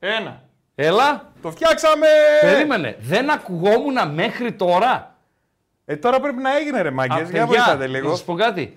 Ένα. 0.00 0.42
Έλα, 0.74 1.32
Το 1.42 1.50
φτιάξαμε! 1.50 2.06
περίμενε. 2.40 2.96
Δεν 3.00 3.30
ακουγόμουν 3.30 4.14
μέχρι 4.14 4.52
τώρα. 4.52 5.14
Ε, 5.84 5.96
τώρα 5.96 6.20
πρέπει 6.20 6.42
να 6.42 6.56
έγινε 6.56 6.80
ρε 6.82 6.88
Α, 6.88 6.92
μάγκες. 6.92 7.16
παιδιά, 7.16 7.32
Για 7.36 7.46
βοηθάτε 7.46 7.76
Να 7.76 7.86
λίγο. 7.86 8.10
σας 8.10 8.24
πω 8.24 8.34
κάτι. 8.34 8.76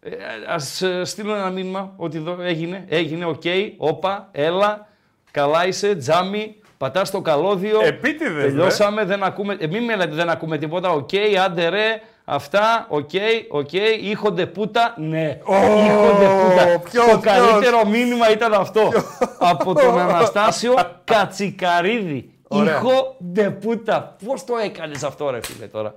Ε, 0.00 0.10
ας 0.48 0.82
ε, 0.82 1.04
στείλω 1.04 1.34
ένα 1.34 1.50
μήνυμα 1.50 1.92
ότι 1.96 2.16
εδώ 2.16 2.36
έγινε, 2.40 2.84
έγινε, 2.88 3.24
οκ, 3.24 3.42
όπα, 3.76 4.28
έλα, 4.32 4.88
καλά 5.30 5.66
είσαι, 5.66 5.94
τζάμι, 5.96 6.56
πατάς 6.78 7.10
το 7.10 7.20
καλώδιο. 7.20 7.80
Επίτηδες, 7.82 8.44
Τελειώσαμε, 8.44 9.04
δεν 9.04 9.22
ακούμε, 9.22 9.56
ε, 9.60 9.66
μην 9.66 9.84
με 9.84 9.96
λέτε 9.96 10.14
δεν 10.14 10.28
ακούμε 10.30 10.58
τίποτα, 10.58 10.90
οκ, 10.90 11.10
άντε 11.44 11.68
ρε, 11.68 12.00
αυτά, 12.34 12.86
οκ, 12.88 13.10
οκ, 13.48 13.72
ήχονται 14.00 14.46
πούτα, 14.46 14.94
ναι, 14.98 15.38
ήχονται 15.86 16.26
πούτα. 16.26 16.78
ποιος, 16.90 17.10
το 17.10 17.18
ποιος; 17.18 17.36
καλύτερο 17.36 17.84
μήνυμα 17.86 18.30
ήταν 18.30 18.52
αυτό, 18.54 18.90
από 19.38 19.74
τον 19.74 19.98
Αναστάσιο 19.98 20.74
Κατσικαρίδη. 21.04 22.32
Ωραία. 22.48 22.76
Ήχο 22.76 23.16
πούτα. 23.60 24.16
Πώς 24.26 24.44
το 24.44 24.56
έκανες 24.56 25.02
αυτό 25.02 25.30
ρε 25.30 25.42
φίλε 25.42 25.66
τώρα; 25.66 25.94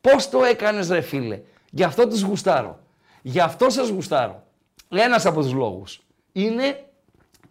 Πώς 0.00 0.28
το 0.28 0.44
έκανες 0.44 0.88
ρε 0.88 1.00
φίλε; 1.00 1.40
Γι' 1.70 1.84
αυτό 1.84 2.08
τους 2.08 2.20
γουστάρω. 2.22 2.78
Γι' 3.22 3.40
αυτό 3.40 3.70
σας 3.70 3.88
γουστάρω. 3.88 4.42
Ένας 4.90 5.26
από 5.26 5.40
τους 5.40 5.52
λόγους 5.52 6.00
είναι 6.32 6.84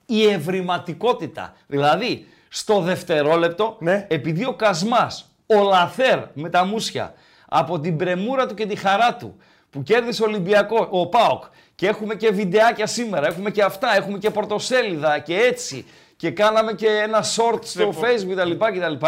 η 0.06 0.28
ευρηματικότητα. 0.28 1.54
Δηλαδή, 1.68 2.28
στο 2.50 2.80
δευτερόλεπτο, 2.80 3.76
Ναι. 3.80 4.06
επειδή 4.10 4.46
ο 4.46 4.54
Κασμάς, 4.54 5.32
ο 5.46 5.64
Λαθέρ 5.64 6.20
με 6.34 6.50
τα 6.50 6.66
μουσια, 6.66 7.14
από 7.50 7.80
την 7.80 7.98
πρεμούρα 7.98 8.45
του 8.45 8.53
και 8.53 8.66
τη 8.66 8.76
χαρά 8.76 9.16
του, 9.16 9.38
που 9.70 9.84
κέρδισε 9.84 10.23
ο 10.23 10.26
Ολυμπιακό, 10.26 10.88
ο 10.90 11.08
ΠΑΟΚ, 11.08 11.44
και 11.76 11.88
έχουμε 11.88 12.16
και 12.16 12.31
βιντεάκια 12.31 12.88
σήμερα, 12.88 13.28
έχουμε 13.28 13.52
και 13.52 13.64
αυτά, 13.64 13.95
έχουμε 13.95 14.17
και 14.17 14.30
πορτοσέλιδα 14.30 15.20
και 15.20 15.36
έτσι, 15.36 15.86
και 16.16 16.31
κάναμε 16.31 16.73
και 16.73 16.88
ένα 16.88 17.23
short 17.23 17.59
στο 17.64 17.94
facebook 18.02 18.36
κτλ. 18.36 18.52
κτλ. 18.52 19.06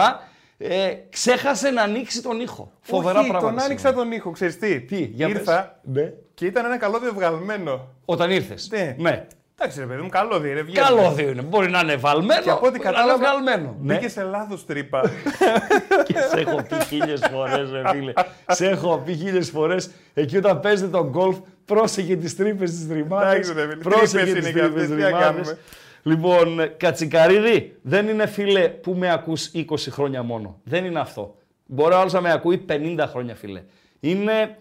Ε, 0.62 0.94
ξέχασε 1.10 1.70
να 1.70 1.82
ανοίξει 1.82 2.22
τον 2.22 2.40
ήχο. 2.40 2.72
Φοβερά 2.82 3.20
Όχι, 3.20 3.30
πράγματα. 3.30 3.54
τον 3.54 3.64
άνοιξα 3.64 3.94
τον 3.94 4.12
ήχο, 4.12 4.32
ξέρεις 4.32 4.58
τι. 4.58 4.82
Τι, 4.82 4.98
για 4.98 5.28
Ήρθα 5.28 5.80
πες. 5.94 6.04
Ναι. 6.04 6.14
και 6.34 6.46
ήταν 6.46 6.66
ένα 6.66 6.78
καλώδιο 6.78 7.14
βγαλμένο. 7.14 7.88
Όταν 8.06 8.32
ήρθες. 8.32 8.68
Ναι. 8.72 8.96
ναι. 8.98 9.28
Εντάξει 9.62 9.80
ρε 9.80 9.86
παιδί 9.86 10.02
μου, 10.02 10.10
καλώδιο 10.10 10.54
ρε, 10.54 10.62
βγαίνει. 10.62 10.88
Καλώδιο 10.88 11.30
είναι. 11.30 11.42
Μπορεί 11.42 11.70
να 11.70 11.80
είναι 11.80 11.96
βαλμένο, 11.96 12.42
Και 12.42 12.50
από 12.50 12.68
ό,τι 12.68 12.78
μπορεί 12.78 12.94
να 12.94 13.02
είναι 13.02 13.12
κατάλαβα, 13.12 13.18
βγαλμένο. 13.18 13.76
Ναι. 13.82 13.94
μπήκε 13.94 14.10
σε 14.10 14.24
λάθος 14.24 14.66
τρύπα. 14.66 15.02
Και 16.08 16.14
σε 16.30 16.40
έχω 16.40 16.64
πει 16.70 16.86
χίλιες 16.86 17.22
φορές, 17.32 17.72
ρε 17.72 17.82
φίλε. 17.92 18.14
σε 18.48 18.70
έχω 18.70 19.02
πει 19.06 19.14
χίλιες 19.14 19.50
φορές 19.50 19.92
εκεί 20.14 20.38
όταν 20.38 20.60
παίζετε 20.60 20.90
τον 20.90 21.10
γκολφ, 21.10 21.38
πρόσεχε 21.66 22.16
τις 22.16 22.36
τρύπες 22.36 22.72
της 22.72 22.88
ρημάδε. 22.92 23.30
Εντάξει, 23.30 23.54
ρε 23.54 23.62
φίλε, 23.62 23.76
τρύπες 23.76 24.12
είναι 24.12 24.52
και 24.52 24.62
αυτές, 24.62 24.88
τι 24.88 24.94
να 24.94 25.12
κάνουμε. 25.12 25.58
Λοιπόν, 26.04 26.72
Κατσικαρίδη, 26.78 27.78
δεν 27.82 28.08
είναι 28.08 28.26
φίλε 28.26 28.70
που 28.70 28.94
με 28.94 29.12
ακούς 29.12 29.52
20 29.56 29.64
χρόνια 29.90 30.24
μόνο. 30.24 30.60
Δεν 30.64 30.86
είναι 30.86 31.00
αυτό. 31.00 31.36
Μπορεί 31.66 31.94
άλλος 31.94 32.14
να 32.14 32.22
με 32.22 32.32
ακούει 32.32 32.66
50 32.70 33.06
χρόνια, 33.08 33.36
φίλε. 33.36 33.64
Είναι 34.00 34.58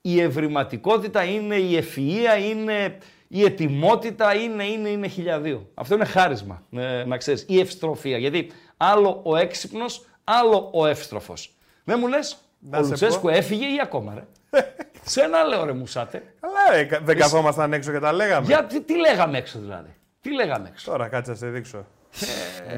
η 0.00 0.20
ευρηματικότητα, 0.20 1.24
είναι 1.24 1.54
η 1.54 1.84
ευφυΐα, 1.84 2.50
είναι 2.50 2.98
η 3.34 3.44
ετοιμότητα, 3.44 4.34
είναι, 4.34 4.64
είναι, 4.64 4.88
είναι 4.88 5.06
χιλιαδίο. 5.08 5.68
Αυτό 5.74 5.94
είναι 5.94 6.04
χάρισμα, 6.04 6.62
ε, 6.76 7.04
να 7.04 7.16
ξέρεις. 7.16 7.44
Η 7.48 7.60
ευστροφία. 7.60 8.18
Γιατί 8.18 8.50
άλλο 8.76 9.20
ο 9.24 9.36
έξυπνος, 9.36 10.06
άλλο 10.24 10.70
ο 10.72 10.86
εύστροφος. 10.86 11.54
Δεν 11.84 11.96
μου 12.00 12.06
λες, 12.08 12.36
Να 12.60 12.78
ο 12.78 12.82
σε 12.82 12.88
Λουτσέσκου 12.88 13.20
πω. 13.22 13.28
έφυγε 13.28 13.64
ή 13.64 13.80
ακόμα, 13.82 14.14
ρε; 14.14 14.24
Σε 15.04 15.20
ένα 15.22 15.42
λέω, 15.44 15.64
ρε 15.64 15.72
Μουσάτε. 15.72 16.22
Καλά 16.40 16.76
ρε, 16.76 16.84
κα- 16.84 17.00
δεν 17.00 17.16
καθόμασταν 17.16 17.72
έξω 17.72 17.92
και 17.92 17.98
τα 17.98 18.12
λέγαμε. 18.12 18.46
Γιατί 18.46 18.80
τι 18.80 18.98
λέγαμε 18.98 19.38
έξω 19.38 19.58
δηλαδή; 19.58 19.94
Τι 20.20 20.34
λέγαμε 20.34 20.68
έξω; 20.68 20.90
Τώρα 20.90 21.08
κάτσε 21.08 21.30
να 21.30 21.36
σε 21.36 21.46
δείξω. 21.48 21.86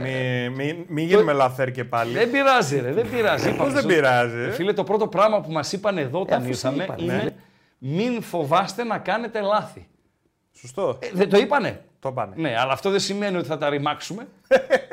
Μη, 0.02 0.48
μη, 0.48 0.84
μη 0.88 1.02
γίνουμε 1.02 1.32
λαθέρ 1.32 1.70
και 1.70 1.84
πάλι. 1.84 2.12
Δεν 2.12 2.30
πειράζει, 2.30 2.80
ρε, 2.80 2.92
δεν 2.92 3.10
πειράζει. 3.10 3.44
Πώς 3.44 3.54
Είπαμε, 3.54 3.72
δεν 3.72 3.82
σου- 3.82 3.88
πειράζει. 3.88 4.36
Ε, 4.38 4.44
ε; 4.46 4.50
Φίλε, 4.50 4.72
το 4.72 4.84
πρώτο 4.84 5.08
πράγμα 5.08 5.40
που 5.40 5.52
μας 5.52 5.72
είπαν 5.72 5.98
εδώ 5.98 6.20
όταν 6.20 6.36
αφού 6.42 6.54
σε 6.54 6.68
ήρθαμε 6.68 6.84
είπανε, 6.84 7.02
είναι 7.02 7.22
ναι. 7.22 7.30
μην 7.78 8.22
φοβάστε 8.22 8.84
να 8.84 8.98
κάνετε 8.98 9.40
λάθη. 9.40 9.88
Σωστό. 10.64 10.98
Ε, 11.00 11.08
δεν 11.12 11.28
το 11.28 11.36
είπανε. 11.36 11.84
Το 12.00 12.12
πάνε. 12.12 12.32
Ναι, 12.36 12.56
αλλά 12.58 12.72
αυτό 12.72 12.90
δεν 12.90 13.00
σημαίνει 13.00 13.36
ότι 13.36 13.46
θα 13.46 13.58
τα 13.58 13.68
ρημάξουμε. 13.68 14.26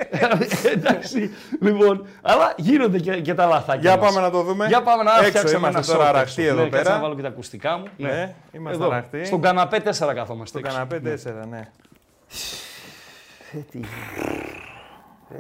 Εντάξει. 0.76 1.30
Λοιπόν, 1.62 2.06
αλλά 2.22 2.54
γίνονται 2.58 3.00
και, 3.00 3.22
και 3.22 3.34
τα 3.34 3.46
λαθάκια 3.46 3.82
Για 3.82 3.98
μας. 3.98 4.08
πάμε 4.10 4.22
να 4.26 4.32
το 4.32 4.44
δούμε. 4.44 4.68
Για 4.68 4.82
πάμε 4.82 5.04
να 5.04 5.12
Έξω 5.12 5.26
φτιάξουμε 5.28 5.58
είμαστε 5.58 5.78
ένα 5.78 5.88
τώρα 5.88 6.04
σόρτ 6.06 6.16
αραχτοί 6.16 6.42
έξω. 6.42 6.54
εδώ 6.54 6.64
ναι, 6.64 6.70
κάτσε 6.70 6.84
πέρα. 6.84 6.96
να 6.96 7.02
βάλω 7.02 7.16
και 7.16 7.22
τα 7.22 7.28
ακουστικά 7.28 7.78
μου. 7.78 7.86
Ναι, 7.98 8.36
είμαστε 8.52 8.84
Εδώ. 8.84 8.94
αραχτοί. 8.94 9.26
Στον 9.26 9.42
καναπέ 9.42 9.78
4 9.78 10.14
καθόμαστε. 10.16 10.46
Στο 10.46 10.68
έξω. 10.68 10.72
καναπέ 10.72 11.20
4, 11.44 11.48
ναι. 11.50 11.70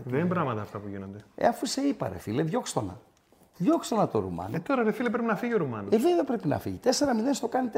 Δεν 0.03 0.19
είναι 0.19 0.27
πράγματα 0.29 0.61
αυτά 0.61 0.77
που 0.79 0.87
γίνονται. 0.87 1.17
Ε, 1.35 1.47
αφού 1.47 1.65
σε 1.65 1.81
είπα, 1.81 2.09
ρε 2.09 2.17
φίλε, 2.19 2.43
διώξ' 2.43 2.73
το 2.73 2.81
να. 2.81 2.97
Διώξ' 3.57 3.87
το 3.87 3.95
να 3.95 4.07
το 4.07 4.19
Ρουμάνο. 4.19 4.55
Ε, 4.55 4.59
τώρα 4.59 4.83
ρε 4.83 4.91
φίλε 4.91 5.09
πρέπει 5.09 5.25
να 5.25 5.35
φύγει 5.35 5.53
ο 5.53 5.57
Ρουμάνος. 5.57 5.93
Ε, 5.93 5.97
βέβαια 5.97 6.23
πρέπει 6.23 6.47
να 6.47 6.59
φύγει. 6.59 6.79
4-0 6.83 6.89
στο 7.33 7.47
κάνει 7.47 7.69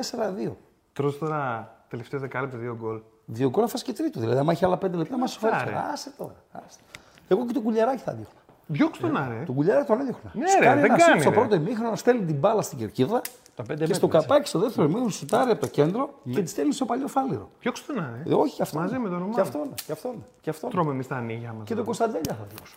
4-2. 0.47 0.51
Τρως 0.93 1.17
τώρα 1.17 1.71
τελευταίο 1.93 2.19
δεκάλεπτο 2.19 2.57
δύο 2.57 2.75
γκολ. 2.79 3.01
Δύο 3.25 3.49
γκολ 3.49 3.61
να 3.63 3.69
φας 3.69 3.83
και 3.83 3.93
τρίτο. 3.93 4.19
Δηλαδή, 4.19 4.39
άμα 4.39 4.51
έχει 4.51 4.65
άλλα 4.65 4.77
5 4.77 4.91
λεπτά, 4.91 5.17
μα 5.17 5.27
σου 5.27 5.39
φέρει. 5.39 5.55
ρε. 5.65 5.75
Άσε 5.91 6.11
τώρα. 6.17 6.35
Άσε. 6.51 6.79
Εγώ 7.27 7.45
και 7.45 7.53
τον 7.53 7.63
κουλιαράκι 7.63 8.01
θα 8.01 8.11
δείχνω. 8.13 8.39
Διώξ' 8.67 8.99
τον 8.99 9.17
άρε. 9.17 9.43
Τον 9.45 9.55
κουλιαράκι 9.55 9.87
τον 9.87 9.99
έδειχνα. 9.99 10.31
Ναι, 10.33 10.47
Σου 10.49 10.59
ρε, 10.59 10.65
κάνει 10.65 10.81
δεν 10.81 10.89
ένα 10.91 10.97
κάνει, 10.99 11.11
σουτ 11.11 11.21
στο 11.21 11.29
ρε. 11.29 11.35
πρώτο 11.35 11.55
ημίχρονο, 11.55 11.95
στέλνει 11.95 12.25
την 12.25 12.35
μπάλα 12.35 12.61
στην 12.61 12.77
κερκίδα 12.77 13.21
Τα 13.55 13.63
πέντε 13.63 13.85
και 13.85 13.93
στο 13.93 14.05
μέτρα, 14.05 14.17
έτσι. 14.19 14.29
καπάκι 14.29 14.47
στο 14.49 14.59
δεύτερο 14.59 14.83
ημίχρονο 14.85 15.09
σουτάρει 15.09 15.51
από 15.51 15.59
το 15.61 15.67
κέντρο 15.67 16.13
και 16.31 16.41
τη 16.41 16.49
στέλνει 16.49 16.73
στο 16.73 16.85
παλιό 16.85 17.07
φάληρο. 17.07 17.49
Διώξ' 17.59 17.85
τον 17.85 17.99
άρε. 17.99 18.23
Ε, 18.25 18.33
όχι, 18.33 18.55
και 18.55 18.61
αυτό. 18.61 18.79
Μαζί 18.79 18.95
είναι. 18.95 19.03
με 19.03 19.09
τον 19.09 19.17
Ρουμάνο. 19.17 19.35
Και 19.35 19.41
αυτό 19.41 19.57
είναι. 19.57 19.73
Και 19.85 19.91
αυτό 19.91 20.07
είναι. 20.07 20.23
Και 20.41 20.49
αυτό 20.49 20.65
είναι. 20.65 20.75
Τρώμε 20.75 20.91
εμείς 20.91 21.07
τα 21.07 21.15
ανοίγια 21.15 21.53
μας. 21.53 21.61
Και 21.67 21.73
τον 21.75 21.77
εδώ. 21.77 21.83
Κωνσταντέλια 21.85 22.33
θα 22.39 22.45
διώξω. 22.53 22.75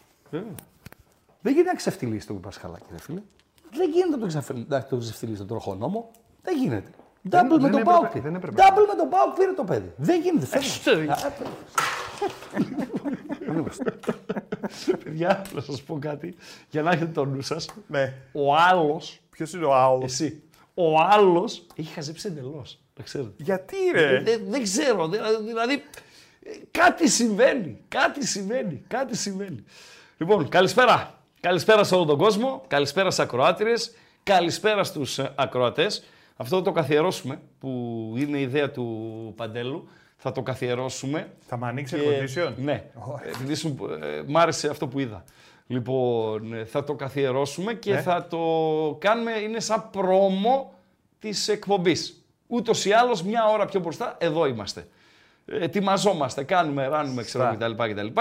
Δεν 1.40 1.52
γίνεται 1.52 1.70
να 1.70 1.74
ξεφτυλίσει 1.76 2.26
τον 2.26 2.40
Πασχαλάκη, 2.40 2.84
ρε 2.90 2.98
φίλε. 2.98 3.22
Δεν 3.72 3.90
γίνεται 3.90 4.10
να 4.10 4.18
τον 4.18 4.28
ξεφε- 4.28 4.68
να 4.68 4.84
τον 4.84 4.98
ξεφτυλίσει 5.00 5.38
τον 5.38 5.46
τροχονόμο. 5.46 6.10
Δεν 6.42 6.56
γίνεται. 6.58 6.90
Double 7.30 7.30
δεν 7.30 7.44
με 7.44 7.48
τον 7.58 7.64
έπρεπε, 7.64 7.82
Πάουκ. 7.82 8.18
δεν 8.18 8.34
έπρεπε. 8.34 8.62
Double 8.62 8.86
με 8.88 8.94
τον 8.96 9.08
Πάουκ 9.08 9.34
πήρε 9.38 9.52
το 9.52 9.64
παιδί. 9.64 9.92
Δεν 9.96 10.20
γίνεται. 10.20 10.46
Φεύγει. 10.46 11.08
Παιδιά, 15.04 15.42
να 15.54 15.60
σας 15.60 15.82
πω 15.82 15.98
κάτι, 15.98 16.36
για 16.70 16.82
να 16.82 16.90
έχετε 16.90 17.10
το 17.10 17.24
νου 17.24 17.40
σας. 17.42 17.68
Ναι. 17.86 18.14
Ο 18.32 18.54
άλλος, 18.56 19.20
Ποιος 19.30 19.52
είναι 19.52 19.64
ο 19.64 19.74
άλλος; 19.74 20.04
εσύ, 20.04 20.42
ο 20.74 21.00
άλλος 21.00 21.66
έχει 21.76 21.92
χαζέψει 21.92 22.28
εντελώς. 22.28 22.78
Το 22.94 23.02
ξέρετε. 23.02 23.32
Γιατί 23.36 23.76
Ε, 23.94 24.00
ρε; 24.00 24.20
δεν, 24.22 24.40
δεν 24.48 24.62
ξέρω, 24.62 25.08
δηλαδή, 25.08 25.44
δηλαδή, 25.44 25.74
ε, 26.42 26.50
κάτι 26.70 27.08
συμβαίνει, 27.08 27.84
κάτι 27.88 28.26
συμβαίνει, 28.26 28.84
κάτι 28.88 29.16
συμβαίνει. 29.16 29.64
Λοιπόν, 30.16 30.48
καλησπέρα. 30.48 31.14
Καλησπέρα 31.40 31.84
σε 31.84 31.94
όλο 31.94 32.04
τον 32.04 32.18
κόσμο, 32.18 32.62
καλησπέρα 32.66 33.10
στις 33.10 33.24
ακροάτριες, 33.24 33.94
καλησπέρα 34.22 34.84
στους 34.84 35.18
ε, 35.18 35.32
ακροατές. 35.36 36.04
Αυτό 36.36 36.56
θα 36.56 36.62
το 36.62 36.72
καθιερώσουμε, 36.72 37.40
που 37.58 37.68
είναι 38.16 38.38
η 38.38 38.42
ιδέα 38.42 38.70
του 38.70 39.32
Παντέλου. 39.36 39.88
Θα 40.16 40.32
το 40.32 40.42
καθιερώσουμε. 40.42 41.32
Θα 41.46 41.56
με 41.56 41.66
ανοίξει 41.66 41.96
Και- 41.96 42.02
air 42.02 42.22
condition; 42.48 42.52
Ναι. 42.56 42.84
Επειδή 43.34 43.54
σου, 43.54 43.76
ε, 44.02 44.22
μ' 44.26 44.36
άρεσε 44.38 44.68
αυτό 44.68 44.88
που 44.88 44.98
είδα. 44.98 45.24
Λοιπόν, 45.66 46.52
ε, 46.52 46.64
θα 46.64 46.84
το 46.84 46.94
καθιερώσουμε 46.94 47.74
και 47.74 47.92
Ναι. 47.92 48.00
θα 48.00 48.26
το 48.26 48.38
κάνουμε, 49.00 49.30
είναι 49.32 49.60
σαν 49.60 49.90
πρόμο 49.90 50.74
της 51.18 51.48
εκπομπής. 51.48 52.24
Ούτως 52.46 52.84
ή 52.84 52.92
άλλως, 52.92 53.22
μια 53.22 53.44
ώρα 53.48 53.64
πιο 53.64 53.80
μπροστά, 53.80 54.16
εδώ 54.18 54.46
είμαστε. 54.46 54.86
Ε, 55.46 55.64
Ετοιμαζόμαστε, 55.64 56.42
κάνουμε, 56.44 56.86
ράνουμε, 56.86 57.22
ξέρω 57.22 57.44
Σωστά. 57.44 57.72
κτλ. 57.74 57.82
κτλ. 57.92 58.20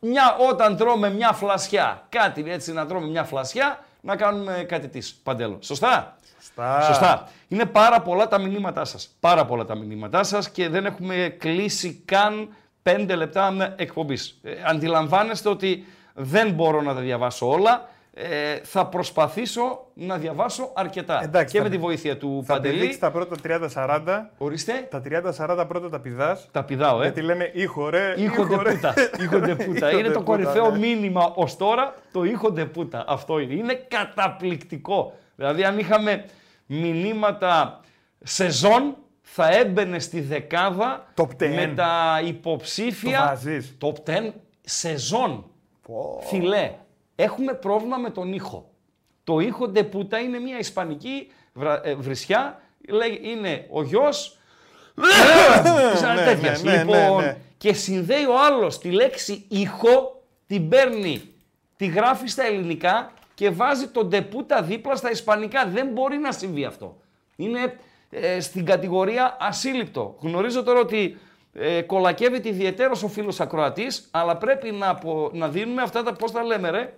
Μια, 0.00 0.36
όταν 0.50 0.76
τρώμε 0.76 1.10
μια 1.10 1.32
φλασιά, 1.32 2.06
κάτι 2.08 2.44
έτσι 2.50 2.72
να 2.72 2.86
τρώμε 2.86 3.06
μια 3.06 3.24
φλασιά, 3.24 3.84
να 4.00 4.16
κάνουμε 4.16 4.64
κάτι 4.68 4.88
της. 4.88 5.14
Παντέλο. 5.22 5.58
Σωστά; 5.60 6.16
Σωστά. 6.42 6.80
Σωστά. 6.82 7.28
Είναι 7.48 7.64
πάρα 7.64 8.00
πολλά 8.00 8.28
τα 8.28 8.38
μηνύματά 8.38 8.84
σας. 8.84 9.16
Πάρα 9.20 9.44
πολλά 9.44 9.64
τα 9.64 9.76
μηνύματά 9.76 10.22
σας 10.22 10.50
και 10.50 10.68
δεν 10.68 10.86
έχουμε 10.86 11.36
κλείσει 11.38 12.02
καν 12.04 12.48
πέντε 12.82 13.14
λεπτά 13.14 13.74
εκπομπής. 13.76 14.38
Ε, 14.42 14.50
αντιλαμβάνεστε 14.66 15.48
ότι 15.48 15.84
δεν 16.14 16.50
μπορώ 16.50 16.80
να 16.82 16.94
τα 16.94 17.00
διαβάσω 17.00 17.48
όλα. 17.50 17.90
ε, 18.14 18.58
θα 18.62 18.86
προσπαθήσω 18.86 19.86
να 19.94 20.16
διαβάσω 20.18 20.70
αρκετά. 20.74 21.20
Εντάξει, 21.22 21.52
και 21.52 21.58
θα- 21.58 21.64
με 21.64 21.70
τη 21.70 21.78
βοήθεια 21.78 22.16
του 22.16 22.42
Θα 22.46 22.54
Παντελή. 22.54 22.74
πηδήξει 22.78 22.98
τα 22.98 23.10
πρώτα 23.10 23.36
30-40. 23.42 24.30
Ορίστε, 24.38 24.72
Τα 24.90 25.00
30-40 25.00 25.64
πρώτα 25.68 25.88
τα 25.88 26.00
πηδάς. 26.00 26.48
τα 26.52 26.64
πηδάω, 26.64 26.98
ε. 27.00 27.02
Γιατί 27.02 27.20
λένε 27.22 27.50
ήχο 27.54 27.88
ρε. 27.88 28.14
Ήχονται 28.16 28.52
ήχο, 28.54 28.62
ρε». 28.62 28.72
πούτα. 28.72 28.94
Ήχονται 29.22 29.54
πούτα. 29.54 29.88
Ήχονται 29.88 29.96
είναι 29.96 30.08
το 30.08 30.18
πούτα, 30.18 30.24
κορυφαίο 30.24 30.70
ναι. 30.70 30.78
μήνυμα 30.78 31.32
ως 31.34 31.56
τώρα 31.56 31.94
το 32.12 32.24
ήχονται 32.24 32.64
πούτα. 32.64 33.04
Αυτό 33.08 33.38
είναι. 33.38 33.54
Είναι 33.54 33.74
καταπληκτικό. 33.88 35.12
Δηλαδή, 35.36 35.64
αν 35.64 35.78
είχαμε 35.78 36.24
μηνύματα 36.66 37.80
σεζόν, 38.24 38.96
θα 39.22 39.48
έμπαινε 39.56 39.98
στη 39.98 40.20
δεκάδα 40.20 41.12
Top 41.16 41.28
10. 41.42 41.48
με 41.54 41.72
τα 41.76 42.16
Το 42.20 42.26
υποψήφια. 42.26 43.24
βάζεις. 43.28 43.76
Top 43.80 43.92
10 44.10 44.32
σεζόν. 44.60 45.44
Πω. 45.86 46.20
Φιλέ, 46.26 46.72
έχουμε 47.16 47.54
πρόβλημα 47.54 47.96
με 47.96 48.10
τον 48.10 48.32
ήχο. 48.32 48.70
Το 49.24 49.38
ήχο 49.38 49.68
Ντεπούτα 49.68 50.18
είναι 50.18 50.38
μια 50.38 50.58
ισπανική 50.58 51.30
βρα- 51.52 51.80
ε, 51.86 51.94
βρισιά. 51.94 52.60
Λέει, 52.88 53.20
είναι 53.22 53.66
ο 53.70 53.82
γιος... 53.82 54.36
Σαν 55.94 56.14
Ναι, 56.14 56.24
τέτοιας. 56.24 56.62
ναι, 56.62 56.72
ναι, 56.72 56.78
λοιπόν, 56.82 57.20
ναι, 57.20 57.26
ναι. 57.26 57.36
και 57.58 57.72
συνδέει 57.72 58.24
ο 58.24 58.44
άλλος 58.44 58.78
τη 58.78 58.90
λέξη 58.90 59.44
ήχο, 59.48 60.22
την 60.46 60.68
παίρνει, 60.68 61.22
τη 61.76 61.86
γράφει 61.86 62.26
στα 62.28 62.44
ελληνικά 62.46 63.12
και 63.34 63.50
βάζει 63.50 63.86
τον 63.88 64.08
Ντεπούτα 64.08 64.62
δίπλα 64.62 64.96
στα 64.96 65.10
ισπανικά. 65.10 65.66
Δεν 65.66 65.86
μπορεί 65.86 66.18
να 66.18 66.32
συμβεί 66.32 66.64
αυτό. 66.64 66.96
Είναι 67.36 67.78
ε, 68.10 68.40
στην 68.40 68.64
κατηγορία 68.64 69.36
ασύλληπτο. 69.40 70.16
Γνωρίζω 70.20 70.62
τώρα 70.62 70.80
ότι 70.80 71.18
ε, 71.52 71.82
κολακεύεται 71.82 72.48
ιδιαίτερος 72.48 73.02
ο 73.02 73.08
φίλος 73.08 73.40
ακροατής, 73.40 74.08
αλλά 74.10 74.36
πρέπει 74.36 74.70
να, 74.70 74.88
απο- 74.88 75.30
να 75.34 75.48
δίνουμε 75.48 75.82
αυτά 75.82 76.02
τα, 76.02 76.12
πώς 76.12 76.32
τα 76.32 76.42
λέμε 76.44 76.70
ρε, 76.70 76.92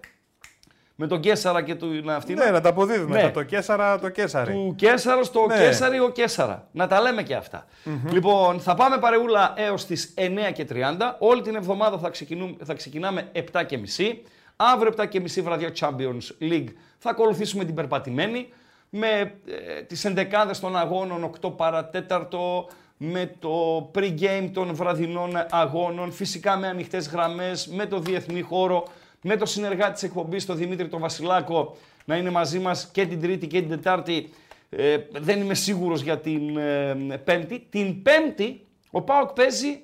με 0.97 1.07
τον 1.07 1.21
Κέσαρα 1.21 1.63
και 1.63 1.75
του 1.75 1.87
να 2.05 2.15
αυτή 2.17 2.35
Ναι, 2.35 2.45
να 2.51 2.61
τα 2.61 2.69
αποδίδουμε. 2.69 3.23
Ναι. 3.23 3.31
Το 3.31 3.43
κέσαρα, 3.43 3.99
το 3.99 4.09
κέσαρι. 4.09 4.53
του 4.53 4.75
Κέσαρα 4.77 5.23
στο 5.23 5.47
Ναι. 5.47 5.57
Κέσαρι 5.57 6.01
ο 6.01 6.09
Κέσαρα. 6.09 6.69
Να 6.73 6.87
τα 6.87 7.01
λέμε 7.01 7.23
και 7.23 7.35
αυτά. 7.35 7.67
Λοιπόν, 8.11 8.61
θα 8.61 8.75
πάμε 8.75 8.99
παρεούλα 8.99 9.53
έως 9.57 9.85
τις 9.87 10.15
9 10.17 10.53
και 10.53 10.67
30. 10.71 11.17
Όλη 11.19 11.43
την 11.43 11.55
εβδομάδα 11.55 11.99
θα, 11.99 12.09
ξεκινούμε, 12.11 12.55
θα 12.65 12.75
ξεκινάμε 12.75 13.29
7 13.53 13.65
και 13.67 13.79
μισή. 13.79 14.23
Αύριο 14.57 14.93
7 14.97 15.09
και 15.09 15.21
μισή 15.21 15.41
βραδιά 15.41 15.73
Champions 15.81 16.43
League 16.51 16.69
θα 16.99 17.11
ακολουθήσουμε 17.11 17.65
την 17.65 17.75
περπατημένη 17.75 18.49
με 18.89 19.35
ε, 19.47 19.83
τις 19.83 20.05
ενδεκάδες 20.05 20.61
των 20.61 20.77
αγώνων 20.77 21.31
8 21.41 21.57
παρατέταρτο, 21.57 22.69
με 22.97 23.35
το 23.39 23.91
pre-game 23.95 24.51
των 24.53 24.75
βραδινών 24.75 25.33
αγώνων, 25.51 26.13
φυσικά 26.13 26.57
με 26.57 26.69
ανοιχτές 26.69 27.09
γραμμές, 27.09 27.67
με 27.67 27.87
το 27.87 27.99
διεθνή 27.99 28.41
χώρο, 28.41 28.85
με 29.21 29.37
το 29.37 29.47
συνεργάτη 29.47 29.93
της 29.93 30.03
εκπομπής, 30.03 30.47
τον 30.47 30.57
Δημήτρη 30.57 30.89
τον 30.89 31.01
Βασιλάκο, 31.01 31.77
να 32.05 32.17
είναι 32.17 32.31
μαζί 32.31 32.59
μας 32.59 32.89
και 32.93 33.07
την 33.07 33.21
Τρίτη 33.21 33.47
και 33.47 33.61
την 33.61 33.69
Τετάρτη. 33.69 34.31
Ε, 34.71 34.97
δεν 35.13 35.41
είμαι 35.41 35.55
σίγουρος 35.55 36.03
για 36.03 36.19
την 36.19 36.57
ε, 36.57 36.95
Πέμπτη. 37.25 37.67
Την 37.71 38.03
Πέμπτη 38.03 38.67
ο 38.91 39.03
Πάοκ 39.03 39.33
παίζει 39.33 39.81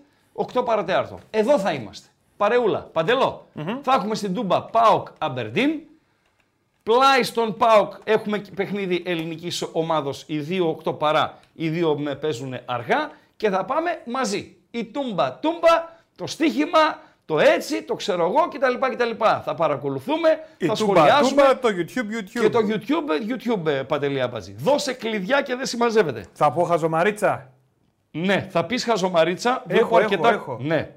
8 0.55 0.65
παρατέταρτο. 0.65 1.19
Εδώ 1.31 1.59
θα 1.59 1.73
είμαστε. 1.73 2.10
Παρεούλα, 2.41 2.79
Παντελό. 2.93 3.47
Θα 3.83 3.95
έχουμε 3.95 4.15
στην 4.15 4.35
Τούμπα 4.35 4.63
Πάοκ 4.63 5.09
Αμπερντίν. 5.19 5.71
Πλάι 6.83 7.23
στον 7.23 7.57
ΠΑΟΚ 7.57 7.93
έχουμε 8.05 8.39
και 8.39 8.51
παιχνίδι 8.55 9.03
ελληνικής 9.07 9.69
ομάδος, 9.73 10.25
οι 10.27 10.39
δύο 10.39 10.81
8 10.85 10.99
παρά, 10.99 11.39
οι 11.55 11.69
δύο 11.69 11.99
με 11.99 12.15
παίζουν 12.15 12.55
αργά 12.65 13.11
και 13.37 13.51
θα 13.51 13.65
πάμε 13.65 13.91
μαζί. 14.07 14.57
Η 14.71 14.85
τούμπα 14.85 15.33
τούμπα, 15.39 15.89
το 16.17 16.27
στοίχημα, 16.27 16.99
το 17.25 17.39
έτσι, 17.39 17.83
το 17.83 17.95
ξέρω 17.95 18.23
εγώ 18.25 18.49
κτλ. 18.49 18.93
κτλ. 18.95 19.25
Θα 19.45 19.55
παρακολουθούμε, 19.57 20.29
Η 20.59 20.67
θα 20.67 20.75
τούμπα, 20.75 20.93
σχολιάσουμε 20.95 21.43
τούμπα, 21.43 21.59
το 21.59 21.69
YouTube, 21.69 22.21
YouTube. 22.21 22.41
και 22.41 22.49
το 22.51 22.59
YouTube, 22.69 23.31
YouTube 23.31 23.67
ε, 23.67 23.83
Παντελή 23.83 24.21
Αμπατζή. 24.21 24.55
Δώσε 24.59 24.93
κλειδιά 24.93 25.43
και 25.43 25.55
δεν 25.55 25.67
συμμαζεύεται. 25.67 26.25
Θα 26.33 26.53
πω 26.53 26.63
χαζομαρίτσα. 26.63 27.51
Ναι, 28.11 28.47
θα 28.51 28.65
πεις 28.65 28.85
χαζομαρίτσα, 28.85 29.51
Έχω, 29.51 29.63
βλέπω 29.67 29.85
έχω, 29.87 29.97
αρκετά. 29.97 30.29
έχω. 30.33 30.59
Ναι, 30.61 30.91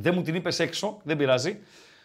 δεν 0.00 0.14
μου 0.14 0.22
την 0.22 0.34
είπες 0.34 0.58
έξω, 0.58 1.00
δεν 1.02 1.16
πειράζει. 1.16 1.58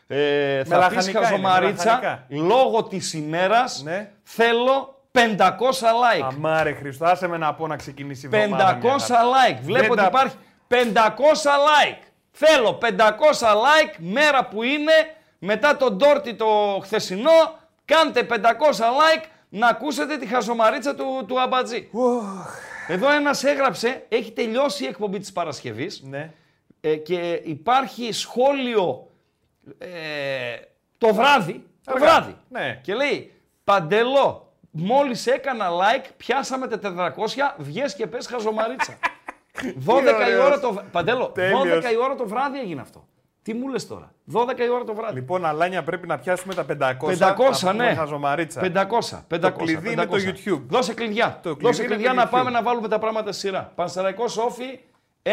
Ε, 0.07 0.63
θα 0.63 0.77
λαχανικά 0.77 0.97
πεις 0.99 1.07
είναι, 1.09 1.19
με 1.19 1.25
χαζομαρίτσα, 1.25 1.85
λαχανικά. 1.85 2.25
λόγω 2.29 2.83
της 2.83 3.13
ημέρας 3.13 3.81
Ναι. 3.83 4.09
θέλω 4.23 5.01
500 5.11 5.87
like. 5.87 6.27
Αμάρε 6.35 6.73
Χριστό, 6.73 7.05
άσε 7.05 7.27
με 7.27 7.37
να 7.37 7.53
πω 7.53 7.67
να 7.67 7.75
ξεκινήσει 7.75 8.29
η 8.31 8.35
εβδομάδα. 8.37 8.77
500 8.81 8.83
μια 8.83 8.99
χαρά. 9.17 9.21
like. 9.31 9.59
Βλέπω 9.61 9.81
Δεν 9.81 9.91
ότι 9.91 9.99
τα- 10.01 10.05
υπάρχει 10.07 10.35
500 10.67 11.51
like. 11.51 12.01
Θέλω 12.31 12.73
500 12.73 13.47
like 13.53 13.95
μέρα 13.97 14.45
που 14.45 14.63
είναι 14.63 14.91
μετά 15.39 15.77
τον 15.77 15.97
Ντόρτι 15.97 16.33
το 16.33 16.79
χθεσινό. 16.83 17.59
Κάντε 17.85 18.23
500 18.23 18.83
like 18.83 19.23
να 19.49 19.67
ακούσετε 19.67 20.17
τη 20.17 20.25
χαζομαρίτσα 20.27 20.95
του, 20.95 21.25
του 21.27 21.41
Αμπατζή. 21.41 21.89
Εδώ 22.87 23.11
ένας 23.11 23.43
έγραψε, 23.43 24.05
έχει 24.09 24.31
τελειώσει 24.31 24.83
η 24.83 24.87
εκπομπή 24.87 25.19
της 25.19 25.31
Παρασκευής 25.31 26.01
Ναι. 26.09 26.29
Ε, 26.85 26.95
και 26.95 27.41
υπάρχει 27.43 28.11
σχόλιο 28.11 29.07
ε, 29.77 29.87
το 30.97 31.13
βράδυ, 31.13 31.67
το 31.83 31.93
Αργά. 31.95 32.05
βράδυ. 32.05 32.35
Ναι. 32.49 32.79
Και 32.83 32.93
λέει, 32.93 33.31
Παντελό, 33.63 34.53
μόλις 34.71 35.27
έκανα 35.27 35.69
like, 35.69 36.05
πιάσαμε 36.17 36.67
τα 36.67 36.79
400, 37.17 37.55
βγες 37.57 37.95
και 37.95 38.07
πες 38.07 38.27
χαζομαρίτσα. 38.27 38.97
12 39.87 40.01
η 40.03 40.07
ωραίος. 40.07 40.45
ώρα 40.45 40.59
το 40.59 40.73
βράδυ. 40.73 40.89
Παντέλο, 40.91 41.25
12 41.25 41.33
Τέλειος. 41.33 41.91
η 41.91 41.97
ώρα 41.97 42.15
το 42.15 42.27
βράδυ 42.27 42.59
έγινε 42.59 42.81
αυτό. 42.81 43.07
Τι 43.41 43.53
μου 43.53 43.67
λες 43.67 43.87
τώρα. 43.87 44.13
12 44.33 44.59
η 44.59 44.69
ώρα 44.69 44.83
το 44.83 44.93
βράδυ. 44.93 45.13
Λοιπόν, 45.13 45.45
Αλάνια 45.45 45.83
πρέπει 45.83 46.07
να 46.07 46.17
πιάσουμε 46.17 46.53
τα 46.53 46.65
500. 46.65 46.97
500, 47.11 47.17
να 47.17 47.33
πούμε 47.33 47.73
ναι. 47.73 47.93
Χαζομαρίτσα. 47.93 48.61
500. 48.61 49.37
500 49.39 49.51
κλειδί 49.57 49.91
είναι 49.91 50.05
το 50.05 50.15
500. 50.15 50.17
YouTube. 50.27 50.61
Δώσε 50.67 50.93
κλειδιά. 50.93 51.39
Το 51.43 51.49
κλειδί 51.49 51.65
Δώσε 51.65 51.83
είναι 51.83 51.93
κλειδιά 51.93 52.09
το 52.09 52.15
να 52.15 52.27
YouTube. 52.27 52.31
πάμε 52.31 52.49
να 52.49 52.61
βάλουμε 52.61 52.87
τα 52.87 52.99
πράγματα 52.99 53.31
στη 53.31 53.41
σειρά. 53.47 53.71
Πανσεραϊκός 53.75 54.37
Όφη 54.37 54.79
1-1 55.23 55.29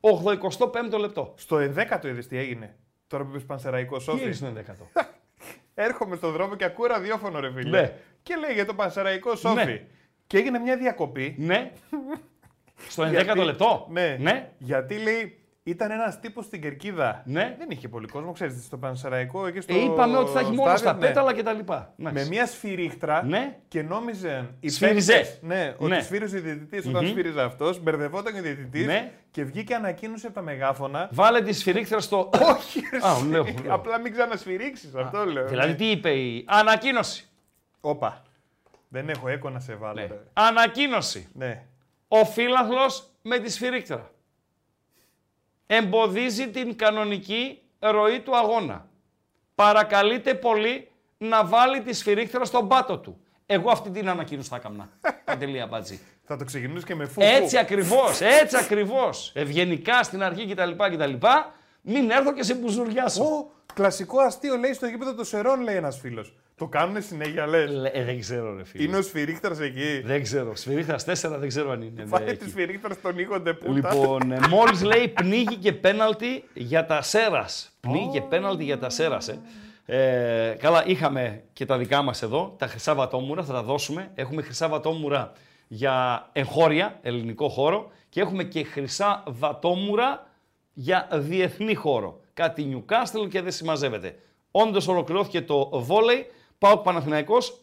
85 0.00 0.98
λεπτό. 0.98 1.34
Στο 1.36 1.56
11ο 1.56 2.04
είδες 2.04 2.26
τι 2.26 2.36
έγινε. 2.38 2.76
Τώρα 3.06 3.24
που 3.24 3.30
είπες 3.30 3.44
Πανσεραϊκός 3.44 4.04
Τι 4.04 4.10
Σόφι. 4.10 4.24
είναι 4.24 4.32
στο 4.32 4.46
11ο. 4.46 5.02
Έρχομαι 5.74 6.16
στον 6.16 6.32
δρόμο 6.32 6.54
και 6.56 6.64
ακούω 6.64 6.86
ραδιόφωνο, 6.86 7.40
ρε 7.40 7.52
φίλε. 7.52 7.80
Ναι. 7.80 7.92
Και 8.22 8.36
λέει 8.36 8.52
για 8.54 8.66
το 8.66 8.74
Πανσεραϊκό 8.74 9.34
Σόφι. 9.36 9.64
Ναι. 9.64 9.86
Και 10.26 10.36
έγινε 10.38 10.58
μια 10.58 10.76
διακοπή. 10.76 11.34
ναι. 11.38 11.72
Στο 12.88 13.02
11ο 13.04 13.10
Γιατί- 13.10 13.44
λεπτό. 13.44 13.86
Ναι. 13.90 14.16
ναι. 14.20 14.50
Γιατί 14.58 14.98
λέει 14.98 15.39
ήταν 15.62 15.90
ένας 15.90 16.20
τύπος 16.20 16.44
στην 16.44 16.60
κερκίδα. 16.60 17.22
Ναι. 17.24 17.54
Δεν 17.58 17.70
είχε 17.70 17.88
πολύ 17.88 18.06
κόσμο, 18.06 18.32
ξέρετε, 18.32 18.60
στο 18.60 18.78
Πανσεραϊκό 18.78 19.46
εκεί 19.46 19.60
στο. 19.60 19.74
Ε, 19.74 19.78
είπαμε 19.78 20.16
ότι 20.16 20.30
θα 20.30 20.40
έχει 20.40 20.50
μόνο 20.50 20.62
στάδιο, 20.76 20.76
στα 20.78 20.92
ναι. 20.92 21.06
πέταλα 21.06 21.34
και 21.34 21.42
τα 21.42 21.52
λοιπά. 21.52 21.92
Με 21.96 22.10
Εντάξει. 22.10 22.28
μια 22.28 22.46
σφυρίχτρα 22.46 23.24
Ναι. 23.24 23.56
και 23.68 23.82
νόμιζαν 23.82 24.56
οι 24.60 24.68
Σφύριζε. 24.68 25.12
παίκτες, 25.12 25.38
Ναι, 25.42 25.74
ότι 25.78 25.90
Ναι. 25.90 26.00
σφύριζε 26.00 26.36
ο 26.38 26.40
διαιτητής 26.40 26.86
όταν 26.86 27.06
σφύριζε 27.06 27.42
αυτός, 27.42 27.80
μπερδευόταν 27.82 28.36
ο 28.36 28.40
διαιτητής 28.40 28.86
Ναι. 28.86 29.12
και 29.30 29.44
βγήκε 29.44 29.74
ανακοίνωση 29.74 30.26
από 30.26 30.34
τα 30.34 30.42
μεγάφωνα. 30.42 31.08
Βάλε 31.12 31.42
τη 31.42 31.52
σφυρίχτρα 31.52 32.00
στο. 32.00 32.30
Όχι, 32.56 32.80
ρε, 32.92 32.98
Α, 33.08 33.12
εσύ. 33.12 33.26
λέω, 33.28 33.44
λέω. 33.64 33.74
απλά 33.74 33.98
μην 34.00 34.12
ξανασφυρίξεις, 34.12 34.94
αυτό 34.94 35.24
λέω. 35.24 35.46
δηλαδή 35.48 35.68
ναι. 35.70 35.74
τι 35.76 35.90
είπε 35.90 36.10
η 36.10 36.44
ανακοίνωση; 36.48 37.28
Όπα. 37.80 38.22
Δεν 38.88 39.08
έχω 39.08 39.28
έκο 39.28 39.50
να 39.50 39.60
σε 39.60 39.74
βάλω. 39.74 40.00
Ναι. 40.00 40.06
ρε. 40.06 40.20
Ανακοίνωση. 40.32 41.28
Ναι. 41.32 41.62
Ο 42.08 42.24
φύλαθλος 42.24 43.10
με 43.22 43.38
τη 43.38 43.50
σφυρίχτρα. 43.50 44.10
Εμποδίζει 45.72 46.48
την 46.48 46.76
κανονική 46.76 47.62
ροή 47.78 48.20
του 48.20 48.36
αγώνα. 48.36 48.86
Παρακαλείται 49.54 50.34
πολύ 50.34 50.88
να 51.18 51.44
βάλει 51.44 51.80
τη 51.82 51.92
σφυρίχτρα 51.92 52.44
στον 52.44 52.68
πάτο 52.68 52.98
του. 52.98 53.20
Εγώ 53.46 53.70
αυτή 53.70 53.90
την 53.90 54.08
ανακοίνωση 54.08 54.48
θα 54.48 54.56
έκανα. 54.56 54.88
Παντελία 55.24 55.66
Μπάτζη. 55.66 56.00
Θα 56.24 56.36
το 56.36 56.44
ξεκινούσε 56.44 56.86
και 56.86 56.94
με 56.94 57.06
φου. 57.06 57.20
Έτσι 57.22 57.58
ακριβώς, 57.58 58.20
έτσι 58.20 58.56
ακριβώς. 58.56 59.32
Ευγενικά 59.34 60.02
στην 60.02 60.22
αρχή 60.22 60.54
κτλ. 60.54 60.70
κτλ. 60.70 61.26
Μην 61.80 62.10
έρθω 62.10 62.32
και 62.32 62.42
σε 62.42 62.54
μπουζουριάσω. 62.54 63.24
Ω, 63.24 63.50
κλασικό 63.74 64.20
αστείο 64.20 64.56
λέει 64.56 64.72
στο 64.72 64.86
γήπεδο 64.86 65.14
των 65.14 65.24
Σερών, 65.24 65.60
λέει 65.60 65.76
ένας 65.76 65.98
φίλος. 65.98 66.34
Το 66.60 66.66
κάνουν 66.66 67.02
συνέχεια, 67.02 67.46
λες. 67.46 67.70
Λε- 67.70 67.96
ε, 67.96 68.04
δεν 68.04 68.20
ξέρω 68.20 68.56
ρε 68.56 68.64
φίλε. 68.64 68.82
Είναι 68.84 68.96
ο 68.96 69.02
σφυρίχτρα 69.02 69.64
εκεί. 69.64 70.00
Δεν 70.04 70.22
ξέρω. 70.22 70.56
Σφυρίχτρας 70.56 71.04
4 71.04 71.38
δεν 71.38 71.48
ξέρω 71.48 71.70
αν 71.70 71.82
είναι. 71.82 72.04
Φάει 72.06 72.24
Ναι, 72.24 72.32
τη 72.32 72.32
εκεί. 72.42 72.50
σφυρίχτρα 72.50 72.94
στον 72.94 73.14
Νίκο 73.14 73.40
Ντεπούτα. 73.40 73.72
Λοιπόν, 73.94 74.32
ε, 74.32 74.38
μόλις 74.48 74.82
λέει 74.82 75.08
πνίγει 75.08 75.56
και 75.56 75.72
πέναλτι 75.72 76.44
για 76.54 76.86
τα 76.86 77.02
Σέρας. 77.02 77.70
Πνίγει 77.80 78.08
και 78.12 78.20
πέναλτι 78.20 78.64
για 78.64 78.78
τα 78.78 78.90
Σέρας, 78.90 79.28
ε. 79.28 79.38
Ε, 79.86 80.56
καλά, 80.58 80.86
είχαμε 80.86 81.42
και 81.52 81.64
τα 81.64 81.78
δικά 81.78 82.02
μας 82.02 82.22
εδώ, 82.22 82.54
τα 82.58 82.66
χρυσά 82.66 82.94
βατόμουρα, 82.94 83.42
θα 83.44 83.52
τα 83.52 83.62
δώσουμε. 83.62 84.10
Έχουμε 84.14 84.42
χρυσά 84.42 84.68
βατόμουρα 84.68 85.32
για 85.68 86.28
εγχώρια, 86.32 86.98
ελληνικό 87.02 87.48
χώρο 87.48 87.90
και 88.08 88.20
έχουμε 88.20 88.44
και 88.44 88.64
χρυσά 88.64 89.22
βατόμουρα 89.26 90.26
για 90.72 91.08
διεθνή 91.12 91.74
χώρο. 91.74 92.20
Κάτι 92.34 92.68
Newcastle 92.86 93.28
και 93.30 93.40
δεν 93.42 93.52
συμμαζεύεται. 93.52 94.14
Όντως 94.50 94.88
ολοκληρώθηκε 94.88 95.40
το 95.42 95.70
βόλεϊ. 95.72 96.26
Πάοκ 96.60 96.82
Παναθηναϊκός 96.82 97.58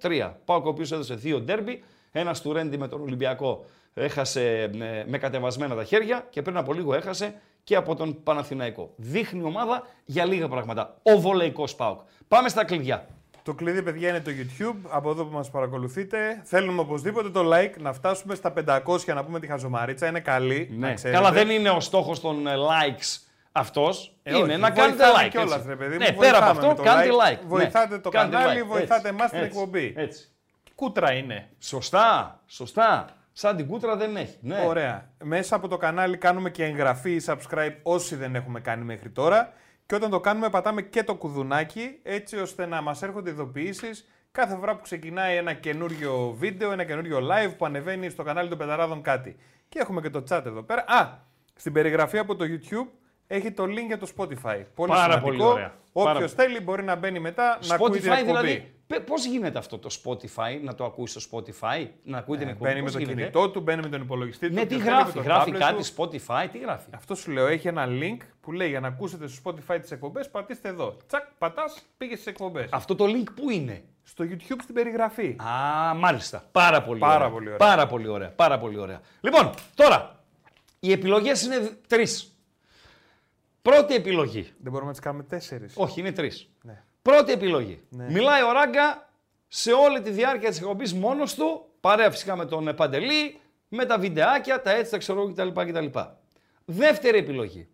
2-3. 0.00 0.32
Πάοκ 0.44 0.66
ο 0.66 0.68
οποίος 0.68 0.92
έδωσε 0.92 1.14
δύο 1.14 1.40
ντέρμπι. 1.40 1.82
Ένας 2.12 2.40
του 2.40 2.52
Ρέντι 2.52 2.78
με 2.78 2.88
τον 2.88 3.00
Ολυμπιακό 3.00 3.64
έχασε 3.94 4.62
ε, 4.62 5.04
με 5.06 5.18
κατεβασμένα 5.18 5.74
τα 5.74 5.84
χέρια 5.84 6.26
και 6.30 6.42
πριν 6.42 6.56
από 6.56 6.72
λίγο 6.72 6.94
έχασε 6.94 7.34
και 7.64 7.76
από 7.76 7.94
τον 7.94 8.22
Παναθηναϊκό. 8.22 8.92
Δείχνει 8.96 9.42
ομάδα 9.42 9.86
για 10.04 10.24
λίγα 10.24 10.48
πράγματα. 10.48 10.96
Ο 11.02 11.20
βολεϊκός 11.20 11.74
ΠΑΟΚ. 11.74 12.00
Πάμε 12.28 12.48
στα 12.48 12.64
κλειδιά. 12.64 13.06
Το 13.42 13.54
κλειδί, 13.54 13.82
παιδιά, 13.82 14.08
είναι 14.08 14.20
το 14.20 14.30
YouTube. 14.30 14.88
Από 14.88 15.10
εδώ 15.10 15.24
που 15.24 15.34
μας 15.34 15.50
παρακολουθείτε. 15.50 16.42
Θέλουμε 16.44 16.80
οπωσδήποτε 16.80 17.30
το 17.30 17.50
like 17.52 17.80
να 17.80 17.92
φτάσουμε 17.92 18.34
στα 18.34 18.52
500 18.84 19.14
να 19.14 19.24
πούμε 19.24 19.40
τη 19.40 19.46
χαζομαρίτσα. 19.46 20.06
Είναι 20.06 20.20
καλή. 20.20 20.68
Να 20.78 20.94
ξέρετε. 20.94 21.18
Καλά, 21.18 21.32
δεν 21.32 21.50
είναι 21.50 21.70
ο 21.70 21.80
στόχος 21.80 22.20
των 22.20 22.46
ε, 22.46 22.54
likes 22.54 23.27
αυτός. 23.52 24.16
Ε, 24.22 24.36
είναι 24.36 24.52
όχι, 24.52 24.60
να 24.60 24.70
κάνετε 24.70 25.04
βοηθάμε 25.04 25.26
like. 25.26 25.30
κιόλας, 25.30 25.56
έτσι. 25.56 25.68
ρε 25.68 25.76
παιδί 25.76 25.92
μου, 25.92 25.98
ναι, 25.98 26.12
πέρα 26.12 26.16
βοηθάμε 26.16 26.50
από 26.50 26.50
αυτό, 26.50 26.66
με 26.66 26.74
το 26.74 26.82
κάντε 26.82 27.08
like. 27.08 27.32
like. 27.32 27.46
Βοηθάτε 27.46 27.94
ναι. 27.94 28.00
το 28.00 28.10
Κάντε 28.10 28.36
κανάλι, 28.36 28.60
like. 28.62 28.66
βοηθάτε 28.66 28.94
Έτσι, 28.94 29.08
εμάς 29.08 29.30
την 29.30 29.38
έτσι, 29.38 29.50
εκπομπή. 29.58 29.94
Έτσι. 29.96 30.28
Κούτρα 30.74 31.12
είναι. 31.12 31.48
Σωστά, 31.58 32.40
σωστά. 32.46 33.04
Σαν 33.32 33.56
την 33.56 33.66
κούτρα 33.66 33.96
δεν 33.96 34.16
έχει. 34.16 34.36
Ναι. 34.40 34.64
Ωραία. 34.66 35.10
Μέσα 35.24 35.56
από 35.56 35.68
το 35.68 35.76
κανάλι 35.76 36.16
κάνουμε 36.16 36.50
και 36.50 36.64
εγγραφή 36.64 37.10
ή 37.10 37.22
subscribe 37.26 37.74
όσοι 37.82 38.16
δεν 38.16 38.34
έχουμε 38.34 38.60
κάνει 38.60 38.84
μέχρι 38.84 39.10
τώρα. 39.10 39.52
Και 39.86 39.94
όταν 39.94 40.10
το 40.10 40.20
κάνουμε, 40.20 40.50
πατάμε 40.50 40.82
και 40.82 41.02
το 41.02 41.14
κουδουνάκι 41.14 41.98
έτσι 42.02 42.36
ώστε 42.36 42.66
να 42.66 42.80
μας 42.80 43.02
έρχονται 43.02 43.30
ειδοποιήσεις 43.30 44.08
κάθε 44.32 44.56
φορά 44.56 44.76
που 44.76 44.82
ξεκινάει 44.82 45.36
ένα 45.36 45.52
καινούριο 45.52 46.34
βίντεο, 46.38 46.72
ένα 46.72 46.84
καινούριο 46.84 47.18
live 47.18 47.54
που 47.56 47.64
ανεβαίνει 47.64 48.08
στο 48.08 48.22
κανάλι 48.22 48.48
των 48.48 48.58
Πεταράδων 48.58 49.02
κάτι. 49.02 49.36
Και 49.68 49.78
έχουμε 49.78 50.00
και 50.00 50.10
το 50.10 50.22
chat 50.30 50.42
εδώ 50.46 50.62
πέρα. 50.62 50.84
Α, 50.86 51.08
στην 51.54 51.72
περιγραφή 51.72 52.18
από 52.18 52.36
το 52.36 52.44
YouTube 52.48 52.88
έχει 53.30 53.52
το 53.52 53.64
link 53.64 53.86
για 53.86 53.98
το 53.98 54.06
Spotify. 54.16 54.62
Πολύ 54.74 54.90
Πάρα 54.92 55.02
σημαντικό. 55.02 55.20
πολύ 55.20 55.42
ωραία. 55.42 55.72
Πάρα 55.92 56.10
Όποιος 56.12 56.32
θέλει 56.32 56.60
μπορεί 56.60 56.82
να 56.82 56.94
μπαίνει 56.96 57.18
μετά 57.18 57.58
να 57.66 57.74
ακούει 57.74 57.90
την 57.98 58.10
Spotify 58.12 58.18
εκπομπή. 58.18 58.26
δηλαδή. 58.26 58.74
Πώς 59.06 59.24
γίνεται 59.26 59.58
αυτό 59.58 59.78
το 59.78 59.88
Spotify, 60.04 60.60
να 60.62 60.74
το 60.74 60.84
ακούεις 60.84 61.10
στο 61.10 61.20
Spotify, 61.38 61.86
να 62.02 62.18
ακούει 62.18 62.36
την 62.38 62.48
εκπομπή. 62.48 62.70
Ε, 62.70 62.72
Μπαίνει 62.72 62.78
με 62.78 62.82
πώς 62.82 62.92
το 62.92 62.98
γίνεται; 62.98 63.16
κινητό 63.20 63.50
του, 63.50 63.60
μπαίνει 63.60 63.82
με 63.82 63.88
τον 63.88 64.00
υπολογιστή 64.02 64.48
του. 64.48 64.54
Ναι, 64.54 64.66
τι 64.66 64.74
όποιος 64.74 64.82
θέλει 64.82 64.94
με 64.94 65.00
γράφει, 65.00 65.12
το 65.18 65.20
γράφει 65.22 65.50
tablet 65.54 65.58
κάτι 65.58 65.76
του. 65.76 65.94
Spotify, 65.96 66.46
τι 66.52 66.58
γράφει; 66.58 66.88
Αυτό 66.94 67.14
σου 67.14 67.30
λέω, 67.30 67.46
έχει 67.46 67.68
ένα 67.68 67.86
link 67.88 68.16
που 68.40 68.52
λέει 68.52 68.68
για 68.68 68.80
να 68.80 68.88
ακούσετε 68.88 69.26
στο 69.28 69.42
Spotify 69.50 69.78
τις 69.80 69.90
εκπομπές, 69.90 70.30
πατήστε 70.30 70.68
εδώ. 70.68 70.96
Τσακ, 71.06 71.22
πατάς, 71.38 71.82
πήγες 71.96 72.18
στις 72.18 72.32
εκπομπές. 72.32 72.68
Αυτό 72.72 72.94
το 72.94 73.04
link 73.04 73.28
πού 73.34 73.50
είναι; 73.50 73.82
Στο 74.02 74.24
YouTube 74.24 74.58
στην 74.62 74.74
περιγραφή. 74.74 75.36
Α, 75.42 75.94
μάλιστα. 75.94 76.44
Πάρα 76.52 76.82
πολύ 76.82 76.98
Πάρα 77.00 77.14
ωραία. 77.16 77.28
πολύ 77.30 77.46
ωραία. 77.46 77.56
Πάρα 77.58 77.86
πολύ 77.86 78.08
ωραία. 78.08 78.28
Πάρα 78.30 78.58
πολύ 78.58 78.78
ωραία. 78.78 79.00
Λοιπόν, 79.20 79.50
τώρα, 79.74 80.20
οι 80.80 80.92
επιλογές 80.92 81.42
είναι 81.42 81.70
τρεις. 81.86 82.32
Πρώτη 83.62 83.94
επιλογή. 83.94 84.42
Δεν 84.42 84.72
μπορούμε 84.72 84.86
να 84.86 84.90
τις 84.90 85.00
κάνουμε 85.00 85.22
τέσσερις. 85.22 85.74
Όχι, 85.76 86.00
είναι 86.00 86.12
τρεις. 86.12 86.48
Ναι. 86.62 86.82
Πρώτη 87.02 87.32
επιλογή. 87.32 87.82
Μιλάει 87.88 88.42
ο 88.42 88.52
Ράγκα 88.52 89.08
σε 89.48 89.72
όλη 89.72 90.00
τη 90.00 90.10
διάρκεια 90.10 90.48
της 90.48 90.58
εκπομπής 90.58 90.94
μόνος 90.94 91.34
του, 91.34 91.64
παρέα 91.80 92.10
φυσικά 92.10 92.36
με 92.36 92.44
τον 92.44 92.74
Παντελή, 92.76 93.40
με 93.68 93.84
τα 93.84 93.98
βιντεάκια, 93.98 94.62
τα 94.62 94.70
έτσι, 94.70 94.90
τα 94.90 94.98
ξέρω 94.98 95.20
εγώ 95.20 95.32
κτλ. 95.32 95.48
κτλ. 95.48 95.98
Δεύτερη 96.64 97.18
επιλογή. 97.18 97.68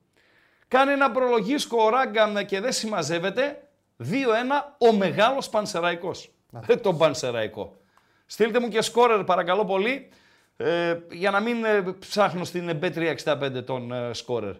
Κάνει 0.68 0.92
ένα 0.92 1.10
προλογίσκο 1.10 1.82
ο 1.82 1.88
Ράγκα 1.88 2.42
και 2.42 2.60
δεν 2.60 2.72
συμμαζεύεται. 2.72 3.68
2-1 4.02 4.06
ο 4.78 4.92
μεγάλος 4.92 5.48
Πανσεραϊκός. 5.48 6.30
Δεν 6.50 6.80
τον 6.80 6.98
Πανσεραϊκό. 6.98 7.76
Στείλτε 8.26 8.60
μου 8.60 8.68
και 8.68 8.82
σκόρερ 8.82 9.24
παρακαλώ 9.24 9.64
πολύ. 9.64 10.08
Ε, 10.56 10.98
για 11.10 11.30
να 11.30 11.40
μην 11.40 11.64
ε, 11.64 11.84
ψάχνω 11.98 12.44
στην 12.44 12.78
B365 12.82 13.64
τον 13.64 13.92
ε, 13.92 14.12
σκόρερ. 14.12 14.54
2-1 14.54 14.56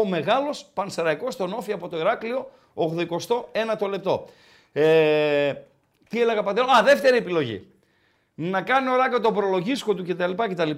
ο 0.00 0.04
μεγάλος 0.04 0.64
Πανσεραϊκός 0.74 1.34
στον 1.34 1.52
Όφη 1.52 1.72
από 1.72 1.88
το 1.88 1.98
Ηράκλειο, 1.98 2.50
81 2.74 3.76
το 3.78 3.86
λεπτό. 3.86 4.28
Ε, 4.72 5.52
τι 6.08 6.20
έλεγα 6.20 6.42
παντέλο, 6.42 6.66
α 6.70 6.82
δεύτερη 6.82 7.16
επιλογή. 7.16 7.68
Να 8.34 8.62
κάνει 8.62 8.88
ο 8.88 8.96
Ράγκα 8.96 9.20
τον 9.20 9.34
προλογίσκο 9.34 9.94
του 9.94 10.04
κτλ. 10.04 10.32
κτλ 10.32 10.70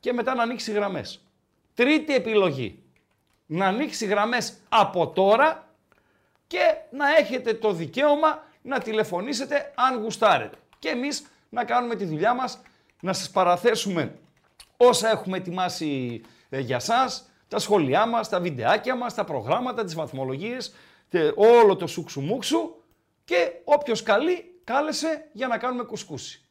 και 0.00 0.12
μετά 0.12 0.34
να 0.34 0.42
ανοίξει 0.42 0.72
γραμμές. 0.72 1.20
Τρίτη 1.74 2.14
επιλογή. 2.14 2.82
Να 3.46 3.66
ανοίξει 3.66 4.06
γραμμές 4.06 4.56
από 4.68 5.08
τώρα 5.08 5.68
και 6.46 6.74
να 6.90 7.16
έχετε 7.16 7.54
το 7.54 7.72
δικαίωμα 7.72 8.44
να 8.62 8.78
τηλεφωνήσετε 8.78 9.72
αν 9.74 10.02
γουστάρετε. 10.02 10.56
Και 10.78 10.88
εμείς 10.88 11.26
να 11.48 11.64
κάνουμε 11.64 11.94
τη 11.94 12.04
δουλειά 12.04 12.34
μας, 12.34 12.60
να 13.00 13.12
σας 13.12 13.30
παραθέσουμε 13.30 14.18
όσα 14.76 15.10
έχουμε 15.10 15.36
ετοιμάσει 15.36 16.20
ε, 16.48 16.58
για 16.58 16.78
σας, 16.78 17.26
τα 17.52 17.58
σχόλιά 17.58 18.06
μας, 18.06 18.28
τα 18.28 18.40
βιντεάκια 18.40 18.96
μας, 18.96 19.14
τα 19.14 19.24
προγράμματα, 19.24 19.84
τις 19.84 19.94
βαθμολογίες, 19.94 20.74
τε- 21.08 21.32
όλο 21.36 21.76
το 21.76 21.86
σουξουμούξου 21.86 22.74
και 23.24 23.52
όποιος 23.64 24.02
καλεί 24.02 24.60
κάλεσε 24.64 25.28
για 25.32 25.46
να 25.46 25.58
κάνουμε 25.58 25.82
κουσκούση. 25.84 26.44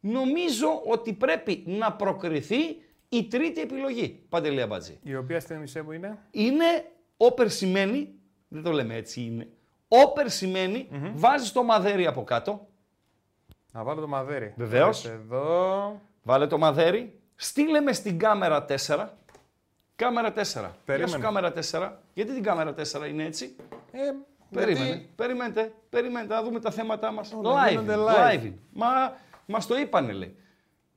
Νομίζω 0.00 0.82
ότι 0.86 1.12
πρέπει 1.12 1.62
να 1.66 1.92
προκριθεί 1.92 2.58
η 3.08 3.24
τρίτη 3.26 3.60
επιλογή, 3.60 4.08
Παντελία 4.28 4.66
Μπατζή 4.66 4.98
Η 5.02 5.16
οποία 5.16 5.40
στην 5.40 5.56
μισέ 5.56 5.82
μου 5.82 5.92
είναι; 5.92 6.18
είναι 6.30 6.64
όπερ 7.16 7.50
σημαίνει, 7.50 8.14
δεν 8.48 8.62
το 8.62 8.72
λέμε 8.72 8.94
έτσι 8.94 9.20
είναι, 9.20 9.48
όπερ 9.88 10.30
σημαίνει, 10.30 10.88
βάζεις 11.14 11.52
το 11.52 11.62
μαδέρι 11.62 12.06
από 12.06 12.24
κάτω, 12.24 12.66
Να 13.72 13.82
βάλω 13.84 14.00
το 14.00 14.08
μαδέρι. 14.08 14.54
Βεβαίως. 14.56 15.04
Ορίστε 15.04 15.22
Εδώ. 15.24 16.00
βάλε 16.22 16.46
το 16.46 16.58
μαδέρι, 16.58 17.20
στείλε 17.34 17.80
με 17.80 17.92
στην 17.92 18.18
κάμερα 18.18 18.64
4, 18.86 19.08
κάμερα 20.04 20.32
4. 20.32 20.34
Γεια 20.34 20.62
σου 20.62 20.74
Περίμενε. 20.84 21.18
κάμερα 21.18 21.52
4, 21.52 21.92
γιατί 22.14 22.32
την 22.34 22.42
κάμερα 22.42 22.74
4 22.74 23.08
είναι 23.08 23.24
έτσι, 23.24 23.56
Ε, 23.92 23.98
Περίμενε, 24.54 24.86
γιατί- 24.86 25.10
περιμένετε, 25.16 25.72
περιμένετε 25.90 26.34
να 26.34 26.42
δούμε 26.42 26.60
τα 26.60 26.70
θέματα 26.70 27.10
μας. 27.12 27.32
Όλα 27.32 27.66
live, 27.66 27.68
γίνονται 27.70 27.94
live. 27.96 28.34
live. 28.34 28.44
είναι. 28.44 28.58
Μα 28.72 28.88
μας 29.46 29.66
το 29.66 29.76
είπανε 29.78 30.12
λέει. 30.12 30.36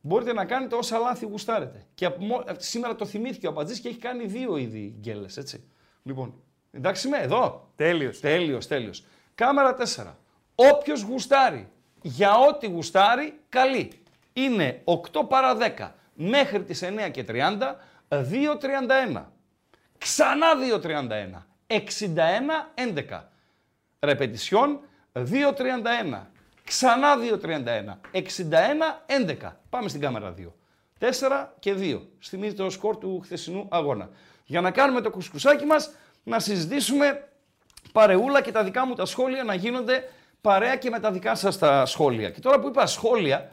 Μπορείτε 0.02 0.34
να 0.34 0.46
κάνετε 0.46 0.76
όσα 0.76 0.98
λάθη 0.98 1.26
γουστάρετε. 1.26 1.86
Και 1.94 2.06
από 2.06 2.24
μο- 2.24 2.44
ε, 2.48 2.54
σήμερα 2.58 2.96
το 2.96 3.06
θυμήθηκε 3.06 3.48
ο 3.48 3.50
Αμπατζής 3.50 3.80
και 3.80 3.88
έχει 3.90 3.98
κάνει 3.98 4.26
δύο 4.26 4.58
ήδη 4.58 4.96
γκέλες, 5.00 5.38
έτσι. 5.38 5.64
Λοιπόν, 6.04 6.34
εντάξει 6.72 7.08
είμαι 7.08 7.18
εδώ. 7.18 7.70
Τέλειος. 7.76 8.20
Τέλειος, 8.20 8.68
τέλειος. 8.68 9.04
Κάμερα 9.36 9.74
4. 9.74 10.18
Όποιος 10.56 11.02
γουστάρει, 11.02 11.70
για 12.02 12.38
ό,τι 12.38 12.68
γουστάρει, 12.68 13.40
καλή. 13.50 13.92
Είναι 14.34 14.82
8 14.84 15.24
παρα 15.28 15.56
10 15.56 15.96
μέχρι 16.14 16.64
τις 16.64 16.82
9 16.82 17.10
και 17.10 17.24
30, 17.24 17.76
2.31. 18.22 19.24
Ξανά 19.98 20.48
2.31. 20.82 21.44
61-11. 21.68 23.22
Ρεπετησιόν 24.00 24.80
2.31. 25.14 25.24
Ξανά 26.64 27.16
2.31. 27.42 28.22
61-11. 29.42 29.52
Πάμε 29.70 29.90
στην 29.90 30.02
κάμερα 30.02 30.34
2. 30.38 30.42
4 31.00 31.48
και 31.60 31.76
2. 31.78 32.02
Θυμίζει 32.24 32.54
το 32.54 32.70
σκορ 32.70 32.98
του 32.98 33.20
χθεσινού 33.24 33.68
αγώνα. 33.72 34.10
Για 34.46 34.62
να 34.62 34.72
κάνουμε 34.72 35.02
το 35.02 35.10
κουσκουσάκι 35.10 35.66
μας, 35.66 35.92
να 36.24 36.40
συζητήσουμε 36.40 37.28
παρεούλα 37.92 38.42
και 38.42 38.52
τα 38.52 38.64
δικά 38.64 38.86
μου 38.86 38.96
τα 38.96 39.06
σχόλια 39.06 39.44
να 39.44 39.54
γίνονται 39.54 40.10
παρέα 40.42 40.76
και 40.76 40.90
με 40.90 41.00
τα 41.00 41.12
δικά 41.12 41.36
σας 41.36 41.58
τα 41.58 41.86
σχόλια. 41.86 42.30
Και 42.30 42.40
τώρα 42.40 42.60
που 42.60 42.68
είπα 42.68 42.86
σχόλια, 42.86 43.52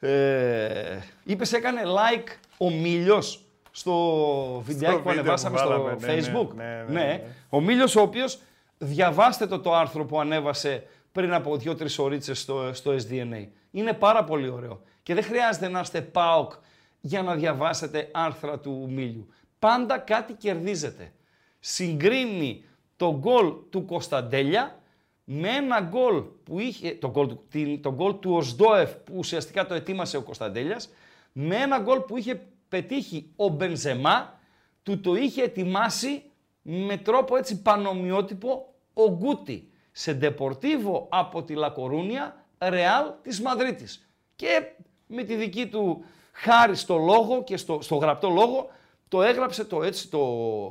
ε, 0.00 0.98
είπες 1.24 1.52
έκανε 1.52 1.82
like 1.84 2.28
ο 2.58 2.70
Μίλιος 2.70 3.47
στο 3.70 4.62
βιντεάκι 4.64 4.96
που 4.96 5.08
βίντεο 5.08 5.12
ανεβάσαμε 5.20 5.54
που 5.56 5.58
στο 5.60 5.68
βάλαμε, 5.68 5.96
ναι, 6.00 6.14
ναι, 6.14 6.20
facebook. 6.20 6.48
ναι, 6.54 6.84
ναι, 6.88 7.00
ναι. 7.04 7.24
Ο 7.48 7.60
Μίλιος 7.60 7.96
ο 7.96 8.00
οποίος, 8.00 8.38
διαβάστε 8.78 9.46
το 9.46 9.60
το 9.60 9.74
άρθρο 9.74 10.04
που 10.04 10.20
ανέβασε 10.20 10.86
πριν 11.12 11.32
από 11.34 11.56
δύο-τρεις 11.56 11.98
ωρίτσες 11.98 12.40
στο, 12.40 12.70
στο 12.72 12.92
SDNA. 12.94 13.46
Είναι 13.70 13.92
πάρα 13.92 14.24
πολύ 14.24 14.48
ωραίο. 14.48 14.80
Και 15.02 15.14
δεν 15.14 15.22
χρειάζεται 15.22 15.68
να 15.68 15.80
είστε 15.80 16.00
ΠΑΟΚ 16.00 16.52
για 17.00 17.22
να 17.22 17.34
διαβάσετε 17.34 18.08
άρθρα 18.12 18.58
του 18.58 18.86
Μίλιου. 18.90 19.28
Πάντα 19.58 19.98
κάτι 19.98 20.32
κερδίζετε. 20.32 21.12
Συγκρίνει 21.60 22.64
το 22.96 23.16
γκολ 23.18 23.52
του 23.70 23.84
Κωνσταντέλια 23.84 24.78
με 25.24 25.48
ένα 25.48 25.80
γκολ 25.80 26.22
που 26.44 26.58
είχε, 26.60 26.94
το 26.94 27.10
γκολ, 27.10 27.26
του- 27.28 27.44
την- 27.50 27.82
το 27.82 27.92
γκολ 27.92 28.18
του 28.18 28.32
Οσδόεφ 28.34 28.90
που 28.94 29.12
ουσιαστικά 29.16 29.66
το 29.66 29.74
ετοίμασε 29.74 30.16
ο 30.16 30.22
Κωνσταντέλιας, 30.22 30.88
με 31.32 31.56
ένα 31.56 31.78
γκολ 31.78 31.98
που 32.00 32.16
είχε 32.16 32.40
πετύχει 32.68 33.32
ο 33.36 33.48
Μπενζεμά, 33.48 34.40
του 34.82 35.00
το 35.00 35.14
είχε 35.14 35.42
ετοιμάσει 35.42 36.22
με 36.62 36.96
τρόπο 36.96 37.36
έτσι 37.36 37.62
πανομοιότυπο 37.62 38.74
ο 38.92 39.10
Γκούτι 39.10 39.70
σε 39.92 40.14
Ντεπορτίβο 40.14 41.06
από 41.10 41.42
τη 41.42 41.54
Λακορούνια, 41.54 42.44
Ρεάλ 42.58 43.12
της 43.22 43.40
Μαδρίτης. 43.40 44.08
Και 44.36 44.62
με 45.06 45.22
τη 45.22 45.34
δική 45.34 45.66
του 45.66 46.04
χάρη 46.32 46.76
στο 46.76 46.96
λόγο 46.96 47.42
και 47.44 47.56
στο, 47.56 47.78
στο 47.80 47.96
γραπτό 47.96 48.28
λόγο 48.28 48.70
το 49.08 49.22
έγραψε, 49.22 49.64
το 49.64 49.82
έτσι 49.82 50.08
το 50.08 50.24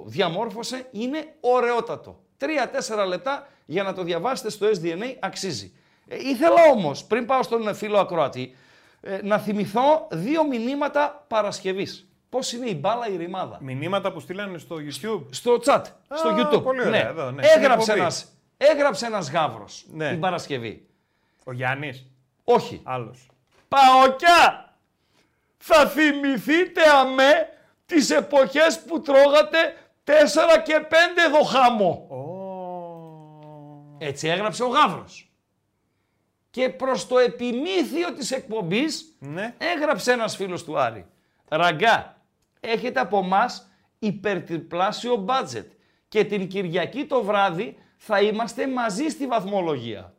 διαμόρφωσε, 0.06 0.88
είναι 0.92 1.36
ωραιότατο. 1.40 2.20
Τρία-τέσσερα 2.38 3.06
λεπτά 3.06 3.48
για 3.66 3.84
να 3.84 3.94
το 3.94 4.04
διαβάσετε 4.04 4.50
στο 4.50 4.68
SDNA 4.68 5.16
αξίζει. 5.20 5.74
Ε, 6.08 6.16
ήθελα 6.16 6.62
όμως, 6.72 7.06
πριν 7.06 7.26
πάω 7.26 7.44
στον 7.44 7.76
φίλο 7.76 7.98
Ακροατή, 7.98 8.56
ε, 9.02 9.20
να 9.24 9.38
θυμηθώ 9.40 10.08
δύο 10.12 10.44
μηνύματα 10.48 11.26
Παρασκευής. 11.28 12.08
Πώς 12.30 12.52
είναι 12.54 12.70
η 12.70 12.78
μπάλα 12.82 13.08
η 13.08 13.16
ρημάδα; 13.16 13.58
Μηνύματα 13.62 14.12
που 14.12 14.20
στείλανε 14.20 14.58
στο 14.58 14.76
YouTube. 14.76 15.22
Στο 15.30 15.60
chat, 15.66 15.82
στο 16.14 16.36
YouTube. 16.38 16.64
πολύ 16.64 16.80
ωραία, 16.80 16.90
ναι. 17.04 17.10
εδώ, 17.10 17.32
ναι, 17.32 17.44
στην 17.44 17.62
Έγραψε, 17.62 17.82
εκπομπή. 17.82 18.00
ένας, 18.00 18.28
έγραψε 18.58 19.06
ένας 19.06 19.30
γάβρος 19.32 19.86
Ναι. 19.94 20.10
την 20.10 20.20
Παρασκευή. 20.20 20.88
Ο 21.46 21.52
Γιάννης. 21.52 22.06
Όχι. 22.44 22.82
Άλλος. 22.84 23.28
Παοκιά! 23.68 24.74
Θα 25.58 25.88
θυμηθείτε 25.88 26.82
αμέ 26.90 27.50
τις 27.86 28.10
εποχές 28.10 28.80
που 28.80 29.02
τρώγατε 29.02 29.58
Τέσσερα 30.04 30.60
και 30.60 30.74
πέντε 30.74 31.22
εδώ 31.28 31.44
χάμω. 31.44 32.08
Ω. 32.10 32.26
Έτσι 33.98 34.28
έγραψε 34.28 34.64
ο 34.64 34.68
Γαύρος. 34.68 35.27
Και 36.58 36.70
προς 36.70 37.08
το 37.08 37.18
επιμήθειο 37.18 38.14
της 38.14 38.32
εκπομπής 38.32 39.16
Ναι. 39.20 39.56
έγραψε 39.58 40.12
ένας 40.12 40.36
φίλος 40.36 40.64
του 40.64 40.80
Άρη. 40.80 41.06
Ραγκά, 41.48 42.22
έχετε 42.60 43.00
από 43.00 43.18
εμάς 43.18 43.68
υπερτριπλάσιο 44.00 45.16
μπάτζετ 45.16 45.72
και 46.08 46.24
την 46.24 46.48
Κυριακή 46.48 47.06
το 47.06 47.24
βράδυ 47.24 47.78
θα 47.98 48.22
είμαστε 48.22 48.68
μαζί 48.68 49.08
στη 49.08 49.28
βαθμολογία. 49.28 50.14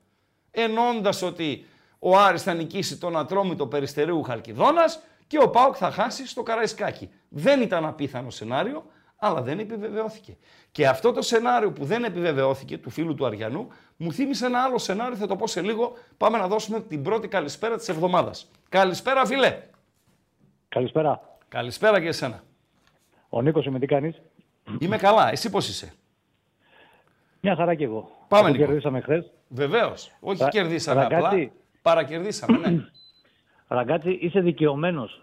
Ενώντας 0.50 1.23
ότι 1.23 1.66
ο 1.99 2.18
Άρης 2.18 2.42
θα 2.42 2.54
νικήσει 2.54 2.99
τον 2.99 3.16
Ατρόμητο 3.18 3.66
Περιστερίου 3.66 4.23
Χαλκιδόνας 4.23 5.02
και 5.26 5.38
ο 5.38 5.50
Πάοκ 5.50 5.75
θα 5.78 5.90
χάσει 5.90 6.26
στο 6.26 6.42
Καραϊσκάκι. 6.42 7.11
Δεν 7.28 7.61
ήταν 7.61 7.85
απίθανο 7.85 8.30
σενάριο, 8.30 8.85
αλλά 9.16 9.42
δεν 9.42 9.59
επιβεβαιώθηκε. 9.59 10.37
Και 10.72 10.87
αυτό 10.88 11.12
το 11.12 11.22
σενάριο 11.22 11.72
που 11.72 11.84
δεν 11.84 12.04
επιβεβαιώθηκε 12.04 12.78
του 12.78 12.90
φίλου 12.90 13.14
του 13.14 13.26
Αριανού, 13.26 13.68
μου 13.96 14.12
θύμισε 14.12 14.46
ένα 14.46 14.62
άλλο 14.62 14.78
σενάριο, 14.78 15.16
θα 15.16 15.26
το 15.26 15.37
πω 15.37 15.46
σε 15.46 15.62
λίγο. 15.62 15.92
Πάμε 16.16 16.38
να 16.38 16.48
δώσουμε 16.48 16.80
την 16.80 17.02
πρώτη 17.02 17.28
καλησπέρα 17.28 17.76
της 17.76 17.88
εβδομάδας. 17.88 18.50
Καλησπέρα 18.68 19.26
φίλε. 19.26 19.62
Καλησπέρα. 20.68 21.38
Καλησπέρα 21.48 22.00
και 22.00 22.06
εσένα. 22.08 22.42
Ο 23.28 23.42
Νίκος 23.42 23.64
είμαι, 23.64 23.78
τι 23.78 23.87
κάνεις; 23.87 24.20
Είμαι 24.78 24.96
καλά. 24.96 25.30
Εσύ 25.30 25.50
πώς 25.50 25.68
είσαι; 25.68 25.92
Μια 27.40 27.56
χαρά 27.56 27.75
κι 27.75 27.82
εγώ. 27.82 28.10
Πάμε, 28.28 28.42
Αφού 28.48 28.52
Νίκο. 28.52 28.64
κερδίσαμε 28.66 29.00
χθες. 29.00 29.30
Βεβαίως. 29.48 30.12
Όχι 30.20 30.42
Ρα- 30.42 30.48
κερδίσαμε 30.48 31.04
απλά. 31.04 31.18
Ραγκάτσι. 31.20 31.52
Παρακερδίσαμε, 31.82 32.58
ναι. 32.58 32.84
Ραγκάτσι, 33.76 34.18
είσαι 34.20 34.40
δικαιωμένος. 34.40 35.22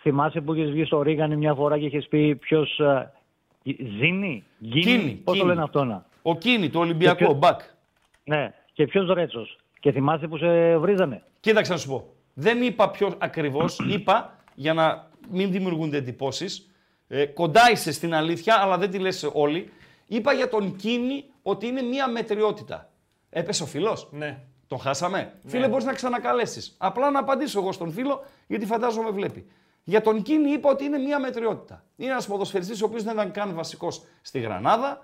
Θυμάσαι 0.00 0.40
που 0.40 0.54
είχες 0.54 0.70
βγει 0.70 0.84
στο 0.84 1.02
Ρίγανη 1.02 1.36
μια 1.36 1.54
φορά 1.54 1.78
και 1.78 1.84
είχες 1.86 2.06
πει 2.08 2.36
ποιος. 2.36 2.80
Ζήνη, 3.74 4.44
Κίνη, 4.60 4.80
Γκίνη, 4.80 5.10
πώς 5.12 5.24
το 5.24 5.32
Κίνη. 5.32 5.46
λένε 5.46 5.62
αυτό 5.62 5.84
να. 5.84 6.06
Ο 6.22 6.36
Κίνη, 6.36 6.70
του 6.70 6.80
Ολυμπιακού, 6.80 7.16
Και 7.16 7.24
ο 7.24 7.26
ποιο- 7.26 7.38
Μπακ. 7.38 7.60
Ναι, 8.24 8.52
και 8.72 8.86
ποιος 8.86 9.12
Ρέτσος. 9.12 9.58
Και 9.80 9.92
θυμάσαι 9.92 10.28
που 10.28 10.36
σε 10.36 10.76
βρίζανε. 10.76 11.22
Κοίταξε 11.40 11.72
να 11.72 11.78
σου 11.78 11.88
πω. 11.88 12.12
Δεν 12.34 12.62
είπα 12.62 12.90
πιο 12.90 13.14
ακριβώς. 13.18 13.78
είπα 13.94 14.38
για 14.54 14.74
να 14.74 15.08
μην 15.30 15.50
δημιουργούνται 15.50 15.96
εντυπώσεις. 15.96 16.70
Ε, 17.08 17.26
κοντά 17.26 17.70
είσαι 17.70 17.92
στην 17.92 18.14
αλήθεια, 18.14 18.56
αλλά 18.60 18.78
δεν 18.78 18.90
τη 18.90 18.98
λες 18.98 19.30
όλοι. 19.32 19.70
Είπα 20.06 20.32
για 20.32 20.48
τον 20.48 20.76
Κίνη 20.76 21.24
ότι 21.42 21.66
είναι 21.66 21.82
μία 21.82 22.08
μετριότητα. 22.08 22.90
Έπεσε 23.30 23.62
ο 23.62 23.66
φιλό. 23.66 24.06
Ναι. 24.10 24.38
Τον 24.68 24.78
χάσαμε; 24.78 25.32
Φίλε, 25.46 25.68
μπορείς 25.68 25.84
να 25.84 25.92
ξανακαλέσεις. 25.92 26.74
Απλά 26.78 27.10
να 27.10 27.18
απαντήσω 27.18 27.60
εγώ 27.60 27.72
στον 27.72 27.90
φίλο, 27.92 28.24
γιατί 28.46 28.66
φαντάζομαι 28.66 29.10
βλέπει. 29.10 29.46
Για 29.88 30.00
τον 30.00 30.22
Κίνη 30.22 30.50
είπα 30.50 30.70
ότι 30.70 30.84
είναι 30.84 30.98
μία 30.98 31.18
μετριότητα. 31.18 31.84
Είναι 31.96 32.10
ένας 32.10 32.26
ποδοσφαιριστής 32.26 32.82
ο 32.82 32.86
οποίος 32.86 33.02
δεν 33.02 33.12
ήταν 33.12 33.30
καν 33.30 33.54
βασικός 33.54 34.02
στη 34.22 34.40
Γρανάδα, 34.40 35.00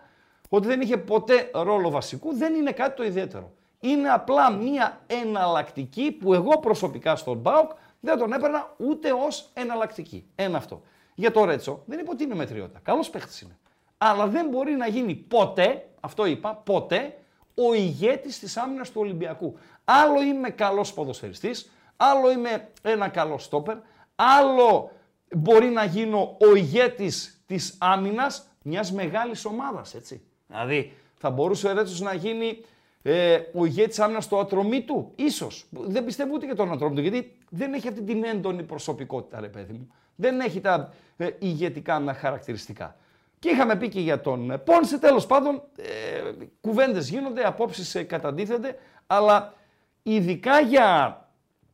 ότι 0.49 0.67
δεν 0.67 0.81
είχε 0.81 0.97
ποτέ 0.97 1.51
ρόλο 1.53 1.91
βασικού, 1.91 2.35
δεν 2.35 2.55
είναι 2.55 2.73
κάτι 2.73 2.97
το 2.97 3.05
ιδιαίτερο. 3.05 3.53
Είναι 3.81 4.09
απλά 4.09 4.51
μία 4.51 5.01
εναλλακτική 5.07 6.13
που 6.13 6.35
εγώ 6.35 6.59
προσωπικά 6.59 7.17
στον 7.17 7.39
Μπάουκ 7.39 7.71
δεν 8.01 8.19
τον 8.19 8.33
έπαιρνα 8.33 8.75
ούτε 8.77 9.13
ως 9.13 9.51
εναλλακτική. 9.55 10.27
Ένα 10.35 10.57
αυτό. 10.57 10.83
Για 11.15 11.31
το 11.31 11.45
Ρέτσο 11.45 11.83
δεν 11.87 11.99
είπα 11.99 12.11
ότι 12.13 12.25
είναι 12.25 12.35
μετριότητα. 12.35 12.81
Καλός 12.83 13.11
παίχτης 13.11 13.41
είναι. 13.41 13.59
Αλλά 13.99 14.27
δεν 14.27 14.49
μπορεί 14.49 14.73
να 14.73 14.87
γίνει 14.87 15.15
ποτέ, 15.15 15.89
αυτό 16.01 16.27
είπα, 16.27 16.55
ποτέ, 16.65 17.19
ο 17.55 17.75
ηγέτης 17.75 18.39
της 18.39 18.57
άμυνας 18.57 18.91
του 18.91 19.01
Ολυμπιακού. 19.01 19.59
Άλλο 19.85 20.23
είμαι 20.23 20.51
καλός 20.51 20.93
ποδοσφαιριστής, 20.93 21.71
άλλο 21.97 22.31
είμαι 22.31 22.69
ένα 22.83 23.09
καλό 23.09 23.39
στόπερ, 23.39 23.77
άλλο 24.15 24.91
μπορεί 25.37 25.67
να 25.67 25.85
γίνω 25.85 26.37
ο 26.41 26.55
ηγέτης 26.57 27.43
της 27.47 27.77
άμυνας 27.79 28.47
μιας 28.63 28.93
μεγάλης 28.93 29.45
ομάδας, 29.45 29.95
έτσι. 29.95 30.23
Δηλαδή, 30.47 30.93
θα 31.15 31.31
μπορούσε 31.31 31.69
ο 31.69 31.73
Ρέτσος 31.73 32.01
να 32.01 32.15
γίνει 32.15 32.65
ε, 33.03 33.41
ο 33.55 33.65
ηγέτης 33.65 33.99
άμυνας 33.99 34.29
του 34.29 34.39
ατρωμίτου, 34.39 35.13
ίσως. 35.15 35.67
Δεν 35.71 36.05
πιστεύω 36.05 36.35
ούτε 36.35 36.47
και 36.47 36.55
τον 36.55 36.73
ατρωμίτου, 36.73 37.01
γιατί 37.01 37.37
δεν 37.51 37.73
έχει 37.73 37.89
αυτή 37.89 38.03
την 38.03 38.25
έντονη 38.25 38.63
προσωπικότητα, 38.63 39.41
ρε 39.41 39.49
παιδί 39.49 39.73
μου. 39.73 39.93
Δεν 40.15 40.41
έχει 40.41 40.61
τα 40.61 40.93
ε, 41.17 41.29
ηγετικά 41.39 42.15
χαρακτηριστικά. 42.21 42.97
Και 43.39 43.49
είχαμε 43.49 43.77
πει 43.77 43.89
και 43.89 44.01
για 44.01 44.21
τον 44.21 44.51
ε, 44.51 44.59
Πόνσε, 44.59 44.99
τέλος 44.99 45.27
πάντων, 45.27 45.63
ε, 45.77 46.45
κουβέντες 46.61 47.09
γίνονται, 47.09 47.47
απόψεις 47.47 47.95
ε, 47.95 48.03
καταντίθενται, 48.03 48.79
αλλά 49.07 49.55
ειδικά 50.03 50.61
για 50.61 51.17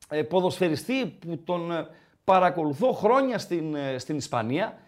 ε, 0.09 0.22
ποδοσφαιριστή 0.22 1.07
που 1.07 1.42
τον 1.44 1.72
ε, 1.72 1.87
παρακολουθώ 2.32 2.92
χρόνια 2.92 3.38
στην, 3.38 3.74
ε, 3.74 3.98
στην 3.98 4.16
Ισπανία, 4.16 4.78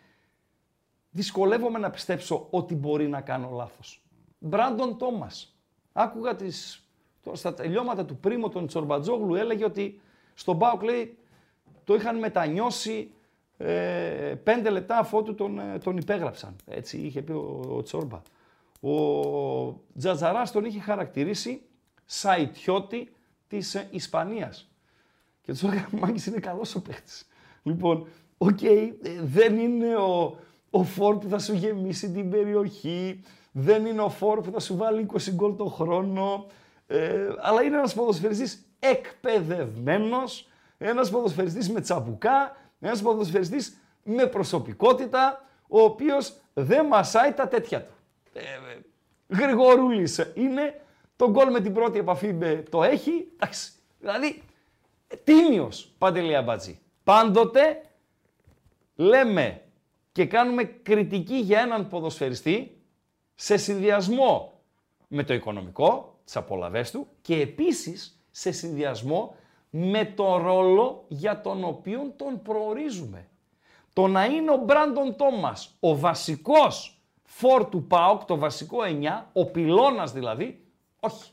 δυσκολεύομαι 1.10 1.78
να 1.78 1.90
πιστέψω 1.90 2.46
ότι 2.50 2.74
μπορεί 2.74 3.08
να 3.08 3.20
κάνω 3.20 3.50
λάθος. 3.52 4.02
Μπράντον 4.38 4.98
Τόμας. 4.98 5.56
Άκουγα 5.92 6.36
τις, 6.36 6.86
το- 7.22 7.34
στα 7.34 7.54
τελειώματα 7.54 8.04
του 8.04 8.16
πρίμου 8.16 8.48
τον 8.48 8.66
Τσορμπατζόγλου 8.66 9.34
έλεγε 9.34 9.64
ότι 9.64 10.00
στον 10.34 10.56
ΠΑΟΚ 10.56 10.82
λέει 10.82 11.18
το 11.84 11.94
είχαν 11.94 12.18
μετανιώσει 12.18 13.10
ε, 13.56 14.34
πέντε 14.44 14.70
λεπτά 14.70 14.98
αφότου 14.98 15.34
τον, 15.34 15.58
ε, 15.58 15.78
τον 15.78 15.96
υπέγραψαν. 15.96 16.56
Έτσι 16.66 16.96
είχε 16.98 17.22
πει 17.22 17.32
ο, 17.32 17.60
ο 17.76 17.82
Τσόρμπα. 17.82 18.22
Ο 18.80 19.80
Τζατζαράς 19.98 20.52
τον 20.52 20.64
είχε 20.64 20.80
χαρακτηρίσει 20.80 21.62
σαϊτιώτη 22.04 23.12
της 23.48 23.74
ε, 23.74 23.88
Ισπανίας. 23.90 24.64
Και 25.42 25.52
του 25.52 25.66
έλεγα, 25.66 25.88
Μάγκης 26.00 26.26
είναι 26.26 26.38
καλός 26.40 26.74
ο 26.74 26.82
παίχτης. 26.82 27.28
Λοιπόν, 27.62 28.06
οκ, 28.38 28.62
ε, 28.62 28.92
δεν 29.22 29.58
είναι 29.58 29.96
ο, 29.96 30.38
ο 30.70 30.84
φόρ 30.84 31.16
που 31.18 31.28
θα 31.28 31.38
σου 31.38 31.52
γεμίσει 31.54 32.10
την 32.10 32.30
περιοχή, 32.30 33.20
δεν 33.52 33.86
είναι 33.86 34.00
ο 34.00 34.08
φόρ 34.08 34.40
που 34.40 34.50
θα 34.50 34.60
σου 34.60 34.76
βάλει 34.76 35.06
20 35.12 35.30
γκολ 35.34 35.56
το 35.56 35.64
χρόνο, 35.66 36.46
ε, 36.86 37.28
αλλά 37.38 37.62
είναι 37.62 37.76
ένας 37.76 37.94
ποδοσφαιριστής 37.94 38.64
εκπαιδευμένος, 38.78 40.48
ένας 40.78 41.10
ποδοσφαιριστής 41.10 41.70
με 41.70 41.80
τσαμπουκά, 41.80 42.56
ένας 42.80 43.02
ποδοσφαιριστής 43.02 43.78
με 44.04 44.26
προσωπικότητα, 44.26 45.44
ο 45.68 45.80
οποίος 45.80 46.34
δεν 46.54 46.86
μασάει 46.86 47.32
τα 47.32 47.48
τέτοια 47.48 47.82
του. 47.84 47.92
Ε, 48.32 48.40
ε, 48.40 48.80
Γρηγορούλης 49.42 50.30
είναι, 50.34 50.80
το 51.16 51.30
γκολ 51.30 51.50
με 51.50 51.60
την 51.60 51.72
πρώτη 51.72 51.98
επαφή 51.98 52.32
με- 52.32 52.62
το 52.70 52.82
έχει, 52.82 53.28
εντάξει, 53.34 53.72
δηλαδή 53.98 54.42
τίμιος 55.24 55.94
Παντελή 55.98 56.36
Αμπατζή. 56.36 56.78
Πάντοτε 57.04 57.82
λέμε 58.94 59.62
και 60.12 60.26
κάνουμε 60.26 60.64
κριτική 60.64 61.36
για 61.36 61.60
έναν 61.60 61.88
ποδοσφαιριστή 61.88 62.80
σε 63.34 63.56
συνδυασμό 63.56 64.52
με 65.08 65.24
το 65.24 65.34
οικονομικό, 65.34 66.18
τις 66.24 66.36
απολαβές 66.36 66.90
του 66.90 67.06
και 67.22 67.40
επίσης 67.40 68.24
σε 68.30 68.52
συνδυασμό 68.52 69.34
με 69.70 70.04
το 70.04 70.36
ρόλο 70.36 71.04
για 71.08 71.40
τον 71.40 71.64
οποίο 71.64 72.12
τον 72.16 72.42
προορίζουμε. 72.42 73.28
Το 73.92 74.06
να 74.06 74.24
είναι 74.24 74.50
ο 74.50 74.56
Μπράντον 74.56 75.16
Τόμας 75.16 75.76
ο 75.80 75.96
βασικός 75.96 77.00
φόρ 77.22 77.64
του 77.64 77.86
ΠΑΟΚ, 77.86 78.24
το 78.24 78.38
βασικό 78.38 78.78
9, 78.82 79.26
ο 79.32 79.46
πυλώνας 79.46 80.12
δηλαδή, 80.12 80.64
όχι. 81.00 81.30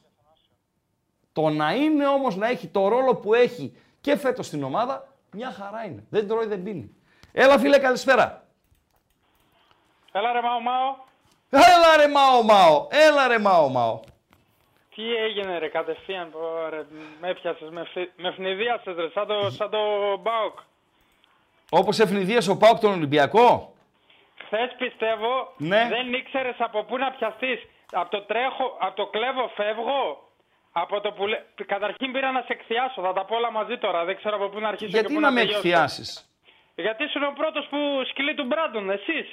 Το 1.33 1.49
να 1.49 1.75
είναι 1.75 2.07
όμως 2.07 2.35
να 2.35 2.47
έχει 2.47 2.67
το 2.67 2.87
ρόλο 2.87 3.15
που 3.15 3.33
έχει 3.33 3.75
και 4.01 4.15
φέτος 4.15 4.45
στην 4.45 4.63
ομάδα, 4.63 5.16
μια 5.31 5.51
χαρά 5.51 5.85
είναι. 5.85 6.03
Δεν 6.09 6.27
τρώει, 6.27 6.45
δεν 6.45 6.63
πίνει. 6.63 6.95
Έλα 7.31 7.59
φίλε, 7.59 7.79
καλησπέρα. 7.79 8.43
Έλα 10.11 10.31
ρε 10.31 10.41
Μάο 10.41 10.59
Μάο. 10.59 10.95
Έλα 11.49 11.97
ρε 11.97 12.07
Μάο 12.07 12.43
Μάο, 12.43 12.87
έλα 12.89 13.27
ρε 13.27 13.39
Μάο 13.39 13.69
Μάο. 13.69 13.99
Τι 14.95 15.15
έγινε 15.15 15.57
ρε 15.57 15.67
κατευθείαν, 15.67 16.31
πω, 16.31 16.39
ρε, 16.69 16.85
με 17.21 17.29
έπιασες, 17.29 17.69
με, 17.69 17.83
φυ- 17.93 18.11
με 18.15 18.31
φνηδίασες 18.31 18.95
ρε, 18.95 19.09
σαν 19.09 19.27
το, 19.27 19.49
σαν 19.49 19.69
το 19.69 19.77
Μπάουκ. 20.17 20.57
Όπως 21.69 21.99
ευνηδίασε 21.99 22.51
ο 22.51 22.57
Πάοκ 22.57 22.79
τον 22.79 22.91
Ολυμπιακό; 22.91 23.73
Χθες 24.45 24.75
πιστεύω 24.77 25.53
Ναι. 25.57 25.87
δεν 25.89 26.13
ήξερες 26.13 26.55
από 26.59 26.83
πού 26.83 26.97
να 26.97 27.11
πιαστείς. 27.11 27.61
Από 27.91 28.09
το 28.09 28.21
τρέχω, 28.21 28.77
από 28.79 28.95
το 28.95 29.05
κλέβω 29.07 29.51
φεύγω. 29.55 30.26
Από 30.81 31.01
το 31.01 31.11
που 31.11 31.27
λέ... 31.27 31.37
Καταρχήν 31.65 32.11
πήρα 32.11 32.31
να 32.31 32.41
σε 32.41 32.53
εκθιάσω, 32.53 33.01
θα 33.01 33.13
τα 33.13 33.25
πω 33.25 33.35
όλα 33.35 33.51
μαζί 33.51 33.77
τώρα, 33.77 34.05
δεν 34.05 34.15
ξέρω 34.15 34.35
από 34.35 34.49
πού 34.49 34.59
να 34.59 34.67
αρχίσω 34.67 34.89
Γιατί 34.89 35.07
και 35.07 35.13
πού 35.13 35.19
να 35.19 35.31
με 35.31 35.39
τελειώσω. 35.39 35.57
εκθιάσεις; 35.57 36.29
Γιατί 36.75 37.03
ήσουν 37.03 37.23
ο 37.23 37.33
πρώτος 37.37 37.67
που 37.69 37.77
σκυλί 38.09 38.33
του 38.35 38.45
Μπράντον, 38.45 38.89
εσείς. 38.89 39.27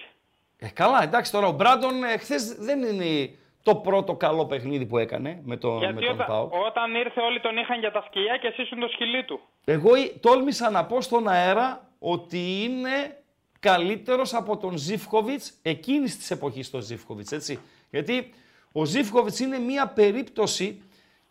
Ε, 0.58 0.68
καλά, 0.68 1.02
εντάξει 1.02 1.32
τώρα 1.32 1.46
ο 1.46 1.52
Μπράντον 1.52 2.04
ε, 2.04 2.16
χθες 2.18 2.54
δεν 2.54 2.82
είναι 2.82 3.30
το 3.62 3.74
πρώτο 3.74 4.14
καλό 4.14 4.46
παιχνίδι 4.46 4.86
που 4.86 4.98
έκανε 4.98 5.40
με, 5.44 5.56
το, 5.56 5.70
με 5.70 5.78
Γιατί 5.78 6.04
τον 6.04 6.14
όταν, 6.14 6.26
ΠΑΟΚ. 6.26 6.52
όταν 6.52 6.94
ήρθε 6.94 7.20
όλοι 7.20 7.40
τον 7.40 7.56
είχαν 7.56 7.78
για 7.78 7.92
τα 7.92 8.04
σκυλιά 8.06 8.36
και 8.36 8.46
εσύ 8.46 8.62
ήσουν 8.62 8.80
το 8.80 8.88
σκυλί 8.88 9.24
του. 9.24 9.40
Εγώ 9.64 9.94
ε, 9.94 10.00
τόλμησα 10.20 10.70
να 10.70 10.84
πω 10.84 11.00
στον 11.00 11.28
αέρα 11.28 11.88
ότι 11.98 12.62
είναι 12.62 13.22
καλύτερος 13.60 14.34
από 14.34 14.56
τον 14.56 14.76
Ζίφκοβιτς 14.76 15.58
εκείνης 15.62 16.16
της 16.18 16.30
εποχής 16.30 16.70
τον 16.70 16.80
Ζίφκοβιτς, 16.80 17.32
έτσι. 17.32 17.60
Γιατί 17.90 18.34
ο 18.72 18.84
Ζίφκοβιτς 18.84 19.40
είναι 19.40 19.58
μία 19.58 19.86
περίπτωση 19.88 20.82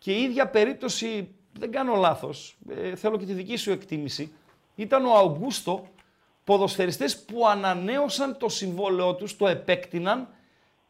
και 0.04 0.12
η 0.12 0.22
ίδια 0.22 0.48
περίπτωση, 0.48 1.36
δεν 1.60 1.72
κάνω 1.72 1.96
λάθος, 1.96 2.58
ε, 2.70 2.96
θέλω 2.96 3.18
και 3.18 3.26
τη 3.26 3.34
δική 3.34 3.56
σου 3.56 3.72
εκτίμηση, 3.72 4.34
ήταν 4.76 5.06
ο 5.06 5.13
Αουγκούστο, 5.16 5.88
ποδοσφαιριστές 6.44 7.24
που 7.24 7.48
ανανέωσαν 7.48 8.38
το 8.38 8.50
συμβόλαιό 8.50 9.16
τους, 9.16 9.38
το 9.38 9.48
επέκτηναν 9.48 10.28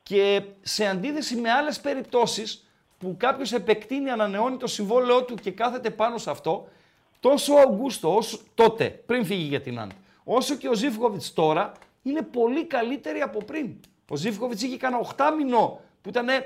Και 0.04 0.44
σε 0.62 0.86
αντίθεση 0.86 1.36
με 1.36 1.52
άλλες 1.52 1.80
περιπτώσεις 1.80 2.70
που 2.98 3.16
κάποιος 3.18 3.54
επεκτείνει, 3.54 4.10
ανανεώνει 4.10 4.58
το 4.58 4.68
συμβόλαιό 4.68 5.24
του 5.24 5.36
και 5.36 5.52
κάθεται 5.52 5.90
πάνω 5.90 6.18
σε 6.18 6.30
αυτό, 6.30 6.68
τόσο 7.20 7.54
ο 7.54 7.60
Αγκούστο 7.60 8.16
όσο 8.16 8.40
τότε, 8.56 8.90
πριν 8.90 9.26
φύγει 9.26 9.48
για 9.48 9.62
την 9.62 9.80
Άντ, 9.80 9.92
όσο 10.24 10.56
και 10.56 10.68
ο 10.68 10.74
Ζήφκοβιτς 10.74 11.34
τώρα, 11.34 11.72
είναι 12.04 12.22
πολύ 12.22 12.66
καλύτεροι 12.66 13.22
από 13.22 13.44
πριν. 13.44 13.76
Ο 14.10 14.16
Ζήφκοβιτς 14.16 14.62
είχε 14.62 14.78
κανένα 14.78 15.14
8 15.18 15.24
μηνό 15.38 15.80
που 16.02 16.10
ήταν 16.10 16.30
ε, 16.30 16.42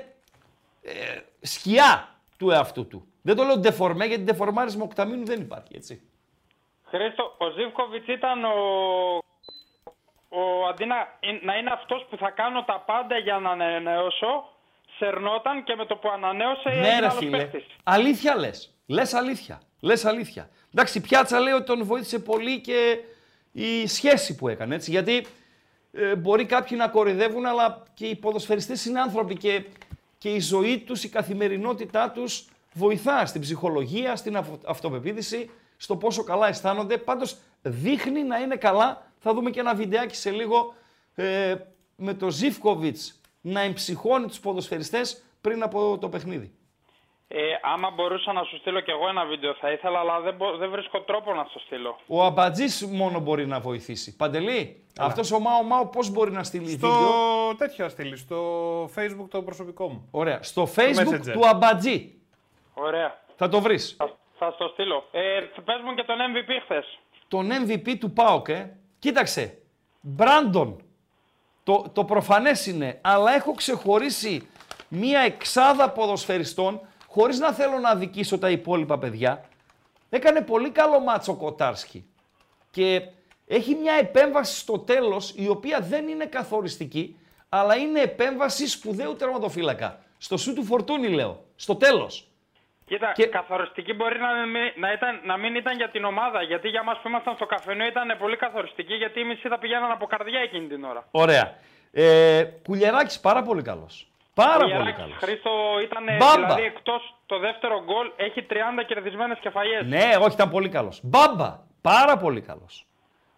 σκιά 1.40 2.12
του 2.38 2.50
εαυτού 2.50 2.86
του. 2.86 3.06
Δεν 3.22 3.36
το 3.36 3.42
λέω 3.44 3.56
ντεφορμέ, 3.58 4.04
γιατί 4.04 4.22
ντεφορμάρισμα 4.22 4.84
οκταμίνου 4.84 5.24
δεν 5.24 5.40
υπάρχει, 5.40 5.76
έτσι. 5.76 6.02
Χρήστο, 6.84 7.34
ο 7.38 7.50
Ζήβκοβιτ 7.50 8.08
ήταν 8.08 8.44
ο. 8.44 8.54
ο 10.28 10.66
αντί 10.70 10.84
να, 10.84 10.96
να 11.42 11.56
είναι 11.56 11.70
αυτός 11.72 12.06
που 12.10 12.16
θα 12.16 12.30
κάνω 12.30 12.64
τα 12.64 12.82
πάντα 12.86 13.18
για 13.18 13.38
να 13.38 13.50
ανανεώσω, 13.50 14.48
σερνόταν 14.98 15.64
και 15.64 15.74
με 15.74 15.86
το 15.86 15.96
που 15.96 16.08
ανανέωσε 16.08 16.68
Ναι, 16.68 16.74
έγινε 16.74 16.88
ρε 17.00 17.06
άλλος 17.06 17.16
φίλε. 17.16 17.36
παίκτης. 17.36 17.66
Αλήθεια 17.84 18.36
λες. 18.36 18.74
Λες 18.86 19.14
αλήθεια. 19.14 19.60
Λες 19.80 20.04
αλήθεια. 20.04 20.48
Εντάξει, 20.74 20.98
η 20.98 21.00
πιάτσα 21.00 21.40
λέει 21.40 21.52
ότι 21.52 21.64
τον 21.64 21.84
βοήθησε 21.84 22.18
πολύ 22.18 22.60
και 22.60 22.98
η 23.52 23.86
σχέση 23.86 24.34
που 24.36 24.48
έκανε. 24.48 24.74
Έτσι, 24.74 24.90
γιατί 24.90 25.26
ε, 25.92 26.16
μπορεί 26.16 26.44
κάποιοι 26.46 26.76
να 26.80 26.88
κορυδεύουν, 26.88 27.46
αλλά 27.46 27.82
και 27.94 28.06
οι 28.06 28.16
ποδοσφαιριστές 28.16 28.84
είναι 28.84 29.00
άνθρωποι 29.00 29.36
και, 29.36 29.64
και 30.18 30.28
η 30.34 30.40
ζωή 30.40 30.78
τους, 30.78 31.04
η 31.04 31.08
καθημερινότητά 31.08 32.10
τους 32.10 32.48
βοηθά 32.72 33.26
στην 33.26 33.40
ψυχολογία, 33.40 34.16
στην 34.16 34.36
αυτο- 34.36 34.58
αυτοπεποίθηση, 34.66 35.50
στο 35.76 35.96
πόσο 35.96 36.22
καλά 36.24 36.48
αισθάνονται. 36.48 36.98
Πάντως 36.98 37.36
δείχνει 37.62 38.22
να 38.22 38.38
είναι 38.38 38.56
καλά. 38.56 39.10
Θα 39.18 39.34
δούμε 39.34 39.50
και 39.50 39.60
ένα 39.60 39.74
βιντεάκι 39.74 40.16
σε 40.16 40.30
λίγο 40.30 40.74
ε, 41.14 41.54
με 41.96 42.14
το 42.14 42.30
Ζιφκοβιτς 42.30 43.20
να 43.40 43.60
εμψυχώνει 43.60 44.26
τους 44.26 44.40
ποδοσφαιριστές 44.40 45.22
πριν 45.40 45.62
από 45.62 45.98
το 46.00 46.08
παιχνίδι. 46.08 46.52
Ε, 47.30 47.40
άμα 47.62 47.90
μπορούσα 47.90 48.32
να 48.32 48.42
σου 48.42 48.56
στείλω 48.56 48.80
κι 48.80 48.90
εγώ 48.90 49.08
ένα 49.08 49.24
βίντεο 49.24 49.54
θα 49.60 49.70
ήθελα, 49.72 49.98
αλλά 50.00 50.20
δεν, 50.20 50.34
μπο- 50.34 50.56
δεν 50.56 50.70
βρίσκω 50.70 51.00
τρόπο 51.00 51.34
να 51.34 51.46
στο 51.50 51.58
στείλω. 51.58 51.98
Ο 52.06 52.24
Αμπατζής 52.24 52.86
μόνο 52.86 53.20
μπορεί 53.20 53.46
να 53.46 53.60
βοηθήσει. 53.60 54.16
Παντελή, 54.16 54.84
αυτός 54.98 55.32
ο 55.32 55.38
Μάο 55.40 55.62
Μάο 55.62 55.86
πώς 55.86 56.10
μπορεί 56.10 56.30
να 56.30 56.42
στείλει 56.42 56.68
Στο 56.70 56.88
βίντεο; 56.88 57.54
τέτοιο 57.56 57.84
θα 57.84 57.90
στείλει, 57.90 58.16
στο 58.16 58.38
facebook 58.84 59.26
το 59.30 59.42
προσωπικό 59.42 59.88
μου. 59.88 60.08
Ωραία. 60.10 60.42
Στο 60.42 60.68
Facebook 60.76 61.08
Messenger. 61.14 61.32
του 61.32 61.46
Αμπατζή. 61.48 62.14
Ωραία. 62.74 63.18
Θα 63.36 63.48
το 63.48 63.60
βρεις. 63.60 63.94
Θα, 63.98 64.16
θα 64.38 64.50
στο 64.54 64.68
στείλω. 64.72 65.04
Ε, 65.10 65.40
πες 65.64 65.80
μου 65.84 65.94
και 65.94 66.02
τον 66.02 66.16
MVP 66.18 66.50
χθες. 66.64 66.98
Τον 67.28 67.48
MVP 67.66 67.96
του 68.00 68.12
ΠΑΟΚ, 68.12 68.48
ε. 68.48 68.76
Κοίταξε. 68.98 69.58
Μπράντον. 70.00 70.82
Το, 71.64 71.84
το 71.92 72.04
προφανές 72.04 72.66
είναι, 72.66 72.98
αλλά 73.02 73.34
έχω 73.34 73.52
ξεχωρίσει 73.54 74.48
μία 74.88 75.20
εξάδα 75.20 75.90
ποδοσφαιριστών, 75.90 76.80
χωρίς 77.18 77.38
να 77.38 77.52
θέλω 77.52 77.78
να 77.78 77.88
αδικήσω 77.90 78.38
τα 78.38 78.50
υπόλοιπα 78.50 78.98
παιδιά. 78.98 79.44
Έκανε 80.10 80.40
πολύ 80.40 80.70
καλό 80.70 81.00
μάτσο 81.00 81.32
ο 81.32 81.36
Κοτάρσκι. 81.36 82.06
Και 82.70 83.02
έχει 83.46 83.74
μια 83.74 83.94
επέμβαση 83.94 84.58
στο 84.58 84.78
τέλος, 84.78 85.34
η 85.36 85.48
οποία 85.48 85.80
δεν 85.80 86.08
είναι 86.08 86.24
καθοριστική, 86.26 87.18
αλλά 87.48 87.76
είναι 87.76 88.00
επέμβαση 88.00 88.68
σπουδαίου 88.68 89.16
τερματοφύλακα. 89.16 89.98
Στο 90.18 90.36
σου 90.36 90.54
του 90.54 90.64
φορτούνι 90.64 91.08
λέω, 91.08 91.44
στο 91.56 91.76
τέλος. 91.76 92.28
Κοίτα, 92.86 93.12
Και- 93.12 93.26
καθοριστική 93.26 93.92
μπορεί 93.92 94.18
να 94.18 94.46
μην, 94.46 94.72
να, 94.76 94.92
ήταν, 94.92 95.20
να 95.24 95.36
μην 95.36 95.54
ήταν 95.54 95.76
για 95.76 95.90
την 95.90 96.04
ομάδα. 96.04 96.42
Γιατί 96.42 96.68
για 96.68 96.82
μας 96.82 96.98
που 97.02 97.08
ήμασταν 97.08 97.34
στο 97.34 97.46
καφενείο 97.46 97.86
ήταν 97.86 98.16
πολύ 98.18 98.36
καθοριστική. 98.36 98.94
Γιατί 98.94 99.20
οι 99.20 99.24
μισοί 99.24 99.48
θα 99.48 99.58
πηγαίναν 99.58 99.90
από 99.90 100.06
καρδιά 100.06 100.40
εκείνη 100.40 100.66
την 100.66 100.84
ώρα. 100.84 101.08
Ωραία. 101.10 101.54
Ε, 101.92 102.42
Κουλιεράκης 102.66 103.20
πάρα 103.20 103.42
πολύ 103.42 103.62
καλός. 103.62 104.08
Πάρα 104.42 104.54
Ο 104.56 104.58
πολύ 104.58 104.70
Ιεράκης 104.72 104.96
καλός. 105.02 105.16
Χρήστο 105.20 105.50
ήταν 105.84 106.04
Μπάμπα. 106.18 106.34
δηλαδή 106.34 106.62
εκτός 106.62 107.14
το 107.26 107.38
δεύτερο 107.38 107.84
γκολ 107.84 108.12
έχει 108.16 108.46
30 108.50 108.84
κερδισμένες 108.86 109.38
κεφαλιές. 109.38 109.86
Ναι, 109.86 110.16
όχι, 110.20 110.32
ήταν 110.34 110.50
πολύ 110.50 110.68
καλός. 110.68 111.00
Μπάμπα, 111.02 111.60
πάρα 111.80 112.16
πολύ 112.16 112.40
καλός. 112.40 112.86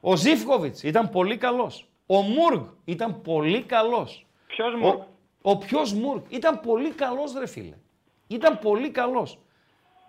Ο 0.01 0.17
Ζήφκοβιτς 0.17 0.83
ήταν 0.83 1.11
πολύ 1.11 1.37
καλός. 1.37 1.87
Ο 2.07 2.21
Μούργ 2.21 2.61
ήταν 2.85 3.21
πολύ 3.23 3.63
καλός. 3.63 4.27
Ποιος 4.47 4.75
μου... 4.75 4.89
Ο, 5.43 5.51
ο 5.51 5.59
ποιος 5.59 5.93
Μούργ 5.93 6.21
ήταν 6.29 6.61
πολύ 6.61 6.91
καλός 6.91 7.33
ρε 7.39 7.47
φίλε. 7.47 7.77
Ήταν 8.27 8.59
πολύ 8.59 8.91
καλός. 8.91 9.39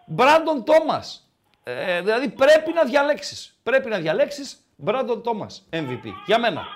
Μπράντον 0.05 0.63
Τόμας. 0.63 1.29
Ε, 1.63 2.01
δηλαδή 2.01 2.29
πρέπει 2.29 2.73
να 2.73 2.83
διαλέξεις. 2.83 3.59
Πρέπει 3.63 3.89
να 3.89 3.97
διαλέξεις 3.97 4.65
Μπράντον 4.75 5.23
Τόμας 5.23 5.67
MVP. 5.73 6.05
Για 6.25 6.39
μένα. 6.39 6.67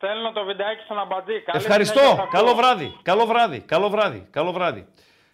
Στέλνω 0.00 0.32
το 0.32 0.44
βιντεάκι 0.44 0.82
στον 0.84 0.98
Αμπατζή. 0.98 1.40
Καλή 1.42 1.62
Ευχαριστώ. 1.64 1.98
συνέχεια, 1.98 2.16
θα 2.16 2.28
Καλό 2.30 2.48
ακούω. 2.50 2.60
βράδυ. 2.62 2.96
Καλό 3.02 3.26
βράδυ. 3.26 3.60
Καλό 3.60 3.88
βράδυ. 3.88 4.26
Καλό 4.30 4.52
βράδυ. 4.52 4.86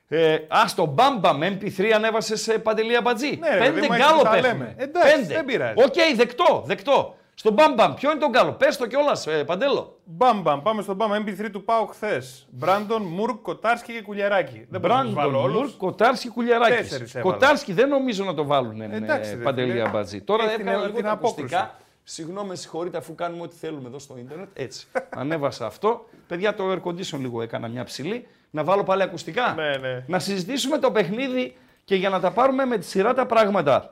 Ε, 0.09 0.39
ας, 0.49 0.71
στο 0.71 0.85
Μπάμπαμ 0.87 1.41
MP3 1.43 1.91
ανέβασε 1.95 2.37
σε 2.37 2.59
παντελή 2.59 2.97
αμπατζή. 2.97 3.37
Ναι, 3.41 3.49
ρε, 3.49 3.59
Πέντε 3.59 3.71
παιδί 3.73 3.87
μου, 3.87 3.93
έτσι 3.95 4.07
γκάλο 4.09 4.23
τα 4.23 4.37
έχουμε. 4.37 4.49
λέμε. 4.53 4.75
Εντάξει, 4.79 5.15
Πέντε. 5.17 5.35
δεν 5.35 5.45
πειράζει. 5.45 5.75
Οκ, 5.85 5.95
δεκτό, 6.17 6.63
δεκτό. 6.67 7.15
Στο 7.35 7.51
Μπάμπαμ, 7.51 7.95
ποιο 7.95 8.11
είναι 8.11 8.21
το 8.21 8.29
γκάλο; 8.29 8.53
Πες 8.53 8.77
το 8.77 8.87
κιόλας, 8.87 9.27
ε, 9.27 9.45
Παντέλο. 9.45 9.99
Μπαμ, 10.05 10.41
μπαμ. 10.43 10.63
Πάμε 10.63 10.83
στον 10.83 10.97
μπαμ. 10.97 11.13
MP3 11.13 11.51
του 11.53 11.65
πάω 11.65 11.85
χθες. 11.87 12.47
Μπράντον, 12.51 13.03
Μουρκ, 13.03 13.43
Κοτάρσκι 13.43 13.93
και 13.93 14.03
Κουλιαράκι. 14.03 14.67
Δεν 14.71 14.81
μπορώ 14.81 14.95
να 14.95 15.03
τους 15.05 15.15
βάλω 15.15 15.31
Μπράντον, 15.31 15.51
όλους. 15.51 15.61
Μουρ, 15.71 15.77
Κοτάρσκι, 15.77 16.29
Κουλιαράκης. 16.29 16.77
Τέσσερις 16.77 17.15
έβαλα. 17.15 17.33
Κοτάρσκι 17.33 17.73
δεν 17.73 17.89
νομίζω 17.89 18.25
να 18.25 18.35
το 18.35 18.45
βάλουν 18.45 18.81
ε, 18.81 18.89
Εντάξει, 18.93 19.35
ρε 19.37 19.43
Παντελή 19.43 19.71
φίλε. 19.71 19.83
αμπατζή. 19.83 20.21
Τώρα 20.21 20.45
Έχει 20.45 20.55
έκανα 20.55 20.71
την- 20.71 20.81
λίγο 20.81 20.95
την 20.97 21.05
τα 21.05 21.11
απόκρουση. 21.11 21.55
ακουστικά. 21.55 21.79
Συγγνώμη, 22.05 22.49
με 22.49 22.55
συγχωρείτε 22.55 22.97
αφού 22.97 23.15
κάνουμε 23.15 23.43
ό,τι 23.43 23.57
θέλουμε 23.57 23.89
εδώ 23.89 23.99
στο 23.99 24.17
ίντερνετ. 24.19 24.49
Έτσι. 24.53 24.87
Ανέβασα 25.21 25.67
αυτό. 25.67 26.09
Παιδιά, 26.27 26.55
το 26.55 26.73
air 26.73 26.81
condition 26.83 27.19
λίγο 27.19 27.43
έκανα 27.43 27.69
μια 27.69 27.85
ψηλή. 27.85 28.27
Να 28.51 28.65
βάλω 28.65 28.83
πάλι 28.83 29.03
ακουστικά. 29.03 29.53
Ναι, 29.55 29.77
ναι. 29.77 30.05
Να 30.07 30.19
συζητήσουμε 30.19 30.79
το 30.79 30.91
παιχνίδι 30.91 31.57
και 31.85 31.95
για 31.95 32.09
να 32.09 32.21
τα 32.21 32.31
πάρουμε 32.33 32.65
με 32.65 32.79
τη 32.79 32.85
σειρά 32.87 33.15
τα 33.15 33.27
πράγματα. 33.27 33.91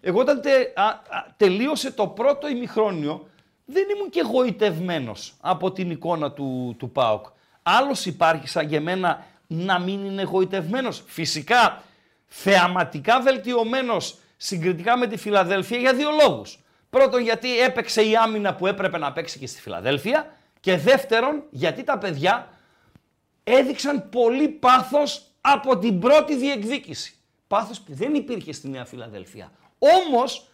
Εγώ 0.00 0.20
όταν 0.20 0.40
τε- 0.40 0.78
α- 0.78 0.82
α- 0.84 1.00
τελείωσε 1.36 1.92
το 1.92 2.06
πρώτο 2.06 2.48
ημιχρόνιο, 2.48 3.26
δεν 3.64 3.84
ήμουν 3.96 4.10
και 4.10 4.20
εγωιτευμένο 4.20 5.12
από 5.40 5.72
την 5.72 5.90
εικόνα 5.90 6.32
του, 6.32 6.74
του 6.78 6.90
ΠΑΟΚ. 6.90 7.26
Άλλος 7.62 8.06
υπάρχει 8.06 8.48
σαν 8.48 8.68
και 8.68 8.76
εμένα 8.76 9.26
να 9.46 9.78
μην 9.80 10.04
είναι 10.04 10.22
εγωιτευμένος. 10.22 11.02
Φυσικά, 11.06 11.82
θεαματικά 12.26 13.20
βελτιωμένος 13.20 14.18
συγκριτικά 14.36 14.96
με 14.96 15.06
τη 15.06 15.16
Φιλαδέλφια 15.16 15.78
για 15.78 15.94
δύο 15.94 16.08
λόγους. 16.22 16.58
Πρώτον, 16.96 17.22
γιατί 17.22 17.58
έπαιξε 17.58 18.02
η 18.02 18.16
άμυνα 18.16 18.54
που 18.54 18.66
έπρεπε 18.66 18.98
να 18.98 19.12
παίξει 19.12 19.38
και 19.38 19.46
στη 19.46 19.60
Φιλαδέλφια. 19.60 20.36
Και 20.60 20.76
δεύτερον, 20.76 21.42
γιατί 21.50 21.84
τα 21.84 21.98
παιδιά 21.98 22.48
έδειξαν 23.44 24.08
πολύ 24.08 24.48
πάθος 24.48 25.26
από 25.40 25.78
την 25.78 26.00
πρώτη 26.00 26.36
διεκδίκηση. 26.36 27.14
Πάθος 27.46 27.80
που 27.80 27.94
δεν 27.94 28.14
υπήρχε 28.14 28.52
στη 28.52 28.68
Νέα 28.68 28.84
Φιλαδέλφια. 28.84 29.52
Όμως, 29.78 30.48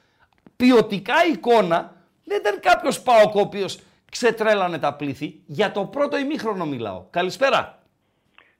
ποιοτικά 0.56 1.24
εικόνα 1.32 1.96
δεν 2.24 2.38
ήταν 2.38 2.60
κάποιος 2.60 3.02
ΠΑΟΚ 3.02 3.34
ο 3.34 3.40
οποίος 3.40 3.80
ξετρέλανε 4.10 4.78
τα 4.78 4.94
πλήθη. 4.94 5.40
Για 5.46 5.72
το 5.72 5.84
πρώτο 5.84 6.18
ημίχρονο 6.18 6.66
μιλάω. 6.66 7.04
Καλησπέρα. 7.10 7.82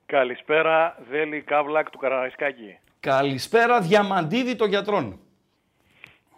Καλησπέρα, 0.06 0.96
Δέλη 1.10 1.42
Καύλακ 1.42 1.90
του 1.90 1.98
Καραϊσκάκη. 1.98 2.78
Καλησπέρα 3.00 3.80
Διαμαντίδη 3.80 4.56
των 4.56 4.68
γιατρών. 4.68 5.20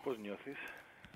Πώς 0.03 0.19
νιώθεις; 0.19 0.59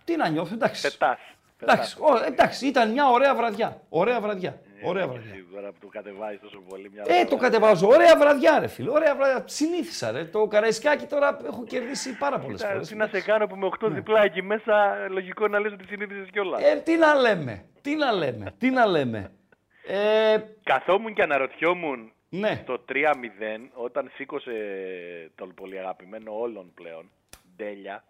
Τι 0.05 0.17
να 0.17 0.29
νιώθω, 0.29 0.55
εντάξει. 0.55 0.83
Πετάς. 0.83 1.19
Εντάξει, 1.63 1.97
ο, 2.01 2.25
εντάξει, 2.27 2.67
ήταν 2.67 2.91
μια 2.91 3.09
ωραία 3.09 3.35
βραδιά. 3.35 3.81
Ωραία 3.89 4.21
βραδιά. 4.21 4.61
Ωραία 4.85 5.09
βραδιά. 5.09 5.35
Σίγουρα 5.35 5.69
που 5.73 5.79
το 5.81 5.87
κατεβάζεις 5.87 6.41
τόσο 6.41 6.59
πολύ. 6.69 6.91
Μια 6.93 7.05
Ε, 7.07 7.25
το 7.25 7.37
κατεβάζω. 7.37 7.89
Ωραία 7.89 8.17
βραδιά, 8.17 8.59
ρε 8.59 8.67
φίλε. 8.67 8.91
Ωραία 8.91 9.15
βραδιά. 9.15 9.45
Συνήθισα, 9.47 10.11
ρε. 10.11 10.25
Το 10.25 10.47
καραϊσκάκι 10.47 11.07
τώρα 11.07 11.39
έχω 11.47 11.65
κερδίσει 11.65 12.17
πάρα 12.17 12.39
πολλές 12.39 12.61
Κοίτα, 12.61 12.73
φορές. 12.73 12.89
Τι 12.89 12.97
να 12.97 13.07
σε 13.07 13.21
κάνω 13.21 13.47
που 13.47 13.57
με 13.57 13.69
8 13.81 13.89
διπλά 13.91 14.23
εκεί 14.23 14.43
μέσα, 14.43 14.97
λογικό 15.11 15.49
να 15.49 15.59
λες 15.59 15.73
ότι 15.73 15.85
συνήθισες 15.87 16.31
κιόλας. 16.31 16.63
Ε, 16.63 16.77
τι 16.77 16.97
να 16.97 17.15
λέμε. 17.15 17.65
Τι 17.81 17.95
να 17.95 18.13
λέμε. 18.13 18.55
Τι 18.59 18.71
να 18.71 18.87
λέμε. 18.87 19.33
Ε, 19.87 20.37
Καθόμουν 20.63 21.15
και 21.15 21.23
αναρωτιόμουν 21.23 22.13
ναι. 22.29 22.63
το 22.67 22.85
3-0 22.89 22.95
όταν 23.75 24.11
σήκωσε 24.15 24.53
το 25.35 25.47
πολύ 25.47 25.79
αγαπημένο 25.79 26.39
όλων 26.41 26.73
πλέον, 26.75 27.11
Ντέλια, 27.57 28.05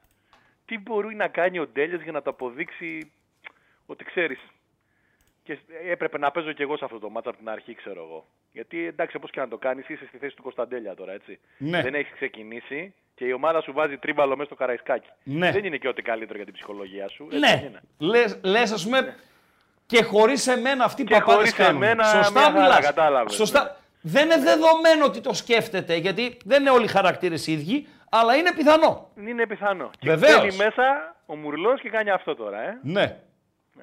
τι 0.67 0.79
μπορεί 0.79 1.15
να 1.15 1.29
κάνει 1.29 1.59
ο 1.59 1.67
Ντέλιας 1.67 2.03
για 2.03 2.13
να 2.13 2.23
το 2.23 2.31
αποδείξει 2.31 3.13
ότι 3.87 4.05
ξέρεις. 4.05 4.39
Και 5.43 5.59
έπρεπε 5.91 6.19
να 6.19 6.31
παίζω 6.31 6.53
κι 6.53 6.63
εγώ 6.63 6.77
σε 6.77 6.85
αυτό 6.85 6.99
το 6.99 7.11
μάτσα 7.11 7.29
από 7.31 7.39
την 7.39 7.49
αρχή, 7.49 7.75
ξέρω 7.75 8.03
εγώ. 8.03 8.27
Γιατί 8.53 8.87
εντάξει, 8.87 9.17
όπως 9.17 9.31
και 9.31 9.41
να 9.41 9.49
το 9.49 9.57
κάνεις, 9.59 9.89
είσαι 9.89 10.07
στη 10.07 10.19
θέση 10.19 10.37
του 10.37 10.43
Κωνσταντέλια 10.43 10.95
τώρα, 10.95 11.13
έτσι. 11.13 11.39
Ναι. 11.57 11.83
Δεν 11.83 11.95
έχει 11.95 12.13
ξεκινήσει 12.13 12.95
και 13.15 13.25
η 13.25 13.33
ομάδα 13.33 13.61
σου 13.63 13.73
βάζει 13.73 13.97
τρίμπαλο 13.97 14.33
μέσα 14.37 14.45
στο 14.45 14.55
καραϊσκάκι. 14.55 15.09
Ναι. 15.23 15.51
Δεν 15.53 15.65
είναι 15.65 15.77
και 15.77 15.89
ό,τι 15.89 16.03
καλύτερο 16.03 16.35
για 16.37 16.45
την 16.45 16.55
ψυχολογία 16.55 17.09
σου. 17.09 17.25
έτσι 17.31 17.39
δεν 17.39 17.51
Ναι. 17.61 17.67
είναι. 17.67 17.81
Λες, 17.99 18.39
λες 18.43 18.73
ας 18.73 18.85
πούμε, 18.85 19.17
και 19.87 20.03
χωρίς 20.03 20.47
εμένα 20.47 20.85
αυτοί 20.85 21.03
οι 21.03 21.05
Και 21.05 21.13
παπάδες 21.15 21.35
χωρίς 21.37 21.53
κάνουν. 21.55 21.83
εμένα, 21.83 22.05
Σωστά 22.05 22.31
μια 22.31 22.43
χαρά, 22.43 22.61
μιλάς. 22.63 22.81
κατάλαβες, 22.81 23.35
Σωστά. 23.35 23.63
ναι. 23.63 23.71
Δεν 24.01 24.25
είναι 24.25 24.37
δεδομένο 24.39 25.05
ότι 25.05 25.21
το 25.21 25.33
σκέφτεται, 25.35 25.95
γιατί 25.97 26.37
δεν 26.45 26.61
είναι 26.61 26.71
όλοι 26.71 26.85
οι 26.85 26.89
χαρακτήρες 26.89 27.47
οι 27.47 27.53
ίδιοι, 27.53 27.87
αλλά 28.17 28.35
είναι 28.37 28.53
πιθανό. 28.53 29.11
Είναι 29.17 29.47
πιθανό. 29.47 29.91
Βεβαίως. 30.03 30.35
Και 30.35 30.41
μπαίνει 30.41 30.57
μέσα 30.57 31.17
ο 31.27 31.37
Μουρλό 31.37 31.75
και 31.75 31.91
κάνει 31.91 32.11
αυτό 32.11 32.35
τώρα, 32.35 32.61
ε. 32.61 32.79
Ναι. 32.83 33.19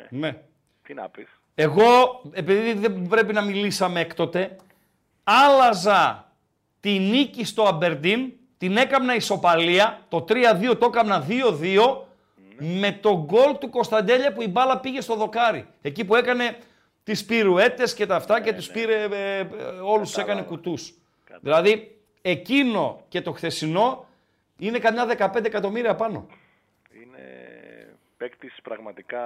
Ναι. 0.09 0.37
Τι 0.83 0.93
να 0.93 1.09
πεις. 1.09 1.27
Εγώ, 1.55 2.21
επειδή 2.31 2.73
δεν 2.73 3.07
πρέπει 3.09 3.33
να 3.33 3.41
μιλήσαμε 3.41 3.99
έκτοτε, 3.99 4.55
άλλαζα 5.23 6.31
τη 6.79 6.99
νίκη 6.99 7.45
στο 7.45 7.63
Αμπερντίν, 7.63 8.31
την 8.57 8.77
έκαμνα 8.77 9.15
ισοπαλία, 9.15 9.99
το 10.09 10.25
3-2 10.27 10.77
το 10.77 10.85
έκαμνα 10.85 11.25
2-2, 11.27 12.05
με 12.57 12.91
το 12.91 13.25
γκολ 13.25 13.57
του 13.57 13.69
Κωνσταντέλια 13.69 14.33
που 14.33 14.41
η 14.41 14.47
μπάλα 14.47 14.79
πήγε 14.79 15.01
στο 15.01 15.15
δοκάρι. 15.15 15.67
Εκεί 15.81 16.05
που 16.05 16.15
έκανε 16.15 16.57
τις 17.03 17.25
πυρουέτες 17.25 17.93
και 17.93 18.05
τα 18.05 18.15
αυτά 18.15 18.41
και 18.41 18.53
τους 18.53 18.67
πήρε, 18.67 19.03
ε, 19.03 19.39
ε, 19.39 19.45
όλους 19.83 20.07
τους 20.07 20.17
έκανε 20.17 20.41
κουτούς. 20.41 20.93
Δηλαδή, 21.41 22.01
εκείνο 22.21 23.05
και 23.07 23.21
το 23.21 23.31
χθεσινό 23.31 24.05
είναι 24.67 24.79
καμιά 24.79 25.31
15 25.33 25.45
εκατομμύρια 25.45 25.95
πάνω. 25.95 26.27
Είναι 27.01 27.25
παίκτης 28.17 28.55
πραγματικά 28.63 29.21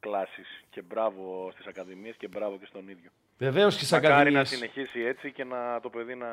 κλάσης 0.00 0.64
και 0.70 0.82
μπράβο 0.82 1.50
στις 1.52 1.66
ακαδημίες 1.66 2.16
και 2.16 2.28
μπράβο 2.28 2.56
και 2.58 2.66
στον 2.66 2.88
ίδιο. 2.88 3.10
Βεβαίως 3.38 3.74
και 3.76 3.84
στις 3.84 3.90
Μακάρι 3.92 4.12
να 4.12 4.40
ακαδημίες. 4.40 4.48
συνεχίσει 4.48 5.00
έτσι 5.00 5.32
και 5.32 5.44
να 5.44 5.80
το 5.80 5.90
παιδί 5.90 6.14
να, 6.14 6.26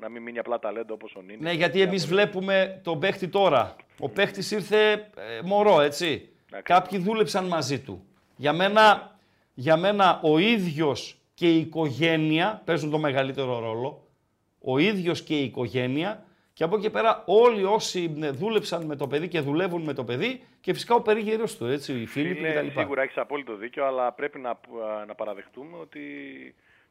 να 0.00 0.08
μην 0.08 0.22
μείνει 0.22 0.38
απλά 0.38 0.58
ταλέντο 0.58 0.94
όπως 0.94 1.14
ο 1.14 1.20
Νίνης. 1.20 1.40
Ναι, 1.40 1.52
γιατί 1.52 1.80
εμείς 1.80 2.06
βλέπουμε 2.06 2.80
τον 2.84 2.98
παίχτη 2.98 3.28
τώρα. 3.28 3.76
Ο 3.98 4.08
παίχτης 4.08 4.50
ήρθε 4.50 4.92
ε, 4.92 5.40
μωρό, 5.44 5.80
έτσι. 5.80 6.28
Ακριβώς. 6.44 6.62
Κάποιοι 6.62 6.98
δούλεψαν 6.98 7.46
μαζί 7.46 7.80
του. 7.80 8.06
Για 8.36 8.52
μένα, 8.52 9.16
για 9.54 9.76
μένα 9.76 10.20
ο 10.22 10.38
ίδιος 10.38 11.18
και 11.34 11.50
η 11.50 11.58
οικογένεια 11.60 12.62
παίζουν 12.64 12.90
το 12.90 12.98
μεγαλύτερο 12.98 13.58
ρόλο. 13.58 14.08
Ο 14.60 14.78
ίδιος 14.78 15.22
και 15.22 15.38
η 15.38 15.44
οικογένεια 15.44 16.23
και 16.54 16.64
από 16.64 16.74
εκεί 16.74 16.84
και 16.84 16.90
πέρα 16.90 17.22
όλοι 17.26 17.64
όσοι 17.64 18.16
ε, 18.22 18.30
δούλεψαν 18.30 18.84
με 18.86 18.96
το 18.96 19.06
παιδί 19.06 19.28
και 19.28 19.40
δουλεύουν 19.40 19.82
με 19.82 19.92
το 19.92 20.04
παιδί 20.04 20.42
και 20.60 20.72
φυσικά 20.72 20.94
ο 20.94 21.02
περίγυρος 21.02 21.56
του, 21.56 21.66
έτσι, 21.66 21.92
οι 22.00 22.06
φίλοι 22.06 22.34
του 22.34 22.40
Φίλε, 22.42 22.52
κτλ. 22.52 22.78
σίγουρα 22.78 23.02
έχεις 23.02 23.16
απόλυτο 23.16 23.56
δίκιο, 23.56 23.84
αλλά 23.86 24.12
πρέπει 24.12 24.38
να, 24.38 24.60
να 25.06 25.14
παραδεχτούμε 25.14 25.76
ότι 25.78 26.00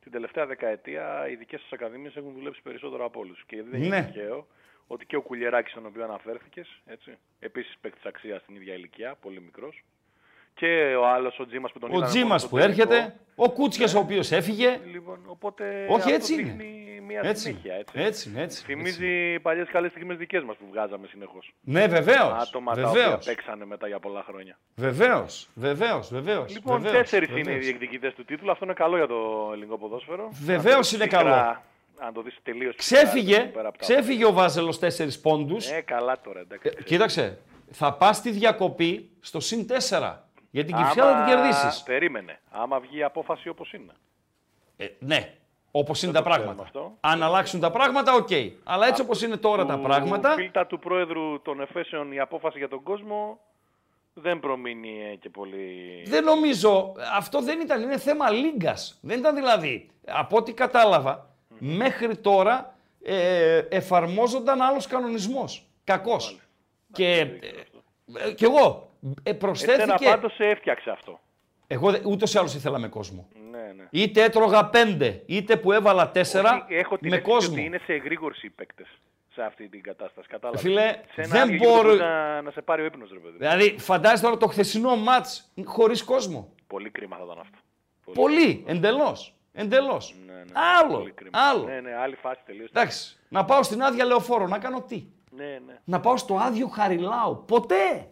την 0.01 0.11
τελευταία 0.11 0.45
δεκαετία 0.45 1.27
οι 1.29 1.35
δικές 1.35 1.61
σας 1.61 1.71
ακαδημίες 1.71 2.15
έχουν 2.15 2.33
δουλέψει 2.33 2.61
περισσότερο 2.61 3.05
από 3.05 3.19
όλους. 3.19 3.43
Και 3.47 3.63
δεν 3.63 3.83
είναι 3.83 3.99
Ναι. 3.99 4.05
τυχαίο 4.05 4.47
ότι 4.87 5.05
και 5.05 5.15
ο 5.15 5.21
Κουλιεράκης, 5.21 5.71
στον 5.71 5.85
οποίο 5.85 6.03
αναφέρθηκες, 6.03 6.81
έτσι, 6.85 7.17
επίσης 7.39 7.77
παίκτης 7.81 8.05
αξίας 8.05 8.41
στην 8.41 8.55
ίδια 8.55 8.73
ηλικία, 8.73 9.15
πολύ 9.21 9.41
μικρός, 9.41 9.83
και 10.55 10.95
ο 10.99 11.07
άλλος, 11.07 11.39
ο 11.39 11.45
Τζίμας 11.45 11.71
που 11.71 11.79
τον 11.79 11.89
Ο 11.89 11.93
είδαμε 11.93 12.09
Τζίμας 12.09 12.27
μόνο 12.27 12.39
στο 12.39 12.47
που 12.49 12.57
τελικό. 12.57 12.81
έρχεται, 12.81 13.15
ο 13.35 13.51
Κούτσιας 13.51 13.93
ο 13.93 13.99
οποίος 13.99 14.31
έφυγε. 14.31 14.79
Λοιπόν, 14.91 15.19
οπότε 15.25 15.85
Όχι, 15.89 15.95
αυτό 15.99 16.13
έτσι 16.13 16.33
είναι. 16.33 16.41
δείχνει 16.43 17.01
μια 17.07 17.19
Έτσι, 17.23 17.41
συνέχεια. 17.41 17.73
Έτσι. 17.75 17.93
έτσι, 17.99 18.31
έτσι, 18.35 18.41
έτσι. 18.41 18.63
Θυμίζει 18.63 19.39
παλιές 19.39 19.67
καλές 19.71 19.91
στιγμές 19.91 20.17
δικές 20.17 20.43
μας 20.43 20.55
που 20.55 20.65
βγάζαμε 20.71 21.07
συνεχώς. 21.07 21.53
Ναι, 21.61 21.87
βεβαίως. 21.87 22.47
Άτομα 22.47 22.75
τα 22.75 22.81
οποία 22.89 23.01
Βεβαίως. 23.01 23.25
παίξανε 23.25 23.65
μετά 23.65 23.87
για 23.87 23.99
πολλά 23.99 24.23
χρόνια. 24.27 24.57
Βεβαίως, 24.75 25.49
βεβαίως, 25.53 26.09
βεβαίως. 26.11 26.53
Λοιπόν, 26.53 26.81
βεβαίως, 26.81 26.97
τέσσερις 27.01 27.29
είναι 27.29 27.39
οι 27.39 27.43
βεβαίως. 27.43 27.63
διεκδικητές 27.65 28.13
του 28.13 28.25
τίτλου. 28.25 28.51
Αυτό 28.51 28.65
είναι 28.65 28.73
καλό 28.73 28.97
για 28.97 29.07
το 29.07 29.49
ελληνικό 29.53 29.77
ποδόσφαιρο. 29.77 30.29
Βεβαίως 30.31 30.65
Αν 30.65 30.73
το 30.73 30.79
δεις 30.81 30.91
είναι 30.91 31.03
πικρά, 31.03 31.19
καλό. 31.21 31.61
Αν 31.99 32.13
το 32.13 32.21
δεις 32.21 32.37
τελείως. 32.43 32.75
Ξέφυγε, 32.75 33.51
ξέφυγε 33.77 34.25
ο 34.25 34.31
Βάζελος 34.33 34.79
4 34.79 35.19
πόντους. 35.21 35.69
Ε, 35.69 35.81
καλά 35.81 36.21
τώρα, 36.23 36.39
εντάξει. 36.39 36.71
Ε, 36.79 36.83
κοίταξε, 36.83 37.37
θα 37.71 37.93
πας 37.93 38.17
στη 38.17 38.29
διακοπή 38.31 39.09
στο 39.19 39.39
συν 39.39 39.65
4. 39.67 40.27
Γιατί 40.53 40.73
την 40.73 40.81
Κηφισιά 40.83 41.03
θα 41.03 41.23
την 41.23 41.35
κερδίσεις. 41.35 41.83
Περίμενε. 41.83 42.39
Άμα 42.51 42.79
βγει 42.79 42.97
η 42.97 43.03
απόφαση 43.03 43.49
όπως 43.49 43.73
είναι. 43.73 43.93
Ε, 44.77 44.87
ναι, 44.99 45.33
όπως 45.71 46.03
είναι 46.03 46.11
τα 46.11 46.23
το 46.23 46.29
ξέρουμε 46.29 46.53
πράγματα. 46.53 46.63
αυτό. 46.67 46.97
Αν 46.99 47.23
αλλάξουν 47.23 47.59
τα 47.59 47.71
πράγματα, 47.71 48.13
οκ. 48.13 48.29
Αλλά 48.63 48.87
έτσι 48.87 49.01
όπως 49.01 49.21
είναι 49.21 49.37
τώρα 49.37 49.65
τα 49.65 49.75
Του 49.75 49.81
πράγματα, 49.81 50.33
φίλτα 50.33 50.65
του 50.67 50.79
πρόεδρου 50.79 51.41
των 51.41 51.61
Εφέσεων 51.61 52.11
η 52.11 52.19
απόφαση 52.19 52.57
για 52.57 52.67
τον 52.67 52.83
κόσμο 52.83 53.39
δεν 54.13 54.39
περιμένει 54.39 55.03
ε, 55.11 55.15
και 55.15 55.29
πολύ. 55.29 56.03
δεν 56.05 56.23
νομίζω, 56.23 56.93
αυτό 57.15 57.41
δεν 57.41 57.59
ήταν, 57.59 57.81
είναι 57.81 57.97
θέμα 57.97 58.29
λίγκας. 58.29 58.99
Δεν 59.01 59.19
ήταν 59.19 59.35
δηλαδή, 59.35 59.89
από 60.07 60.37
ό,τι 60.37 60.53
κατάλαβα, 60.53 61.29
μέχρι 61.59 62.17
τώρα 62.17 62.75
ε, 63.03 63.57
εφαρμόζονταν 63.57 64.61
άλλος 64.61 64.87
κανονισμός. 64.87 65.67
Κακός. 65.83 66.39
Και, 66.91 67.11
ε, 67.19 67.27
ε, 68.27 68.31
και 68.31 68.45
εγώ, 68.45 68.92
ε, 69.03 69.09
Εσένα 69.23 69.37
προσθέθηκε... 69.37 70.05
πάντως 70.05 70.33
σε 70.33 70.43
έφτιαξε 70.45 70.89
αυτό. 70.89 71.19
Εγώ 71.67 71.91
δε- 71.91 71.99
ούτως 72.05 72.33
ή 72.33 72.37
άλλως 72.37 72.55
ήθελα 72.55 72.79
με 72.79 72.87
κόσμο. 72.87 73.27
Ναι, 73.51 73.57
ναι. 73.75 73.87
Είτε 73.89 74.23
έτρωγα 74.23 74.65
πέντε, 74.65 75.23
είτε 75.25 75.57
που 75.57 75.71
έβαλα 75.71 76.11
τέσσερα 76.11 76.63
Όχι, 76.65 76.73
έχω 76.75 76.97
την 76.97 77.09
με 77.09 77.15
αίσθηση 77.15 77.33
κόσμο. 77.35 77.53
ότι 77.53 77.63
είναι 77.63 77.79
σε 77.85 77.93
εγρήγορση 77.93 78.45
οι 78.45 78.49
παίκτες 78.49 78.87
σε 79.33 79.41
αυτή 79.41 79.69
την 79.69 79.81
κατάσταση. 79.83 80.27
Κατάλαβες. 80.27 80.61
Φίλε, 80.61 80.81
σε 81.13 81.21
ένα 81.21 81.27
δεν 81.27 81.41
άδειο 81.41 81.55
γήπεδο 81.55 81.73
μπορώ- 81.73 81.87
μπορεί 81.87 81.99
Να, 81.99 82.41
να 82.41 82.51
σε 82.51 82.61
πάρει 82.61 82.81
ο 82.81 82.85
ύπνος, 82.85 83.09
ρε 83.13 83.19
παιδί. 83.19 83.37
Δηλαδή, 83.37 83.75
φαντάζεσαι 83.79 84.23
τώρα 84.23 84.37
το 84.37 84.47
χθεσινό 84.47 84.95
μάτς 84.95 85.51
χωρίς 85.65 86.03
κόσμο. 86.03 86.53
Πολύ 86.67 86.89
κρίμα 86.89 87.17
θα 87.17 87.23
ήταν 87.25 87.39
αυτό. 87.39 87.57
Πολύ, 88.13 88.63
εντελώς. 88.67 89.33
Εντελώς. 89.53 90.15
Ναι, 90.25 90.33
ναι, 90.33 90.41
Άλλο, 90.79 90.97
πολύ 90.97 91.11
κρίμα. 91.11 91.31
άλλο. 91.49 91.63
Ναι, 91.65 91.79
ναι, 91.81 91.95
άλλη 91.95 92.15
φάση 92.15 92.41
τελείω. 92.45 92.65
Εντάξει, 92.69 93.17
να 93.29 93.45
πάω 93.45 93.63
στην 93.63 93.81
άδεια 93.83 94.05
λεωφόρο, 94.05 94.47
να 94.47 94.59
κάνω 94.59 94.81
τι; 94.81 95.05
Ναι, 95.29 95.45
ναι. 95.65 95.79
Να 95.83 95.99
πάω 95.99 96.17
στο 96.17 96.35
άδειο 96.35 96.67
Χαριλάου. 96.67 97.43
Ποτέ. 97.47 98.07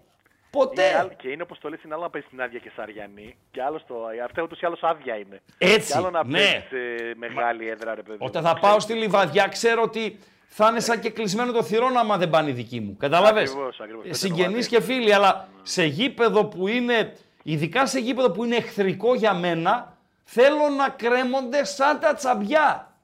Ποτέ. 0.52 0.88
Είναι 0.88 0.98
άλλο- 0.98 1.14
και 1.18 1.30
είναι 1.30 1.42
όπως 1.42 1.60
το 1.60 1.70
λες, 1.70 1.84
είναι 1.84 1.94
άλλο 1.94 2.04
να 2.04 2.10
παίζει 2.10 2.28
στην 2.28 2.42
άδεια 2.42 2.60
και 2.60 2.72
Σαριανή. 2.76 3.38
Και 3.52 3.62
άλλος 3.62 3.82
στο. 3.82 3.96
Αυτά 4.26 4.42
ούτω 4.42 4.56
ή 4.56 4.66
άλλω 4.66 4.78
άδεια 4.82 5.18
είναι. 5.18 5.42
Έτσι, 5.58 5.92
Και 5.92 5.98
άλλο 5.98 6.10
να 6.10 6.26
ναι. 6.26 6.32
παίζει 6.38 6.66
σε 6.70 7.14
μεγάλη 7.18 7.68
έδρα, 7.70 7.96
ρε 7.96 8.02
παιδί. 8.02 8.18
Όταν 8.20 8.44
θα 8.44 8.54
πάω 8.60 8.80
στη 8.80 8.94
Λιβαδιά, 8.94 9.48
ξέρω 9.48 9.82
ότι 9.82 10.20
θα 10.48 10.68
είναι 10.70 10.80
σαν 10.80 11.00
και 11.00 11.10
κλεισμένο 11.10 11.52
το 11.52 11.64
θυρών 11.64 11.98
άμα 11.98 12.18
δεν 12.18 12.30
πάνε 12.30 12.50
οι 12.50 12.54
δικοί 12.54 12.80
μου. 12.80 12.98
Κατάλαβες; 12.98 13.50
Ακριβώς, 13.50 13.80
ακριβώς. 13.80 14.04
Δεν 14.06 14.14
Συγγενείς 14.16 14.70
το 14.70 14.76
και 14.76 14.82
φίλοι, 14.84 15.14
αλλά 15.14 15.48
σε 15.62 15.84
γήπεδο 15.84 16.46
που 16.46 16.68
είναι, 16.68 17.14
ειδικά 17.44 17.86
σε 17.86 18.00
γήπεδο 18.00 18.32
που 18.32 18.44
είναι 18.44 18.56
εχθρικό 18.56 19.14
για 19.16 19.34
μένα, 19.34 19.98
θέλω 20.24 20.70
να 20.78 20.90
κρέμονται 20.90 21.64
σαν 21.64 22.00
τα 22.00 22.14
τσαμπιά. 22.14 22.96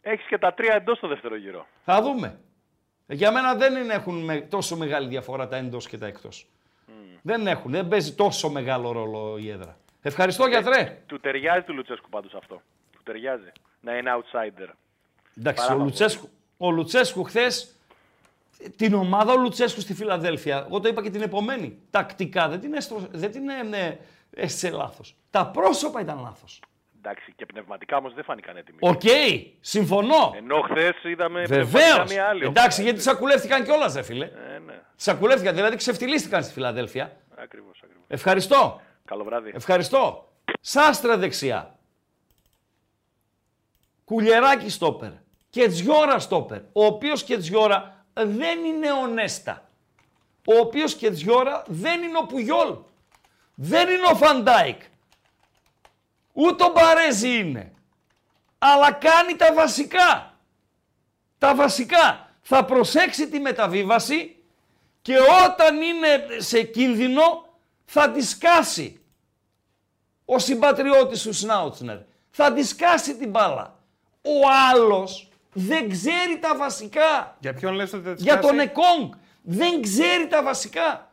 Έχεις 0.00 0.26
και 0.26 0.38
τα 0.38 0.54
τρία 0.54 0.74
εντός 0.74 0.96
στο 0.96 1.08
δεύτερο 1.08 1.36
γύρο. 1.36 1.66
Θα 1.84 2.02
δούμε. 2.02 2.38
Για 3.06 3.32
μένα 3.32 3.54
δεν 3.54 3.76
είναι, 3.76 3.94
έχουν 3.94 4.24
με- 4.24 4.40
τόσο 4.40 4.76
μεγάλη 4.76 5.08
διαφορά 5.08 5.48
τα 5.48 5.56
εντός 5.56 5.88
και 5.88 5.98
τα 5.98 6.06
εκτός. 6.06 6.46
Δεν 7.22 7.46
έχουν, 7.46 7.70
δεν 7.70 7.88
παίζει 7.88 8.14
τόσο 8.14 8.50
μεγάλο 8.50 8.92
ρόλο 8.92 9.36
η 9.38 9.50
έδρα. 9.50 9.76
Ευχαριστώ 10.02 10.46
γιατρέ. 10.46 11.02
Του 11.06 11.20
ταιριάζει 11.20 11.64
του 11.64 11.74
Λουτσέσκου 11.74 12.08
πάντως 12.08 12.34
αυτό. 12.34 12.62
Του 12.92 13.00
ταιριάζει. 13.02 13.52
Να 13.80 13.96
είναι 13.96 14.10
outsider. 14.16 14.68
Εντάξει, 15.38 15.62
ο 15.62 15.66
Παράπονο. 15.66 15.84
Λουτσέσκου, 15.84 16.28
ο 16.56 16.70
Λουτσέσκου 16.70 17.24
χθες 17.24 17.74
την 18.76 18.94
ομάδα 18.94 19.32
ο 19.32 19.36
Λουτσέσκου 19.36 19.80
στη 19.80 19.94
Φιλαδέλφια, 19.94 20.64
εγώ 20.68 20.80
το 20.80 20.88
είπα 20.88 21.02
και 21.02 21.10
την 21.10 21.22
επομένη. 21.22 21.78
Τακτικά 21.90 22.48
δεν 22.48 22.60
την, 22.60 22.74
έστω, 22.74 23.08
δεν 23.10 23.30
την 23.32 23.48
ε, 23.48 23.62
ναι, 23.62 23.98
έστησε 24.30 24.70
λάθος. 24.70 25.16
Τα 25.30 25.46
πρόσωπα 25.46 26.00
ήταν 26.00 26.20
λάθος. 26.22 26.60
Εντάξει, 27.06 27.32
και 27.36 27.46
πνευματικά 27.46 27.96
όμως 27.96 28.14
δεν 28.14 28.24
φάνηκαν 28.24 28.56
έτοιμοι. 28.56 28.78
Οκ, 28.80 29.00
συμφωνώ. 29.60 30.32
Ενώ 30.36 30.60
χθες 30.60 31.02
είδαμε 31.02 31.44
Βεβαίως. 31.44 31.70
πνευματικά 31.70 32.14
μια 32.14 32.28
άλλη. 32.28 32.44
Εντάξει, 32.44 32.60
ομάδα, 32.60 32.82
γιατί 32.82 32.96
έτσι. 32.96 33.08
σακουλεύτηκαν 33.08 33.64
κιόλας, 33.64 33.94
ρε 33.94 34.02
φίλε. 34.02 34.24
Ε, 34.24 34.58
ναι. 34.58 34.80
Σακουλεύτηκαν, 34.96 35.54
δηλαδή 35.54 35.76
ξεφτυλίστηκαν 35.76 36.42
στη 36.44 36.52
Φιλαδέλφια. 36.52 37.16
Ακριβώς, 37.36 37.80
ακριβώς. 37.84 38.04
Ευχαριστώ. 38.08 38.80
Καλό 39.04 39.24
βράδυ. 39.24 39.52
Ευχαριστώ. 39.54 40.32
Σάστρε 40.60 41.16
δεξιά. 41.16 41.78
Κουλιεράκη 44.04 44.70
στόπερ. 44.70 45.10
Κετζιόρα 45.50 46.18
στόπερ. 46.18 46.60
Ο 46.72 46.84
οποίος 46.84 47.24
Κετζιόρα 47.24 48.06
δεν 48.14 48.64
είναι 48.64 48.92
ο 48.92 49.06
Νέστα. 49.06 49.68
Ο 50.46 50.58
οποίος 50.58 50.94
Κετζιόρα 50.94 51.62
δεν 51.66 52.02
είναι 52.02 52.18
ο 52.18 52.26
Πουγιόλ. 52.26 52.76
Δεν 53.54 53.88
είναι 53.88 54.06
ο 54.12 54.14
Φαν 54.14 54.40
Ντάικ. 54.40 54.80
Ούτε 56.34 56.64
ο 56.64 56.72
Μπαρέζι 56.72 57.38
είναι. 57.38 57.72
Αλλά 58.58 58.92
κάνει 58.92 59.36
τα 59.36 59.52
βασικά. 59.54 60.38
Τα 61.38 61.54
βασικά. 61.54 62.28
Θα 62.42 62.64
προσέξει 62.64 63.28
τη 63.28 63.40
μεταβίβαση 63.40 64.36
και 65.02 65.16
όταν 65.44 65.82
είναι 65.82 66.26
σε 66.38 66.62
κίνδυνο 66.62 67.46
θα 67.84 68.10
τη 68.10 68.22
σκάσει 68.22 69.00
ο 70.24 70.38
συμπατριώτης 70.38 71.22
του 71.22 71.32
Σνάουτσνερ. 71.32 71.98
Θα 72.30 72.52
τη 72.52 72.62
σκάσει 72.62 73.16
την 73.16 73.30
μπάλα. 73.30 73.78
Ο 74.22 74.48
άλλος 74.72 75.28
δεν 75.52 75.90
ξέρει 75.90 76.38
τα 76.40 76.56
βασικά. 76.56 77.36
Για 77.40 77.54
ποιον 77.54 77.74
λες 77.74 77.92
ότι 77.92 78.04
θα 78.04 78.14
τις 78.14 78.22
Για 78.22 78.34
χάσει; 78.34 78.48
τον 78.48 78.58
Εκόνγκ 78.58 79.12
δεν 79.42 79.82
ξέρει 79.82 80.26
τα 80.26 80.42
βασικά. 80.42 81.10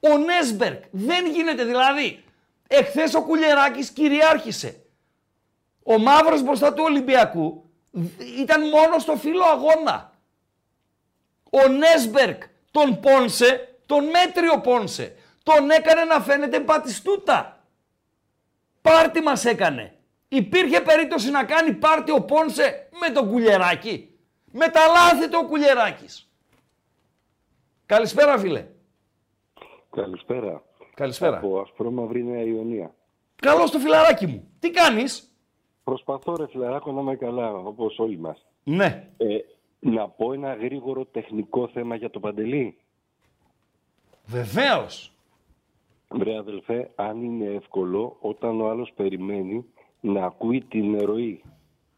Ο 0.00 0.18
Νέσμπερκ 0.18 0.84
δεν 0.90 1.26
γίνεται 1.26 1.64
δηλαδή. 1.64 2.24
Εχθές 2.72 3.14
ο 3.14 3.22
Κουλιεράκης 3.22 3.90
κυριάρχησε. 3.90 4.84
Ο 5.82 5.98
Μαύρος 5.98 6.42
μπροστά 6.42 6.72
του 6.72 6.82
Ολυμπιακού 6.86 7.70
ήταν 8.38 8.68
μόνος 8.68 9.02
στο 9.02 9.16
φύλλο 9.16 9.44
αγώνα. 9.44 10.12
Ο 11.50 11.68
Νέσμπερκ 11.68 12.42
τον 12.70 13.00
πόνσε, 13.00 13.78
τον 13.86 14.04
μέτριο 14.04 14.60
πόνσε. 14.60 15.16
Τον 15.42 15.70
έκανε 15.70 16.04
να 16.04 16.20
φαίνεται 16.20 16.60
μπατιστούτα. 16.60 17.64
Πάρτι 18.82 19.20
μας 19.20 19.44
έκανε. 19.44 19.98
Υπήρχε 20.28 20.80
περίπτωση 20.80 21.30
να 21.30 21.44
κάνει 21.44 21.72
πάρτι 21.72 22.12
ο 22.12 22.22
Πόνσε 22.22 22.88
με 23.00 23.10
τον 23.10 23.30
Κουλιεράκη. 23.30 24.18
Με 24.52 24.68
τα 24.68 24.86
λάθη 24.86 25.28
του 25.28 25.40
ο 25.42 25.46
Κουλιεράκης. 25.46 26.30
Καλησπέρα 27.86 28.38
φίλε. 28.38 28.66
Καλησπέρα. 29.90 30.62
Καλησπέρα. 31.00 31.36
Από 31.36 31.60
Ασπρόμαυρη 31.60 32.24
Νέα 32.24 32.42
Ιωνία. 32.42 32.94
Καλώς 33.36 33.70
το 33.70 33.78
φιλαράκι 33.78 34.26
μου. 34.26 34.48
Τι 34.58 34.70
κάνεις; 34.70 35.32
Προσπαθώ 35.84 36.36
ρε 36.36 36.46
φιλαράκο 36.46 36.92
να 36.92 37.00
είμαι 37.00 37.16
καλά, 37.16 37.54
όπως 37.54 37.98
όλοι 37.98 38.18
μας. 38.18 38.46
Ναι. 38.64 39.08
Ε, 39.16 39.36
να 39.78 40.08
πω 40.08 40.32
ένα 40.32 40.54
γρήγορο 40.54 41.04
τεχνικό 41.04 41.68
θέμα 41.68 41.94
για 41.94 42.10
το 42.10 42.20
Παντελή. 42.20 42.76
Βεβαίως. 44.26 45.12
Βρε 46.08 46.36
αδελφέ, 46.38 46.90
αν 46.94 47.22
είναι 47.22 47.44
εύκολο 47.44 48.16
όταν 48.20 48.60
ο 48.60 48.68
άλλος 48.68 48.92
περιμένει 48.96 49.64
να 50.00 50.24
ακούει 50.24 50.64
την 50.68 50.98
ροή, 50.98 51.42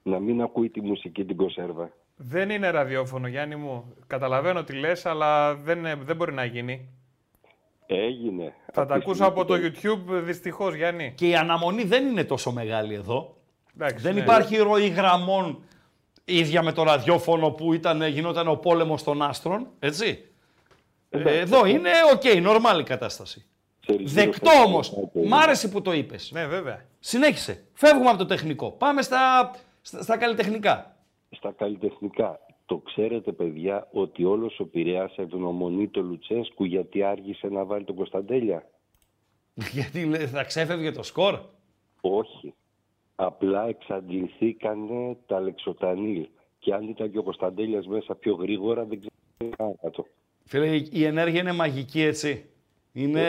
να 0.02 0.18
μην 0.18 0.42
ακούει 0.42 0.70
τη 0.70 0.80
μουσική 0.80 1.24
την 1.24 1.36
κονσέρβα. 1.36 1.92
Δεν 2.16 2.50
είναι 2.50 2.70
ραδιόφωνο, 2.70 3.26
Γιάννη 3.26 3.56
μου. 3.56 3.94
Καταλαβαίνω 4.06 4.64
τι 4.64 4.72
λες, 4.74 5.06
αλλά 5.06 5.54
δεν, 5.54 5.84
ε, 5.84 5.94
δεν 5.94 6.16
μπορεί 6.16 6.32
να 6.32 6.44
γίνει. 6.44 6.88
Έγινε. 7.86 8.54
Θα 8.72 8.82
Από 8.82 8.88
τα 8.88 8.94
τη 8.96 9.02
ακούσω 9.02 9.24
από 9.24 9.44
το 9.44 9.54
στιγμή 9.54 9.78
YouTube, 9.82 10.22
δυστυχώς, 10.24 10.74
Γιάννη. 10.74 11.12
Και 11.16 11.28
η 11.28 11.34
αναμονή 11.36 11.82
δεν 11.84 12.06
είναι 12.06 12.24
τόσο 12.24 12.52
μεγάλη 12.52 12.94
εδώ. 12.94 13.36
Εντάξει, 13.74 14.02
δεν 14.02 14.14
ναι. 14.14 14.20
υπάρχει 14.20 14.56
ροή 14.56 14.88
γραμμών 14.88 15.64
ίδια 16.24 16.62
με 16.62 16.72
το 16.72 16.82
ραδιόφωνο 16.82 17.50
που 17.50 17.72
ήταν, 17.72 18.02
γινόταν 18.02 18.48
ο 18.48 18.54
πόλεμος 18.56 19.02
των 19.02 19.22
άστρων, 19.22 19.66
έτσι. 19.78 20.26
Ε, 21.10 21.38
εδώ 21.38 21.66
είναι 21.66 21.90
οκ, 22.12 22.22
normal 22.24 22.80
η 22.80 22.82
κατάσταση. 22.82 23.46
ξέρεις, 23.80 24.12
Δεκτό 24.12 24.50
γύρω 24.50 24.64
όμως. 24.64 24.86
στα- 24.86 25.10
Μ' 25.26 25.34
άρεσε 25.34 25.68
που 25.68 25.82
το 25.82 25.92
είπες. 25.92 26.30
Ναι, 26.32 26.46
βέβαια. 26.46 26.84
Συνέχισε. 26.98 27.64
Φεύγουμε 27.72 28.08
από 28.08 28.18
το 28.18 28.26
τεχνικό. 28.26 28.70
Πάμε 28.70 29.02
στα, 29.02 29.50
στα, 29.82 30.02
στα 30.02 30.16
καλλιτεχνικά. 30.16 30.96
Στα 31.30 31.52
καλλιτεχνικά. 31.58 32.38
Το 32.66 32.78
ξέρετε 32.78 33.32
παιδιά 33.32 33.88
ότι 33.92 34.24
όλος 34.24 34.60
ο 34.60 34.64
Πειραιάς 34.66 35.16
ευγνωμονεί 35.16 35.88
το 35.88 36.00
Λουτσέσκου 36.02 36.64
γιατί 36.64 37.02
άργησε 37.02 37.46
να 37.48 37.64
βάλει 37.64 37.84
τον 37.84 37.94
Κωνσταντέλια. 37.96 38.70
Γιατί 39.72 40.04
λέει, 40.04 40.26
θα 40.26 40.44
ξέφευγε 40.44 40.90
το 40.90 41.02
σκορ; 41.02 41.38
Όχι. 42.00 42.54
Απλά 43.14 43.68
εξαντληθήκανε 43.68 45.16
τα 45.26 45.40
Λεξοτανίλ. 45.40 46.28
Και 46.58 46.74
αν 46.74 46.88
ήταν 46.88 47.10
και 47.10 47.18
ο 47.18 47.22
Κωνσταντέλιας 47.22 47.86
μέσα 47.86 48.14
πιο 48.14 48.34
γρήγορα 48.34 48.84
δεν 48.84 48.98
ξέρω 48.98 49.74
καν 49.80 49.92
το. 49.92 50.06
Φίλε, 50.44 50.76
η- 50.76 50.88
η 50.92 51.04
ενέργεια 51.04 51.40
είναι 51.40 51.52
μαγική, 51.52 52.00
έτσι. 52.00 52.44
Είναι 52.92 53.24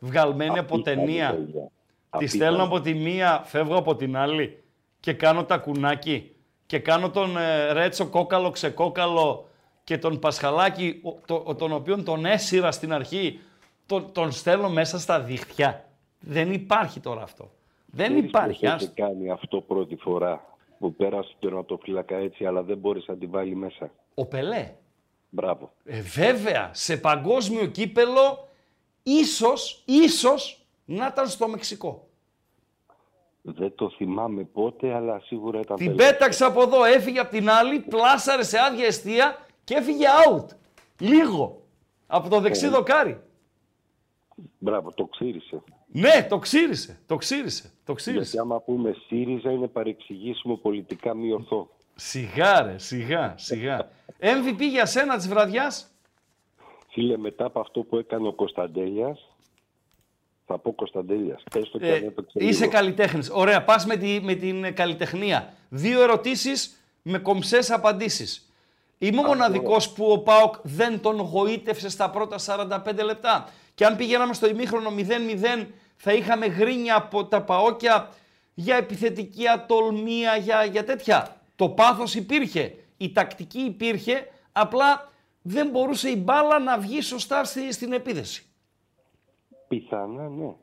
βγαλμένη 0.00 0.58
από 0.58 0.74
Απίθανη, 0.74 0.96
ταινία. 1.06 1.30
παιδιά. 1.30 1.62
Τη 1.62 1.68
Απίθανη. 2.10 2.28
στέλνω 2.42 2.62
από 2.64 2.80
τη 2.80 2.94
μία, 2.94 3.42
φεύγω 3.44 3.76
από 3.76 3.96
την 3.96 4.16
άλλη 4.16 4.62
και 5.00 5.12
κάνω 5.12 5.44
τα 5.44 5.58
κουνάκι 5.58 6.30
και 6.66 6.78
κάνω 6.78 7.10
τον 7.10 7.36
ε, 7.36 7.72
Ρέτσο 7.72 8.06
κόκαλο 8.06 8.50
ξεκόκαλο 8.50 9.48
και 9.84 9.98
τον 9.98 10.18
Πασχαλάκη, 10.18 11.00
ο- 11.02 11.12
το, 11.26 11.42
ο- 11.46 11.54
τον 11.54 11.72
οποίον 11.72 12.04
τον 12.04 12.24
έσυρα 12.24 12.72
στην 12.72 12.92
αρχή, 12.92 13.40
τον, 13.86 14.12
τον 14.12 14.32
στέλνω 14.32 14.68
μέσα 14.68 14.98
στα 14.98 15.20
δίχτυα. 15.20 15.84
Δεν 16.20 16.52
υπάρχει 16.52 17.00
τώρα 17.00 17.22
αυτό. 17.22 17.50
Δεν 17.86 18.06
Ξέρεις 18.08 18.28
υπάρχει. 18.28 18.60
ποιος 18.60 18.72
άστο. 18.72 18.84
είχε 18.96 19.02
κάνει 19.02 19.30
αυτό 19.30 19.60
πρώτη 19.60 19.96
φορά 19.96 20.44
που 20.78 20.94
πέρασε 20.94 21.28
τον 21.38 21.48
τερματοφύλακα 21.48 22.16
έτσι 22.16 22.44
αλλά 22.44 22.62
δεν 22.62 22.78
μπόρεσε 22.78 23.10
να 23.12 23.18
τη 23.18 23.26
βάλει 23.26 23.54
μέσα; 23.54 23.90
Ο 24.14 24.26
Πελέ. 24.26 24.72
Μπράβο. 25.30 25.72
Ε, 25.84 26.00
βέβαια, 26.00 26.70
σε 26.74 26.96
παγκόσμιο 26.96 27.66
κύπελο, 27.66 28.48
ίσως, 29.02 29.82
ίσως 29.84 30.64
να 30.84 31.06
ήταν 31.06 31.28
στο 31.28 31.48
Μεξικό. 31.48 32.05
Δεν 33.48 33.72
το 33.74 33.90
θυμάμαι 33.90 34.42
πότε 34.44 34.94
αλλά 34.94 35.20
σίγουρα 35.20 35.60
ήταν 35.60 35.76
Την 35.76 35.96
πέλα. 35.96 36.10
πέταξε 36.10 36.44
από 36.44 36.62
εδώ, 36.62 36.84
έφυγε 36.84 37.18
από 37.20 37.30
την 37.30 37.50
άλλη, 37.50 37.78
πλάσαρε 37.78 38.42
σε 38.42 38.58
άδεια 38.58 38.86
εστία 38.86 39.46
και 39.64 39.74
έφυγε 39.74 40.06
out. 40.28 40.46
Λίγο. 40.98 41.62
Από 42.06 42.28
το 42.28 42.40
δεξί 42.40 42.68
δοκάρι. 42.68 43.20
Μπράβο, 44.58 44.92
το 44.92 45.04
ξύρισε. 45.04 45.62
Ναι, 45.86 46.26
το 46.28 46.38
ξύρισε. 46.38 47.00
Το 47.06 47.16
ξύρισε. 47.16 47.72
Το 47.84 47.92
ξύρισε. 47.92 48.22
Γιατί 48.22 48.38
άμα 48.38 48.60
πούμε 48.60 48.94
ΣΥΡΙΖΑ 49.06 49.50
είναι 49.50 49.66
παρεξηγήσιμο 49.66 50.56
πολιτικά 50.56 51.14
μη 51.14 51.32
ορθό. 51.32 51.68
Σιγά 51.94 52.62
ρε, 52.62 52.78
σιγά, 52.78 53.34
σιγά. 53.38 53.90
MVP 54.44 54.60
για 54.70 54.86
σένα 54.86 55.16
της 55.16 55.28
βραδιάς; 55.28 55.90
Φίλε, 56.90 57.16
μετά 57.16 57.44
από 57.44 57.60
αυτό 57.60 57.80
που 57.82 57.96
έκανε 57.96 58.28
ο 58.28 58.32
Κωνσταντέλιας, 58.32 59.28
θα 60.46 60.58
πω 60.58 60.72
Κωνσταντέλιας, 60.74 61.42
έστω 61.54 61.78
και 61.78 61.86
αν 61.86 61.92
Ε, 62.02 62.06
έπαιξε 62.06 62.38
είσαι 62.38 62.58
λίγο. 62.60 62.70
καλλιτέχνης. 62.72 63.30
Ωραία, 63.32 63.64
πας 63.64 63.86
με, 63.86 63.96
τη, 63.96 64.20
με 64.22 64.34
την 64.34 64.74
καλλιτεχνία. 64.74 65.52
Δύο 65.68 66.02
ερωτήσεις 66.02 66.76
με 67.02 67.18
κομψές 67.18 67.70
απαντήσεις. 67.70 68.50
Είμαι 68.98 69.20
ο 69.20 69.24
μοναδικός 69.24 69.90
που 69.92 70.10
ο 70.12 70.18
ΠΑΟΚ 70.18 70.54
δεν 70.62 71.00
τον 71.00 71.16
γοήτευσε 71.20 71.88
στα 71.88 72.10
πρώτα 72.10 72.36
45 72.38 73.02
λεπτά. 73.04 73.48
Και 73.74 73.84
αν 73.84 73.96
πηγαίναμε 73.96 74.34
στο 74.34 74.48
ημίχρονο 74.48 74.90
0-0 74.90 75.66
θα 75.96 76.12
είχαμε 76.12 76.46
γρίνια 76.46 76.96
από 76.96 77.24
τα 77.24 77.42
ΠΑΟΚια 77.42 78.08
για 78.54 78.76
επιθετική 78.76 79.48
ατολμία, 79.48 80.36
για, 80.36 80.64
για 80.64 80.84
τέτοια. 80.84 81.36
Το 81.56 81.68
πάθος 81.68 82.14
υπήρχε, 82.14 82.74
η 82.96 83.12
τακτική 83.12 83.58
υπήρχε, 83.60 84.28
απλά 84.52 85.12
δεν 85.42 85.68
μπορούσε 85.68 86.08
η 86.08 86.22
μπάλα 86.24 86.58
να 86.58 86.78
βγει 86.78 87.00
σωστά 87.00 87.44
στη- 87.44 87.72
στην 87.72 87.92
επίδεση. 87.92 88.44
Πιθανά, 89.68 90.28
ναι. 90.28 90.54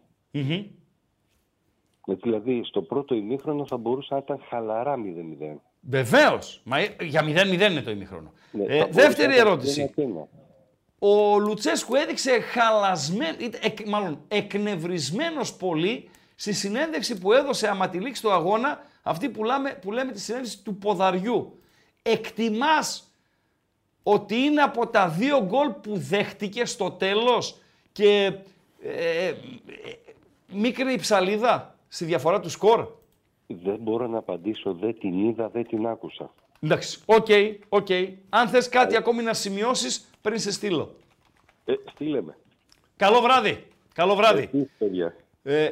Ε, 2.08 2.14
Δηλαδή, 2.24 2.62
στο 2.64 2.82
πρώτο 2.82 3.16
ημίχρονο 3.16 3.66
θα 3.68 3.78
μπορούσε 3.78 4.14
να 4.14 4.20
ήταν 4.20 4.40
χαλαρά 4.50 4.96
0-0. 4.96 5.56
Βεβαίως. 5.82 6.62
Μα 6.64 6.80
ε, 6.80 6.96
για 7.02 7.22
0-0 7.24 7.26
είναι 7.72 7.82
το 7.82 7.92
ημίχρονο. 7.92 8.32
Ναι, 8.52 8.64
Ε, 8.64 8.68
θα 8.68 8.86
μπορούσε 8.86 9.02
δεύτερη 9.02 9.28
να 9.28 9.34
ήταν 9.36 9.48
ερώτηση. 9.48 9.92
ένα-ένα. 9.96 10.28
Ο 11.00 11.40
Λουτσέσκου 11.40 11.96
έδειξε 11.96 12.40
χαλασμένο, 12.40 13.36
εκ, 13.62 13.88
μάλλον 13.88 14.20
εκνευρισμένος 14.28 15.56
πολύ 15.56 16.10
στη 16.36 16.54
συνέντευξη 16.54 17.18
που 17.20 17.34
έδωσε 17.34 17.68
άμα 17.68 17.90
τη 17.90 18.00
λήξη 18.00 18.22
του 18.22 18.32
αγώνα, 18.32 18.82
αυτή 19.04 19.30
που, 19.30 19.44
λέμε, 19.44 19.80
που 19.82 19.92
λέμε 19.92 20.12
τη 20.12 20.20
συνέντευξη 20.20 20.64
του 20.64 20.76
ποδαριού. 20.78 21.60
Εκτιμάς 22.02 23.12
ότι 24.04 24.36
είναι 24.36 24.62
από 24.62 24.88
τα 24.88 25.08
δύο 25.10 25.44
γκολ 25.46 25.70
που 25.70 25.98
δέχτηκε 25.98 26.66
στο 26.66 26.92
τέλος 26.92 27.58
και 27.92 28.34
ε, 28.84 29.28
ε, 29.28 29.34
μικρή 30.52 30.96
ψαλίδα 30.96 31.76
στη 31.88 32.06
διαφορά 32.06 32.40
του 32.40 32.50
σκορ; 32.50 32.88
Δεν 33.48 33.78
μπορώ 33.80 34.08
να 34.08 34.18
απαντήσω, 34.18 34.74
δεν 34.74 35.00
την 35.00 35.28
είδα, 35.28 35.50
δεν 35.50 35.68
την 35.68 35.88
άκουσα. 35.88 36.34
Εντάξει, 36.60 37.00
οκ, 37.06 37.28
οκ. 37.70 37.88
Αν 38.30 38.48
θες 38.48 38.70
κάτι 38.70 38.96
ακόμη 38.96 39.24
να 39.24 39.34
σημειώσεις, 39.34 40.10
πριν 40.22 40.40
σε 40.40 40.52
στείλω. 40.52 40.96
Ε, 41.66 41.74
στείλε 41.94 42.22
με. 42.22 42.38
Καλό 42.96 43.22
βράδυ. 43.22 43.68
Καλό 43.94 44.16
βράδυ. 44.16 44.50
Εσείς, 44.54 44.70
παιδιά. 44.78 45.16
Ε, 45.44 45.70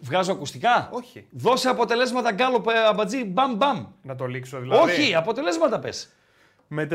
βγάζω 0.00 0.32
ακουστικά; 0.32 0.90
Όχι. 0.92 1.26
Δώσε 1.30 1.68
αποτελέσματα 1.68 2.32
γκάλοπ, 2.32 2.78
Αμπατζή, 2.78 3.24
μπαμ 3.24 3.56
μπαμ. 3.56 3.86
Να 4.02 4.16
το 4.16 4.26
λήξω 4.26 4.60
δηλαδή. 4.60 4.90
Όχι, 4.90 5.14
αποτελέσματα 5.14 5.78
πες. 5.78 6.10
Με 6.68 6.88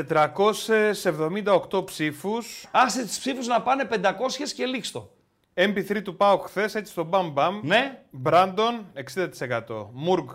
478 1.71 1.85
ψήφους, 1.85 2.67
Άσε 2.71 3.03
τις 3.03 3.19
ψήφους 3.19 3.47
να 3.47 3.61
πάνε 3.61 3.85
500 3.85 4.53
και 4.55 4.65
λήξτο. 4.65 5.09
MP3 5.53 6.01
του 6.03 6.15
ΠΑΟΚ 6.15 6.45
χθες 6.45 6.75
έτσι 6.75 6.91
στο 6.91 7.03
μπαμ 7.03 7.31
μπαμ. 7.31 7.59
Ναι. 7.63 8.03
Μπράντον 8.11 8.85
60%. 9.39 9.87
Μουργκ 9.91 10.29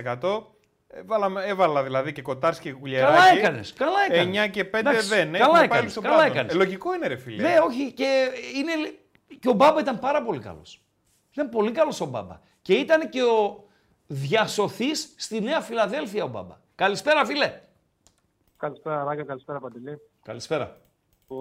27%. 0.00 0.42
Έβαλα, 0.86 1.44
έβαλα 1.44 1.82
δηλαδή 1.82 2.12
και 2.12 2.22
κοτάρσκι 2.22 2.68
και 2.68 2.74
κουλιεράκι. 2.74 3.16
Καλά 3.16 3.38
έκανες, 3.38 3.72
καλά 3.72 3.98
έκανες. 4.10 4.46
9 4.46 4.50
και 4.50 4.64
5 4.64 4.74
Εντάξει, 4.74 5.08
δεν. 5.08 5.32
καλά 5.32 5.44
Έχουμε 5.44 5.58
πάλι 5.58 5.64
έκανες, 5.64 5.90
στο 5.90 6.00
καλά 6.00 6.14
Μπράντον. 6.16 6.32
έκανες. 6.32 6.54
Ε, 6.54 6.56
λογικό 6.56 6.94
είναι 6.94 7.06
ρε 7.06 7.16
φίλε. 7.16 7.42
Ναι, 7.42 7.58
όχι, 7.64 7.92
και, 7.92 8.28
είναι... 8.54 8.72
και 9.40 9.48
ο 9.48 9.52
Μπάμπα 9.52 9.80
ήταν 9.80 9.98
πάρα 9.98 10.22
πολύ 10.22 10.38
καλός. 10.38 10.82
Ήταν 11.32 11.48
πολύ 11.48 11.70
καλός 11.72 12.00
ο 12.00 12.06
Μπάμπα. 12.06 12.40
Και 12.62 12.74
ήταν 12.74 13.08
και 13.08 13.22
ο 13.22 13.64
διασωθής 14.06 15.14
στη 15.16 15.40
Νέα 15.40 15.60
Φιλαδέλφια 15.60 16.24
ο 16.24 16.28
Μπάμπα. 16.28 16.56
Καλησπέρα 16.74 17.24
φίλε. 17.24 17.60
Καλησπέρα 18.56 19.04
Ράγκα, 19.04 19.24
καλησπέρα 19.24 19.60
Παντελή. 19.60 20.00
Καλησπέρα. 20.22 20.80
Ο 21.26 21.36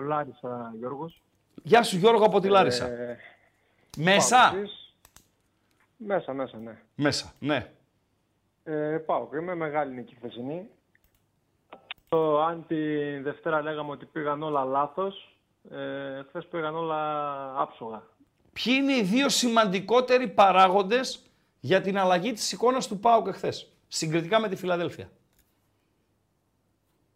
Λάρισα 0.00 0.72
Γιώργος. 0.78 1.22
Γεια 1.66 1.82
σου 1.82 1.96
Γιώργο 1.96 2.24
από 2.24 2.40
τη 2.40 2.48
Λάρισα. 2.48 2.86
Ε, 2.86 3.18
Μέσα; 3.96 4.50
Παοξής. 4.52 4.94
Μέσα, 5.96 6.32
μέσα, 6.32 6.58
ναι. 6.58 6.78
Μέσα, 6.94 7.32
ναι. 7.38 7.70
Ε, 8.64 8.96
πάω 9.06 9.28
είμαι 9.34 9.54
μεγάλη 9.54 9.94
νίκη 9.94 10.14
χθεσινή. 10.14 10.68
Το, 12.08 12.42
αν 12.42 12.64
τη 12.66 12.76
Δευτέρα 13.18 13.62
λέγαμε 13.62 13.90
ότι 13.90 14.06
πήγαν 14.06 14.42
όλα 14.42 14.64
λάθος, 14.64 15.36
ε, 15.70 16.22
χθες 16.28 16.46
πήγαν 16.46 16.76
όλα 16.76 17.60
άψογα. 17.60 18.02
Ποιοι 18.52 18.74
είναι 18.76 18.96
οι 18.96 19.02
δύο 19.02 19.28
σημαντικότεροι 19.28 20.28
παράγοντες 20.28 21.22
για 21.60 21.80
την 21.80 21.98
αλλαγή 21.98 22.32
της 22.32 22.52
εικόνας 22.52 22.88
του 22.88 22.98
ΠΑΟΚ 22.98 23.26
εχθές, 23.26 23.72
συγκριτικά 23.88 24.40
με 24.40 24.48
τη 24.48 24.56
Φιλαδέλφια; 24.56 25.10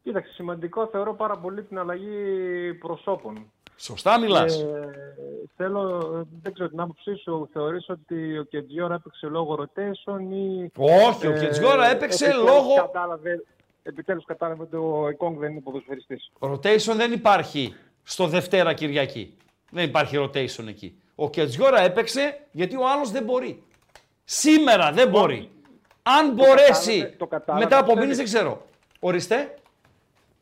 Κοίταξε, 0.03 0.32
σημαντικό 0.32 0.86
θεωρώ 0.86 1.14
πάρα 1.14 1.38
πολύ 1.38 1.62
την 1.62 1.78
αλλαγή 1.78 2.74
προσώπων. 2.74 3.53
Σωστά 3.82 4.18
μιλάς. 4.18 4.60
Ε, 4.62 4.90
θέλω, 5.56 5.98
δεν 6.42 6.52
ξέρω 6.52 6.68
την 6.68 6.80
άποψή 6.80 7.14
σου, 7.16 7.48
θεωρείς 7.52 7.88
ότι 7.88 8.38
ο 8.38 8.42
Κεντζιόρα 8.42 8.94
έπαιξε 8.94 9.26
λόγω 9.26 9.58
rotation 9.64 10.20
ή... 10.32 10.70
Όχι, 10.76 11.26
ο 11.26 11.32
Κετζιόρα 11.32 11.86
έπαιξε 11.90 12.24
επιτέλους 12.24 12.50
λόγω- 12.50 12.74
Κατάλαβε, 12.74 13.44
επιτέλους 13.82 14.24
κατάλαβε 14.24 14.62
ότι 14.62 14.76
ο 14.76 15.08
Εκόνγκ 15.08 15.38
δεν 15.38 15.50
είναι 15.50 15.60
ποδοσφαιριστής. 15.60 16.30
Rotation 16.38 16.94
δεν 16.96 17.12
υπάρχει 17.12 17.74
στο 18.02 18.26
Δευτέρα 18.26 18.72
Κυριακή. 18.74 19.36
Δεν 19.70 19.84
υπάρχει 19.84 20.16
rotation 20.18 20.66
εκεί. 20.68 21.00
Ο 21.14 21.30
Κετζιόρα 21.30 21.80
έπαιξε 21.80 22.40
γιατί 22.52 22.76
ο 22.76 22.88
άλλος 22.88 23.10
δεν 23.10 23.24
μπορεί. 23.24 23.62
Σήμερα 24.24 24.92
δεν 24.92 25.08
μπορεί. 25.08 25.50
Αν 26.02 26.32
μπορέσει 26.32 26.62
κατάλαβε- 26.98 27.18
το 27.18 27.26
κατάλαβε, 27.26 27.64
μετά 27.64 27.76
από 27.76 27.84
πιστεύει. 27.84 28.00
μήνες 28.00 28.16
δεν 28.16 28.24
ξέρω. 28.26 28.66
Ορίστε. 29.00 29.54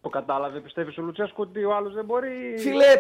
Το 0.03 0.09
κατάλαβε, 0.09 0.61
πιστεύεις 0.61 0.99
ο 0.99 1.03
Λουτσέσκου 1.03 1.43
ότι 1.43 1.65
ο 1.65 1.75
άλλος 1.75 1.95
δεν 1.95 2.05
μπορεί. 2.05 2.55
Φίλε, 2.59 2.85
Θα 2.85 2.99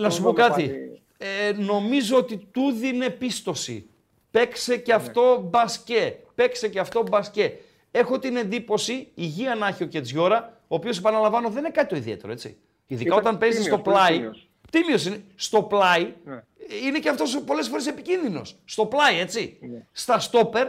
να 0.00 0.08
τον 0.08 0.10
σου 0.10 0.22
πω 0.22 0.28
δούμε 0.30 0.42
κάτι. 0.48 0.62
πάλι. 0.66 1.02
Ε, 1.18 1.52
νομίζω 1.52 2.16
ότι 2.16 2.36
του 2.50 2.70
δίνε 2.72 3.10
πίστοση. 3.10 3.86
Παίξε 4.30 4.70
Ναι. 4.74 4.78
και 4.78 4.92
αυτό 4.92 5.40
μπασκέ. 5.50 6.18
Παίξε 6.34 6.68
και 6.68 6.78
αυτό 6.80 7.02
μπασκέ. 7.10 7.58
Έχω 7.90 8.18
την 8.18 8.36
εντύπωση, 8.36 9.08
υγεία 9.14 9.54
να 9.54 9.66
έχει 9.66 9.82
ο 9.82 9.86
Κετζιόρα, 9.86 10.60
ο 10.68 10.74
οποίος 10.74 10.98
επαναλαμβάνω 10.98 11.48
δεν 11.48 11.58
είναι 11.58 11.70
κάτι 11.72 11.88
το 11.88 11.96
ιδιαίτερο, 11.96 12.32
έτσι. 12.32 12.56
Ειδικά 12.86 13.08
Ήταν 13.14 13.18
όταν 13.18 13.38
παίζει 13.38 13.58
τίμιος, 13.62 13.74
στο 13.74 13.82
πολύ 13.82 13.96
πλάι. 13.96 14.12
τίμιος. 14.16 14.48
Τίμιος 14.70 15.06
είναι. 15.06 15.24
Στο 15.34 15.62
πλάι 15.62 16.12
Ναι. 16.24 16.42
είναι 16.86 16.98
και 16.98 17.08
αυτός 17.08 17.40
πολλές 17.46 17.68
φορές 17.68 17.86
επικίνδυνος. 17.86 18.56
Στο 18.64 18.86
πλάι, 18.86 19.18
έτσι. 19.18 19.58
Ναι. 19.60 19.86
Στα 19.92 20.18
στόπερ, 20.20 20.66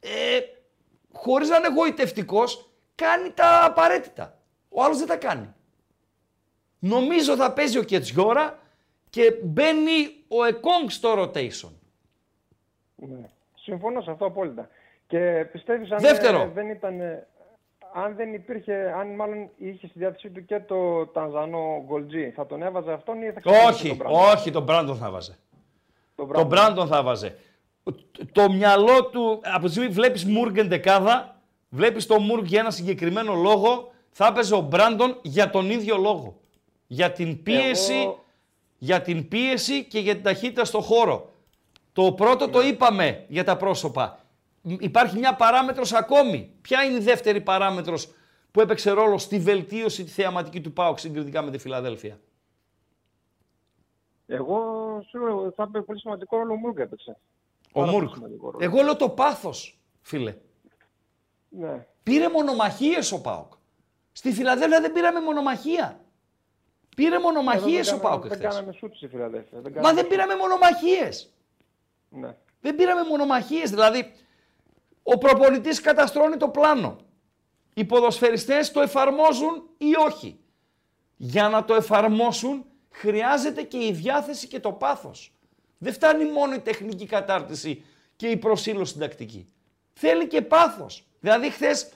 ε, 0.00 0.40
χωρίς 1.12 1.48
να 1.48 1.56
είναι 1.56 1.66
εγωιτευτικό, 1.66 2.44
κάνει 2.94 3.30
τα 3.30 3.64
απαραίτητα. 3.64 4.38
Ο 4.68 4.82
άλλος 4.82 4.98
δεν 4.98 5.06
τα 5.06 5.16
κάνει. 5.16 5.48
Νομίζω 6.84 7.36
θα 7.36 7.52
παίζει 7.52 7.78
ο 7.78 7.82
Κετζιόρα 7.82 8.58
και 9.10 9.34
μπαίνει 9.44 10.14
ο 10.28 10.44
Εκόνγκ 10.44 10.88
στο 10.88 11.12
rotation. 11.22 11.70
Ναι. 12.96 13.28
Συμφωνώ 13.54 14.00
σε 14.00 14.10
αυτό 14.10 14.26
απόλυτα. 14.26 14.68
Και 15.06 15.46
πιστεύεις 15.52 15.90
αν 15.90 16.00
Δεύτερο. 16.00 16.40
ε, 16.40 16.50
δεν 16.54 16.68
ήταν. 16.68 17.00
ε, 17.00 17.26
Αν 17.94 18.14
δεν 18.16 18.34
υπήρχε, 18.34 18.94
αν 18.98 19.14
μάλλον 19.14 19.48
είχε 19.58 19.86
στη 19.86 19.98
διάθεσή 19.98 20.30
του 20.30 20.44
και 20.44 20.60
το 20.60 21.06
Τανζανό 21.06 21.82
Γκολτζή, 21.86 22.30
θα 22.30 22.46
τον 22.46 22.62
έβαζε 22.62 22.92
αυτόν 22.92 23.22
ή 23.22 23.30
θα 23.32 23.40
ξεκινήσει 23.40 23.68
Όχι, 23.68 23.88
τον 23.88 23.96
Μπράντον; 23.96 24.20
όχι, 24.36 24.50
τον 24.50 24.62
Μπράντον 24.62 24.96
θα 24.96 25.10
βάζε. 25.10 25.38
Τον 26.14 26.32
Τον 26.32 26.46
Μπράντον 26.46 26.86
θα 26.86 27.02
βάζε. 27.02 27.36
Το 28.32 28.52
μυαλό 28.52 29.04
του, 29.06 29.40
από 29.42 29.64
τη 29.64 29.70
στιγμή 29.70 29.88
που 29.88 29.94
βλέπεις 29.94 30.24
Μούργεν 30.24 30.68
δεκάδα, 30.68 31.40
βλέπεις 31.68 32.06
τον 32.06 32.22
Μούργ 32.22 32.42
για 32.44 32.60
ένα 32.60 32.70
συγκεκριμένο 32.70 33.34
λόγο, 33.34 33.92
θα 34.10 34.26
έπαιζε 34.26 34.54
ο 34.54 34.60
Μπράντον 34.60 35.18
για 35.22 35.50
τον 35.50 35.70
ίδιο 35.70 35.96
λόγο. 35.96 36.40
Για 36.92 37.12
την 37.12 37.42
πίεση, 37.42 37.94
Εγώ- 37.94 38.24
για 38.78 39.00
την 39.02 39.28
πίεση 39.28 39.84
και 39.84 39.98
για 39.98 40.14
την 40.14 40.22
ταχύτητα 40.22 40.64
στο 40.64 40.80
χώρο. 40.80 41.32
Το 41.92 42.12
πρώτο 42.12 42.48
το 42.48 42.60
είπαμε 42.60 43.24
για 43.28 43.44
τα 43.44 43.56
πρόσωπα. 43.56 44.18
Μ, 44.62 44.72
Υπάρχει 44.78 45.18
μια 45.18 45.34
παράμετρος 45.34 45.92
ακόμη. 45.92 46.50
Ποια 46.60 46.82
είναι 46.84 46.96
η 46.96 47.00
δεύτερη 47.00 47.40
παράμετρος 47.40 48.12
που 48.50 48.60
έπαιξε 48.60 48.90
ρόλο 48.90 49.18
στη 49.18 49.38
βελτίωση 49.38 50.04
τη 50.04 50.10
θεαματική 50.10 50.60
του 50.60 50.72
ΠΑΟΚ 50.72 50.98
συγκριτικά 50.98 51.42
με 51.42 51.50
τη 51.50 51.58
Φιλαδέλφια; 51.58 52.20
Εγώ 54.26 54.58
σίγουρα 55.08 55.52
θα 55.56 55.62
έπαιρνε 55.62 55.82
πολύ 55.86 55.98
σημαντικό 55.98 56.36
ρόλο 56.36 56.52
ο 56.52 56.56
Μουργκ 56.56 56.78
έπαιξε. 56.78 57.16
Ο 57.72 57.80
Πάρα 57.80 57.90
Μουρκ. 57.92 58.04
πολύ 58.04 58.14
σημαντικό 58.16 58.50
ρόλο. 58.50 58.64
Εγώ 58.64 58.82
λέω 58.82 58.96
το 58.96 59.08
πάθος, 59.08 59.78
φίλε. 60.02 60.34
Ναι. 61.48 61.86
Πήρε 62.02 62.28
μονομαχίες 62.28 63.12
ο 63.12 63.20
ΠΑΟΚ. 63.20 63.52
Στη 64.12 64.32
Φιλαδέλφια 64.32 64.80
δεν 64.80 64.92
πήραμε 64.92 65.20
μονομαχία. 65.20 66.01
Πήρε 66.96 67.18
μονομαχίες 67.18 67.86
Εδώ 67.88 67.96
ο 67.96 68.00
δεν 68.00 68.08
ΠΑΟΚ 68.10 68.22
κάναμε- 68.22 68.32
εχθές. 68.32 68.38
Δεν 68.40 68.50
κάναμε 68.50 68.72
σούτ 68.72 68.94
στη 68.94 69.08
Φιλαδέλφια. 69.08 69.60
Δεν 69.60 69.62
Μα 69.62 69.70
κάναμε 69.70 69.94
δεν 69.94 70.02
σούτ. 70.04 70.10
πήραμε 70.12 70.36
μονομαχίες. 70.36 71.32
Ναι. 72.08 72.36
Δεν 72.60 72.74
πήραμε 72.74 73.02
μονομαχίες. 73.08 73.70
Δηλαδή, 73.70 74.12
ο 75.02 75.18
προπονητής 75.18 75.80
καταστρώνει 75.80 76.36
το 76.36 76.48
πλάνο. 76.48 76.96
Οι 77.74 77.84
ποδοσφαιριστές 77.84 78.70
το 78.70 78.80
εφαρμόζουν 78.80 79.68
ή 79.78 79.90
όχι. 80.06 80.38
Για 81.16 81.48
να 81.48 81.64
το 81.64 81.74
εφαρμόσουν 81.74 82.64
χρειάζεται 82.90 83.62
και 83.62 83.84
η 83.86 83.92
διάθεση 83.92 84.46
και 84.48 84.60
το 84.60 84.72
πάθος. 84.72 85.32
Δεν 85.78 85.92
φτάνει 85.92 86.24
μόνο 86.30 86.54
η 86.54 86.58
τεχνική 86.60 87.06
κατάρτιση 87.06 87.84
και 88.16 88.28
η 88.28 88.36
προσήλωση 88.36 88.98
τακτική. 88.98 89.46
Θέλει 89.92 90.26
και 90.26 90.42
πάθος. 90.42 91.06
Δηλαδή 91.20 91.50
χθες 91.50 91.88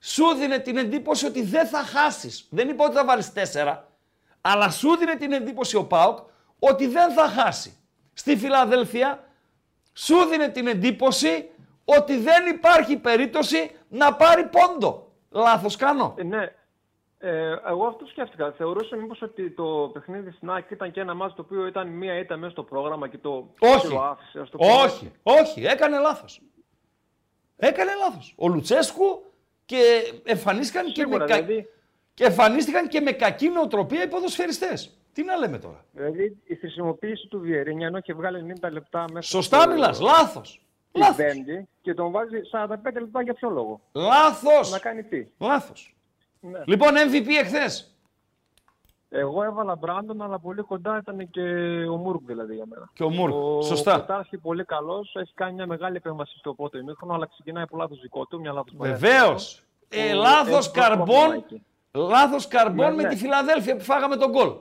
σου 0.00 0.34
δίνε 0.34 0.58
την 0.58 0.76
εντύπωση 0.76 1.26
ότι 1.26 1.42
δεν 1.42 1.66
θα 1.66 1.78
χάσεις. 1.82 2.46
Δεν 2.50 2.68
είπα 2.68 2.84
ότι 2.84 2.94
θα 2.94 3.04
βάλεις 3.04 3.32
τέσσερα. 3.32 3.87
Αλλά 4.50 4.70
σου 4.70 4.96
δίνε 4.96 5.14
την 5.14 5.32
εντύπωση 5.32 5.76
ο 5.76 5.84
ΠΑΟΚ 5.84 6.18
ότι 6.58 6.86
δεν 6.86 7.12
θα 7.12 7.28
χάσει. 7.28 7.76
Στη 8.12 8.36
Φιλαδέλφια 8.36 9.24
σου 9.92 10.24
δίνε 10.24 10.48
την 10.48 10.66
εντύπωση 10.66 11.50
ότι 11.84 12.16
δεν 12.16 12.46
υπάρχει 12.46 12.96
περίπτωση 12.96 13.70
να 13.88 14.14
πάρει 14.14 14.44
πόντο. 14.44 15.12
Λάθος 15.30 15.76
κάνω. 15.76 16.14
Ε, 16.16 16.22
ναι. 16.22 16.52
Ε, 17.18 17.54
εγώ 17.66 17.86
αυτό 17.86 18.06
σκέφτηκα. 18.06 18.52
Θεωρούσα 18.56 18.96
μήπως 18.96 19.22
ότι 19.22 19.50
το 19.50 19.90
παιχνίδι 19.92 20.30
στην 20.30 20.50
ΑΕΚ 20.50 20.70
ήταν 20.70 20.90
και 20.90 21.00
ένα 21.00 21.14
μάτι 21.14 21.34
το 21.34 21.42
οποίο 21.42 21.66
ήταν 21.66 21.88
μία 21.88 22.18
ήττα 22.18 22.36
μέσα 22.36 22.50
στο 22.52 22.62
πρόγραμμα 22.62 23.08
και 23.08 23.18
το 23.18 23.54
Όχι. 23.58 23.88
το 23.88 24.02
άφησε. 24.02 24.40
ας 24.40 24.50
το 24.50 24.56
πούμε. 24.56 24.72
Όχι, 24.72 25.12
όχι, 25.22 25.64
έκανε 25.64 25.98
λάθος. 25.98 26.42
Έκανε 27.56 27.90
λάθος. 27.94 28.34
Ο 28.36 28.48
Λουτσέσκου 28.48 29.24
και 29.64 30.12
εμφανίστηκαν 30.24 30.84
και 30.84 30.88
με, 30.88 30.94
Σίγουρα, 31.06 31.24
κα... 31.26 31.42
δηλαδή. 31.42 31.68
Και 32.18 32.24
εμφανίστηκαν 32.24 32.88
και 32.88 33.00
με 33.00 33.10
κακή 33.12 33.48
νοοτροπία 33.48 34.02
οι 34.02 34.08
ποδοσφαιριστές. 34.08 34.96
Τι 35.12 35.24
να 35.24 35.36
λέμε 35.36 35.58
τώρα. 35.58 35.84
Δηλαδή 35.92 36.36
η 36.44 36.54
χρησιμοποίηση 36.54 37.26
του 37.26 37.40
Βιερίνια 37.40 37.86
ενώ 37.86 37.98
είχε 37.98 38.12
βγάλει 38.14 38.54
90 38.60 38.70
λεπτά 38.72 39.04
μέσα. 39.12 39.28
Σωστά 39.28 39.60
στο- 39.60 39.70
μιλάς, 39.70 40.00
λάθος. 40.00 40.62
την 40.92 41.00
Λάθος. 41.00 41.16
Πέμπτη 41.16 41.68
και 41.82 41.94
τον 41.94 42.10
βάζει 42.10 42.40
45 42.50 43.00
λεπτά 43.00 43.22
για 43.22 43.34
ποιο 43.34 43.50
λόγο. 43.50 43.80
Λάθος. 43.92 44.70
Να 44.70 44.78
κάνει 44.78 45.02
τι. 45.02 45.26
Λάθος. 45.38 45.96
Ναι. 46.40 46.58
Λοιπόν, 46.66 46.88
MVP 46.96 47.28
εχθές. 47.40 47.92
Εγώ 49.10 49.42
έβαλα 49.42 49.74
Μπράντον, 49.76 50.22
αλλά 50.22 50.38
πολύ 50.38 50.62
κοντά 50.62 50.98
ήταν 50.98 51.30
και 51.30 51.40
ο 51.90 51.96
Μούρκ 51.96 52.20
δηλαδή 52.24 52.54
για 52.54 52.64
μένα. 52.66 52.90
Και 52.94 53.02
ο 53.02 53.10
Μούρκ. 53.10 53.34
Ο 53.34 53.62
Σωστά. 53.62 53.98
Κοτάρχη 53.98 54.38
πολύ 54.38 54.64
καλό, 54.64 55.06
έχει 55.12 55.32
κάνει 55.34 55.52
μια 55.54 55.66
μεγάλη 55.66 55.96
επέμβαση 55.96 56.38
στο 56.38 56.54
πρώτο 56.54 56.78
ημίχρονο, 56.78 57.14
αλλά 57.14 57.26
ξεκινάει 57.26 57.62
από 57.62 57.76
λάθο 57.76 57.94
δικό 58.02 58.26
του, 58.26 58.40
μια 58.40 58.52
λάθο 58.52 58.70
Βεβαίω. 58.76 59.34
Ε, 59.88 60.12
λάθος 60.12 60.70
καρμπών, 60.70 61.44
λάθος 61.92 62.48
καρμπών 62.48 62.88
Ναι, 62.90 62.94
με 62.96 63.02
ναι. 63.02 63.08
τη 63.08 63.16
Φιλαδέλφια 63.16 63.76
που 63.76 63.82
φάγαμε 63.84 64.16
τον 64.16 64.30
γκολ. 64.30 64.52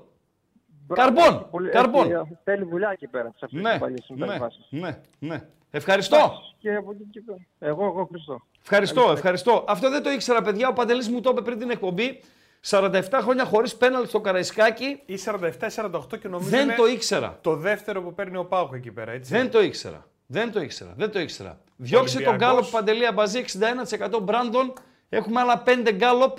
Καρμπών, 0.94 1.50
καρμπών. 1.72 2.38
Θέλει 2.44 2.64
δουλειά 2.66 2.90
εκεί 2.92 3.08
πέρα, 3.08 3.34
σε 3.38 3.46
αυτές 3.46 3.62
Ναι, 3.62 3.70
τις 3.72 3.80
παλιές 3.80 4.06
ναι, 4.10 4.16
συμπεριφάσεις. 4.16 4.68
ναι, 4.70 5.00
ναι. 5.20 5.48
Ευχαριστώ. 5.72 6.32
Και 6.60 6.76
από 6.76 6.92
εκεί 6.92 7.04
και 7.12 7.22
πέρα. 7.26 7.38
Εγώ, 7.60 7.86
εγώ, 7.86 8.06
Χριστό. 8.12 8.42
Ευχαριστώ, 8.62 9.12
ευχαριστώ. 9.12 9.66
Αυτό 9.68 9.90
δεν 9.90 10.04
το 10.04 10.10
ήξερα, 10.12 10.42
παιδιά. 10.42 10.68
Ο 10.68 10.74
Παντελής 10.74 11.10
μου 11.10 11.22
το 11.22 11.30
είπε 11.30 11.42
πριν 11.42 11.60
την 11.60 11.70
εκπομπή. 11.70 12.22
47 12.70 13.02
χρόνια 13.22 13.46
χωρίς 13.46 13.76
πέναλ 13.76 14.08
στο 14.08 14.20
Καραϊσκάκι. 14.22 15.02
Ή 15.06 15.18
47-48 15.26 16.18
και 16.20 16.28
νομίζω 16.28 16.50
Δεν 16.50 16.64
είναι 16.64 16.76
το 16.76 16.88
ήξερα. 16.88 17.38
το 17.42 17.56
δεύτερο 17.56 18.02
που 18.02 18.14
παίρνει 18.14 18.38
ο 18.38 18.46
Πάουκ 18.46 18.74
εκεί 18.74 18.92
πέρα, 18.92 19.12
έτσι. 19.12 19.32
Δεν 19.34 19.52
το 19.52 19.62
ήξερα. 19.62 20.06
Δεν 20.26 20.52
το 20.52 20.62
ήξερα. 20.62 20.94
Δεν 20.98 21.12
το 21.12 21.20
ήξερα. 21.20 21.60
Διώξε 21.76 22.18
τον 22.18 22.28
Ολυμπιακός. 22.28 22.56
γκάλοπ 22.56 22.72
Παντελή 22.72 23.06
Αμπαζή 23.06 23.40
61% 23.40 24.20
Μπράντον. 24.24 24.74
Έχουμε 25.10 25.40
άλλα 25.40 25.64
5 25.66 25.92
γκάλοπ. 25.94 26.38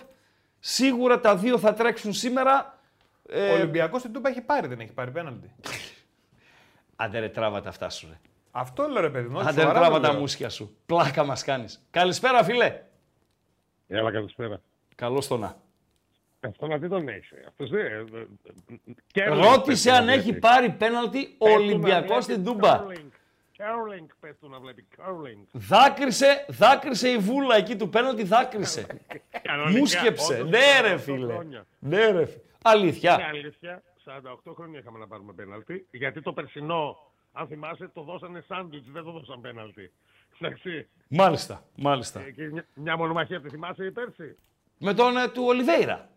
Σίγουρα 0.60 1.20
τα 1.20 1.36
δύο 1.36 1.58
θα 1.58 1.74
τρέξουν 1.74 2.12
σήμερα. 2.12 2.78
Ο 3.30 3.32
Ε, 3.36 3.50
Ολυμπιακός 3.52 4.02
την 4.02 4.12
Τούπα 4.12 4.28
έχει 4.28 4.40
πάρει, 4.40 4.66
δεν 4.66 4.80
έχει 4.80 4.92
πάρει 4.92 5.10
πέναλτι. 5.10 5.50
Άντε 6.96 7.18
ρε 7.18 7.28
τράβα 7.28 7.60
τα 7.60 7.68
αυτά 7.68 7.90
σου 7.90 8.06
ρε. 8.10 8.18
Αυτό 8.50 8.88
λέω 8.88 9.02
ρε 9.02 9.10
παιδί 9.10 9.28
μου. 9.28 9.36
όχι, 9.38 9.48
Άντε 9.48 9.56
ρε 9.60 9.60
σοβαρά 9.66 9.80
τράβα 9.80 9.96
το 9.96 10.02
τα 10.06 10.10
λέω. 10.12 10.20
μουσια 10.20 10.48
σου. 10.48 10.76
Πλάκα 10.86 11.24
μας 11.24 11.44
κάνεις. 11.44 11.86
Καλησπέρα 11.90 12.44
φίλε. 12.44 12.80
Έλα, 13.88 14.12
καλησπέρα. 14.12 14.60
Καλώς 14.94 15.26
το 15.26 15.36
να. 15.36 15.56
Αυτό 16.40 16.66
να 16.66 16.78
δει 16.78 16.88
τον 16.88 17.08
έχει. 17.08 17.34
Αυτός 17.48 17.70
δεν... 17.70 18.08
Ρώτησε 19.28 19.90
αν 19.90 20.08
έχει 20.08 20.32
πάρει 20.32 20.70
πέναλτι 20.70 21.34
ο 21.38 21.50
Ολυμπιακός 21.50 22.24
στην 22.24 22.44
Τούμπα. 22.44 22.84
Κέρλινγκ, 23.62 24.08
πες 24.20 24.38
του 24.40 24.48
να 24.48 24.58
βλέπει. 24.60 24.86
Κέρλινγκ. 24.96 25.44
Δάκρυσε, 25.52 26.44
δάκρυσε 26.48 27.08
η 27.08 27.16
βούλα 27.18 27.56
εκεί 27.56 27.76
του 27.76 27.88
πέναλτι, 27.88 28.22
δάκρυσε. 28.24 28.86
Μου 29.76 29.86
σκέψε. 29.86 30.42
Ναι 30.42 30.80
ρε 30.82 30.98
φίλε. 30.98 31.36
Ναι 31.78 32.10
ρε 32.10 32.24
φίλε. 32.26 32.40
Είναι 32.42 32.42
Αλήθεια. 32.62 33.14
αλήθεια, 33.28 33.82
48 34.48 34.52
χρόνια 34.54 34.78
είχαμε 34.78 34.98
να 34.98 35.06
πάρουμε 35.06 35.32
πέναλτι. 35.32 35.86
Γιατί 35.90 36.22
το 36.22 36.32
περσινό, 36.32 36.96
αν 37.32 37.46
θυμάσαι, 37.46 37.90
το 37.94 38.02
δώσανε 38.02 38.44
σάντουιτς, 38.48 38.90
δεν 38.90 39.04
το 39.04 39.10
δώσαν 39.10 39.40
πέναλτι. 39.40 39.92
Εντάξει. 40.40 40.88
Μάλιστα, 41.08 41.62
μάλιστα. 41.76 42.20
Ε, 42.20 42.30
Και 42.30 42.42
μια, 42.42 42.66
μια 42.74 42.96
μονομαχία, 42.96 43.40
τη 43.40 43.48
θυμάσαι 43.48 43.84
η 43.84 43.90
πέρσι; 43.90 44.36
Με 44.78 44.94
τον 44.94 45.16
ε, 45.16 45.28
του 45.28 45.42
Ολιβέηρα. 45.46 46.08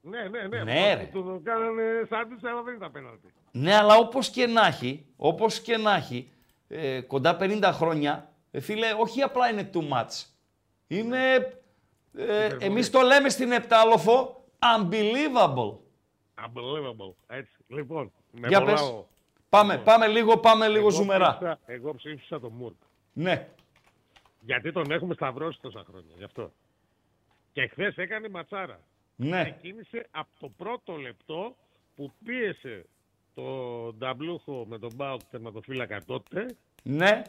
Ναι, 0.00 0.22
ναι, 0.28 0.46
ναι. 0.46 0.62
Ναι, 0.62 0.92
Του- 0.92 0.98
ρε. 0.98 1.08
Του 1.12 1.22
το 1.24 1.40
κάνανε 1.44 1.82
σάντουιτς, 2.08 2.44
αλλά 2.44 2.62
δεν 2.62 2.74
ήταν 2.74 2.90
πέναλτι. 2.92 3.32
Ναι, 3.52 3.74
αλλά 3.76 3.96
όπως 3.96 4.30
και 4.30 4.46
να 4.46 4.66
έχει, 4.66 5.06
όπως 5.16 5.60
και 5.60 5.76
να 5.76 5.94
έχει, 5.94 6.32
ε, 6.72 7.00
κοντά 7.00 7.36
50 7.40 7.70
χρόνια, 7.72 8.32
ε, 8.50 8.60
φίλε, 8.60 8.92
όχι 8.92 9.22
απλά 9.22 9.50
είναι 9.50 9.70
too 9.74 9.88
much. 9.88 10.24
Είναι, 10.86 11.34
ε, 12.14 12.56
εμείς 12.60 12.90
το 12.90 13.00
λέμε 13.00 13.28
στην 13.28 13.52
Επτάλοφο, 13.52 14.44
unbelievable. 14.58 15.76
Unbelievable. 16.44 17.14
Έτσι. 17.26 17.52
Λοιπόν, 17.68 18.12
με 18.30 18.48
Για 18.48 18.58
πολλά 18.60 18.72
πες. 18.72 18.80
ο- 18.82 19.08
Πάμε, 19.48 19.72
Λοιπόν, 19.72 19.84
πάμε 19.84 20.06
λίγο, 20.06 20.38
πάμε 20.38 20.66
λίγο 20.68 20.78
εγώ 20.78 20.90
ζουμερά. 20.90 21.28
ψήφισα- 21.30 21.58
Εγώ 21.66 21.94
ψήφισα 21.94 22.40
τον 22.40 22.52
Μουρκ. 22.52 22.74
Ναι, 23.12 23.48
Γιατί 24.40 24.72
τον 24.72 24.90
έχουμε 24.90 25.14
σταυρώσει 25.14 25.58
τόσα 25.60 25.84
χρόνια, 25.88 26.14
γι' 26.16 26.24
αυτό. 26.24 26.52
Και 27.52 27.66
χθες 27.66 27.96
έκανε 27.96 28.28
ματσάρα. 28.28 28.80
ναι, 29.16 29.42
Ξεκίνησε 29.42 30.06
από 30.10 30.28
το 30.40 30.48
πρώτο 30.56 30.92
λεπτό 30.96 31.56
που 31.96 32.12
πίεσε 32.24 32.86
το 33.44 33.92
Νταμπλούχο 33.98 34.66
με 34.68 34.78
τον 34.78 34.90
Μπάουκ 34.96 35.20
τερματοφύλακα 35.30 36.00
τότε 36.06 36.46
Ναι, 36.82 37.22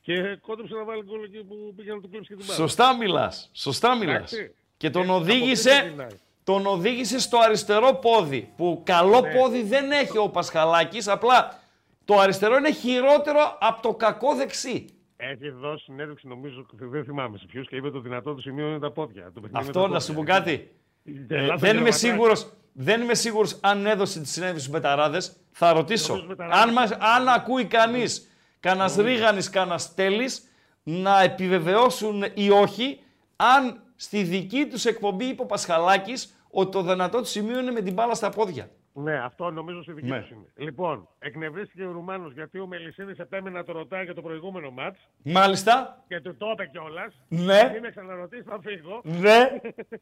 και 0.00 0.38
κόντεψε 0.40 0.74
να 0.74 0.84
βάλει 0.84 1.02
γκολ 1.04 1.22
εκεί 1.22 1.44
που 1.44 1.72
πήγε 1.76 1.92
να 1.94 2.00
του 2.00 2.08
κλέψει 2.08 2.28
και 2.28 2.34
την 2.36 2.44
μπάλα. 2.46 2.58
σωστά 2.58 2.96
μιλάς. 2.96 3.50
Σωστά 3.52 3.96
μιλάς. 3.96 4.32
Εντάξει. 4.32 4.54
Και 4.76 4.90
τον 4.90 5.02
Ε, 5.02 5.04
από 5.04 5.14
οδήγησε, 5.14 5.70
εκεί 5.70 5.80
ξεκινάει. 5.80 6.08
τον 6.44 6.66
οδήγησε 6.66 7.18
στο 7.18 7.38
αριστερό 7.38 7.94
πόδι. 7.94 8.52
Που 8.56 8.82
καλό 8.84 9.20
Ναι. 9.20 9.34
πόδι 9.34 9.62
δεν 9.62 9.90
έχει 9.90 10.18
ο 10.18 10.28
Πασχαλάκης, 10.28 11.08
απλά 11.08 11.60
το 12.04 12.18
αριστερό 12.18 12.56
είναι 12.56 12.72
χειρότερο 12.72 13.56
από 13.60 13.82
το 13.82 13.94
κακό 13.94 14.34
δεξί. 14.34 14.86
Έχει 15.16 15.48
δώσει 15.50 15.84
συνέντευξη, 15.84 16.26
νομίζω, 16.28 16.66
δεν 16.72 17.04
θυμάμαι 17.04 17.38
σε 17.38 17.46
ποιους 17.46 17.68
και 17.68 17.76
είπε 17.76 17.90
το 17.90 18.00
δυνατό 18.00 18.34
του 18.34 18.40
σημείο 18.40 18.68
είναι 18.68 18.78
τα 18.78 18.90
πόδια. 18.90 19.30
Το 19.34 19.40
παιχνίδι 19.40 19.66
Αυτό 19.66 19.80
με 19.80 19.86
τα 19.86 19.92
να 19.92 20.00
σου 20.00 20.12
πω 20.14 20.18
πόδια. 20.18 20.34
κάτι. 20.34 20.70
Ε, 21.04 21.10
Γελάτε 21.10 21.44
δεν, 21.44 21.70
είμαι 21.70 21.70
γελματάκι. 21.72 21.96
σίγουρος, 21.98 22.52
δεν 22.72 23.00
είμαι 23.02 23.14
σίγουρος 23.14 23.58
αν 23.62 23.86
έδωσε 23.86 24.20
τη 24.20 24.28
συνέντευξη 24.28 24.64
στους 24.64 24.78
Μπεταράδες. 24.80 25.36
Θα 25.52 25.72
ρωτήσω. 25.72 26.08
Νομίζω 26.12 26.26
Μπεταράδες. 26.28 26.62
Αν, 26.62 26.72
μας, 26.72 26.90
αν 26.92 27.28
ακούει 27.28 27.64
κανείς, 27.64 28.30
κανένας 28.60 28.96
Ρίγανης, 28.96 29.50
κανένας 29.50 29.94
Τέλης, 29.94 30.48
να 30.82 31.22
επιβεβαιώσουν 31.22 32.24
ή 32.34 32.50
όχι, 32.50 33.00
αν 33.36 33.82
στη 33.96 34.22
δική 34.22 34.66
τους 34.66 34.84
εκπομπή 34.84 35.24
είπε 35.24 35.42
ο 35.42 35.46
Πασχαλάκης 35.46 36.36
ότι 36.50 36.70
το 36.70 36.82
δυνατό 36.82 37.18
του 37.18 37.24
σημείο 37.28 37.58
είναι 37.60 37.70
με 37.70 37.80
την 37.80 37.92
μπάλα 37.92 38.14
στα 38.14 38.28
πόδια. 38.30 38.70
Ναι, 38.94 39.18
αυτό 39.24 39.50
νομίζω 39.50 39.82
στη 39.82 39.92
δική 39.92 40.08
Ναι. 40.08 40.20
τους 40.20 40.30
είναι. 40.30 40.46
Λοιπόν, 40.56 41.08
εκνευρίστηκε 41.18 41.84
ο 41.84 41.92
Ρουμάνος 41.92 42.32
γιατί 42.32 42.58
ο 42.58 42.66
Μελισίδη 42.66 43.14
επέμενε 43.18 43.58
να 43.58 43.64
το 43.64 43.72
ρωτάει 43.72 44.04
για 44.04 44.14
το 44.14 44.22
προηγούμενο 44.22 44.70
μάτς 44.70 44.98
Μάλιστα. 45.22 46.04
και 46.08 46.20
του 46.20 46.36
το 46.36 46.46
είπε 46.52 46.66
κιόλας. 46.66 47.14
Ναι. 47.28 47.70
Μην 47.72 47.80
με 47.80 47.90
ξαναρωτήσεις, 47.90 48.44
θα 48.48 48.58
φύγω. 48.62 49.00
Ναι. 49.04 49.50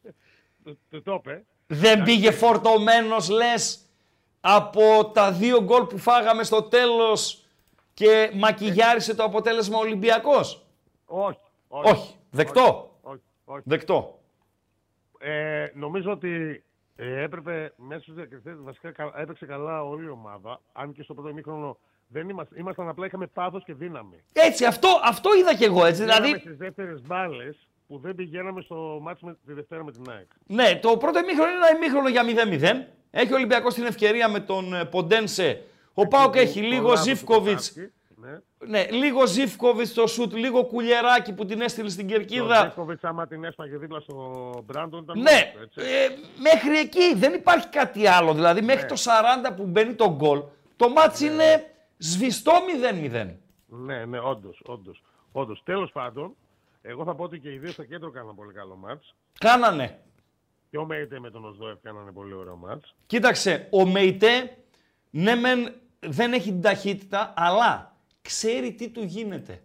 του, 0.65 0.79
του 0.91 1.03
το 1.03 1.15
είπε. 1.15 1.45
Δεν 1.73 2.03
πήγε 2.03 2.31
φορτωμένος, 2.31 3.29
λες, 3.29 3.81
από 4.41 5.11
τα 5.15 5.33
δύο 5.33 5.63
γκολ 5.63 5.83
που 5.85 5.99
φάγαμε 5.99 6.43
στο 6.45 6.63
τέλος 6.63 7.45
και 7.95 8.31
μακιγιάρισε 8.35 9.15
το 9.15 9.23
αποτέλεσμα 9.25 9.77
ο 9.77 9.81
Ολυμπιακός; 9.81 10.67
Όχι. 11.07 11.39
Όχι. 11.69 11.91
Όχι. 11.91 12.15
Δεκτό. 12.31 12.99
όχι, 13.03 13.21
όχι. 13.45 13.63
Δεκτό. 13.65 14.19
Ε, 15.19 15.67
νομίζω 15.75 16.11
ότι 16.11 16.65
ε, 16.97 17.23
έπρεπε 17.23 17.73
μέσα 17.77 18.01
στους 18.01 18.15
διακριθές, 18.15 18.57
βασικά 18.63 18.93
κα- 18.93 19.13
έπαιξε 19.17 19.47
καλά 19.47 19.83
όλη 19.85 20.05
η 20.05 20.09
ομάδα. 20.09 20.61
Αν 20.73 20.93
και 20.93 21.03
στο 21.03 21.15
πρώτο 21.15 21.29
ημίχρονο 21.29 21.79
δεν 22.07 22.29
ήμασταν, 22.29 22.59
ήμασταν 22.59 22.89
απλά, 22.89 23.07
είχαμε 23.07 23.27
πάθος 23.27 23.65
και 23.65 23.75
δύναμη. 23.75 24.23
Έτσι, 24.33 24.65
αυτό, 24.65 24.89
αυτό 25.05 25.31
είδα 25.35 25.55
κι 25.55 25.65
εγώ, 25.65 25.85
έτσι. 25.85 26.05
Πήγαμε 26.05 26.21
Δηλαδή, 26.27 26.41
στις 26.41 26.57
δεύτερες 26.57 27.01
μπάλες 27.03 27.69
που 27.91 27.99
δεν 27.99 28.15
πηγαίναμε 28.15 28.61
στο 28.61 28.99
μάτς 29.03 29.21
με 29.23 29.37
τη 29.47 29.53
Δευτέρα 29.53 29.85
με 29.85 29.93
την 29.93 30.11
ΑΕΚ. 30.11 30.27
ναι, 30.47 30.79
το 30.83 30.97
πρώτο 30.97 31.19
ημίχρονο 31.19 31.51
είναι 31.51 31.59
ένα 31.67 31.77
ημίχρονο 31.77 32.09
για 32.09 32.23
0-0. 32.25 32.87
Έχει 33.11 33.33
ο 33.33 33.37
Ολυμπιακός 33.37 33.75
την 33.75 33.85
ευκαιρία 33.85 34.29
με 34.29 34.41
τον 34.41 34.75
ε, 34.75 34.85
Ποντένσε. 34.85 35.63
Ο 35.95 36.07
Πάοκ 36.09 36.37
έχει 36.37 36.61
Το 36.61 36.67
λίγο 36.67 36.89
λάθος 36.89 37.01
του 37.01 37.09
Ζιφκοβιτς. 37.09 37.73
Κοτάρσκι, 37.73 37.93
Ναι. 38.17 38.39
Ναι, 38.67 38.91
λίγο 38.91 39.27
Ζιφκοβιτς 39.27 39.91
στο 39.91 40.07
σουτ, 40.07 40.33
λίγο 40.35 40.65
κουλιεράκι 40.65 41.33
που 41.35 41.45
την 41.45 41.61
έστειλε 41.61 41.89
στην 41.89 42.05
Ο 42.07 42.09
κερκίδα. 42.09 42.61
Ζεύκοβιτς 42.63 43.05
άμα 43.05 43.27
την 43.27 43.45
έσπαγε 43.45 43.77
δίπλα 43.77 44.01
στο 44.01 44.15
Μπράντον 44.65 45.03
ήταν 45.03 45.19
Ναι, 45.21 45.31
μόνος 45.55 45.69
του, 45.75 45.81
έτσι. 45.81 45.93
ε, 45.93 46.09
μέχρι 46.41 46.79
εκεί 46.79 47.15
δεν 47.15 47.35
υπάρχει 47.35 47.69
κάτι 47.69 48.07
άλλο. 48.07 48.35
Δηλαδή 48.35 48.61
μέχρι 48.63 48.83
Ναι. 48.83 48.89
το 48.89 48.97
40 48.97 49.55
που 49.57 49.65
μπαίνει 49.67 49.95
το 49.95 50.15
γκολ, 50.15 50.43
το 50.77 50.89
μάτς 50.89 51.21
είναι 51.21 51.71
σβηστό 51.97 52.53
0-0. 52.53 53.37
Ναι, 53.67 54.05
ναι, 54.05 54.19
όντως, 54.19 54.61
όντως. 54.67 55.03
όντως. 55.33 55.63
Τέλος 55.65 55.91
πάντων, 55.93 56.35
εγώ 56.83 57.05
θα 57.05 57.15
πω 57.15 57.25
ότι 57.25 57.39
και 57.39 57.53
οι 57.53 57.59
δύο 57.59 57.71
στο 57.71 57.85
κέντρο 57.85 58.11
κάναν 58.11 58.35
πολύ 58.35 58.53
καλό 58.53 58.77
μάτς. 58.77 59.15
Κάνανε. 59.41 60.01
Και 60.71 60.79
ο 60.79 60.85
Μέιτε 60.85 61.21
με 61.21 61.31
τον 61.31 61.45
Οσδόεφ 61.45 61.79
κάνανε 61.83 62.13
πολύ 62.13 62.35
ωραίο 62.35 62.57
μάτς. 62.57 62.95
Κοίταξε, 63.07 63.69
ο 63.71 63.87
Μεϊτέ, 63.87 64.57
ναι 65.11 65.35
μεν 65.35 65.75
δεν 66.01 66.33
έχει 66.33 66.51
την 66.51 66.61
ταχύτητα, 66.61 67.33
αλλά 67.37 67.97
ξέρει 68.23 68.73
τι 68.73 68.89
του 68.89 69.03
γίνεται. 69.03 69.63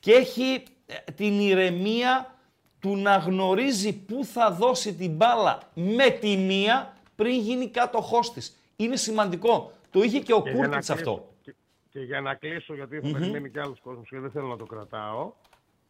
Και 0.00 0.12
έχει 0.12 0.62
ε, 0.86 1.12
την 1.12 1.40
ηρεμία 1.40 2.34
του 2.80 2.96
να 2.96 3.16
γνωρίζει 3.16 3.98
πού 4.04 4.24
θα 4.24 4.50
δώσει 4.50 4.94
την 4.94 5.16
μπάλα 5.16 5.58
με 5.74 6.10
τη 6.10 6.36
μία 6.36 6.96
πριν 7.16 7.40
γίνει 7.40 7.68
κάτοχός 7.68 8.32
της. 8.32 8.58
Είναι 8.76 8.96
σημαντικό. 8.96 9.72
Το 9.90 10.02
είχε 10.02 10.20
και 10.20 10.32
ο 10.32 10.42
Και 10.42 10.50
για 10.50 10.58
να 10.60 10.66
Κούρτιτς 10.66 10.86
κλείσω- 10.86 11.08
αυτό. 11.08 11.28
Και, 11.42 11.54
και 11.90 12.00
για 12.00 12.20
να 12.20 12.34
κλείσω, 12.34 12.74
γιατί 12.74 13.00
θα 13.00 13.18
περιμένει 13.18 13.50
και 13.50 13.60
άλλος 13.60 13.80
κόσμος 13.80 14.08
και 14.08 14.18
δεν 14.18 14.30
θέλω 14.30 14.46
να 14.46 14.56
το 14.56 14.64
κρατάω, 14.64 15.32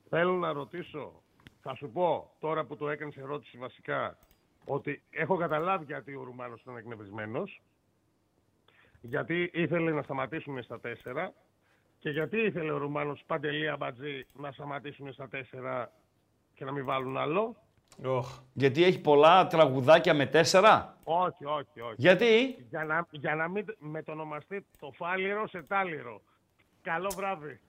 θέλω 0.09 0.33
να 0.33 0.53
ρωτήσω, 0.53 1.23
θα 1.63 1.75
σου 1.75 1.91
πω 1.91 2.31
τώρα 2.41 2.65
που 2.65 2.77
το 2.77 2.89
έκανες 2.89 3.17
ερώτηση 3.17 3.59
βασικά, 3.59 4.19
ότι 4.65 5.03
έχω 5.11 5.37
καταλάβει 5.37 5.85
γιατί 5.85 6.15
ο 6.15 6.23
Ρουμάνος 6.23 6.61
ήταν 6.61 6.77
εκνευρισμένος, 6.77 7.63
γιατί 9.01 9.51
ήθελε 9.53 9.91
να 9.91 10.03
σταματήσουν 10.03 10.63
στα 10.63 10.81
τέσσερα 10.81 11.33
και 11.99 12.11
γιατί 12.11 12.39
ήθελε 12.39 12.73
ο 12.73 12.77
Ρουμάνος 12.77 13.23
Παντελή 13.27 13.69
Αμπατζή 13.69 14.27
να 14.33 14.53
σταματήσουν 14.53 15.13
στα 15.13 15.29
τέσσερα 15.29 15.93
και 16.55 16.65
να 16.65 16.73
μην 16.73 16.85
βάλουν 16.85 17.17
άλλο. 17.17 17.57
Οχ. 18.05 18.39
Γιατί 18.53 18.85
έχει 18.85 19.01
πολλά 19.01 19.47
τραγουδάκια 19.47 20.15
με 20.15 20.27
τέσσερα; 20.27 20.97
Όχι, 21.05 21.45
όχι, 21.45 21.81
όχι. 21.81 21.95
Γιατί; 21.97 22.57
Για 22.69 22.85
να, 22.85 23.07
για 23.11 23.35
να 23.35 23.49
μην 23.49 23.65
μετονομαστεί 23.79 24.67
το 24.79 24.93
φάλιρο 24.95 25.49
σε 25.49 25.63
τάλιρο. 25.63 26.21
Καλό 26.83 27.11
βράδυ. 27.17 27.61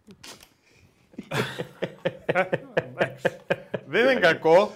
Δεν 3.87 4.03
είναι 4.11 4.19
κακό. 4.19 4.71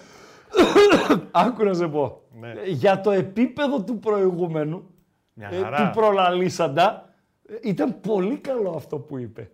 Άκου 1.32 1.64
να 1.64 1.74
σε 1.74 1.88
πω. 1.88 2.22
Ναι. 2.40 2.50
Ε, 2.52 2.70
Για 2.70 3.02
το 3.02 3.12
επίπεδο 3.12 3.84
του 3.84 4.00
προηγούμενου, 4.00 4.90
Μια 5.34 5.50
ε, 5.54 5.62
χαρά. 5.62 5.78
του 5.78 6.00
προλαλήσαντα, 6.00 7.10
ε, 7.50 7.54
ήταν 7.70 8.00
πολύ 8.00 8.38
καλό 8.38 8.74
αυτό 8.76 8.98
που 8.98 9.18
είπε. 9.18 9.52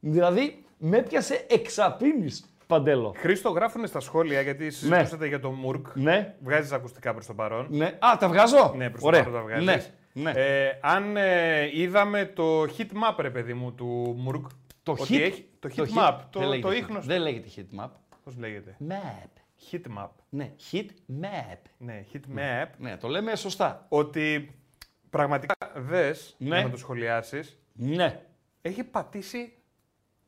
Δηλαδή, 0.00 0.64
με 0.78 0.96
έπιασε 0.96 1.46
εξαπίνης, 1.50 2.48
Παντέλο. 2.66 3.14
Χρήστο, 3.16 3.50
γράφουν 3.50 3.86
στα 3.86 4.00
σχόλια 4.00 4.40
γιατί 4.40 4.70
συζητούσατε 4.70 5.26
για 5.26 5.40
το 5.40 5.50
Μουρκ. 5.50 5.86
Ναι, 5.94 6.34
Βγάζεις 6.42 6.72
ακουστικά 6.72 7.12
προς 7.12 7.26
το 7.26 7.34
παρόν. 7.34 7.66
ναι. 7.70 7.84
Α, 7.86 8.16
τα 8.18 8.28
βγάζω; 8.28 8.72
Ναι, 8.76 8.88
προς 8.90 9.00
το 9.00 9.06
Ωραία. 9.06 9.24
παρόν 9.24 9.38
τα 9.38 9.44
βγάζεις. 9.46 9.92
Ναι, 10.12 10.22
ναι. 10.22 10.30
Ε, 10.40 10.78
αν 10.82 11.16
ε, 11.16 11.70
είδαμε 11.72 12.24
το 12.34 12.62
heat 12.62 12.90
map, 12.92 13.16
ρε 13.18 13.30
παιδί 13.30 13.54
μου, 13.54 13.72
του 13.72 14.14
Μουρκ. 14.18 14.46
το 14.82 14.92
ότι 14.92 15.02
hit, 15.16 15.20
έχει- 15.20 15.46
το 15.68 15.74
heat 15.76 15.98
map, 15.98 16.18
το, 16.30 16.38
δεν 16.40 16.48
λέγεται 16.48 16.68
το 16.68 16.74
heat- 16.74 16.78
ίχνος. 16.78 17.06
Δεν 17.06 17.20
λέγεται 17.20 17.48
heat 17.56 17.80
map. 17.84 17.88
Πώς 18.24 18.36
λέγεται; 18.36 18.76
Map. 18.88 19.28
Heat 19.70 19.82
map. 19.98 20.08
Ναι, 20.28 20.52
heat 20.72 20.86
map. 21.22 21.58
Ναι, 21.78 22.04
heat 22.12 22.38
map. 22.38 22.66
Ναι, 22.78 22.96
το 22.96 23.08
λέμε 23.08 23.36
σωστά. 23.36 23.86
Ότι 23.88 24.54
πραγματικά 25.10 25.54
δες 25.76 26.34
Ναι. 26.38 26.48
για 26.56 26.64
να 26.64 26.70
το 26.70 26.76
σχολιάσεις, 26.76 27.58
Ναι. 27.72 28.20
έχει 28.62 28.84
πατήσει. 28.84 29.52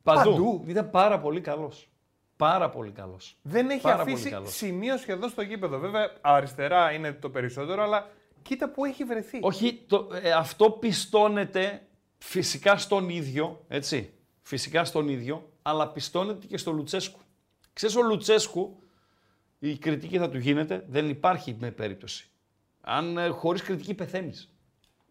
Παντού. 0.03 0.29
Παντού. 0.31 0.63
Ήταν 0.67 0.89
πάρα 0.89 1.19
πολύ 1.19 1.41
καλός. 1.41 1.89
Πάρα 2.35 2.69
πολύ 2.69 2.91
καλός. 2.91 3.37
Δεν 3.41 3.69
έχει 3.69 3.81
Πάρα 3.81 3.97
πολύ 3.97 4.11
αφήσει 4.11 4.29
καλός. 4.29 4.55
σημείο 4.55 4.97
σχεδόν 4.97 5.29
στο 5.29 5.41
γήπεδο. 5.41 5.79
Βέβαια, 5.79 6.11
αριστερά 6.21 6.91
είναι 6.91 7.11
το 7.13 7.29
περισσότερο, 7.29 7.83
αλλά 7.83 8.09
κοίτα 8.41 8.69
που 8.69 8.85
έχει 8.85 9.03
βρεθεί. 9.03 9.39
Όχι, 9.41 9.83
το, 9.87 10.07
ε, 10.23 10.31
αυτό 10.31 10.69
πιστώνεται 10.71 11.81
φυσικά 12.17 12.77
στον 12.77 13.09
ίδιο, 13.09 13.65
έτσι. 13.67 14.13
Φυσικά 14.47 14.85
στον 14.85 15.07
ίδιο, 15.07 15.49
αλλά 15.61 15.91
πιστώνεται 15.91 16.47
και 16.47 16.57
στο 16.57 16.71
Λουτσέσκου. 16.71 17.19
Ξέρεις, 17.73 17.95
ο 17.95 18.01
Λουτσέσκου, 18.01 18.79
η 19.59 19.77
κριτική 19.77 20.17
θα 20.17 20.29
του 20.29 20.37
γίνεται, 20.37 20.85
δεν 20.87 21.09
υπάρχει 21.09 21.55
με 21.59 21.71
περίπτωση. 21.71 22.29
Αν 22.81 23.17
ε, 23.17 23.27
χωρίς 23.27 23.61
κριτική 23.61 23.93
πεθαίνεις. 23.93 24.53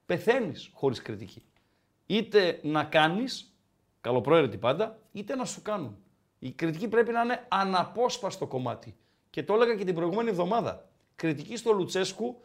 Πεθαίνεις 0.06 0.70
χωρίς 0.72 1.02
κριτική. 1.02 1.42
Είτε 2.06 2.60
να 2.62 2.84
κάνεις, 2.84 3.54
καλοπροαίρετη 4.00 4.58
πάντα, 4.58 4.98
είτε 5.12 5.34
να 5.34 5.44
σου 5.44 5.62
κάνουν. 5.62 5.96
Η 6.38 6.52
κριτική 6.52 6.88
πρέπει 6.88 7.12
να 7.12 7.22
είναι 7.22 7.46
αναπόσπαστο 7.48 8.46
κομμάτι. 8.46 8.96
Και 9.30 9.42
το 9.42 9.54
έλεγα 9.54 9.74
και 9.74 9.84
την 9.84 9.94
προηγούμενη 9.94 10.28
εβδομάδα. 10.28 10.88
Κριτική 11.16 11.56
στο 11.56 11.72
Λουτσέσκου 11.72 12.40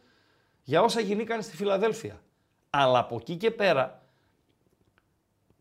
για 0.63 0.81
όσα 0.81 0.99
γινήκαν 0.99 1.41
στη 1.41 1.55
Φιλαδέλφια. 1.55 2.21
Αλλά 2.69 2.99
από 2.99 3.15
εκεί 3.15 3.35
και 3.35 3.51
πέρα, 3.51 4.05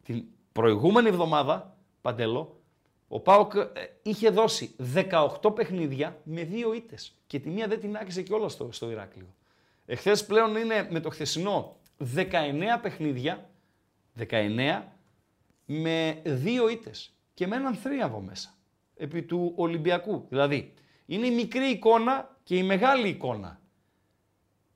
την 0.03 0.25
προηγούμενη 0.53 1.09
εβδομάδα, 1.09 1.77
Παντελό, 2.01 2.61
ο 3.09 3.21
Πάοκ 3.21 3.55
ε, 3.55 3.69
είχε 4.03 4.31
δώσει 4.31 4.77
18 5.43 5.55
παιχνίδια 5.55 6.21
με 6.25 6.43
δύο 6.43 6.75
ήττες. 6.75 7.15
Και 7.27 7.39
τη 7.39 7.49
μία 7.49 7.67
δεν 7.67 7.81
την 7.81 7.97
άκουσε 7.97 8.23
κιόλας 8.23 8.53
στο, 8.53 8.69
στο 8.73 8.91
Ηράκλειο. 8.91 9.35
Εχθές 9.87 10.27
πλέον 10.27 10.57
είναι 10.57 10.89
με 10.91 11.01
το 11.01 11.11
χθεσινό 11.11 11.77
19 12.17 12.27
παιχνίδια, 12.83 13.51
19 14.31 14.83
με 15.65 16.21
δύο 16.25 16.69
ήττες 16.69 17.15
και 17.35 17.47
με 17.47 17.57
έναν 17.57 17.75
θρίαβο 17.75 18.21
μέσα 18.21 18.55
επί 18.97 19.23
του 19.23 19.53
Ολυμπιακού. 19.57 20.27
Δηλαδή, 20.29 20.75
είναι 21.07 21.27
η 21.27 21.35
μικρή 21.35 21.71
εικόνα 21.71 22.37
και 22.43 22.57
η 22.57 22.63
μεγάλη 22.63 23.09
εικόνα. 23.09 23.60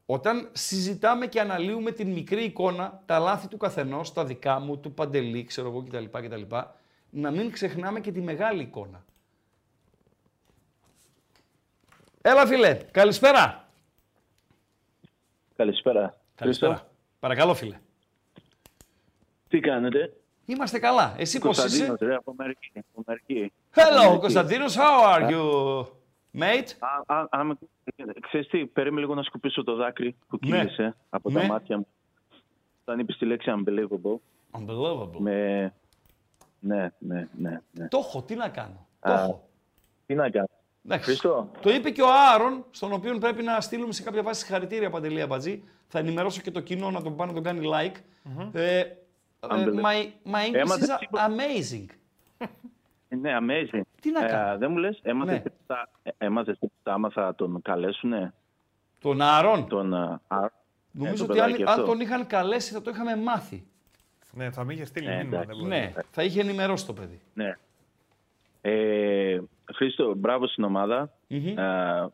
Όταν 0.06 0.48
συζητάμε 0.52 1.26
και 1.26 1.40
αναλύουμε 1.40 1.90
την 1.90 2.12
μικρή 2.12 2.44
εικόνα, 2.44 3.02
τα 3.06 3.18
λάθη 3.18 3.48
του 3.48 3.56
καθενός, 3.56 4.12
τα 4.12 4.24
δικά 4.24 4.58
μου, 4.58 4.78
του 4.78 4.92
Παντελή, 4.92 5.44
ξέρω 5.44 5.68
εγώ 5.68 5.82
κτλ, 5.82 6.04
κτλ, 6.04 6.42
να 7.10 7.30
μην 7.30 7.50
ξεχνάμε 7.50 8.00
και 8.00 8.12
τη 8.12 8.20
μεγάλη 8.20 8.62
εικόνα. 8.62 9.04
Έλα 12.22 12.46
φίλε, 12.46 12.74
καλησπέρα. 12.74 13.68
Καλησπέρα. 15.56 16.20
Καλησπέρα. 16.34 16.74
Χρήστο. 16.74 16.92
Παρακαλώ, 17.18 17.54
φίλε. 17.54 17.80
Τι 19.48 19.60
κάνετε; 19.60 20.12
Είμαστε 20.46 20.78
καλά. 20.78 21.14
Εσύ 21.18 21.38
πώς 21.38 21.56
είσαι; 21.56 21.62
Κωνσταντίνος, 21.62 21.98
ρε, 22.00 22.14
από 22.14 22.30
Αμερική. 22.30 22.70
Από 22.74 23.04
Αμερική. 23.06 23.52
Hello, 23.74 24.18
Κωνσταντίνος. 24.20 24.76
How 24.76 25.14
are 25.14 25.30
you, 25.30 25.86
mate? 26.38 26.70
Α, 27.06 27.16
α, 27.16 27.26
α, 27.30 27.44
με- 27.44 27.56
Ξέρεις 28.20 28.48
τι, 28.48 28.66
περίμενε 28.66 29.00
λίγο 29.00 29.14
να 29.14 29.22
σκουπίσω 29.22 29.64
το 29.64 29.74
δάκρυ 29.74 30.16
που 30.28 30.38
Ναι. 30.46 30.58
κύλησε 30.58 30.96
από 31.10 31.30
Ναι. 31.30 31.40
τα 31.40 31.46
μάτια 31.46 31.76
μου. 31.76 31.86
Όταν 32.84 32.98
είπες 32.98 33.16
τη 33.16 33.24
λέξη 33.24 33.52
unbelievable. 33.56 34.16
Unbelievable. 34.58 35.18
Με... 35.18 35.72
Ναι, 36.60 36.90
ναι, 36.98 37.28
ναι. 37.38 37.60
ναι. 37.72 37.88
Το 37.88 37.98
έχω, 37.98 38.22
τι 38.22 38.34
να 38.34 38.48
κάνω. 38.48 38.86
Το 39.00 39.12
Α, 39.12 39.22
έχω. 39.22 39.48
Τι 40.06 40.14
να 40.14 40.30
κάνω. 40.30 40.48
Εντάξει. 40.84 41.04
Χριστό. 41.04 41.50
Το 41.60 41.70
είπε 41.70 41.90
και 41.90 42.02
ο 42.02 42.06
Άρον, 42.34 42.64
στον 42.70 42.92
οποίο 42.92 43.18
πρέπει 43.18 43.42
να 43.42 43.60
στείλουμε 43.60 43.92
σε 43.92 44.02
κάποια 44.02 44.22
βάση 44.22 44.40
συγχαρητήρια 44.40 44.90
παντελή 44.90 45.20
Αμπατζή. 45.20 45.62
Θα 45.88 45.98
ενημερώσω 45.98 46.40
και 46.40 46.50
το 46.50 46.60
κοινό 46.60 46.90
να 46.90 47.02
τον 47.02 47.16
πάει 47.16 47.26
να 47.28 47.32
τον 47.34 47.42
κάνει 47.42 47.68
like. 47.72 47.96
Ε, 48.52 48.78
ε, 48.78 48.96
Unbelievable. 49.40 49.80
my, 49.82 50.30
my 50.32 50.50
English 50.50 50.54
Έμαθες 50.54 50.88
is 50.90 50.96
τίποτα; 50.98 51.28
amazing. 51.30 51.86
Ε, 53.14 53.20
Ναι, 53.20 53.36
amazing. 53.40 53.80
Τι 54.00 54.10
να 54.10 54.24
κάνω; 54.26 54.52
Ε, 54.52 54.56
δεν 54.56 54.70
μου 54.70 54.76
λες, 54.76 54.98
έμαθες 55.02 55.34
Ναι. 55.34 55.40
τίποτα, 55.40 55.88
ε, 56.02 56.10
έμαθες 56.18 56.58
τίποτα 56.58 56.92
άμα 56.94 57.10
θα 57.10 57.34
τον 57.34 57.62
καλέσουνε; 57.62 58.34
Τον 59.00 59.20
Άρον. 59.22 59.68
Τον 59.68 59.94
α, 59.94 60.20
Άρον. 60.28 60.50
Νομίζω 60.90 61.24
Ε, 61.24 61.26
το 61.26 61.32
ότι 61.32 61.40
αν, 61.40 61.46
παιδάκι 61.46 61.62
αν 61.62 61.68
αυτό. 61.68 61.84
τον 61.84 62.00
είχαν 62.00 62.26
καλέσει 62.26 62.72
θα 62.72 62.82
το 62.82 62.90
είχαμε 62.90 63.16
μάθει. 63.16 63.64
Ναι, 64.32 64.50
θα 64.50 64.64
με 64.64 64.72
είχε 64.72 64.84
στείλει 64.84 65.06
Ναι, 65.06 65.16
μήνυμα. 65.16 65.28
εντάξει. 65.36 65.46
δεν 65.48 65.56
μπορεί. 65.56 65.68
Ναι, 65.68 65.92
θα 66.10 66.22
είχε 66.22 66.40
ενημερώσει 66.40 66.86
το 66.86 66.92
παιδί. 66.92 67.20
Ναι. 67.34 67.56
Ε, 68.60 69.38
Χρήστο, 69.74 70.14
μπράβο 70.16 70.46
στην 70.46 70.64
ομάδα. 70.64 71.10
Μμμ. 71.28 71.58
Ε, 71.58 72.08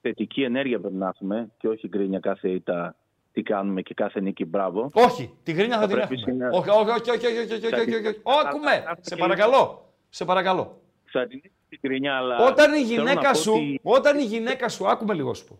θετική 0.00 0.42
ενέργεια 0.42 0.80
πρέπει 0.80 0.94
να 0.94 1.08
έχουμε 1.08 1.48
και 1.58 1.68
όχι 1.68 1.88
γκρίνια 1.88 2.18
κάθε 2.20 2.48
ήττα 2.50 2.94
τι 3.32 3.42
κάνουμε 3.42 3.82
και 3.82 3.94
κάθε 3.94 4.20
νίκη 4.20 4.44
μπράβο. 4.44 4.90
Όχι, 4.92 5.34
τη 5.42 5.52
γρίνια 5.52 5.74
θα 5.74 5.80
Θα 5.80 5.86
την 5.86 5.96
πρέπει 5.96 6.12
έχουμε. 6.14 6.32
σήμερα- 6.32 6.50
Όχι, 6.56 6.68
όχι, 6.70 6.90
όχι, 6.90 7.10
όχι, 7.10 7.26
όχι, 7.26 7.38
όχι, 7.38 7.54
όχι, 7.54 7.66
όχι, 7.66 7.94
όχι, 7.94 8.06
όχι. 8.06 8.20
Θα- 8.22 8.48
Ακούμε, 8.48 8.70
θα- 8.84 8.96
σε 9.00 9.14
θα- 9.14 9.20
παρακαλώ. 9.20 9.91
Σε 10.14 10.24
παρακαλώ. 10.24 10.80
Θα 11.04 11.26
την 11.26 11.40
την 11.68 11.78
γκρίνια, 11.82 12.16
αλλά... 12.16 12.36
Όταν 12.46 12.74
η 12.74 12.84
θέλω 12.84 13.02
να 13.02 13.10
γυναίκα 13.10 13.30
πω 13.30 13.38
σου, 13.38 13.52
ότι- 13.52 13.80
όταν 13.82 14.18
η 14.18 14.22
γυναίκα 14.24 14.68
σου, 14.68 14.88
άκουμε 14.88 15.14
λίγο 15.14 15.34
σου 15.34 15.44
πω. 15.44 15.58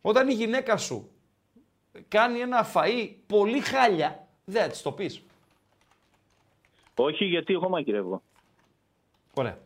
Όταν 0.00 0.28
η 0.28 0.32
γυναίκα 0.32 0.76
σου 0.76 1.10
κάνει 2.08 2.38
ένα 2.38 2.66
φαΐ 2.74 3.10
πολύ 3.26 3.60
χάλια, 3.60 4.26
δεν 4.44 4.62
θα 4.62 4.68
της 4.68 4.82
το 4.82 4.92
πεις. 4.92 5.22
Όχι, 6.94 7.24
γιατί 7.24 7.52
εγώ 7.52 7.68
μαγειρεύω. 7.68 8.22
Ωραία. 9.34 9.58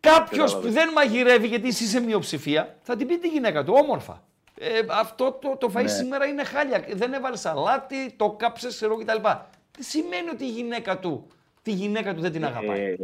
Κάποιος 0.00 0.38
Κατάλαβες. 0.52 0.68
που 0.68 0.72
δεν 0.74 0.92
μαγειρεύει, 0.92 1.46
γιατί 1.46 1.68
εσύ 1.68 1.84
είσαι 1.84 2.00
μειοψηφία, 2.00 2.76
θα 2.82 2.96
την 2.96 3.06
πει 3.06 3.18
τη 3.18 3.28
γυναίκα 3.28 3.64
του 3.64 3.74
όμορφα. 3.76 4.22
Ε, 4.58 4.80
αυτό 4.90 5.32
το, 5.32 5.56
το 5.56 5.70
φαΐ 5.74 5.82
Ναι. 5.82 5.88
σήμερα 5.88 6.26
είναι 6.26 6.44
χάλια. 6.44 6.84
Δεν 6.92 7.12
έβαλες 7.12 7.40
σαλάτι, 7.40 8.12
το 8.16 8.30
κάψες, 8.30 8.74
ξέρω 8.74 8.96
κτλ. 8.96 9.26
Τι 9.70 9.84
σημαίνει 9.84 10.28
ότι 10.30 10.44
η 10.44 10.50
γυναίκα 10.50 10.98
του, 10.98 11.26
τη 11.62 11.70
γυναίκα 11.72 12.14
του 12.14 12.20
δεν 12.20 12.32
την 12.32 12.44
αγαπάει. 12.44 12.80
Ε, 12.80 12.96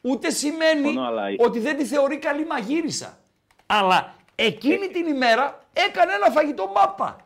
Ούτε 0.00 0.30
σημαίνει 0.30 0.86
Συμφωνώ, 0.86 1.06
αλλά- 1.06 1.22
ότι 1.38 1.58
δεν 1.60 1.76
τη 1.76 1.84
θεωρεί 1.84 2.18
καλή 2.18 2.46
μαγείρισα. 2.46 3.18
Αλλά 3.66 4.14
εκείνη 4.34 4.86
την 4.88 5.06
ημέρα 5.06 5.64
έκανε 5.72 6.12
ένα 6.12 6.30
φαγητό 6.30 6.66
μάπα. 6.74 7.16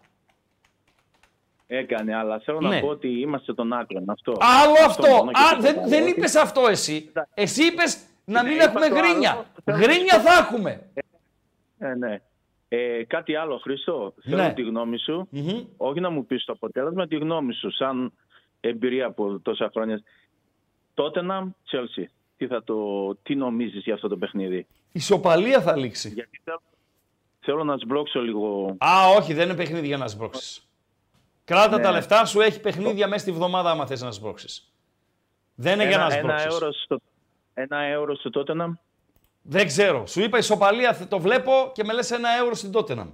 έκανε, 1.67 2.15
αλλά 2.17 2.39
θέλω 2.39 2.61
Ναι. 2.61 2.69
να 2.69 2.81
πω 2.81 2.89
ότι 2.89 3.09
είμαστε 3.21 3.55
των 3.55 3.73
άκρων. 3.73 4.11
Αυτό. 4.11 4.33
Άλλο 4.41 4.75
αυτό. 4.87 5.09
μόνο 5.09 5.31
και 5.33 5.41
Α, 5.41 5.49
τίποτα 5.49 5.61
δεν, 5.73 5.79
άλλο. 5.79 5.89
δεν 5.89 6.03
Ότι- 6.03 6.11
είπες 6.11 6.35
αυτό 6.35 6.67
εσύ. 6.69 7.13
Εσύ 7.35 7.65
είπες 7.67 7.99
να 8.25 8.43
μην 8.43 8.51
Ναι, 8.57 8.63
είπα 8.63 8.65
έχουμε 8.71 8.89
το 8.89 8.95
άλλο. 8.95 9.05
γκρίνια. 9.09 9.45
Θέλω 9.65 9.77
να 9.79 9.85
Γκρίνια 9.87 10.15
σου 10.15 10.23
πω- 10.23 10.31
θα 10.31 10.39
έχουμε. 10.39 10.87
Ε, 11.79 11.95
ναι. 11.95 12.21
Ε, 12.69 13.05
κάτι 13.05 13.35
άλλο, 13.37 13.59
Χρήστο. 13.59 14.15
Ναι. 14.25 14.37
Θέλω 14.37 14.55
τη 14.55 14.63
γνώμη 14.63 14.99
σου. 14.99 15.29
Μμμ. 15.31 15.65
Όχι 15.77 16.01
να 16.01 16.11
μου 16.11 16.27
πεις 16.27 16.45
το 16.45 16.53
αποτέλεσμα, 16.53 17.07
τη 17.07 17.17
γνώμη 17.17 17.55
σου, 17.55 17.71
σαν 17.73 18.13
εμπειρία 18.61 19.07
από 19.07 19.39
τόσα 19.41 19.71
χρόνια. 19.73 20.03
Τότε 20.99 21.23
να, 21.23 21.47
Chelsea. 21.71 22.05
Τι, 22.37 22.47
θα 22.47 22.63
το, 22.65 23.15
τι 23.15 23.35
νομίζεις 23.35 23.83
για 23.83 23.95
αυτό 23.95 24.09
το 24.09 24.17
παιχνίδι; 24.17 24.67
Ισοπαλία 24.93 25.61
θα 25.63 25.77
λήξει. 25.77 26.09
Γιατί 26.09 26.41
θέλω, 26.45 26.63
θέλω 27.41 27.65
να 27.65 27.77
σμπρώξω 27.77 28.21
λίγο. 28.21 28.77
Α, 28.79 28.91
όχι, 29.17 29.35
δεν 29.35 29.49
είναι 29.49 29.57
παιχνίδι 29.57 29.87
για 29.87 29.97
να 29.97 30.09
σμπρώξεις. 30.09 30.69
Κράτα 31.45 31.77
Ναι. 31.77 31.83
τα 31.83 31.91
λεφτά 31.91 32.25
σου, 32.25 32.41
έχει 32.41 32.61
παιχνίδια 32.61 33.09
μέσα 33.09 33.21
στη 33.23 33.33
βδομάδα 33.33 33.71
άμα 33.71 33.87
θες 33.87 34.01
να 34.03 34.11
σμπρώξεις. 34.11 34.73
Δεν 35.55 35.75
είναι 35.81 35.89
για 35.89 35.99
να 35.99 36.05
ένα, 36.05 36.15
ένα, 36.15 36.21
σμπρώξεις. 36.39 36.47
ευρώ 36.57 36.73
στο, 36.73 36.99
ένα 37.55 37.79
ευρώ 37.83 38.15
στο 38.17 38.31
Tottenham. 38.35 38.71
Δεν 39.43 39.67
ξέρω. 39.67 40.07
Σου 40.07 40.21
είπα 40.23 40.39
ισοπαλία, 40.39 40.93
θε- 40.95 41.09
το 41.09 41.19
βλέπω 41.19 41.53
και 41.75 41.85
με 41.85 41.93
λες 41.93 42.11
ένα 42.11 42.29
ευρώ 42.43 42.55
στην 42.55 42.73
Τότεναμ. 42.73 43.09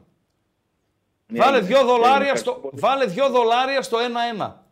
Ναι, 1.27 1.39
Βάλε 1.39 1.57
είναι- 1.57 1.67
δύο 1.67 1.85
δολάρια 1.85 2.29
είναι 2.29 2.37
στο, 2.37 2.53
πολύ. 2.53 2.79
βάλε 2.81 3.05
δύο 3.07 3.29
δολάρια 3.31 3.83
στο 3.83 3.99
1-1. 3.99 4.63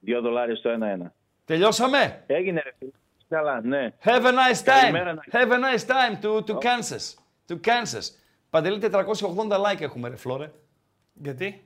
Δύο 0.00 0.20
δολάρια 0.20 0.56
στο 0.56 0.70
1-1. 0.70 1.12
Τελειώσαμε; 1.50 2.22
Έγινε 2.26 2.60
ρε 2.64 2.72
φίλε. 2.78 2.90
Καλά, 3.28 3.60
ναι. 3.60 3.92
Have 4.04 4.22
a 4.22 4.30
nice 4.32 4.62
Καλημέρα 4.64 5.12
time. 5.12 5.14
να- 5.32 5.40
Have 5.40 5.52
a 5.52 5.56
nice 5.56 5.86
time 5.86 6.24
to, 6.24 6.44
to 6.46 6.54
Kansas. 6.54 7.14
To 7.48 7.54
Kansas. 7.66 8.14
Παντελή 8.50 8.90
480 8.92 9.56
like 9.56 9.80
έχουμε 9.80 10.08
ρε 10.08 10.16
Φλόρε. 10.16 10.50
Γιατί; 11.12 11.64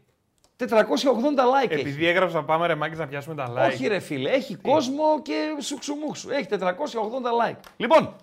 480 0.59 0.65
like 0.65 1.71
έχει. 1.71 1.81
Επειδή 1.81 2.07
έγραψα 2.07 2.43
πάμε 2.43 2.67
ρε 2.67 2.75
Μάκης 2.75 2.99
να 2.99 3.07
πιάσουμε 3.07 3.35
τα 3.35 3.53
like. 3.53 3.73
Όχι 3.73 3.87
ρε 3.87 3.99
φίλε, 3.99 4.31
έχει 4.31 4.55
κόσμο 4.57 5.23
και 5.23 5.57
σουξουμούξου. 5.61 6.31
Έχει 6.31 6.47
480 6.51 7.51
like. 7.51 7.57
Λοιπόν, 7.77 8.15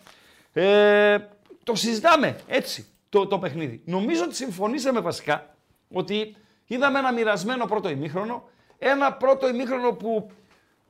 ε, 0.54 1.18
το 1.64 1.76
συζητάμε 1.76 2.36
έτσι 2.48 2.88
το, 3.10 3.28
το 3.28 3.40
παιχνίδι. 3.40 3.82
Νομίζω 3.86 4.24
ότι 4.24 4.36
συμφωνήσαμε 4.36 5.00
βασικά 5.00 5.56
ότι 5.94 6.36
είδαμε 6.68 7.00
ένα 7.00 7.12
μοιρασμένο 7.14 7.66
πρώτο 7.66 7.90
ημίχρονο. 7.90 8.50
Ένα 8.78 9.14
πρώτο 9.14 9.48
ημίχρονο 9.48 9.92
που 9.92 10.32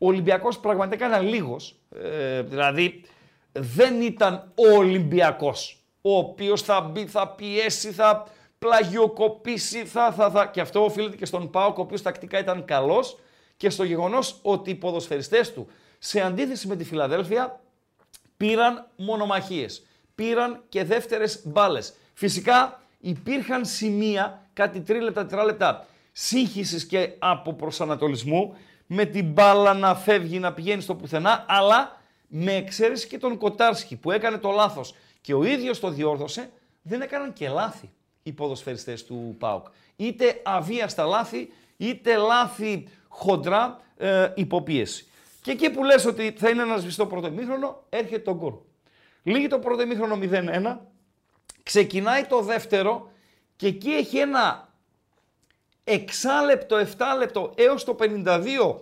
ο 0.04 0.08
Ολυμπιακός 0.08 0.60
πραγματικά 0.60 1.08
ήταν 1.08 1.28
λίγος. 1.28 1.76
Ε, 1.96 2.42
δηλαδή 2.42 3.04
δεν 3.52 4.02
ήταν 4.02 4.52
ο 4.56 4.78
Ολυμπιακός 4.78 5.82
ο 6.02 6.18
οποίος 6.18 6.62
θα 6.62 6.82
μπει, 6.82 7.06
θα 7.06 7.28
πιέσει, 7.28 7.92
θα 7.92 8.28
πλαγιοκοπήσει, 8.60 9.86
θα, 9.86 10.12
θα, 10.12 10.30
θα. 10.30 10.46
Και 10.46 10.62
αυτό 10.62 10.84
οφείλεται 10.84 11.16
και 11.16 11.26
στον 11.26 11.50
Πάοκ, 11.50 11.78
ο 11.78 11.82
οποίος 11.82 12.02
τακτικά 12.02 12.40
ήταν 12.40 12.66
καλός 12.66 13.18
και 13.58 13.70
στο 13.70 13.84
γεγονός 13.84 14.40
ότι 14.42 14.70
οι 14.70 14.76
ποδοσφαιριστές 14.76 15.54
του, 15.54 15.68
σε 16.00 16.22
αντίθεση 16.22 16.68
με 16.68 16.76
τη 16.76 16.84
Φιλαδέλφια, 16.84 17.60
πήραν 18.38 18.88
μονομαχίες. 18.96 19.86
Πήραν 20.16 20.64
και 20.70 20.84
δεύτερες 20.84 21.42
μπάλες. 21.46 21.94
Φυσικά 22.14 22.82
υπήρχαν 23.00 23.66
σημεία, 23.66 24.48
κάτι 24.54 24.82
τρίλεπτα, 24.82 25.22
τετράλεπτα 25.26 25.86
σύγχυσης 26.12 26.86
και 26.86 27.10
από 27.20 27.54
προσανατολισμού, 27.54 28.56
με 28.94 29.06
την 29.06 29.26
μπάλα 29.26 29.74
να 29.74 29.96
φεύγει, 29.96 30.40
να 30.40 30.54
πηγαίνει 30.54 30.82
στο 30.82 30.96
πουθενά, 30.96 31.46
αλλά 31.48 32.02
με 32.28 32.54
εξαίρεση 32.54 33.08
και 33.08 33.18
τον 33.18 33.38
Κοτάρσκι 33.38 33.96
που 33.96 34.12
έκανε 34.12 34.38
το 34.38 34.50
λάθος 34.50 34.96
και 35.22 35.34
ο 35.34 35.44
ίδιος 35.44 35.80
το 35.80 35.90
διόρθωσε, 35.90 36.52
δεν 36.82 37.02
έκαναν 37.02 37.34
και 37.34 37.50
λάθη 37.50 37.90
οι 38.24 38.32
ποδοσφαιριστές 38.32 39.06
του 39.06 39.36
ΠΑΟΚ. 39.40 39.68
Είτε 39.96 40.42
αβίαστα 40.44 41.06
λάθη, 41.06 41.54
είτε 41.78 42.16
λάθη 42.16 42.88
χοντρά 43.08 43.80
ε, 43.98 44.32
υποπίεση. 44.36 45.06
Και 45.42 45.52
εκεί 45.52 45.70
που 45.70 45.84
λες 45.84 46.06
ότι 46.06 46.36
θα 46.38 46.50
είναι 46.50 46.62
ένας 46.62 46.82
σβηστό 46.82 47.06
πρώτο 47.06 47.28
ημίχρονο, 47.28 47.84
έρχεται 47.90 48.20
το 48.20 48.36
γκολ. 48.36 48.54
Λύγει 49.24 49.48
το 49.48 49.60
πρώτο 49.60 49.82
ημίχρονο 49.82 50.20
0-1, 50.22 50.78
ξεκινάει 51.64 52.24
το 52.24 52.42
δεύτερο 52.42 53.12
και 53.56 53.68
εκεί 53.68 53.90
έχει 53.90 54.18
ένα 54.18 54.71
εξάλεπτο, 55.94 56.78
7 56.78 56.84
λεπτό 57.18 57.52
έως 57.56 57.84
το 57.84 57.96
52 58.00 58.80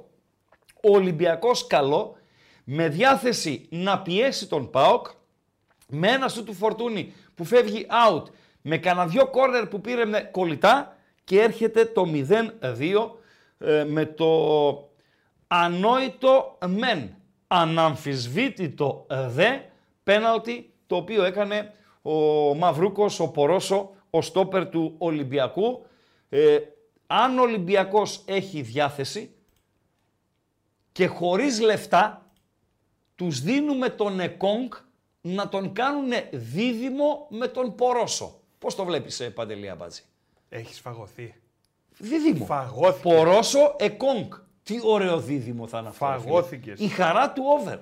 ο 0.81 0.95
Ολυμπιακός 0.95 1.67
καλό, 1.67 2.17
με 2.63 2.87
διάθεση 2.89 3.67
να 3.69 4.01
πιέσει 4.01 4.47
τον 4.47 4.69
ΠΑΟΚ, 4.69 5.07
με 5.87 6.07
ένα 6.07 6.27
σου 6.27 6.43
του 6.43 6.53
Φορτούνη 6.53 7.13
που 7.35 7.43
φεύγει 7.43 7.87
out, 8.07 8.23
με 8.61 8.77
κανένα 8.77 9.07
δυο 9.07 9.27
κόρνερ 9.27 9.67
που 9.67 9.81
πήρε 9.81 10.05
με 10.05 10.29
κολλητά 10.31 10.97
και 11.23 11.41
έρχεται 11.41 11.85
το 11.85 12.05
0-2 12.13 13.09
ε, 13.57 13.83
με 13.83 14.05
το 14.05 14.89
ανόητο 15.47 16.57
μεν, 16.67 17.15
αναμφισβήτητο 17.47 19.05
δε 19.27 19.57
πέναλτι 20.03 20.73
το 20.87 20.95
οποίο 20.95 21.23
έκανε 21.23 21.73
ο 22.01 22.13
Μαυρούκος, 22.55 23.19
ο 23.19 23.31
Πορόσο, 23.31 23.89
ο 24.09 24.21
στόπερ 24.21 24.69
του 24.69 24.95
Ολυμπιακού. 24.97 25.85
Ε, 26.29 26.57
αν 27.11 27.39
ο 27.39 27.41
Ολυμπιακός 27.41 28.21
έχει 28.25 28.61
διάθεση 28.61 29.31
και 30.91 31.07
χωρίς 31.07 31.59
λεφτά 31.59 32.31
τους 33.15 33.41
δίνουμε 33.41 33.89
τον 33.89 34.19
Εκόνγκ 34.19 34.71
να 35.21 35.49
τον 35.49 35.73
κάνουν 35.73 36.11
δίδυμο 36.31 37.27
με 37.29 37.47
τον 37.47 37.75
Πορόσο. 37.75 38.39
Πώς 38.59 38.75
το 38.75 38.85
βλέπεις, 38.85 39.19
ε, 39.19 39.29
Παντελή 39.29 39.69
Αμπάτζη; 39.69 40.01
Έχεις 40.49 40.79
φαγωθεί. 40.79 41.35
Δίδυμο. 41.97 42.45
Φαγώθηκες. 42.45 43.01
Πορόσο 43.01 43.75
Εκόνγκ. 43.79 44.31
Τι 44.63 44.79
ωραίο 44.83 45.19
δίδυμο 45.19 45.67
θα 45.67 45.79
είναι 45.79 45.87
αυτό. 45.87 46.05
ρε 46.05 46.11
φίλε. 46.11 46.23
Φαγώθηκες. 46.23 46.79
Η 46.79 46.87
χαρά 46.87 47.31
του 47.31 47.43
over. 47.59 47.77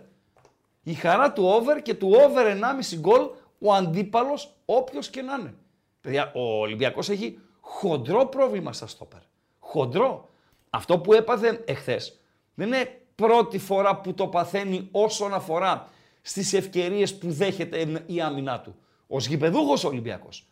Η 0.83 0.93
χαρά 0.93 1.33
του 1.33 1.43
over 1.43 1.81
και 1.81 1.93
του 1.93 2.09
over 2.09 2.45
1,5 2.45 2.97
γκολ 2.99 3.21
ο 3.59 3.73
αντίπαλος 3.73 4.55
όποιος 4.65 5.09
και 5.09 5.21
να 5.21 5.35
είναι. 5.39 5.53
Παιδιά, 6.01 6.31
ο 6.35 6.59
Ολυμπιακός 6.59 7.09
έχει 7.09 7.39
χοντρό 7.67 8.25
πρόβλημα 8.25 8.73
στα 8.73 8.87
στόπερ. 8.87 9.19
Χοντρό. 9.59 10.29
Αυτό 10.69 10.99
που 10.99 11.13
έπαθε 11.13 11.63
εχθές 11.65 12.19
δεν 12.53 12.67
είναι 12.67 13.01
πρώτη 13.15 13.57
φορά 13.57 13.95
που 14.01 14.13
το 14.13 14.27
παθαίνει 14.27 14.87
όσον 14.91 15.33
αφορά 15.33 15.89
στις 16.21 16.53
ευκαιρίες 16.53 17.17
που 17.17 17.31
δέχεται 17.31 18.03
η 18.05 18.21
άμυνά 18.21 18.61
του. 18.61 18.75
Ο 19.07 19.17
γηπεδούχος 19.17 19.83
Ολυμπιακός. 19.83 20.47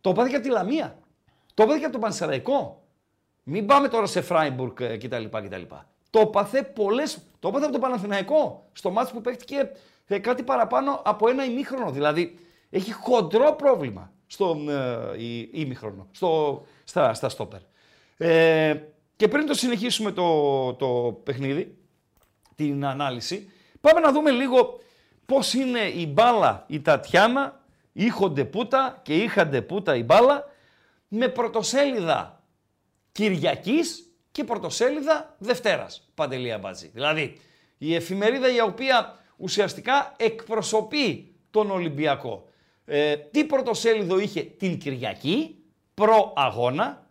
Το 0.00 0.10
έπαθε 0.10 0.28
και 0.28 0.36
από 0.36 0.44
τη 0.44 0.50
Λαμία. 0.50 0.98
Το 1.54 1.62
έπαθε 1.62 1.78
και 1.78 1.84
από 1.84 1.92
τον 1.92 2.02
Πανσεραϊκό. 2.02 2.82
Μην 3.42 3.66
πάμε 3.66 3.88
τώρα 3.88 4.06
σε 4.06 4.20
Φράιμπουργκ 4.20 4.80
ε, 4.80 4.96
κτλ. 4.96 5.24
κτλ. 5.24 5.62
Το 6.10 6.20
έπαθε 6.20 6.62
πολλές, 6.62 7.18
το 7.38 7.48
έπαθε 7.48 7.64
από 7.64 7.72
τον 7.72 7.82
Παναθηναϊκό 7.82 8.68
στο 8.72 8.90
μάτι 8.90 9.12
που 9.12 9.20
παίχτηκε 9.20 9.70
ε, 10.06 10.18
κάτι 10.18 10.42
παραπάνω 10.42 11.02
από 11.04 11.28
ένα 11.28 11.44
ημίχρονο. 11.44 11.90
Δηλαδή 11.90 12.38
έχει 12.70 12.92
χοντρό 12.92 13.52
πρόβλημα 13.52 14.12
στο 14.32 14.56
ε, 15.16 15.22
ημίχρονο, 15.52 16.08
στο, 16.12 16.62
στα, 16.84 17.14
στα 17.14 17.28
στόπερ. 17.28 17.60
Ε, 18.16 18.82
και 19.16 19.28
πριν 19.28 19.46
το 19.46 19.54
συνεχίσουμε 19.54 20.12
το, 20.12 20.74
το 20.74 21.20
παιχνίδι, 21.24 21.78
την 22.54 22.84
ανάλυση, 22.84 23.50
πάμε 23.80 24.00
να 24.00 24.12
δούμε 24.12 24.30
λίγο 24.30 24.80
πώς 25.26 25.54
είναι 25.54 25.80
η 25.80 26.06
μπάλα 26.12 26.64
η 26.68 26.80
Τατιάνα, 26.80 27.64
είχονται 27.92 28.44
πούτα 28.44 29.00
και 29.02 29.16
είχαντε 29.16 29.62
πούτα 29.62 29.96
η 29.96 30.02
μπάλα, 30.02 30.44
με 31.08 31.28
πρωτοσέλιδα 31.28 32.44
Κυριακής 33.12 34.12
και 34.32 34.44
πρωτοσέλιδα 34.44 35.34
Δευτέρας, 35.38 36.10
Παντελία 36.14 36.58
Μπάτζη. 36.58 36.90
Δηλαδή, 36.94 37.40
η 37.78 37.94
εφημερίδα 37.94 38.54
η 38.54 38.60
οποία 38.60 39.18
ουσιαστικά 39.36 40.14
εκπροσωπεί 40.16 41.34
τον 41.50 41.70
Ολυμπιακό. 41.70 42.49
Ε, 42.92 43.16
τι 43.16 43.44
πρωτοσέλιδο 43.44 44.18
είχε 44.18 44.42
την 44.42 44.78
Κυριακή, 44.78 45.56
προ-αγώνα, 45.94 47.06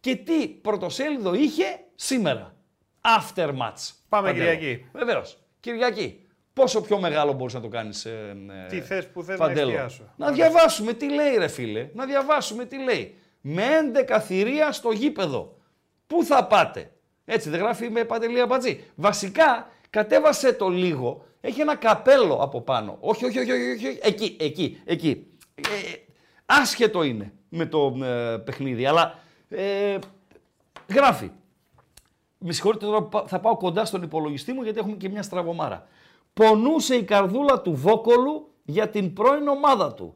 και 0.00 0.16
τι 0.16 0.48
πρωτοσέλιδο 0.48 1.34
είχε 1.34 1.64
σήμερα, 1.94 2.54
after 3.00 3.48
match. 3.48 3.90
Πάμε 4.08 4.32
Κυριακή. 4.32 4.86
Βεβαίως. 4.92 5.38
Κυριακή. 5.60 6.20
Πόσο 6.52 6.80
πιο 6.80 6.98
μεγάλο 6.98 7.32
μπορείς 7.32 7.54
να 7.54 7.60
το 7.60 7.68
κάνεις. 7.68 8.04
Ε, 8.04 8.36
τι 8.68 8.80
θες 8.80 9.08
που 9.08 9.22
θε 9.22 9.36
να 9.36 9.50
εστιάσω. 9.50 10.12
Να 10.16 10.30
διαβάσουμε 10.30 10.92
τι 10.92 11.08
λέει, 11.10 11.36
ρε 11.36 11.48
φίλε. 11.48 11.88
Να 11.94 12.06
διαβάσουμε 12.06 12.64
τι 12.64 12.82
λέει. 12.82 13.14
Με 13.40 13.62
11 14.08 14.20
θηρία 14.20 14.72
στο 14.72 14.90
γήπεδο. 14.90 15.56
Πού 16.06 16.24
θα 16.24 16.46
πάτε; 16.46 16.90
Έτσι 17.24 17.50
δεν 17.50 17.60
γράφει 17.60 17.90
με 17.90 18.04
παντελία 18.04 18.46
μπατζή. 18.46 18.84
Βασικά 18.94 19.68
κατέβασε 19.90 20.52
το 20.52 20.68
λίγο. 20.68 21.26
Έχει 21.46 21.60
ένα 21.60 21.76
καπέλο 21.76 22.34
από 22.34 22.60
πάνω. 22.60 22.96
Όχι, 23.00 23.24
όχι, 23.24 23.38
όχι, 23.38 23.50
όχι, 23.50 23.72
όχι. 23.72 23.98
εκεί, 24.02 24.36
εκεί, 24.40 24.80
εκεί. 24.84 25.26
Ε, 25.54 25.62
άσχετο 26.46 27.02
είναι 27.02 27.32
με 27.48 27.66
το 27.66 27.96
ε, 28.04 28.36
παιχνίδι, 28.44 28.86
αλλά 28.86 29.18
ε, 29.48 29.98
γράφει. 30.88 31.30
Με 32.38 32.52
συγχωρείτε 32.52 32.86
τώρα 32.86 33.08
θα 33.26 33.40
πάω 33.40 33.56
κοντά 33.56 33.84
στον 33.84 34.02
υπολογιστή 34.02 34.52
μου 34.52 34.62
γιατί 34.62 34.78
έχουμε 34.78 34.96
και 34.96 35.08
μια 35.08 35.22
στραβωμάρα. 35.22 35.86
Πονούσε 36.34 36.94
η 36.94 37.02
καρδούλα 37.02 37.60
του 37.60 37.74
Βόκολου 37.74 38.50
για 38.64 38.88
την 38.88 39.12
πρώην 39.12 39.48
ομάδα 39.48 39.94
του. 39.94 40.14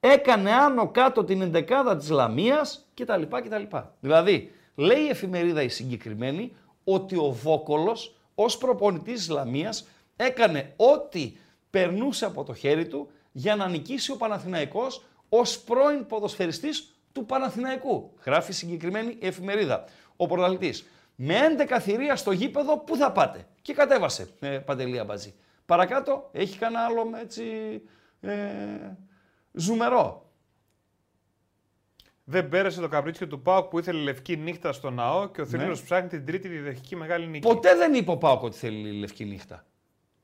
Έκανε 0.00 0.52
άνω 0.52 0.88
κάτω 0.88 1.24
την 1.24 1.42
εντεκάδα 1.42 1.96
της 1.96 2.10
Λαμίας 2.10 2.88
κτλ. 2.94 3.22
κτλ. 3.22 3.76
Δηλαδή, 4.00 4.52
λέει 4.74 5.00
η 5.00 5.08
εφημερίδα 5.08 5.62
η 5.62 5.68
συγκεκριμένη 5.68 6.52
ότι 6.84 7.16
ο 7.16 7.30
Βόκολος 7.30 8.14
ως 8.34 8.58
προπονητής 8.58 9.14
της 9.14 9.28
Λαμίας 9.28 9.86
έκανε 10.24 10.72
ό,τι 10.76 11.32
περνούσε 11.70 12.24
από 12.24 12.44
το 12.44 12.54
χέρι 12.54 12.86
του 12.86 13.10
για 13.32 13.56
να 13.56 13.68
νικήσει 13.68 14.12
ο 14.12 14.16
Παναθηναϊκός 14.16 15.04
ως 15.28 15.60
πρώην 15.60 16.06
ποδοσφαιριστής 16.06 16.94
του 17.12 17.26
Παναθηναϊκού. 17.26 18.12
Γράφει 18.24 18.52
συγκεκριμένη 18.52 19.16
η 19.20 19.26
εφημερίδα. 19.26 19.84
Ο 20.16 20.26
πρωταθλητής. 20.26 20.86
Με 21.14 21.34
11 21.68 21.78
θηρία 21.80 22.16
στο 22.16 22.32
γήπεδο, 22.32 22.78
πού 22.78 22.96
θα 22.96 23.12
πάτε; 23.12 23.46
Και 23.62 23.72
κατέβασε, 23.72 24.28
ε, 24.40 24.48
Παντελία 24.58 25.04
Μπατζή. 25.04 25.34
Παρακάτω 25.66 26.28
έχει 26.32 26.58
κανένα 26.58 26.84
άλλο 26.84 27.10
έτσι 27.20 27.44
ε, 28.20 28.32
ζουμερό. 29.52 30.30
Δεν 32.24 32.48
πέρασε 32.48 32.80
το 32.80 32.88
καπρίτσιο 32.88 33.26
του 33.26 33.42
Πάοκ 33.42 33.68
που 33.68 33.78
ήθελε 33.78 34.00
λευκή 34.00 34.36
νύχτα 34.36 34.72
στο 34.72 34.90
ναό 34.90 35.28
και 35.28 35.40
ο 35.40 35.46
Θρύλος 35.46 35.78
ναι. 35.78 35.84
ψάχνει 35.84 36.08
την 36.08 36.26
τρίτη 36.26 36.48
διδαχική 36.48 36.96
μεγάλη 36.96 37.26
νύχτα. 37.26 37.48
Ποτέ 37.48 37.74
δεν 37.76 37.94
είπε 37.94 38.10
ο 38.10 38.16
Πάοκ 38.16 38.42
ότι 38.42 38.56
θέλει 38.56 38.92
λευκή 38.92 39.24
νύχτα. 39.24 39.64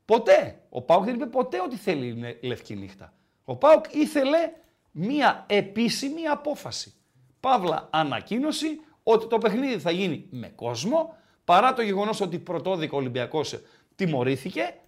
Ποτέ. 0.06 0.60
Ο 0.68 0.82
Πάοκ 0.82 1.04
δεν 1.04 1.14
είπε 1.14 1.26
ποτέ 1.26 1.60
ότι 1.60 1.76
θέλει 1.76 2.38
λευκή 2.42 2.76
νύχτα. 2.76 3.12
Ο 3.44 3.56
Πάοκ 3.56 3.84
ήθελε 3.94 4.52
μία 4.90 5.44
επίσημη 5.48 6.26
απόφαση. 6.26 6.94
Παύλα 7.40 7.88
ανακοίνωση 7.92 8.80
ότι 9.02 9.26
το 9.26 9.38
παιχνίδι 9.38 9.78
θα 9.78 9.90
γίνει 9.90 10.26
με 10.30 10.48
κόσμο, 10.48 11.16
παρά 11.44 11.72
το 11.72 11.82
γεγονός 11.82 12.20
ότι 12.20 12.38
πρωτόδικα 12.38 12.94
ο 12.94 12.98
Ολυμπιακός 12.98 13.60
τιμωρήθηκε 13.94 14.80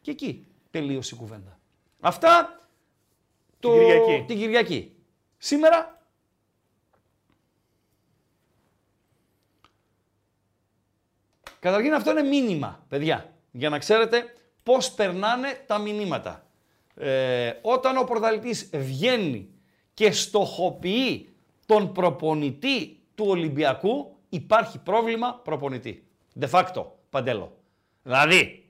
και 0.00 0.10
εκεί 0.10 0.46
τελείωσε 0.70 1.14
η 1.14 1.18
κουβέντα. 1.18 1.58
Αυτά 2.00 2.58
το... 3.58 3.70
την, 3.70 3.78
Κυριακή. 3.78 4.24
την 4.26 4.36
Κυριακή. 4.36 4.96
Σήμερα 5.38 5.98
Καταρχήν 11.60 11.94
αυτό 11.94 12.10
είναι 12.10 12.22
μήνυμα, 12.22 12.84
παιδιά, 12.88 13.33
για 13.56 13.68
να 13.68 13.78
ξέρετε 13.78 14.24
πώς 14.62 14.90
περνάνε 14.90 15.64
τα 15.66 15.78
μηνύματα. 15.78 16.46
Ε, 16.94 17.52
όταν 17.62 17.96
ο 17.96 18.04
πρωταθλητής 18.04 18.70
βγαίνει 18.72 19.48
και 19.94 20.12
στοχοποιεί 20.12 21.34
τον 21.66 21.92
προπονητή 21.92 23.02
του 23.14 23.24
Ολυμπιακού, 23.28 24.16
υπάρχει 24.28 24.78
πρόβλημα 24.78 25.40
προπονητή. 25.44 26.06
De 26.40 26.50
facto, 26.50 26.84
Παντέλο. 27.10 27.56
Δηλαδή, 28.02 28.68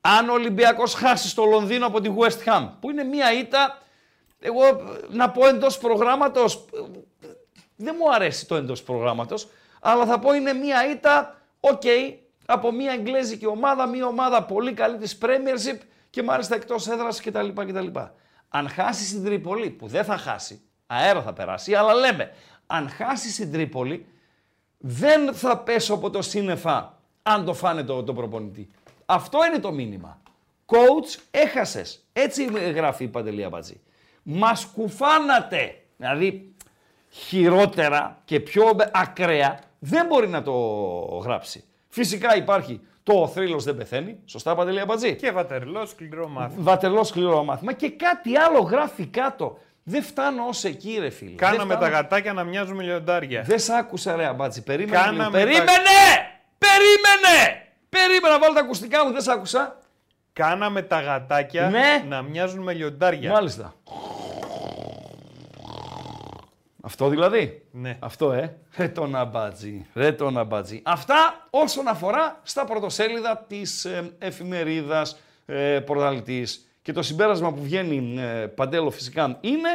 αν 0.00 0.28
ο 0.28 0.32
Ολυμπιακός 0.32 0.94
χάσει 0.94 1.28
στο 1.28 1.44
Λονδίνο 1.44 1.86
από 1.86 2.00
τη 2.00 2.10
West 2.18 2.48
Ham, 2.48 2.70
που 2.80 2.90
είναι 2.90 3.04
μία 3.04 3.32
ήττα, 3.32 3.82
εγώ 4.38 4.62
να 5.10 5.30
πω 5.30 5.46
εντός 5.46 5.78
προγράμματος, 5.78 6.64
δεν 7.76 7.96
μου 7.98 8.14
αρέσει 8.14 8.46
το 8.46 8.54
εντός 8.54 8.82
προγράμματος, 8.82 9.48
αλλά 9.80 10.06
θα 10.06 10.18
πω 10.18 10.34
είναι 10.34 10.52
μία 10.52 10.90
ήττα, 10.90 11.40
οκ, 11.60 11.82
από 12.46 12.72
μία 12.72 12.92
εγγλέζικη 12.92 13.46
ομάδα, 13.46 13.86
μία 13.86 14.06
ομάδα 14.06 14.44
πολύ 14.44 14.72
καλή 14.72 14.96
της 14.96 15.18
Premiership 15.22 15.78
και 16.10 16.22
μάλιστα 16.22 16.54
εκτός 16.54 16.88
έδρας 16.88 17.20
κτλ. 17.20 17.48
κτλ. 17.48 17.86
Αν 18.48 18.68
χάσεις 18.68 19.08
στην 19.08 19.24
Τρίπολη, 19.24 19.70
που 19.70 19.86
δεν 19.86 20.04
θα 20.04 20.16
χάσει, 20.16 20.60
αέρα 20.86 21.22
θα 21.22 21.32
περάσει, 21.32 21.74
αλλά 21.74 21.94
λέμε, 21.94 22.32
αν 22.66 22.88
χάσεις 22.88 23.34
στην 23.34 23.52
Τρίπολη, 23.52 24.06
δεν 24.78 25.34
θα 25.34 25.58
πέσω 25.58 25.94
από 25.94 26.10
το 26.10 26.22
σύννεφα 26.22 26.98
αν 27.22 27.44
το 27.44 27.54
φάνε 27.54 27.82
το, 27.82 28.02
το 28.02 28.12
προπονητή. 28.12 28.70
Αυτό 29.06 29.44
είναι 29.44 29.58
το 29.58 29.72
μήνυμα. 29.72 30.20
Coach, 30.66 31.20
έχασες. 31.30 32.04
Έτσι 32.12 32.44
γράφει 32.74 33.04
η 33.04 33.08
Παντελία 33.08 33.48
Μπατζή. 33.48 33.80
Μας 34.22 34.66
κουφάνατε. 34.66 35.82
Δηλαδή, 35.96 36.54
χειρότερα 37.10 38.20
και 38.24 38.40
πιο 38.40 38.76
ακραία 38.92 39.58
δεν 39.78 40.06
μπορεί 40.06 40.28
να 40.28 40.42
το 40.42 40.52
γράψει. 41.24 41.64
Φυσικά 41.94 42.36
υπάρχει 42.36 42.80
το 43.02 43.12
ο 43.12 43.28
θρύλος 43.28 43.64
δεν 43.64 43.76
πεθαίνει. 43.76 44.18
Σωστά, 44.24 44.54
Παντελή 44.54 44.80
Αμπατζή; 44.80 45.16
Και 45.16 45.30
βατερλός 45.30 45.90
σκληρό 45.90 46.28
μάθημα. 46.28 46.62
Βατερλός 46.62 47.08
σκληρό 47.08 47.44
μάθημα. 47.44 47.72
Και 47.72 47.90
κάτι 47.90 48.36
άλλο 48.36 48.58
γράφει 48.58 49.06
κάτω. 49.06 49.58
Δεν 49.82 50.02
φτάνω 50.02 50.44
ως 50.48 50.64
εκεί, 50.64 50.96
ρε 51.00 51.10
φίλε. 51.10 51.34
Κάναμε 51.34 51.76
τα 51.76 51.88
γατάκια 51.88 52.32
να 52.32 52.44
μοιάζουμε 52.44 52.82
λιοντάρια. 52.82 53.42
Δεν 53.42 53.58
σ' 53.58 53.68
άκουσα, 53.68 54.16
ρε 54.16 54.26
Αμπάτζη. 54.26 54.62
Περίμενε. 54.62 55.02
Κάναμε 55.04 55.38
Περίμενε! 55.38 55.66
Περίμενε! 56.58 57.66
Περίμενε 57.88 58.34
να 58.34 58.38
βάλω 58.38 58.54
τα 58.54 58.60
ακουστικά 58.60 59.04
μου, 59.04 59.12
δεν 59.12 59.20
σ' 59.20 59.28
άκουσα. 59.28 59.78
Κάναμε 60.32 60.82
τα 60.82 61.00
γατάκια 61.00 61.68
ναι. 61.70 62.04
να 62.08 62.22
μοιάζουν 62.22 62.62
με 62.62 62.72
λιοντάρια. 62.72 63.30
Μάλιστα. 63.30 63.74
Αυτό 66.84 67.08
δηλαδή. 67.08 67.62
Ναι. 67.70 67.96
Αυτό, 68.00 68.32
ε. 68.32 68.56
Ρε 68.76 68.88
το 68.88 69.06
ναμπάτζι. 69.06 69.86
Ρε 69.94 70.12
το 70.12 70.30
ναμπάτζι. 70.30 70.82
Αυτά 70.84 71.46
όσον 71.50 71.88
αφορά 71.88 72.40
στα 72.42 72.64
πρωτοσέλιδα 72.64 73.44
της 73.48 73.84
ε, 73.84 74.14
εφημερίδας 74.18 75.18
ε, 75.46 75.80
Και 76.82 76.92
το 76.92 77.02
συμπέρασμα 77.02 77.52
που 77.52 77.62
βγαίνει 77.62 78.20
ε, 78.20 78.46
παντέλο 78.46 78.90
φυσικά 78.90 79.38
είναι 79.40 79.68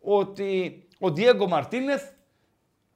ότι 0.00 0.82
ο 0.98 1.10
Διέγκο 1.10 1.48
Μαρτίνεθ 1.48 2.02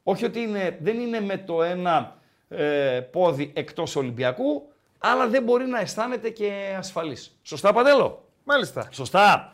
όχι 0.02 0.24
ότι 0.24 0.40
είναι, 0.40 0.78
δεν 0.80 1.00
είναι 1.00 1.20
με 1.20 1.36
το 1.36 1.62
ένα 1.62 2.16
ε, 2.48 3.00
πόδι 3.00 3.52
εκτός 3.54 3.96
Ολυμπιακού, 3.96 4.72
αλλά 4.98 5.28
δεν 5.28 5.42
μπορεί 5.42 5.66
να 5.66 5.80
αισθάνεται 5.80 6.30
και 6.30 6.74
ασφαλής. 6.78 7.38
Σωστά 7.42 7.72
Παντέλο; 7.72 8.24
Μάλιστα. 8.44 8.88
Σωστά. 8.90 9.50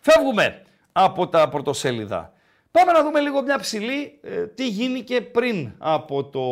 Φεύγουμε 0.00 0.62
από 0.92 1.28
τα 1.28 1.48
πρωτοσέλιδα. 1.48 2.32
Πάμε 2.78 2.92
να 2.92 3.02
δούμε 3.02 3.20
λίγο 3.20 3.42
μια 3.42 3.58
ψηλή 3.58 4.18
ε, 4.22 4.46
τι 4.46 4.68
γίνηκε 4.68 5.20
πριν 5.20 5.72
από 5.78 6.24
το 6.24 6.42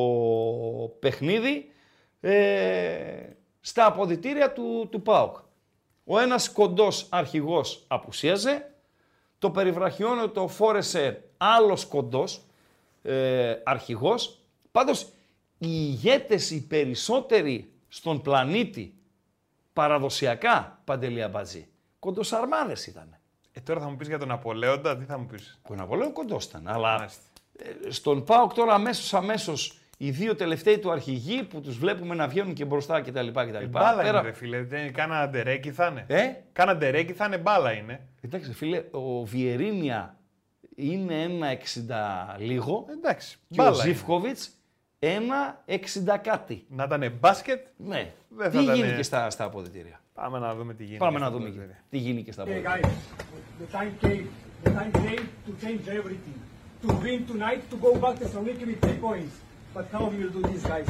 παιχνίδι 0.98 1.72
ε, 2.20 3.26
στα 3.60 3.86
αποδητήρια 3.86 4.52
του, 4.52 4.88
του 4.90 5.02
ΠΑΟΚ. 5.02 5.36
Ο 6.04 6.18
ένας 6.18 6.52
κοντός 6.52 7.06
αρχηγός 7.10 7.84
απουσίαζε, 7.88 8.74
Το 9.38 9.50
περιβραχιόνιο 9.50 10.30
το 10.30 10.48
φόρεσε 10.48 11.24
άλλος 11.36 11.86
κοντός, 11.86 12.42
ε, 13.02 13.54
αρχηγός. 13.64 14.40
Πάντως, 14.72 15.02
οι 15.58 15.68
ηγέτες 15.68 16.50
οι 16.50 16.66
περισσότεροι 16.66 17.72
στον 17.88 18.22
πλανήτη, 18.22 18.94
παραδοσιακά, 19.72 20.80
Παντελή 20.84 21.22
Αμπατζή, 21.22 21.68
κοντοσαρμάδες 21.98 22.86
ήταν. 22.86 23.20
Ε, 23.56 23.60
τώρα 23.60 23.80
θα 23.80 23.88
μου 23.88 23.96
πεις 23.96 24.08
για 24.08 24.18
τον 24.18 24.30
Απολέοντα, 24.30 24.96
τι 24.96 25.04
θα 25.04 25.18
μου 25.18 25.26
πεις; 25.26 25.58
Ο 25.70 25.74
Ναπολέον 25.74 26.12
κοντός 26.12 26.44
ήταν, 26.44 26.68
αλλά 26.68 27.08
ε, 27.58 27.90
στον 27.90 28.24
ΠΑΟΚ 28.24 28.52
τώρα 28.54 28.74
αμέσως 28.74 29.14
αμέσως 29.14 29.78
οι 29.98 30.10
δύο 30.10 30.34
τελευταίοι 30.34 30.78
του 30.78 30.90
αρχηγοί 30.90 31.42
που 31.42 31.60
τους 31.60 31.78
βλέπουμε 31.78 32.14
να 32.14 32.28
βγαίνουν 32.28 32.54
και 32.54 32.64
μπροστά 32.64 33.00
κτλ. 33.00 33.28
κτλ. 33.28 33.54
Ε, 33.54 33.66
μπάλα 33.66 34.08
είναι, 34.08 34.20
ρε 34.20 34.32
φίλε. 34.32 34.62
Δεν, 34.62 34.92
κάνα 34.92 35.20
αντερέκι 35.20 35.70
θα 35.72 35.86
είναι. 35.86 36.04
Ε; 36.08 36.32
Κάνα 36.52 36.70
αντερέκι 36.70 37.12
θα 37.12 37.24
είναι, 37.24 37.38
μπάλα 37.38 37.72
είναι. 37.72 38.00
Εντάξει, 38.20 38.52
φίλε, 38.52 38.84
ο 38.90 39.24
Βιερίνια 39.24 40.16
είναι 40.76 41.22
ένα 41.22 41.48
60 42.36 42.36
λίγο 42.38 42.86
Εντάξει, 42.98 43.38
και 43.48 43.60
ο 43.60 43.64
μπάλα 43.64 43.76
είναι. 43.84 43.92
Ζήφκοβιτς 43.92 44.50
ένα 44.98 45.64
60 45.66 46.18
κάτι. 46.22 46.64
Να 46.68 46.84
ήταν 46.84 47.12
μπάσκετ; 47.20 47.66
Ναι. 47.76 48.12
Δεν 48.28 48.50
Τι 48.50 48.56
θα 48.56 48.62
ήταν- 48.62 48.74
γίνηκε 48.76 49.02
στα, 49.02 49.30
στα 49.30 49.44
αποδητήρια. 49.44 50.00
Πάμε 50.16 50.38
να 50.38 50.54
δούμε 50.54 50.74
τι 50.74 50.84
γίνεται. 50.84 51.04
Πάμε 51.04 51.18
να 51.18 51.26
στο 51.26 51.34
δούμε 51.36 51.48
ποδόσφαιρο. 51.48 51.76
τι 51.90 51.98
γίνηκε 51.98 52.32
στα 52.32 52.42
Hey 52.42 52.46
αποδητήρια. 52.46 52.80
guys, 52.80 52.92
the 53.62 53.76
time 53.76 53.92
came. 54.04 54.26
The 54.64 54.70
time 54.78 54.92
came 55.06 55.24
to 55.46 55.52
change 55.64 55.82
everything. 55.98 56.38
To 56.84 56.88
win 57.04 57.20
tonight, 57.32 57.62
to 57.72 57.76
go 57.86 57.90
back 58.02 58.14
to 58.18 58.24
Thessaloniki 58.24 58.64
with 58.70 58.80
three 58.84 59.00
points. 59.08 59.34
But 59.74 59.84
how 59.94 60.04
we 60.12 60.16
will 60.22 60.34
do 60.38 60.42
this, 60.52 60.62
guys? 60.72 60.88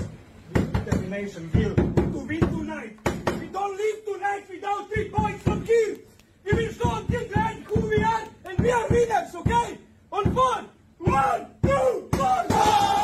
With 0.53 0.68
determination, 0.79 1.43
will. 1.55 1.74
To 2.14 2.20
win 2.31 2.45
tonight. 2.57 2.95
We 3.43 3.47
don't 3.59 3.74
leave 3.83 3.99
tonight 4.12 4.45
without 4.55 4.83
three 4.93 5.09
points 5.18 5.41
from 5.49 5.59
here. 5.70 5.93
We 6.47 6.51
will 6.59 6.72
show 6.79 6.91
until 7.01 7.24
the 7.33 7.39
end 7.51 7.59
who 7.70 7.79
we 7.93 7.99
are, 8.14 8.24
and 8.47 8.57
we 8.64 8.70
are 8.79 8.87
winners, 8.95 9.31
okay? 9.41 9.68
On 10.16 10.24
four. 10.37 10.57
One, 11.20 11.41
two, 11.66 11.89
four, 12.18 12.39
go! 12.53 12.95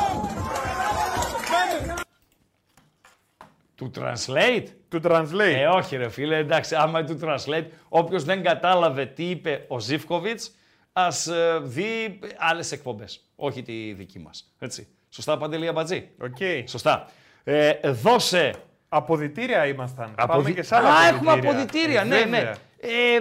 Του 3.91 4.01
translate; 4.01 4.65
Του 4.89 4.99
translate. 5.03 5.39
Ε, 5.55 5.65
όχι 5.65 5.95
ρε 5.95 6.09
φίλε, 6.09 6.37
εντάξει, 6.37 6.75
άμα 6.75 6.99
είναι 6.99 7.07
του 7.15 7.19
translate, 7.23 7.65
όποιος 7.89 8.23
δεν 8.23 8.43
κατάλαβε 8.43 9.05
τι 9.05 9.29
είπε 9.29 9.65
ο 9.67 9.79
Ζίβκοβιτς, 9.79 10.55
ας 10.93 11.27
ε, 11.27 11.59
δει 11.63 12.19
άλλες 12.37 12.71
εκπομπές, 12.71 13.25
όχι 13.35 13.61
τη 13.61 13.93
δική 13.93 14.19
μας. 14.19 14.53
Έτσι. 14.59 14.87
Σωστά, 15.09 15.37
Παντελή 15.37 15.67
Αμπατζή; 15.67 16.09
Οκ. 16.21 16.67
Σωστά. 16.69 17.09
Ε, 17.43 17.73
δώσε... 17.83 18.53
Αποδυτήρια 18.95 19.65
ήμασταν. 19.67 20.13
Πάμε 20.15 20.33
Αποδυ- 20.33 20.53
και 20.53 20.63
σε 20.63 20.75
άλλα 20.75 20.87
Α, 20.89 20.91
αποδυτήρια. 20.91 21.31
έχουμε 21.33 21.49
αποδυτήρια, 21.49 22.01
Ε, 22.01 22.03
ναι, 22.03 22.17
ναι. 22.17 22.25
βέβαια. 22.37 22.55
Ε, 22.79 23.19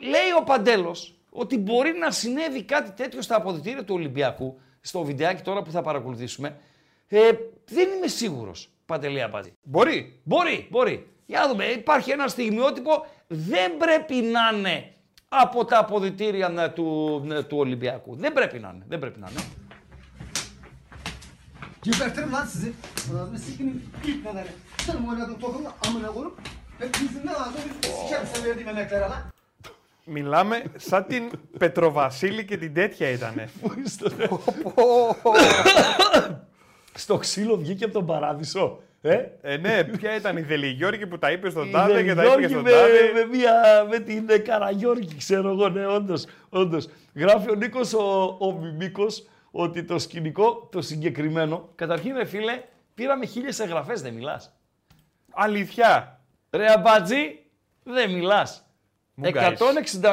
λέει 0.00 0.30
ο 0.38 0.42
Παντέλος 0.44 1.14
ότι 1.30 1.58
μπορεί 1.58 1.92
να 1.98 2.10
συνέβη 2.10 2.62
κάτι 2.62 2.90
τέτοιο 2.90 3.22
στα 3.22 3.36
αποδητήρια 3.36 3.84
του 3.84 3.94
Ολυμπιακού, 3.94 4.60
στο 4.80 5.02
βιντεάκι 5.02 5.42
τώρα 5.42 5.62
που 5.62 5.70
θα 5.70 5.82
παρακολουθήσουμε. 5.82 6.56
Ε, 7.08 7.18
δεν 7.64 7.88
είμαι 7.96 8.06
σίγουρος, 8.06 8.69
Παντελή 8.90 9.22
Αμπατζή. 9.22 9.52
Μπορεί. 9.62 10.20
Μπορεί, 10.22 10.66
μπορεί. 10.70 11.06
Για 11.26 11.40
να 11.40 11.48
δούμε. 11.48 11.64
Υπάρχει 11.64 12.10
ένα 12.10 12.28
στιγμιότυπο. 12.28 13.06
Δεν 13.26 13.76
πρέπει 13.76 14.14
να 14.14 14.58
είναι 14.58 14.92
από 15.28 15.64
τα 15.64 15.78
αποδητήρια 15.78 16.48
ναι, 16.48 16.68
του, 16.68 17.20
ναι, 17.24 17.42
του 17.42 17.56
Ολυμπιακού. 17.58 18.16
Δεν 18.16 18.32
πρέπει 18.32 18.58
να 18.58 18.70
είναι. 18.74 18.84
Δεν 18.88 18.98
πρέπει 18.98 19.20
να 19.20 19.28
είναι. 19.30 19.40
Gebertirim 21.86 22.32
lan 22.32 22.46
sizi. 22.46 22.72
Anasını 23.12 23.38
sikinin 23.38 23.84
ilk 24.06 24.24
neleri. 24.24 24.48
Sırf 24.86 25.08
oynadığım 25.08 25.38
topumu 25.40 25.68
amına 25.88 26.12
koyup 26.12 26.38
hepinizin 26.78 27.26
ağzını 27.26 27.72
sikerim 27.82 28.26
size 28.32 28.48
verdiğim 28.48 28.68
emeklere 28.68 29.08
lan. 29.12 29.22
Μιλάμε 30.06 30.62
σαν 30.76 31.06
την 31.08 31.30
Πετροβασίλη 31.58 32.44
και 32.44 32.56
την 32.56 32.74
τέτοια 32.74 33.08
ήτανε. 33.10 33.48
Στο 36.94 37.16
ξύλο 37.16 37.56
βγήκε 37.56 37.84
από 37.84 37.92
τον 37.92 38.06
παράδεισο. 38.06 38.82
Ε, 39.02 39.26
ε, 39.40 39.56
ναι, 39.56 39.84
ποια 39.84 40.16
ήταν 40.16 40.36
η 40.36 40.40
Δελιγιώργη 40.40 41.06
που 41.06 41.18
τα 41.18 41.30
είπε 41.30 41.50
στον 41.50 41.68
Η 41.68 41.70
Τάδε 41.70 42.02
και 42.02 42.14
τα 42.14 42.24
είπε 42.24 42.30
και 42.40 42.46
Δελγιώργη 42.46 42.48
στον 42.48 42.62
με, 42.62 42.70
Τάδε; 42.70 43.12
με, 43.14 43.36
μια, 43.36 43.86
με 43.90 43.98
την 43.98 44.26
ε, 44.28 44.38
Καραγιώργη, 44.38 45.16
ξέρω 45.16 45.50
εγώ, 45.50 45.68
ναι, 45.68 45.86
όντως, 45.86 46.24
όντως. 46.48 46.88
Γράφει 47.14 47.50
ο 47.50 47.54
Νίκος 47.54 47.94
ο, 47.94 48.36
ο 48.40 48.52
Μιμίκος 48.52 49.28
ότι 49.50 49.84
το 49.84 49.98
σκηνικό, 49.98 50.68
το 50.72 50.82
συγκεκριμένο, 50.82 51.68
καταρχήν 51.74 52.14
ρε 52.16 52.24
φίλε, 52.24 52.62
πήραμε 52.94 53.26
χίλιες 53.26 53.58
εγγραφές, 53.58 54.02
δεν 54.02 54.14
μιλάς. 54.14 54.54
Αλήθεια. 55.30 56.20
Ρε 56.50 56.72
αμπατζή, 56.72 57.38
δεν 57.82 58.10
μιλάς. 58.10 58.64
Μουγκάης. 59.14 59.60
161.000 60.00 60.08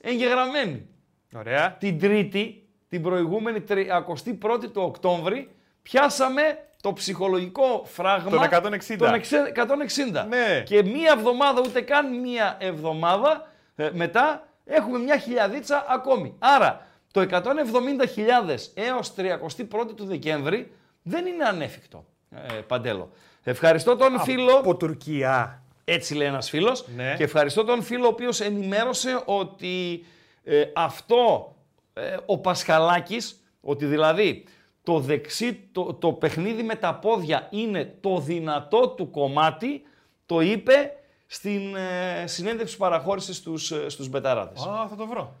εγγεγραμμένοι. 0.00 0.86
Ωραία. 1.34 1.72
Την 1.72 1.98
Τρίτη, 1.98 2.68
την 2.88 3.02
προηγούμενη 3.02 3.64
31η 3.68 4.70
του 4.72 4.82
Οκτώβρη, 4.82 5.50
πιάσαμε 5.90 6.42
το 6.82 6.92
ψυχολογικό 6.92 7.82
φράγμα 7.84 8.30
Τον 8.30 8.42
160. 8.42 8.96
των 8.98 9.14
εξε- 9.14 9.52
160. 9.54 10.26
Ναι. 10.28 10.62
Και 10.66 10.82
μία 10.82 11.12
εβδομάδα, 11.16 11.60
ούτε 11.66 11.80
καν 11.80 12.20
μία 12.20 12.56
εβδομάδα 12.60 13.46
ε, 13.76 13.90
μετά, 13.92 14.48
έχουμε 14.64 14.98
μια 14.98 15.18
χιλιαδίτσα 15.18 15.84
ακόμη. 15.88 16.34
Άρα, 16.38 16.86
το 17.12 17.20
170.000 17.20 18.70
έως 18.74 19.12
31η 19.16 19.94
του 19.96 20.04
Δεκέμβρη 20.04 20.72
δεν 21.02 21.26
είναι 21.26 21.44
ανέφικτο, 21.44 22.04
ε, 22.30 22.54
Παντέλο. 22.66 23.10
Ευχαριστώ 23.42 23.96
τον 23.96 24.20
φίλο. 24.20 24.52
Από 24.52 24.76
Τουρκία. 24.76 25.62
Έτσι 25.84 26.14
λέει 26.14 26.26
ένας 26.26 26.48
φίλος. 26.48 26.84
Ναι. 26.96 27.14
Και 27.16 27.24
ευχαριστώ 27.24 27.64
τον 27.64 27.82
φίλο 27.82 28.04
ο 28.04 28.08
οποίος 28.08 28.40
ενημέρωσε 28.40 29.22
ότι 29.24 30.04
ε, 30.44 30.64
αυτό 30.74 31.54
ε, 31.92 32.16
ο 32.26 32.38
Πασχαλάκης, 32.38 33.42
ότι 33.60 33.84
δηλαδή 33.84 34.44
το 34.88 34.98
δεξί, 34.98 35.68
το, 35.72 35.94
το 35.94 36.12
παιχνίδι 36.12 36.62
με 36.62 36.74
τα 36.74 36.94
πόδια 36.94 37.46
είναι 37.50 37.96
το 38.00 38.18
δυνατό 38.20 38.88
του 38.88 39.10
κομμάτι, 39.10 39.82
το 40.26 40.40
είπε 40.40 40.92
στην 41.26 41.76
ε, 41.76 42.26
συνέντευξη 42.26 42.76
που 42.76 42.80
παραχώρησε 42.82 43.34
στους, 43.34 43.70
ε, 43.70 43.88
στους 43.88 44.08
Μπεταράδες. 44.08 44.66
Α, 44.66 44.86
θα 44.88 44.96
το 44.96 45.06
βρω. 45.06 45.34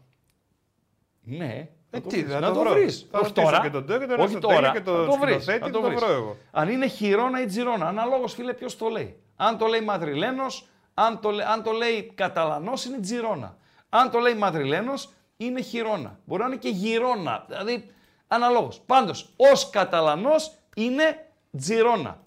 Ναι. 1.22 1.68
Ε, 1.90 1.96
να 1.96 2.00
το 2.00 2.08
τι, 2.08 2.20
βρεις, 2.22 2.32
θα 2.32 2.40
να 2.40 2.48
το 2.48 2.54
το 2.54 2.60
βρω. 2.60 2.70
βρεις. 2.72 3.06
Θα 3.10 3.18
Όχι 3.18 3.28
ρωτήσω 3.28 3.46
τώρα. 3.46 3.62
και 3.62 3.70
τον 3.70 3.86
Τέο 3.86 3.98
και 3.98 4.06
τον 4.06 4.14
Όχι 4.14 4.22
Αριστοτέλη 4.22 4.60
τώρα. 4.60 4.72
και 4.72 4.80
τον 4.80 5.04
Θα 5.04 5.10
το 5.10 5.18
βρεις, 5.18 5.34
σκηνοθέτη, 5.42 5.64
θα 5.64 5.70
το 5.70 5.80
βρεις. 5.82 6.00
βρω 6.00 6.12
εγώ. 6.12 6.36
Αν 6.50 6.68
είναι 6.68 6.86
χειρόνα 6.86 7.42
ή 7.42 7.46
τζιρόνα. 7.46 7.86
Αναλόγως 7.86 8.32
φίλε 8.34 8.52
ποιος 8.54 8.76
το 8.76 8.88
λέει. 8.88 9.16
Αν 9.36 9.58
το 9.58 9.66
λέει 9.66 9.80
Μαδριλένος, 9.80 10.68
αν 10.94 11.20
το, 11.20 11.30
λέ- 11.30 11.46
αν 11.48 11.62
το 11.62 11.70
λέει 11.72 12.12
Καταλανός 12.14 12.84
είναι 12.84 13.00
τζιρόνα. 13.00 13.56
Αν 13.88 14.10
το 14.10 14.18
λέει 14.18 14.34
Μαδριλένος 14.34 15.12
είναι 15.36 15.60
χειρόνα. 15.60 16.18
Μπορεί 16.24 16.40
να 16.42 16.46
είναι 16.48 16.56
και 16.56 16.68
γυρώνα. 16.68 17.44
Δηλαδή 17.48 17.90
αναλόγως. 18.28 18.80
Πάντως, 18.86 19.32
ως 19.36 19.70
Καταλανός 19.70 20.52
είναι 20.76 21.26
τζιρόνα. 21.56 22.20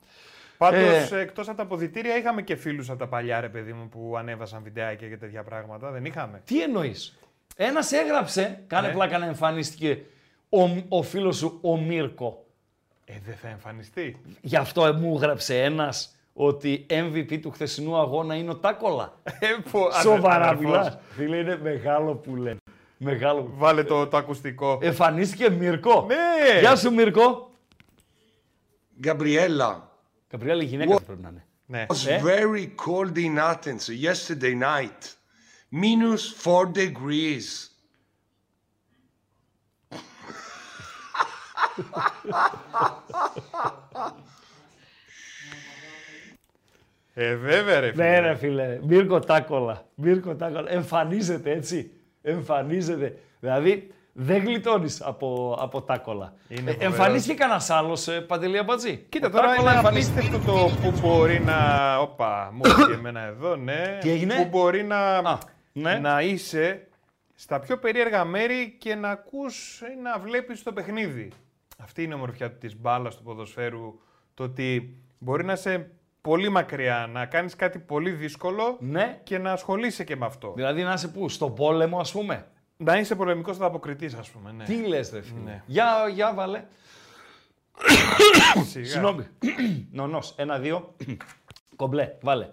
Πάντως, 0.58 1.12
Ε, 1.12 1.20
εκτός 1.20 1.48
από 1.48 1.58
τα 1.58 1.64
αποδητήρια, 1.64 2.18
είχαμε 2.18 2.42
και 2.42 2.56
φίλους 2.56 2.90
από 2.90 3.00
τα 3.00 3.08
παλιά, 3.08 3.40
ρε 3.42 3.50
παιδί 3.50 3.74
μου, 3.74 3.90
που 3.90 4.16
ανέβασαν 4.18 4.64
βιντεάκια 4.64 5.08
και 5.08 5.18
τέτοια 5.18 5.44
πράγματα. 5.44 5.92
Δεν 5.92 6.06
είχαμε. 6.06 6.42
Τι 6.46 6.62
εννοείς; 6.62 7.18
Ένας 7.56 7.92
έγραψε, 7.92 8.64
κάνε 8.68 8.88
Ναι. 8.88 8.94
πλάκα 8.94 9.18
να 9.18 9.26
εμφανίστηκε 9.26 10.02
ο, 10.50 10.60
ο 10.90 11.02
φίλος 11.02 11.38
σου 11.38 11.60
ο 11.62 11.78
Μίρκο. 11.78 12.46
Ε, 13.06 13.14
δεν 13.26 13.36
θα 13.36 13.48
εμφανιστεί. 13.48 14.22
Γι' 14.42 14.56
αυτό 14.56 14.94
μου 14.94 15.16
έγραψε 15.16 15.62
ένας 15.64 16.16
ότι 16.34 16.86
MVP 16.90 17.40
του 17.42 17.52
χθεσινού 17.52 17.98
αγώνα 17.98 18.36
είναι 18.36 18.50
ο 18.50 18.56
Τάκολα. 18.56 19.14
Ε, 19.24 19.48
πω, 19.72 19.92
Σοβαρά 19.92 20.46
αδερφός. 20.48 20.66
μιλάς. 20.66 20.98
Φίλε, 21.10 21.38
είναι 21.38 21.60
μεγάλο 21.62 22.16
που 22.16 22.36
λένε. 22.36 22.58
Μεγάλο. 23.04 23.52
Βάλε 23.56 23.84
το, 23.84 24.08
το 24.08 24.18
ακουστικό. 24.18 24.80
Εμφανίστηκε 24.82 25.50
Μίρκο. 25.50 26.08
Ναι. 26.08 26.60
Γεια 26.60 26.76
σου 26.76 26.94
Μίρκο. 26.94 27.52
Gabriella 29.04 29.80
Καπριέλα 30.28 30.64
γυναίκα 30.64 31.02
πρέπει 31.02 31.22
να 31.22 31.30
είναι. 31.30 31.46
Ναι. 31.66 31.86
was 31.88 32.08
Ε; 32.08 32.22
very 32.24 32.68
cold 32.86 33.18
in 33.18 33.38
Athens 33.38 33.88
yesterday 34.04 34.56
night. 34.62 35.16
Minus 35.72 36.44
four 36.44 36.72
degrees. 36.76 37.70
Ε, 47.14 47.36
βέβαια, 47.36 47.80
ρε 47.80 47.92
φίλε. 47.92 48.04
Ναι 48.04 48.20
ρε 48.20 48.36
φίλε, 48.36 48.80
Μίρκο 48.84 49.20
Τάκολα. 49.20 49.90
Μίρκο 49.96 50.36
Τάκολα. 50.36 50.72
Εμφανίζεται 50.72 51.52
έτσι. 51.52 51.92
Εμφανίζεται. 52.22 53.18
Δηλαδή 53.40 53.92
δεν 54.14 54.44
γλιτώνεις 54.44 55.02
από, 55.02 55.58
από 55.60 55.82
Τάκολα. 55.82 56.34
Είναι 56.48 56.60
Ε, 56.60 56.74
φοβερός. 56.74 56.84
εμφανίστηκε 56.94 57.34
κανένας 57.34 57.70
άλλος 57.70 58.08
ε, 58.08 58.22
Παντελή 58.22 58.58
Αμπατζή; 58.58 59.06
Κοίτα, 59.10 59.28
Ο 59.28 59.30
τώρα 59.30 59.46
είναι 59.46 59.56
Τάκολα 59.56 59.76
εμφανίστηκε. 59.76 60.20
απίστευτο 60.20 60.52
το 60.52 60.70
που 60.82 61.00
μπορεί 61.00 61.40
να. 61.40 61.98
Όπα, 61.98 62.50
μου 62.54 62.62
έρχεται 62.66 62.94
εμένα 62.94 63.20
εδώ, 63.22 63.56
ναι. 63.56 63.98
Τι 64.02 64.10
έγινε; 64.10 64.36
Που 64.36 64.46
μπορεί 64.50 64.84
να, 64.84 65.22
ναι. 65.74 65.94
να 66.00 66.22
είσαι 66.22 66.88
στα 67.36 67.60
πιο 67.60 67.78
περίεργα 67.78 68.26
μέρη 68.26 68.76
και 68.80 68.96
να 68.96 69.10
ακούς 69.10 69.82
ή 69.82 70.02
να 70.02 70.20
βλέπεις 70.20 70.64
το 70.64 70.74
παιχνίδι. 70.74 71.32
Αυτή 71.78 72.04
είναι 72.04 72.14
η 72.14 72.18
ομορφιά 72.18 72.52
της 72.52 72.80
μπάλας 72.80 73.16
του 73.18 73.24
ποδοσφαίρου. 73.24 74.00
Το 74.34 74.44
ότι 74.44 74.98
μπορεί 75.18 75.46
να 75.46 75.54
είσαι 75.54 75.92
πολύ 76.22 76.50
μακριά, 76.50 77.10
να 77.12 77.26
κάνεις 77.26 77.56
κάτι 77.56 77.80
πολύ 77.80 78.10
δύσκολο 78.12 78.78
Ναι. 78.80 79.20
και 79.24 79.38
να 79.38 79.52
ασχολείσαι 79.52 80.04
και 80.04 80.16
με 80.16 80.26
αυτό. 80.26 80.54
Δηλαδή 80.56 80.84
να 80.84 80.94
είσαι 80.94 81.08
πού, 81.08 81.30
στον 81.30 81.54
πόλεμο 81.56 82.00
ας 82.00 82.12
πούμε. 82.12 82.48
Να 82.78 82.98
είσαι 82.98 83.16
πολεμικός 83.16 83.56
ανταποκριτής, 83.56 84.14
ας 84.14 84.30
πούμε. 84.30 84.52
Ναι. 84.52 84.64
Τι 84.64 84.76
λες 84.88 85.12
ρε 85.14 85.22
φίλε. 85.22 85.40
Ναι. 85.44 85.64
Για, 85.66 85.86
για 86.14 86.34
βάλε. 86.34 86.64
Σιγά. 88.72 88.86
Συγγνώμη. 88.86 89.28
Νονός. 89.92 90.34
Ένα, 90.38 90.60
δύο. 90.60 90.96
Κομπλέ. 91.76 92.16
Βάλε. 92.22 92.50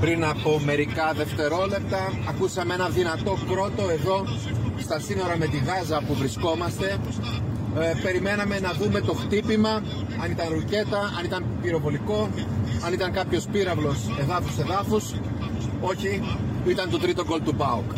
Πριν 0.00 0.24
από 0.24 0.60
μερικά 0.64 1.12
δευτερόλεπτα 1.12 1.98
ακούσαμε 2.28 2.74
ένα 2.74 2.88
δυνατό 2.88 3.36
κρότο 3.48 3.88
εδώ 3.90 4.24
στα 4.78 4.98
σύνορα 5.00 5.36
με 5.36 5.46
τη 5.46 5.58
Γάζα 5.58 6.02
που 6.06 6.14
βρισκόμαστε. 6.14 7.00
Ε, 7.78 7.92
περιμέναμε 8.02 8.60
να 8.60 8.72
δούμε 8.72 9.00
το 9.00 9.12
χτύπημα, 9.12 9.82
αν 10.22 10.30
ήταν 10.30 10.48
ρουκέτα, 10.48 11.00
αν 11.18 11.24
ήταν 11.24 11.46
πυροβολικό, 11.62 12.28
αν 12.84 12.92
ήταν 12.92 13.12
κάποιος 13.12 13.46
πύραυλος 13.52 13.98
εδάφους 14.20 14.58
εδάφους. 14.58 15.14
Όχι, 15.80 16.22
ήταν 16.66 16.90
το 16.90 16.98
τρίτο 16.98 17.24
γκολ 17.24 17.42
του 17.42 17.54
ΠΑΟΚ. 17.54 17.92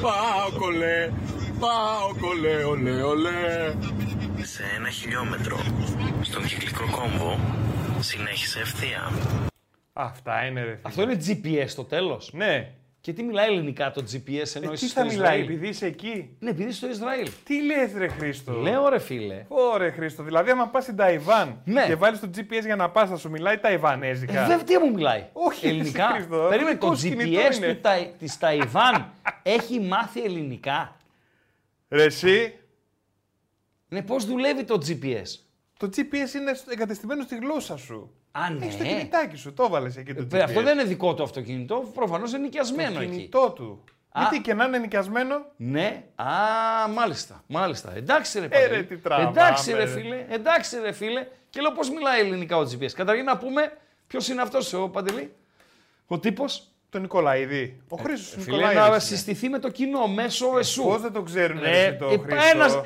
ΠΑΟΚ 0.00 0.60
ολέ, 0.62 1.10
ΠΑΟΚ 1.58 2.22
ολέ, 2.22 2.64
ολέ, 2.64 3.02
ολέ. 3.02 3.74
Σε 4.42 4.62
ένα 4.76 4.90
χιλιόμετρο, 4.90 5.58
στον 6.22 6.44
κυκλικό 6.44 6.84
κόμβο, 6.90 7.38
συνέχισε 8.00 8.60
ευθεία. 8.60 9.12
Αυτά 9.92 10.44
είναι 10.44 10.60
ρε 10.60 10.66
φίλε. 10.70 10.80
Αυτό 10.82 11.02
είναι 11.02 11.18
GPS 11.26 11.68
στο 11.68 11.84
τέλος. 11.84 12.30
Ναι. 12.32 12.72
Και 13.08 13.14
τι 13.14 13.22
μιλάει 13.22 13.46
ελληνικά 13.46 13.90
το 13.90 14.04
GPS 14.12 14.56
ενώ 14.56 14.70
Ε, 14.70 14.72
είσαι 14.72 14.84
τι 14.84 14.90
στο 14.90 15.00
θα 15.00 15.06
μιλάει, 15.06 15.12
Ισραήλ; 15.12 15.42
επειδή 15.44 15.68
είσαι 15.68 15.86
εκεί; 15.86 16.36
Ναι, 16.38 16.50
επειδή 16.50 16.68
είσαι 16.68 16.76
στο 16.78 16.88
Ισραήλ. 16.88 17.28
Τι 17.44 17.62
λες 17.62 17.92
ρε 17.96 18.08
Χρήστο; 18.08 18.52
Λέω 18.52 18.88
ρε 18.88 18.98
φίλε. 18.98 19.44
Ωραία 19.48 19.92
Χρήστο. 19.92 20.22
Δηλαδή, 20.22 20.50
άμα 20.50 20.66
πας 20.68 20.82
στην 20.82 20.96
Ταϊβάν 20.96 21.60
Ναι. 21.64 21.86
και 21.86 21.94
βάλεις 21.94 22.20
το 22.20 22.30
GPS 22.36 22.64
για 22.64 22.76
να 22.76 22.90
πας, 22.90 23.08
θα 23.10 23.16
σου 23.16 23.30
μιλάει 23.30 23.58
Ταϊβανέζικα. 23.58 24.40
Ε, 24.42 24.46
βέβαια 24.46 24.64
τι 24.64 24.78
μου 24.78 24.90
μιλάει; 24.94 25.24
Όχι, 25.32 25.66
ελληνικά. 25.66 26.04
εσύ, 26.04 26.12
Χρήστο, 26.14 26.46
Περίμενε, 26.48 26.76
το 26.76 26.86
δικό 26.86 26.94
σου 26.96 27.08
κινητό 27.08 27.40
GPS 27.40 27.56
είναι. 27.56 27.74
του, 27.74 27.80
Τα- 27.80 28.06
της 28.18 28.38
Ταϊβάν 28.38 29.12
έχει 29.42 29.80
μάθει 29.80 30.20
ελληνικά; 30.22 30.96
Ρε 31.88 32.04
εσύ, 32.04 32.54
Ναι, 33.88 34.02
πώς 34.02 34.24
δουλεύει 34.26 34.64
το 34.64 34.74
GPS. 34.88 35.26
το 35.78 35.86
GPS 35.96 36.34
είναι 36.34 36.54
στο- 36.54 36.70
εγκατεστημένο 36.70 37.22
στη 37.22 37.36
γλώσσα 37.36 37.76
σου. 37.76 38.12
Α, 38.32 38.50
ναι. 38.50 38.64
Έχεις 38.64 38.76
το 38.76 38.84
κινητάκι 38.84 39.36
σου, 39.36 39.52
το 39.54 39.62
έβαλες 39.64 39.96
εκεί 39.96 40.14
το 40.14 40.22
Ε, 40.22 40.38
GPS. 40.38 40.42
Αυτό 40.42 40.62
δεν 40.62 40.78
είναι 40.78 40.88
δικό 40.88 41.14
του 41.14 41.22
αυτοκίνητο, 41.22 41.90
προφανώς 41.94 42.30
είναι 42.32 42.38
νοικιασμένο 42.38 42.94
το 42.94 43.00
εκεί. 43.00 43.10
κινητό 43.10 43.50
του. 43.50 43.84
Α. 44.12 44.20
Γιατί 44.20 44.40
και 44.40 44.54
να 44.54 44.64
είναι 44.64 44.78
νοικιασμένο, 44.78 45.44
Ναι, 45.56 46.04
α, 46.14 46.24
μάλιστα, 46.94 47.44
μάλιστα. 47.46 47.92
Εντάξει 47.96 48.38
ρε 48.38 48.44
Ε, 48.44 48.48
Παντελή. 48.48 48.74
ρε, 48.74 48.82
τι 48.82 48.96
τραβάμε, 48.96 49.28
Εντάξει 49.28 49.72
ρε 49.72 49.78
ρε. 49.78 49.86
φίλε, 49.86 50.26
εντάξει 50.28 50.78
ρε 50.80 50.92
φίλε. 50.92 51.26
Και 51.50 51.60
λέω 51.60 51.72
πώς 51.72 51.90
μιλάει 51.90 52.20
ελληνικά 52.20 52.56
ο 52.56 52.60
GPS. 52.62 52.90
Καταρχήν 52.94 53.24
να 53.24 53.36
πούμε 53.38 53.72
ποιος 54.06 54.28
είναι 54.28 54.42
αυτός 54.42 54.72
ο 54.72 54.88
Παντελή. 54.88 55.32
Ο 56.06 56.18
τύπος. 56.18 56.68
Το 56.90 56.98
Νικολαίδη. 56.98 57.80
Ο 57.88 57.96
Χρήστος 57.96 58.32
Ε, 58.36 58.40
Φίλε, 58.40 58.56
Νικολαίδης. 58.56 58.80
να 58.80 58.86
είναι. 58.86 58.98
συστηθεί 58.98 59.48
με 59.48 59.58
το 59.58 59.68
κοινό 59.70 60.06
μέσω 60.06 60.58
εσού. 60.58 60.82
Πώς 60.82 61.00
δεν 61.00 61.12
το 61.12 61.22
ξέρουν 61.22 61.60
Ρε, 61.60 61.70
ρε, 61.88 61.92
το 61.92 62.04
ε, 62.06 62.18
Χρήστο; 62.18 62.48
ένας, 62.54 62.74
ε, 62.74 62.80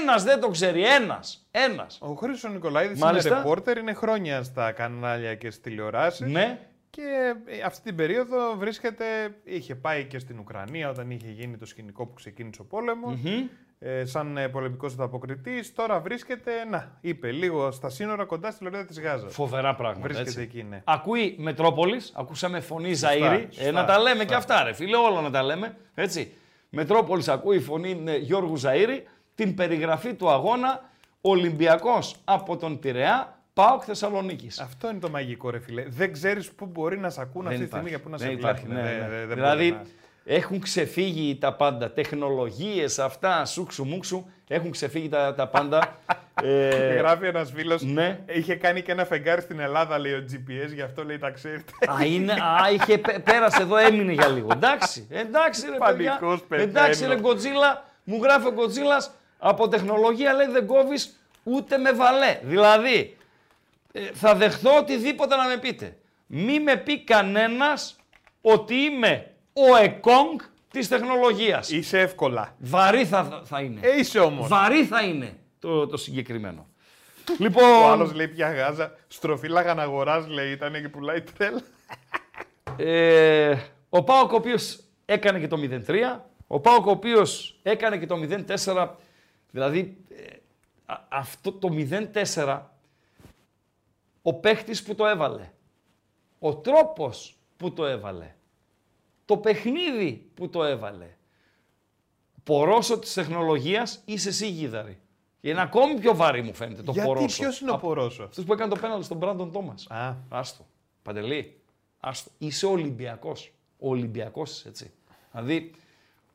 ένας 0.00 0.22
δεν 0.24 0.40
το 0.40 0.48
ξέρει, 0.48 0.84
ένας. 0.84 1.46
Ένας. 1.50 1.98
Ο 2.00 2.12
Χρήστος 2.14 2.52
Νικολαίδης 2.52 2.98
Μάλιστα. 3.00 3.28
είναι 3.28 3.38
ρεπόρτερ, 3.38 3.76
είναι 3.78 3.92
χρόνια 3.94 4.42
στα 4.42 4.72
κανάλια 4.72 5.34
και 5.34 5.50
στις 5.50 5.62
τηλεοράσεις. 5.62 6.26
Ναι. 6.30 6.58
Και 6.90 7.34
ε, 7.46 7.60
αυτή 7.62 7.82
την 7.82 7.94
περίοδο 7.96 8.54
βρίσκεται, 8.56 9.04
είχε 9.44 9.74
πάει 9.74 10.04
και 10.04 10.18
στην 10.18 10.38
Ουκρανία 10.38 10.90
όταν 10.90 11.10
είχε 11.10 11.30
γίνει 11.30 11.56
το 11.56 11.66
σκηνικό 11.66 12.06
που 12.06 12.14
ξεκίνησε 12.14 12.60
ο 12.60 12.64
πολεμος 12.64 13.14
Μμμ. 13.16 13.46
Ε, 13.82 14.04
σαν 14.04 14.36
ε, 14.36 14.48
πολεμικός 14.48 14.92
ανταποκριτής. 14.92 15.74
Τώρα 15.74 16.00
βρίσκεται, 16.00 16.50
να, 16.70 16.98
είπε, 17.00 17.30
λίγο 17.30 17.70
στα 17.70 17.88
σύνορα 17.88 18.24
κοντά 18.24 18.50
στη 18.50 18.64
λωρίδα 18.64 18.84
της 18.84 19.00
Γάζας. 19.00 19.34
Φοβερά 19.34 19.74
πράγματα. 19.74 20.00
Βρίσκεται 20.02 20.28
έτσι. 20.28 20.40
εκεί, 20.42 20.62
ναι. 20.62 20.82
Ακούει 20.84 21.36
Μετρόπολης, 21.38 22.12
ακούσαμε 22.16 22.60
φωνή 22.60 22.88
Σωστά, 22.88 23.08
Ζαΐρη. 23.12 23.44
σωστά, 23.50 23.64
ε, 23.64 23.70
να 23.70 23.84
τα 23.84 23.98
λέμε 23.98 24.10
σωστά. 24.10 24.24
και 24.24 24.34
αυτά, 24.34 24.62
ρε 24.62 24.72
φίλε, 24.72 24.96
όλα 24.96 25.20
να 25.20 25.30
τα 25.30 25.42
λέμε. 25.42 25.76
Έτσι. 25.94 26.32
Μετρόπολης 26.70 27.28
ακούει 27.28 27.58
φωνή 27.60 28.02
ε, 28.06 28.16
Γιώργου 28.16 28.56
Ζαΐρη, 28.62 29.02
την 29.34 29.54
περιγραφή 29.54 30.14
του 30.14 30.30
αγώνα 30.30 30.88
Ολυμπιακός 31.20 32.16
από 32.24 32.56
τον 32.56 32.78
Πειραιά, 32.78 33.38
ΠΑΟΚ 33.54 33.82
Θεσσαλονίκης. 33.86 34.60
Αυτό 34.60 34.90
είναι 34.90 34.98
το 34.98 35.10
μαγικό, 35.10 35.50
ρε 35.50 35.58
φίλε. 35.58 35.84
Δεν 35.88 36.12
ξέρεις 36.12 36.50
πού 36.52 36.66
μπορεί 36.66 36.98
να 36.98 37.10
σε 37.10 37.20
ακούν 37.20 37.46
αυτή 37.46 37.58
τη 37.60 37.66
στιγμή 37.66 37.88
για 37.88 38.00
πού 38.00 38.08
να 38.08 38.18
σε 38.18 38.26
δεν 38.26 38.36
βλέπουν. 38.38 38.56
υπάρχει, 38.56 38.74
ναι, 38.74 38.82
Δεν- 38.90 39.00
ναι. 39.00 39.08
δεν- 39.16 39.26
δεν 39.28 39.36
δηλαδή, 39.36 39.70
μπορεί 39.70 39.82
να- 39.84 39.86
έχουν 40.32 40.60
ξεφύγει 40.60 41.36
τα 41.36 41.52
πάντα. 41.52 41.90
Τεχνολογίες 41.90 42.98
αυτά, 42.98 43.44
σούξου 43.44 43.84
μουξου, 43.84 44.24
έχουν 44.48 44.70
ξεφύγει 44.70 45.08
τα, 45.08 45.34
τα 45.34 45.48
πάντα. 45.48 45.96
ε, 46.42 46.94
Γράφει 46.94 47.26
ένας 47.26 47.50
φίλος. 47.54 47.82
ναι. 47.82 48.18
Είχε 48.26 48.54
κάνει 48.54 48.82
και 48.82 48.92
ένα 48.92 49.04
φεγγάρι 49.04 49.40
στην 49.40 49.60
Ελλάδα, 49.60 49.98
λέει 49.98 50.12
ο 50.12 50.24
GPS, 50.32 50.72
γι' 50.74 50.82
αυτό 50.82 51.04
λέει 51.04 51.18
τα 51.18 51.30
ξέρετε. 51.30 51.72
Α, 51.90 52.04
είναι, 52.04 52.32
α, 52.32 52.70
είχε, 52.72 52.98
πέ- 52.98 53.20
πέρασε 53.20 53.62
εδώ, 53.62 53.76
έμεινε 53.76 54.12
για 54.12 54.28
λίγο. 54.28 54.48
Εντάξει, 54.52 55.06
εντάξει 55.10 55.62
ρε 55.70 55.76
παιδιά. 55.86 56.10
Πανικός, 56.18 56.42
πεθαίνω. 56.48 56.68
Εντάξει 56.68 57.06
ρε 57.06 57.16
Γκοτζίλα, 57.20 57.84
μου 58.04 58.22
γράφει 58.22 58.46
ο 58.46 58.52
Γκοτζίλας, 58.52 59.10
από 59.38 59.68
τεχνολογία 59.68 60.32
λέει 60.32 60.46
δεν 60.46 60.66
κόβεις 60.66 61.20
ούτε 61.42 61.78
με 61.78 61.92
βαλέ. 61.92 62.38
Δηλαδή, 62.42 63.16
ε, 63.92 64.00
θα 64.12 64.34
δεχθώ 64.34 64.76
οτιδήποτε 64.78 65.36
να 65.36 65.46
με 65.46 65.56
πείτε. 65.56 65.96
Μη 66.26 66.60
με 66.60 66.76
πει 66.76 67.00
κανένας 67.04 67.96
ότι 68.40 68.74
είμαι 68.74 69.29
ο 69.52 69.76
εκόγκ 69.76 70.40
της 70.70 70.88
τεχνολογίας. 70.88 71.70
Είσαι 71.70 71.98
εύκολα. 72.00 72.54
Βαρύ 72.58 73.04
θα, 73.06 73.42
θα 73.44 73.60
είναι. 73.60 73.80
Ε, 73.82 73.98
είσαι 73.98 74.18
όμως. 74.18 74.48
Βαρύ 74.48 74.84
θα 74.84 75.02
είναι 75.02 75.36
το, 75.58 75.86
το 75.86 75.96
συγκεκριμένο. 75.96 76.66
Ο 77.30 77.34
λοιπόν, 77.38 77.90
άλλος 77.90 78.12
λέει 78.12 78.28
πια 78.28 78.52
γάζα. 78.52 78.94
Στροφή 79.08 79.48
λαγαναγοράς 79.48 80.26
λέει 80.28 80.50
ήταν 80.52 80.72
και 80.72 80.88
πουλάει 80.88 81.22
τρέλα. 81.22 81.60
Ε, 82.76 83.56
ο 83.88 84.02
Πάοκ 84.04 84.32
ο 84.32 84.36
οποίος 84.36 84.80
έκανε 85.04 85.38
και 85.40 85.48
το 85.48 85.56
0-3, 85.86 86.18
ο 86.46 86.60
Πάοκ 86.60 86.86
ο 86.86 86.90
οποίος 86.90 87.58
έκανε 87.62 87.98
και 87.98 88.06
το 88.06 88.16
0-4, 88.64 88.88
δηλαδή 89.50 89.96
ε, 90.16 90.36
α- 90.86 91.04
αυτό 91.08 91.52
το 91.52 91.68
0-4, 92.34 92.60
ο 94.22 94.34
παίχτης 94.34 94.82
που 94.82 94.94
το 94.94 95.06
έβαλε, 95.06 95.50
ο 96.38 96.56
τρόπος 96.56 97.36
που 97.56 97.72
το 97.72 97.86
έβαλε, 97.86 98.34
το 99.30 99.36
παιχνίδι 99.36 100.30
που 100.34 100.48
το 100.48 100.64
έβαλε, 100.64 101.16
πορόσο 102.42 102.98
της 102.98 103.14
τεχνολογίας 103.14 104.02
είσαι 104.04 104.28
εσύ 104.28 104.48
γίδαρη. 104.48 104.98
Είναι 105.40 105.60
ακόμη 105.60 105.94
πιο 105.94 106.14
βαρύ 106.16 106.42
μου 106.42 106.54
φαίνεται 106.54 106.82
το 106.82 106.92
Γιατί, 106.92 107.08
πορόσο. 107.08 107.42
ποιος 107.42 107.60
είναι 107.60 107.70
ο 107.70 107.74
Α, 107.74 107.78
Πορόσο; 107.78 108.22
Αυτός 108.22 108.44
που 108.44 108.52
έκανε 108.52 108.74
το 108.74 108.80
πέναλ 108.80 109.02
στον 109.02 109.16
Μπράντον 109.16 109.52
Τόμας. 109.52 109.86
Α. 109.90 110.14
Άστο. 110.28 110.66
Παντελή. 111.02 111.60
Άστο. 112.00 112.30
Είσαι 112.38 112.66
Ολυμπιακός. 112.66 113.52
Ο 113.78 113.88
Ολυμπιακός 113.88 114.50
είσαι 114.50 114.68
έτσι. 114.68 114.92
Δηλαδή, 115.32 115.70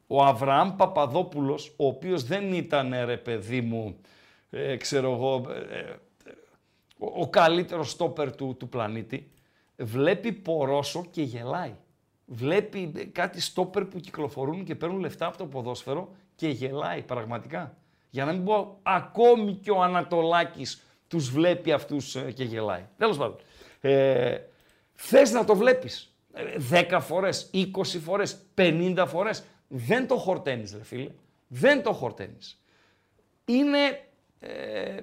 ο 0.07 0.23
Αβραάμ 0.23 0.75
Παπαδόπουλος, 0.75 1.73
ο 1.77 1.87
οποίος 1.87 2.23
δεν 2.23 2.53
ήταν 2.53 2.93
ρε 3.05 3.17
παιδί 3.17 3.61
μου, 3.61 3.97
ε, 4.49 4.75
ξέρω 4.77 5.11
εγώ, 5.11 5.51
ε, 5.51 5.79
ε, 5.79 5.95
ο, 6.97 7.21
ο 7.21 7.29
καλύτερος 7.29 7.89
στόπερ 7.91 8.35
του, 8.35 8.55
του 8.59 8.69
πλανήτη, 8.69 9.31
βλέπει 9.77 10.31
πορόσο 10.31 11.05
και 11.11 11.21
γελάει. 11.21 11.75
Βλέπει 12.25 12.91
ε, 12.95 13.03
κάτι 13.03 13.41
στόπερ 13.41 13.85
που 13.85 13.99
κυκλοφορούν 13.99 14.63
και 14.63 14.75
παίρνουν 14.75 14.99
λεφτά 14.99 15.25
από 15.25 15.37
το 15.37 15.45
ποδόσφαιρο 15.45 16.09
και 16.35 16.47
γελάει 16.47 17.01
πραγματικά. 17.01 17.77
Για 18.09 18.25
να 18.25 18.31
μην 18.31 18.43
πω 18.43 18.79
ακόμη 18.83 19.53
και 19.53 19.71
ο 19.71 19.81
Ανατολάκης 19.81 20.83
τους 21.07 21.29
βλέπει 21.31 21.71
αυτούς 21.71 22.15
ε, 22.15 22.31
και 22.31 22.43
γελάει. 22.43 22.85
Τέλος 22.97 23.17
πάντων. 23.17 23.37
Ε, 23.81 24.37
θες 24.93 25.31
να 25.31 25.43
το 25.43 25.55
βλέπεις. 25.55 26.15
ε, 26.33 26.43
10 26.89 26.99
φορές, 27.01 27.49
20 27.53 27.67
φορές, 27.83 28.37
50 28.55 29.05
φορές. 29.07 29.43
Δεν 29.67 30.07
το 30.07 30.15
χορταίνεις 30.17 30.73
ρε 30.73 30.83
φίλε. 30.83 31.09
Δεν 31.47 31.83
το 31.83 31.93
χορταίνεις. 31.93 32.61
Είναι, 33.45 34.07
ε, 34.39 34.97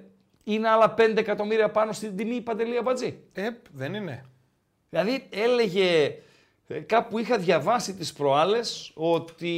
είναι 0.44 0.68
άλλα 0.68 0.94
5 0.94 1.16
εκατομμύρια 1.16 1.70
πάνω 1.70 1.92
στην 1.92 2.16
τιμή 2.16 2.40
Παντελή 2.40 2.76
Αμπατζή. 2.78 3.18
Ε, 3.32 3.48
δεν 3.72 3.94
είναι. 3.94 4.24
Δηλαδή 4.90 5.26
έλεγε, 5.30 6.04
ε, 6.04 6.14
κάπου 6.80 7.18
είχα 7.18 7.38
διαβάσει 7.38 7.94
τις 7.94 8.12
προάλλες 8.12 8.90
ότι 8.94 9.56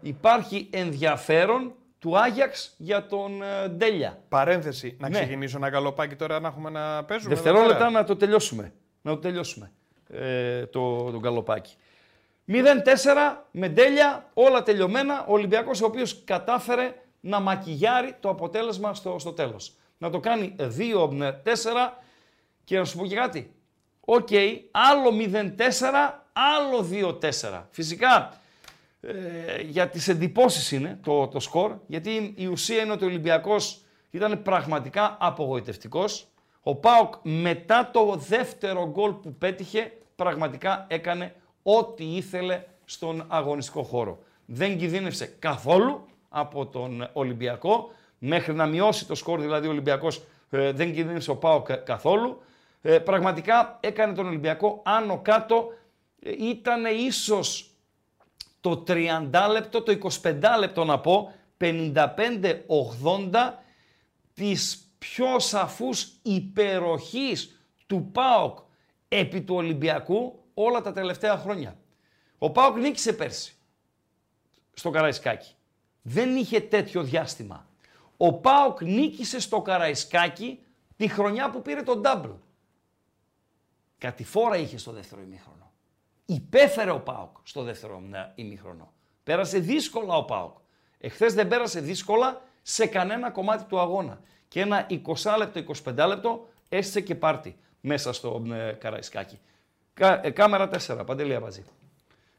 υπάρχει 0.00 0.68
ενδιαφέρον 0.72 1.72
του 1.98 2.18
Άγιαξ 2.18 2.74
για 2.78 3.06
τον 3.06 3.42
ε, 3.42 3.68
Ντέλια. 3.68 4.18
Παρένθεση. 4.28 4.96
Να 5.00 5.08
Ναι. 5.08 5.18
ξεκινήσω 5.18 5.56
ένα 5.56 5.68
γαλοπάκι 5.68 6.14
τώρα 6.16 6.40
να 6.40 6.48
έχουμε 6.48 6.70
να 6.70 7.04
παίζουμε. 7.04 7.32
εδώ 7.34 7.42
Δευτερόλεπτα 7.42 7.78
πέρα. 7.78 7.90
να 7.90 8.04
το 8.04 8.16
τελειώσουμε. 8.16 8.72
Να 9.02 9.10
το 9.12 9.18
τελειώσουμε. 9.18 9.72
Ε, 10.10 10.66
το, 10.66 11.10
το 11.10 11.18
γκαλοπάκι. 11.18 11.74
0-4 12.48 12.54
με 13.50 13.68
Ντέλια, 13.68 14.30
όλα 14.34 14.62
τελειωμένα. 14.62 15.24
Ο 15.28 15.32
Ολυμπιακός 15.32 15.82
ο 15.82 15.86
οποίος 15.86 16.24
κατάφερε 16.24 16.94
να 17.20 17.40
μακιγιάρει 17.40 18.16
το 18.20 18.28
αποτέλεσμα 18.28 18.94
στο, 18.94 19.18
στο 19.18 19.32
τέλος. 19.32 19.74
Να 19.98 20.10
το 20.10 20.20
κάνει 20.20 20.56
2-4 20.58 20.62
και 22.64 22.78
να 22.78 22.84
σου 22.84 22.96
πω 22.98 23.06
και 23.06 23.14
κάτι. 23.14 23.50
Οκ, 24.00 24.28
άλλο 24.70 25.10
0-4, 25.10 26.25
άλλο 26.36 26.86
2-4. 27.20 27.62
Φυσικά 27.70 28.40
ε, 29.00 29.12
για 29.62 29.88
τις 29.88 30.08
εντυπώσεις 30.08 30.72
είναι 30.72 30.98
το, 31.02 31.28
το 31.28 31.40
σκορ, 31.40 31.72
γιατί 31.86 32.34
η 32.36 32.46
ουσία 32.46 32.82
είναι 32.82 32.92
ότι 32.92 33.04
ο 33.04 33.06
Ολυμπιακός 33.06 33.80
ήταν 34.10 34.42
πραγματικά 34.42 35.16
απογοητευτικός. 35.20 36.26
Ο 36.62 36.70
Ο 36.70 36.74
ΠΑΟΚ 36.74 37.14
μετά 37.22 37.90
το 37.92 38.16
δεύτερο 38.28 38.90
γκολ 38.90 39.12
που 39.12 39.34
πέτυχε 39.34 39.92
πραγματικά 40.16 40.86
έκανε 40.88 41.34
ό,τι 41.62 42.04
ήθελε 42.16 42.62
στον 42.84 43.24
αγωνιστικό 43.28 43.82
χώρο. 43.82 44.18
Δεν 44.46 44.78
κινδύνευσε 44.78 45.26
καθόλου 45.38 46.06
από 46.28 46.66
τον 46.66 47.08
Ολυμπιακό, 47.12 47.90
μέχρι 48.18 48.54
να 48.54 48.66
μειώσει 48.66 49.06
το 49.06 49.14
σκορ 49.14 49.40
δηλαδή 49.40 49.66
ο 49.66 49.70
Ολυμπιακός 49.70 50.22
ε, 50.50 50.72
δεν 50.72 50.94
κινδύνευσε 50.94 51.30
ο 51.30 51.36
Πάοκ 51.36 51.72
καθόλου. 51.72 52.42
Ε, 52.82 52.98
πραγματικά 52.98 53.78
έκανε 53.80 54.12
τον 54.12 54.26
Ολυμπιακό 54.26 54.80
άνω 54.84 55.18
κάτω, 55.22 55.68
ε, 55.68 55.85
ήταν 56.38 56.84
ίσως 56.84 57.70
το 58.60 58.84
30 58.86 59.48
λεπτό, 59.50 59.82
το 59.82 60.10
25 60.22 60.40
λεπτό 60.58 60.84
να 60.84 61.00
πω, 61.00 61.34
55-80 61.56 63.62
της 64.34 64.90
πιο 64.98 65.38
σαφούς 65.38 66.12
υπεροχής 66.22 67.60
του 67.86 68.10
ΠΑΟΚ 68.12 68.58
επί 69.08 69.42
του 69.42 69.54
Ολυμπιακού 69.54 70.44
όλα 70.54 70.80
τα 70.80 70.92
τελευταία 70.92 71.36
χρόνια. 71.36 71.76
Ο 72.38 72.50
ΠΑΟΚ 72.50 72.76
νίκησε 72.76 73.12
πέρσι 73.12 73.56
στο 74.72 74.90
Καραϊσκάκι. 74.90 75.54
Δεν 76.02 76.36
είχε 76.36 76.60
τέτοιο 76.60 77.02
διάστημα. 77.02 77.68
Ο 78.16 78.32
ΠΑΟΚ 78.32 78.82
νίκησε 78.82 79.40
στο 79.40 79.62
Καραϊσκάκι 79.62 80.60
τη 80.96 81.08
χρονιά 81.08 81.50
που 81.50 81.62
πήρε 81.62 81.82
τον 81.82 82.02
double. 82.04 82.36
Κατηφόρα 83.98 84.56
είχε 84.56 84.78
στο 84.78 84.92
δεύτερο 84.92 85.22
ημίχρονο. 85.22 85.72
Υπέφερε 86.26 86.90
ο 86.90 87.00
ΠΑΟΚ 87.00 87.36
στο 87.42 87.62
δεύτερο 87.62 88.02
ε, 88.12 88.32
ημίχρονο. 88.34 88.92
Πέρασε 89.24 89.58
δύσκολα 89.58 90.16
ο 90.16 90.24
ΠΑΟΚ. 90.24 90.56
Εχθές 90.98 91.34
δεν 91.34 91.48
πέρασε 91.48 91.80
δύσκολα 91.80 92.42
σε 92.62 92.86
κανένα 92.86 93.30
κομμάτι 93.30 93.64
του 93.64 93.80
αγώνα. 93.80 94.20
Και 94.48 94.60
ένα 94.60 94.86
20 94.90 94.98
λεπτό, 95.38 95.74
25 95.84 96.06
λεπτό 96.08 96.48
έστησε 96.68 97.00
και 97.00 97.14
πάρτι 97.14 97.56
μέσα 97.80 98.12
στο 98.12 98.42
ε, 98.52 98.72
Καραϊσκάκι. 98.72 99.38
Κα, 99.94 100.20
ε, 100.24 100.30
κάμερα 100.30 100.70
4, 100.86 101.06
Παντελή 101.06 101.34
Αμπατζή. 101.34 101.64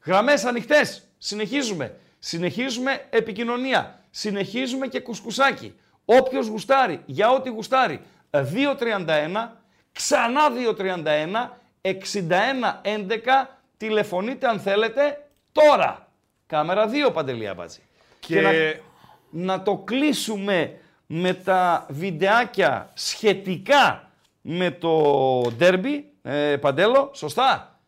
Γραμμές 0.04 0.44
ανοιχτές. 0.44 1.02
Συνεχίζουμε. 1.18 1.96
Συνεχίζουμε 2.18 3.06
επικοινωνία. 3.10 4.00
Συνεχίζουμε 4.10 4.86
και 4.86 5.00
κουσκουσάκι. 5.00 5.74
Όποιος 6.04 6.46
γουστάρει, 6.46 7.02
για 7.06 7.30
ό,τι 7.30 7.48
γουστάρει. 7.48 8.00
2.31, 8.30 9.48
ξανά 9.92 10.40
2.31, 10.78 11.50
61.11, 11.80 13.57
τηλεφωνείτε 13.78 14.46
αν 14.48 14.60
θέλετε 14.60 15.26
τώρα. 15.52 16.08
Κάμερα 16.46 16.88
2, 17.08 17.12
Παντελή 17.12 17.48
Αμπατζή. 17.48 17.80
Και- 18.20 18.40
να, 18.40 18.50
να 19.30 19.62
το 19.62 19.76
κλείσουμε 19.76 20.78
με 21.06 21.34
τα 21.34 21.86
βιντεάκια 21.88 22.90
σχετικά 22.94 24.10
με 24.40 24.70
το 24.70 25.12
ντέρμπι, 25.56 26.10
ε, 26.22 26.56
Παντέλο, 26.56 27.10
σωστά; 27.14 27.78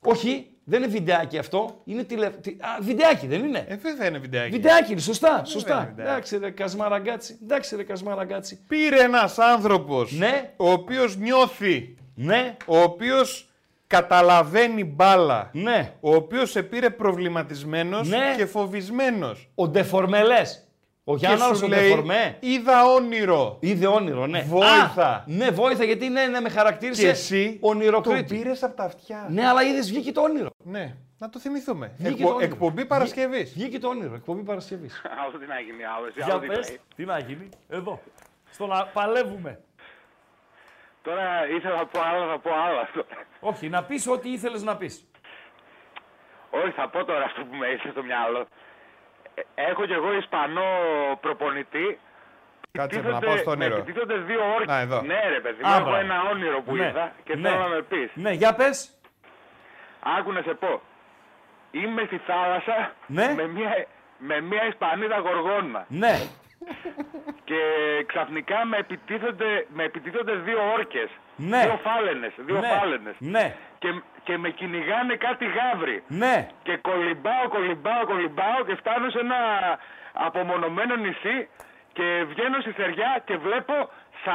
Όχι, 0.00 0.46
δεν 0.64 0.82
είναι 0.82 0.90
βιντεάκι 0.92 1.38
αυτό, 1.38 1.80
είναι 1.84 2.02
τηλε... 2.04 2.30
τι- 2.30 2.50
Α, 2.60 2.78
βιντεάκι 2.80 3.26
δεν 3.26 3.44
είναι; 3.44 3.64
Ε, 3.68 3.76
βέβαια 3.76 4.08
είναι 4.08 4.18
βιντεάκι. 4.18 4.50
Βιντεάκι 4.50 4.92
είναι, 4.92 5.00
σωστά, 5.00 5.34
είναι 5.38 5.46
σωστά. 5.46 5.78
βιντεάκι. 5.88 6.00
Εντάξει 6.10 6.38
ρε 6.38 6.50
Κασμαραγκάτσι, 6.50 7.38
εντάξει 7.42 7.76
ρε 7.76 7.82
Κασμαραγκάτσι. 7.82 8.58
Πήρε 8.68 9.00
ένας 9.02 9.38
άνθρωπος, 9.38 10.12
Ναι. 10.12 10.52
ο 10.56 10.70
οποίος 10.70 11.16
νιώθει, 11.16 11.94
Ναι. 12.14 12.56
ο 12.66 12.78
οποίος 12.78 13.45
καταλαβαίνει 13.86 14.84
μπάλα, 14.84 15.50
Ναι. 15.52 15.92
ο 16.00 16.14
οποίος 16.14 16.50
σε 16.50 16.62
πήρε 16.62 16.90
προβληματισμένος 16.90 18.08
Ναι. 18.08 18.34
και 18.36 18.46
φοβισμένος. 18.46 19.48
Ο 19.54 19.68
Ντεφορμελές. 19.68 20.60
Ο 21.08 21.16
Και 21.16 21.26
Γιάνναρος 21.26 21.58
σου 21.58 21.64
ο 21.66 21.68
λέει, 21.68 21.88
Ντεφορμέ. 21.88 22.36
είδα 22.40 22.84
όνειρο. 22.84 23.56
Είδε 23.60 23.86
όνειρο, 23.86 24.26
ναι. 24.26 24.40
Βόηθα. 24.48 25.06
Α, 25.08 25.22
ναι, 25.26 25.50
βόηθα 25.50 25.84
γιατί 25.84 26.08
ναι, 26.08 26.26
ναι, 26.26 26.40
με 26.40 26.48
χαρακτήρισε 26.48 27.02
Και 27.02 27.08
εσύ 27.08 27.58
ονειροκρίτης. 27.60 28.28
τον 28.28 28.38
πήρες 28.38 28.62
από 28.62 28.76
τα 28.76 28.84
αυτιά. 28.84 29.26
Ναι, 29.30 29.46
αλλά 29.48 29.62
είδες 29.62 29.88
βγήκε 29.88 30.12
το 30.12 30.20
όνειρο. 30.20 30.48
Ναι, 30.64 30.94
να 31.18 31.28
το 31.28 31.38
θυμηθούμε. 31.38 31.92
Βγήκε 31.96 32.08
Εκπο- 32.14 32.28
το 32.28 32.34
όνειρο. 32.34 32.52
εκπομπή 32.52 32.84
Παρασκευής. 32.84 33.52
Βγήκε 33.52 33.78
το 33.78 33.88
όνειρο, 33.88 34.14
εκπομπή 34.14 34.42
Παρασκευής. 34.42 35.02
Άλλο 35.26 35.38
τι 35.38 35.46
να 35.46 35.60
γίνει, 35.60 35.84
άλλο. 35.96 36.06
εσύ, 36.06 36.14
Για 36.24 36.26
άλλο 36.30 36.40
τι 36.40 36.46
πες, 36.46 36.56
να 36.56 36.64
γίνει. 36.66 36.78
τι 36.96 37.04
να 37.04 37.18
γίνει, 37.18 37.48
εδώ. 37.68 38.00
Στο 38.50 38.66
να 38.66 38.86
παλεύουμε. 38.86 39.60
Τώρα 41.06 41.48
ήθελα 41.56 41.76
να 41.76 41.86
πω 41.86 42.00
άλλο, 42.10 42.26
θα 42.32 42.38
πω 42.38 42.50
άλλο. 42.66 42.80
Όχι, 43.40 43.68
να 43.68 43.82
πεις 43.84 44.06
ό,τι 44.08 44.28
ήθελες 44.32 44.62
να 44.62 44.76
πεις. 44.76 44.94
Όχι, 46.50 46.70
θα 46.70 46.88
πω 46.88 47.04
τώρα 47.04 47.24
αυτό 47.24 47.40
που 47.44 47.54
με 47.56 47.66
ήρθε 47.66 47.90
στο 47.90 48.02
μυαλό. 48.02 48.46
Ε, 49.34 49.42
Έχω 49.54 49.86
κι 49.86 49.92
εγώ 49.92 50.12
Ισπανό 50.12 50.64
προπονητή. 51.20 51.98
Κάτσε 52.72 52.98
να 53.00 53.02
Επιτίθονται- 53.02 53.26
πάω 53.26 53.36
στο 53.36 53.50
όνειρο. 53.50 53.74
Με 53.74 53.80
επιτίθονται 53.80 54.14
δύο 54.16 54.40
όρκες. 54.54 54.66
Να, 54.66 54.78
εδώ. 54.78 55.02
Ναι, 55.02 55.20
ρε 55.28 55.40
παιδί 55.40 55.62
μου, 55.62 55.68
Α, 55.68 55.74
έχω 55.74 55.82
μπράβο. 55.82 55.96
ένα 56.04 56.22
όνειρο 56.30 56.62
που 56.62 56.74
Ναι, 56.76 56.86
είδα 56.86 57.12
και 57.24 57.36
ναι. 57.36 57.48
θέλω 57.48 57.60
να 57.60 57.68
με 57.68 57.82
πεις. 57.82 58.10
Ναι, 58.14 58.30
για 58.30 58.54
πες. 58.54 58.98
Άκου 60.18 60.32
να 60.32 60.42
σε 60.42 60.54
πω. 60.54 60.80
Είμαι 61.70 62.02
στη 62.06 62.18
θάλασσα 62.18 62.92
Ναι. 63.06 63.32
με, 63.36 63.46
μια, 63.46 63.86
με 64.18 64.40
μια 64.40 64.66
Ισπανίδα 64.66 65.18
γοργόνα. 65.18 65.84
Ναι. 65.88 66.14
Και 67.44 67.60
ξαφνικά 68.06 68.64
με 68.64 68.76
επιτίθονται, 68.76 69.66
με 69.68 69.84
επιτίθονται 69.84 70.32
δύο 70.32 70.72
όρκες. 70.72 71.08
Ναι. 71.36 71.60
Δύο 71.60 71.80
φάλαινες. 71.82 72.32
Δύο 72.36 72.58
ναι. 72.60 72.68
φάλαινες. 72.68 73.14
Ναι. 73.18 73.56
Και, 73.78 73.88
και 74.24 74.38
με 74.38 74.50
κυνηγάνε 74.50 75.14
κάτι 75.16 75.44
γάβροι. 75.46 76.02
Ναι. 76.06 76.48
Και 76.62 76.76
κολυμπάω, 76.76 77.48
κολυμπάω, 77.48 78.04
κολυμπάω 78.06 78.64
και 78.66 78.74
φτάνω 78.74 79.10
σε 79.10 79.18
ένα 79.18 79.36
απομονωμένο 80.12 80.96
νησί 80.96 81.48
και 81.92 82.24
βγαίνω 82.28 82.60
στη 82.60 82.70
θεριά 82.70 83.22
και 83.24 83.36
βλέπω 83.36 83.74
40.000 84.24 84.30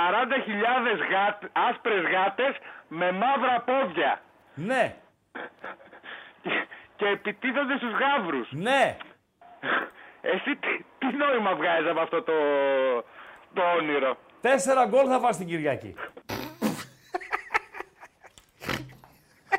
γάτ, 1.12 1.44
άσπρες 1.70 2.02
γάτες 2.02 2.56
με 2.88 3.12
μαύρα 3.12 3.64
πόδια. 3.66 4.22
Ναι. 4.54 4.96
Και, 6.42 6.66
και 6.96 7.06
επιτίθονται 7.06 7.78
στους 7.78 7.92
γάβρους. 7.92 8.52
Ναι. 8.52 8.98
Εσύ 10.22 10.56
τι, 10.56 10.84
τι 10.98 11.18
νόημα 11.18 11.56
βγάζεις 11.56 11.90
από 11.90 12.00
αυτό 12.00 12.24
το, 12.24 12.34
το 13.54 13.62
όνειρο; 13.80 14.18
Τέσσερα 14.42 14.86
γκολ 14.86 15.06
θα 15.08 15.20
φας 15.20 15.38
την 15.38 15.48
Κυριακή. 15.48 15.96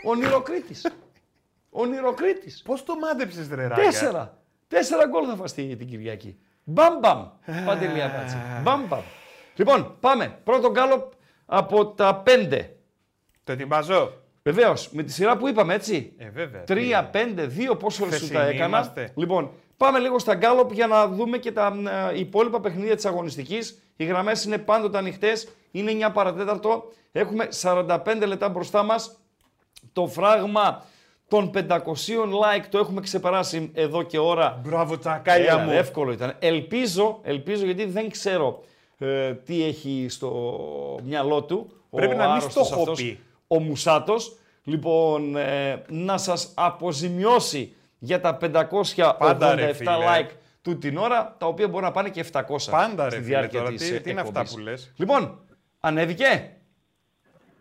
Ονειροκρίτης. 0.04 0.92
Ονειροκρίτης. 1.70 2.62
Πώς 2.62 2.84
το 2.84 2.98
μάντεψες 2.98 3.48
ρε 3.48 3.66
Ράγκα; 3.66 3.74
Τέσσερα. 3.74 4.38
Τέσσερα 4.68 5.06
γκολ 5.06 5.24
θα 5.28 5.36
φας 5.36 5.54
την 5.54 5.78
την 5.78 5.86
Κυριακή. 5.88 6.38
Μπαμ 6.64 6.98
μπαμ. 6.98 7.28
Παντελή 7.66 8.02
Αμπάτση. 8.02 8.36
Μπαμ 8.62 8.86
μπαμ. 8.86 9.00
Λοιπόν, 9.56 9.96
πάμε. 10.00 10.38
Πρώτο 10.44 10.70
γκάλοπ 10.70 11.12
από 11.46 11.86
τα 11.86 12.14
πέντε. 12.16 12.76
Το 13.44 13.52
ετοιμάζω. 13.52 14.12
Βεβαίως, 14.42 14.90
με 14.90 15.02
τη 15.02 15.12
σειρά 15.12 15.36
που 15.36 15.48
είπαμε, 15.48 15.74
έτσι. 15.74 16.12
Ε, 16.18 16.30
βέβαια. 16.30 16.62
Τρία, 16.64 17.04
πέντε, 17.04 17.46
δύο, 17.46 17.76
πόσο 17.76 17.96
σου 18.04 18.10
τα 18.10 18.16
Χθεσινοί 18.16 18.38
έκανα. 18.48 18.64
είμαστε. 18.66 19.12
Λοιπόν, 19.16 19.50
πάμε 19.82 19.98
λίγο 19.98 20.18
στα 20.18 20.34
γκάλοπ 20.34 20.72
για 20.72 20.86
να 20.86 21.08
δούμε 21.08 21.38
και 21.38 21.52
τα 21.52 21.74
ε, 22.12 22.18
υπόλοιπα 22.18 22.60
παιχνίδια 22.60 22.94
της 22.94 23.04
αγωνιστικής. 23.04 23.82
Οι 23.96 24.04
γραμμές 24.04 24.44
είναι 24.44 24.58
πάντοτε 24.58 24.98
ανοιχτές. 24.98 25.48
Είναι 25.70 25.92
9 26.08 26.10
παρατέταρτο. 26.12 26.84
Έχουμε 27.12 27.48
45 27.62 27.98
λεπτά 28.26 28.48
μπροστά 28.48 28.82
μας. 28.82 29.16
Το 29.92 30.06
φράγμα 30.06 30.84
των 31.28 31.50
500 31.54 31.78
like 31.78 32.64
το 32.70 32.78
έχουμε 32.78 33.00
ξεπεράσει 33.00 33.70
εδώ 33.74 34.02
και 34.02 34.18
ώρα. 34.18 34.60
Μπράβο 34.64 34.98
τσακάλια 34.98 35.52
Έλα, 35.52 35.59
μου. 35.59 35.70
ρε, 35.70 35.76
Εύκολο 35.78 36.12
ήταν. 36.12 36.36
Ελπίζω, 36.38 37.20
ελπίζω 37.22 37.64
γιατί 37.64 37.84
δεν 37.84 38.10
ξέρω 38.10 38.62
ε, 38.98 39.34
τι 39.34 39.64
έχει 39.64 40.06
στο 40.09 40.59
μυαλό 41.04 41.42
του. 41.42 41.70
Πρέπει 41.90 42.14
ο 42.14 42.16
να 42.16 42.24
μην 42.24 42.32
άρρωστος 42.32 42.66
στο 42.66 42.74
έχω 42.74 42.82
αυτός, 42.82 43.02
πει. 43.02 43.18
Ο 43.46 43.60
Μουσάτος. 43.60 44.36
Λοιπόν, 44.64 45.36
ε, 45.36 45.82
να 45.88 46.18
σας 46.18 46.52
αποζημιώσει 46.54 47.74
για 48.04 48.20
τα 48.20 48.36
587 48.40 49.14
Πάντα, 49.18 49.54
ρε, 49.54 49.72
φίλε. 49.72 49.90
like 50.06 50.30
του 50.62 50.78
την 50.78 50.96
ώρα, 50.96 51.34
τα 51.38 51.46
οποία 51.46 51.68
μπορεί 51.68 51.84
να 51.84 51.90
πάνε 51.90 52.08
και 52.08 52.24
700 52.32 52.70
Πάντα, 52.70 53.04
ρε, 53.04 53.10
στη 53.10 53.18
φίλε, 53.22 53.28
διάρκεια 53.28 53.58
τώρα. 53.60 53.72
της 53.72 53.88
Τι- 53.88 53.94
ε, 53.94 53.98
τι 54.00 54.10
είναι 54.10 54.20
αυτά 54.20 54.40
εκπομπής. 54.40 54.52
που 54.52 54.58
λες; 54.70 54.92
Λοιπόν, 54.96 55.40
ανέβηκε. 55.80 56.50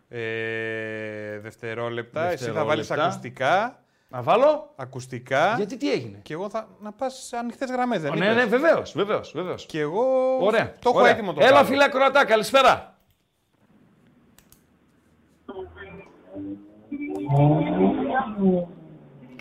Ε, 0.08 1.38
δευτερόλεπτα. 1.38 2.20
Εσύ 2.20 2.36
θα 2.44 2.44
Δευτερόλεπτα. 2.52 2.64
βάλεις 2.64 2.90
ακουστικά. 2.90 3.76
Να 4.08 4.22
βάλω. 4.22 4.72
Ακουστικά. 4.76 5.54
Γιατί 5.56 5.76
τι 5.76 5.92
έγινε; 5.92 6.18
Και 6.22 6.32
εγώ 6.32 6.48
θα 6.50 6.68
να 6.80 6.92
πας 6.92 7.14
σε 7.26 7.36
ανοιχτές 7.36 7.70
γραμμές, 7.70 8.00
δεν 8.02 8.12
ναι, 8.18 8.24
είπες; 8.24 8.34
ναι, 8.36 8.44
βεβαίως, 8.44 8.92
βεβαίως, 8.96 9.32
βεβαίως. 9.34 9.66
Και 9.66 9.80
εγώ 9.80 10.02
Ωραία. 10.40 10.72
το 10.78 10.88
έχω 10.88 10.98
ωραία. 10.98 11.10
έτοιμο 11.12 11.32
το 11.32 11.40
Έλα, 11.40 11.50
κάνω. 11.52 11.64
φίλε 11.66 11.84
Ακροατά, 11.84 12.24
καλησπέρα. 12.24 12.96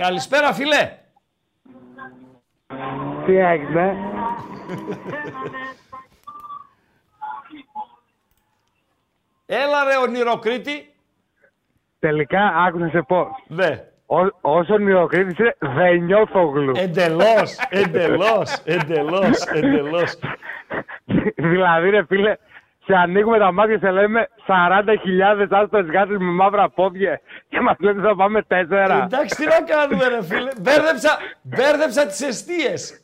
Καλησπέρα, 0.02 0.54
φίλε. 0.54 0.98
Τι 3.26 3.38
έγινε. 3.38 3.98
Έλα 9.46 9.84
ρε 9.84 9.98
ονειροκρίτη. 9.98 10.94
Τελικά 12.00 12.42
άκου 12.42 12.78
να 12.78 12.90
σε 12.90 13.02
πω. 13.02 13.28
Ναι. 13.48 13.84
Ό, 14.06 14.18
όσο 14.42 14.78
νεοκρίτης 14.78 15.38
είναι, 15.38 15.56
δεν 15.60 16.04
νιώθω 16.04 16.44
γλου. 16.44 16.72
Εντελώς, 16.76 17.58
εντελώς, 17.70 18.62
εντελώς, 18.64 19.46
εντελώς. 19.54 20.20
δηλαδή 21.36 21.90
ρε 21.90 22.06
φίλε, 22.06 22.36
σε 22.86 22.94
ανοίγουμε 22.96 23.38
τα 23.38 23.52
μάτια 23.52 23.78
και 23.78 23.86
σε 23.86 23.92
λέμε 23.92 24.28
40.000 24.48 25.48
άσπρες 25.50 25.86
γάτες 25.86 26.18
με 26.18 26.32
μαύρα 26.32 26.70
πόδια 26.70 27.20
και 27.50 27.60
μας 27.60 27.76
λέτε 27.80 28.02
θα 28.02 28.16
πάμε 28.16 28.42
τέσσερα. 28.42 29.04
Εντάξει, 29.04 29.36
τι 29.36 29.46
να 29.46 29.62
κάνουμε, 29.76 30.08
ρε 30.08 30.24
φίλε. 30.24 30.50
Μπέρδεψα, 30.62 31.18
μπέρδεψα 31.42 32.06
τις 32.06 32.22
αιστείες. 32.22 32.96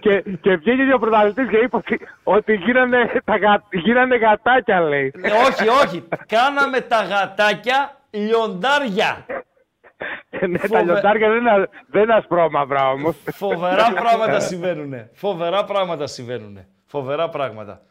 και, 0.00 0.20
και 0.40 0.56
βγήκε 0.56 0.84
και 0.84 0.92
ο 0.94 0.98
πρωταθλητής 0.98 1.48
και 1.48 1.56
είπε 1.56 1.76
ότι, 1.76 2.00
ότι 2.22 2.54
γίνανε, 2.54 3.10
τα, 3.24 3.36
γα- 3.36 3.62
γίνανε 3.70 4.16
γατάκια, 4.16 4.80
λέει. 4.80 5.12
Ε, 5.22 5.30
όχι, 5.30 5.68
όχι. 5.84 6.08
Κάναμε 6.26 6.80
τα 6.80 7.02
γατάκια 7.02 7.96
λιοντάρια. 8.10 9.26
ναι, 10.48 10.58
τα 10.58 10.66
Φοβε- 10.66 10.84
λιοντάρια 10.84 11.28
δεν 11.28 11.38
είναι, 11.40 11.68
δεν 11.86 12.02
είναι 12.02 12.14
ασπρόμαυρα 12.14 12.90
όμως. 12.90 13.16
Φοβερά 13.32 13.92
πράγματα 13.94 14.40
συμβαίνουν. 14.40 14.94
Φοβερά 15.14 15.64
πράγματα 15.64 16.06
συμβαίνουν. 16.06 16.58
Φοβερά 16.86 17.28
πράγματα. 17.28 17.82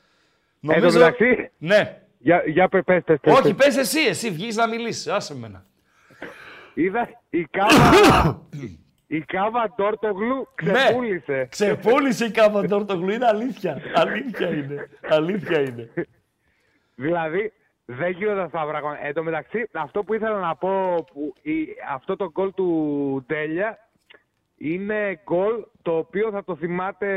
Εν 0.67 0.81
τω 0.81 0.91
μεταξύ, 0.91 1.51
Ναι. 1.57 2.01
για, 2.17 2.43
για 2.45 2.69
πε- 2.69 2.83
πες, 2.83 3.03
πες, 3.03 3.17
πες, 3.21 3.33
Όχι, 3.33 3.53
πες. 3.53 3.65
πες 3.65 3.77
εσύ, 3.77 3.99
εσύ 3.99 4.29
βγεις 4.31 4.55
να 4.55 4.67
μιλήσεις. 4.67 5.07
Άσε 5.07 5.35
μένα. 5.35 5.65
Είδα 6.73 7.09
η 7.29 7.43
κάβα, 7.43 8.41
η 9.07 9.19
κάβα 9.21 9.73
Ντόρτογλου 9.75 10.47
Ναι. 10.63 10.71
ξεπούλησε. 10.73 11.47
Ξεπούλησε 11.51 12.25
η 12.25 12.31
κάμα 12.31 12.61
Ντόρτογλου. 12.61 13.09
Είναι 13.09 13.25
αλήθεια. 13.25 13.81
Αλήθεια 13.95 14.49
είναι. 14.49 14.89
Αλήθεια 15.09 15.59
είναι. 15.61 15.89
Δηλαδή, 16.95 17.53
δεν 17.85 18.09
γίνονται 18.11 18.41
αυτά 18.41 18.59
τα 18.59 18.65
πράγματα. 18.65 19.05
Εν 19.05 19.13
τω 19.13 19.23
μεταξύ, 19.23 19.69
αυτό 19.73 20.03
που 20.03 20.13
ήθελα 20.13 20.39
να 20.39 20.55
πω, 20.55 21.05
που 21.13 21.33
η, 21.41 21.67
αυτό 21.93 22.15
το 22.15 22.31
γκολ 22.31 22.53
του 22.53 23.23
Τέλια 23.27 23.79
είναι 24.57 25.19
γκολ 25.23 25.65
το 25.81 25.97
οποίο 25.97 26.31
θα 26.31 26.43
το 26.43 26.55
θυμάται 26.55 27.09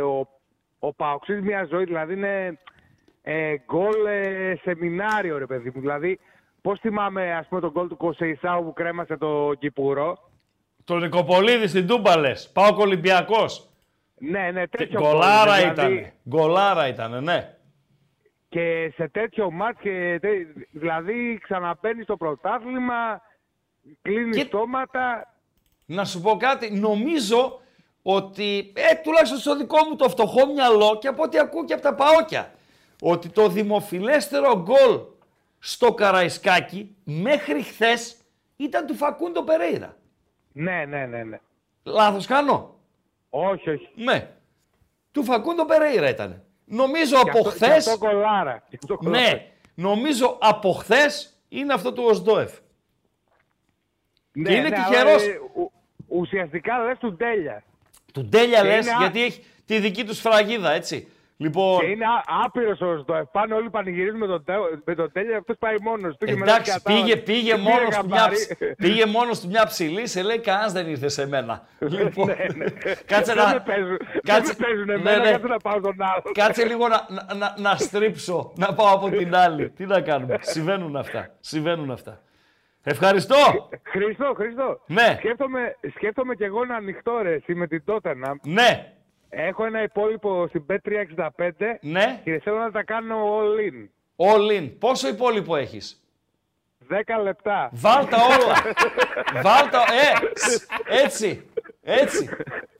ο, 0.00 0.28
ο 0.78 0.92
Παοξής 0.94 1.40
μια 1.40 1.64
ζωή. 1.70 1.84
Δηλαδή, 1.84 2.12
είναι 2.12 2.58
ε, 3.22 3.54
γκολ 3.64 4.06
ε, 4.06 4.54
σεμινάριο, 4.62 5.38
ρε 5.38 5.46
παιδί 5.46 5.70
μου. 5.74 5.80
Δηλαδή, 5.80 6.18
πώς 6.62 6.78
θυμάμαι, 6.80 7.34
ας 7.34 7.46
πούμε, 7.48 7.60
το 7.60 7.70
γκολ 7.70 7.88
του 7.88 7.96
Κοσεϊσάου 7.96 8.64
που 8.64 8.72
κρέμασε 8.72 9.16
το 9.16 9.52
Κυπουρό. 9.58 10.30
Το 10.84 10.98
Νικοπολίδη 10.98 11.66
στην 11.66 11.86
Τούμπα 11.86 12.18
λες. 12.18 12.50
Πάω 12.52 12.76
Ολυμπιακός. 12.78 13.68
Ναι, 14.18 14.50
ναι, 14.50 14.66
τέτοιο 14.66 15.00
γκολ 15.00 15.10
Γκολάρα 15.10 15.60
είναι, 15.60 15.72
ήταν. 15.72 15.88
δηλαδή. 15.88 16.12
Γκολάρα 16.28 16.88
ήταν, 16.88 17.24
ναι. 17.24 17.50
Και 18.48 18.92
σε 18.94 19.08
τέτοιο 19.08 19.50
μάτς, 19.50 19.80
και, 19.80 20.18
τε- 20.20 20.46
δηλαδή 20.70 21.38
ξαναμπαίνει 21.42 22.02
στο 22.02 22.16
πρωτάθλημα, 22.16 23.20
κλείνει 24.02 24.40
στόματα. 24.40 25.34
Να 25.86 26.04
σου 26.04 26.20
πω 26.20 26.36
κάτι, 26.36 26.70
νομίζω 26.78 27.60
ότι, 28.08 28.72
ε, 28.76 28.94
τουλάχιστον 28.94 29.38
στο 29.38 29.56
δικό 29.56 29.76
μου 29.88 29.96
το 29.96 30.08
φτωχό 30.08 30.46
μυαλό 30.46 30.98
και 31.00 31.08
από 31.08 31.22
ό,τι 31.22 31.38
ακούω 31.38 31.64
και 31.64 31.72
από 31.72 31.82
τα 31.82 31.94
παόκια, 31.94 32.54
ότι 33.02 33.28
το 33.28 33.48
δημοφιλέστερο 33.48 34.62
γκολ 34.62 35.00
στο 35.58 35.94
Καραϊσκάκι 35.94 36.96
μέχρι 37.04 37.62
χθες 37.62 38.16
ήταν 38.56 38.86
του 38.86 38.94
Φακούντο 38.94 39.42
Περέιρα. 39.42 39.96
Ναι, 40.52 40.84
ναι, 40.84 41.06
ναι, 41.06 41.22
ναι. 41.24 41.38
Λάθος 41.82 42.26
κάνω; 42.26 42.74
Όχι, 43.30 43.70
όχι. 43.70 43.88
Ναι. 43.94 44.30
Του 45.12 45.24
Φακούντο 45.24 45.64
Περέιρα 45.64 46.08
ήταν. 46.08 46.42
Νομίζω 46.64 47.14
Και 47.22 47.28
από 47.30 47.38
αυτό- 47.38 47.50
χθε. 47.50 47.66
και 47.66 47.72
αυτό 47.72 47.98
κολάρα. 47.98 48.62
Και 48.68 48.78
αυτό 48.82 48.96
κολάρα. 48.96 49.20
Ναι. 49.20 49.50
Νομίζω 49.74 50.38
από 50.40 50.72
χθες 50.72 51.38
είναι 51.48 51.72
αυτό 51.72 51.92
του 51.92 52.04
Οσδόεφ. 52.08 52.52
Ναι, 54.32 54.48
και 54.48 54.54
είναι 54.56 54.68
ναι, 54.68 54.76
αλλά, 54.76 54.88
τυχερός. 54.88 55.22
ε, 55.22 55.40
ου- 55.54 55.72
ουσιαστικά 56.06 56.78
λες 56.78 56.98
του 56.98 57.16
Τέλια. 57.16 57.62
Του 58.20 58.28
Τέλια 58.28 58.60
Και 58.60 58.66
λες, 58.68 58.84
είναι 58.86 58.94
α- 58.94 58.98
γιατί 59.00 59.22
έχει 59.24 59.42
τη 59.66 59.78
δική 59.78 60.04
του 60.04 60.14
σφραγίδα, 60.14 60.72
έτσι. 60.72 61.08
Λοιπόν, 61.38 61.78
Και 61.80 61.86
είναι 61.86 62.04
άπειρος 62.44 62.80
ο 62.80 62.96
Σδόεφ. 62.98 63.26
Πάνε 63.32 63.54
όλοι 63.54 63.70
πανηγυρίζουν 63.70 64.18
με 64.18 64.26
τον, 64.26 64.44
Τε- 64.44 64.56
με 64.84 64.94
τον 64.94 65.12
Τέλια, 65.12 65.38
αυτός 65.38 65.56
πάει 65.58 65.74
μόνος 65.82 66.16
του. 66.16 66.26
και 66.26 66.36
μετά 66.36 66.52
εντάξει, 66.52 66.72
κατάλαβε. 66.72 67.02
πήγε, 67.04 67.16
πήγε, 67.16 67.50
Και 67.50 67.56
πήρε 67.56 67.62
μόνος 67.70 67.96
του 67.96 68.06
μια, 68.06 68.16
καμπάρι. 68.18 68.34
ψ- 68.36 68.76
πήγε 68.76 69.06
μόνος 69.06 69.40
του 69.40 69.48
μια 69.48 69.66
ψηλή, 69.66 70.06
σε 70.06 70.22
λέει 70.22 70.38
κανένας 70.38 70.72
δεν 70.72 70.86
ήρθε 70.88 71.08
σε 71.08 71.26
μένα. 71.28 71.66
λοιπόν, 71.98 72.26
Ναι, 72.26 72.66
κάτσε 73.06 73.32
Δεν 73.34 73.44
να... 73.44 73.52
με 73.52 73.62
παίζουν- 73.66 73.96
δεν 74.12 74.20
κάτσε- 74.24 74.58
με 74.58 74.66
παίζουν 74.66 74.84
ναι, 74.86 74.92
εμένα, 74.92 75.24
ναι. 75.24 75.30
κάτσε 75.30 75.46
να 75.46 75.56
πάω 75.56 75.78
στον 75.78 75.96
άλλο. 76.02 76.22
Κάτσε 76.34 76.64
λίγο 76.64 76.88
να, 76.88 77.06
να, 77.08 77.34
να, 77.34 77.54
να 77.58 77.76
στρίψω, 77.76 78.52
να 78.56 78.74
πάω 78.74 78.94
από 78.94 79.08
την 79.10 79.34
άλλη. 79.36 79.70
Τι 79.70 79.86
να 79.86 80.00
κάνουμε, 80.00 80.38
συμβαίνουν 80.54 80.96
αυτά, 80.96 81.34
συμβαίνουν 81.40 81.90
αυτά. 81.90 82.20
Ευχαριστώ. 82.88 83.68
Χριστό, 83.82 84.32
Χριστό. 84.36 84.80
Ναι. 84.86 85.14
Σκέφτομαι, 85.18 85.76
σκέφτομαι 85.94 86.34
κι 86.34 86.44
εγώ 86.44 86.62
ένα 86.62 86.74
ανοιχτό 86.74 87.18
ρε, 87.22 87.32
εσύ 87.34 87.54
με 87.54 87.66
την 87.66 87.82
Τότενα. 87.84 88.38
Ναι. 88.42 88.92
Έχω 89.28 89.64
ένα 89.64 89.82
υπόλοιπο 89.82 90.46
στην 90.48 90.64
P365 90.70 91.50
Ναι. 91.80 92.20
και 92.24 92.40
θέλω 92.44 92.58
να 92.58 92.70
τα 92.70 92.82
κάνω 92.82 93.16
all 93.38 93.58
in. 93.70 93.88
All 94.26 94.58
in. 94.60 94.70
Πόσο 94.78 95.08
υπόλοιπο 95.08 95.56
έχεις. 95.56 96.00
10 96.90 97.22
λεπτά. 97.22 97.68
Βάλτα 97.72 98.16
όλα. 98.16 98.54
Βάλτα, 99.42 99.78
ε, 99.78 100.26
σ, 100.34 100.66
έτσι, 101.04 101.50
έτσι. 101.82 102.28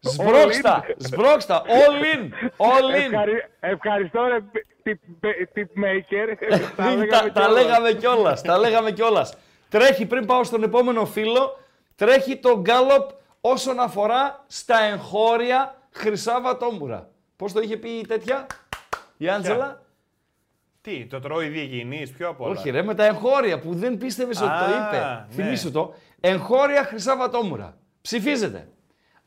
Σμπρώξτα, 0.00 0.84
σμπρώξτα, 0.96 1.62
all 1.66 2.16
in, 2.16 2.22
all 2.56 2.96
in. 2.96 3.04
Ευχαρι- 3.12 3.44
Ευχαριστώ 3.60 4.26
ρε 4.26 4.38
tip, 4.84 5.26
tip 5.54 5.84
maker. 5.84 6.34
τα, 7.10 7.32
τα 7.32 7.48
λέγαμε 7.48 7.92
κιόλα. 7.92 8.32
τα 8.40 8.58
λέγαμε 8.58 8.90
κιόλα. 8.90 9.28
Τρέχει 9.68 10.06
πριν 10.06 10.26
πάω 10.26 10.44
στον 10.44 10.62
επόμενο 10.62 11.06
φίλο, 11.06 11.58
τρέχει 11.94 12.36
το 12.36 12.60
γκάλοπ 12.60 13.10
όσον 13.40 13.80
αφορά 13.80 14.44
στα 14.46 14.82
εγχώρια 14.82 15.78
Χρυσά 15.90 16.40
Βατόμουρα. 16.40 17.10
Πώς 17.36 17.52
το 17.52 17.60
είχε 17.60 17.76
πει 17.76 17.88
η 17.88 18.06
τέτοια, 18.06 18.46
η 19.16 19.28
Άντζελα; 19.28 19.82
Τι, 20.80 21.06
το 21.06 21.20
τρώει 21.20 21.48
διεγενής, 21.48 22.10
πιο 22.10 22.28
απ' 22.28 22.40
όλα. 22.40 22.50
Όχι 22.50 22.70
ρε, 22.70 22.82
με 22.82 22.94
τα 22.94 23.04
εγχώρια 23.04 23.58
που 23.58 23.74
δεν 23.74 23.96
πίστευες 23.98 24.40
ότι 24.40 24.48
το 24.48 24.54
Α, 24.54 24.68
είπε. 24.88 24.96
ναι. 24.96 25.26
Θυμήσου 25.34 25.70
το. 25.70 25.94
Εγχώρια 26.20 26.84
Χρυσά 26.84 27.16
Βατόμουρα. 27.16 27.78
Ψηφίζεται. 28.00 28.68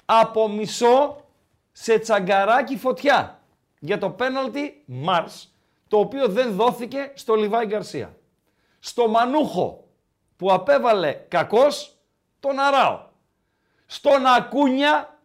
Από 0.06 0.48
μισό 0.50 1.26
σε 1.72 2.00
τσαγκαράκι 2.00 2.78
φωτιά 2.78 3.40
για 3.80 3.98
το 3.98 4.10
πέναλτι 4.10 4.84
Μάρς, 4.86 5.54
το 5.88 5.98
οποίο 6.00 6.28
δεν 6.28 6.52
δόθηκε 6.54 7.12
στο 7.14 7.36
Λιβάη 7.36 7.66
Γκαρσία. 7.66 8.18
Στο 8.80 9.08
Μανούχο 9.08 9.88
που 10.40 10.52
απέβαλε 10.52 11.12
κακός 11.28 11.98
τον 12.40 12.60
Αράο. 12.60 13.00
Στον 13.86 14.26
Ακούνια, 14.26 15.20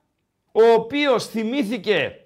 ο 0.53 0.63
οποίος 0.77 1.27
θυμήθηκε 1.27 2.21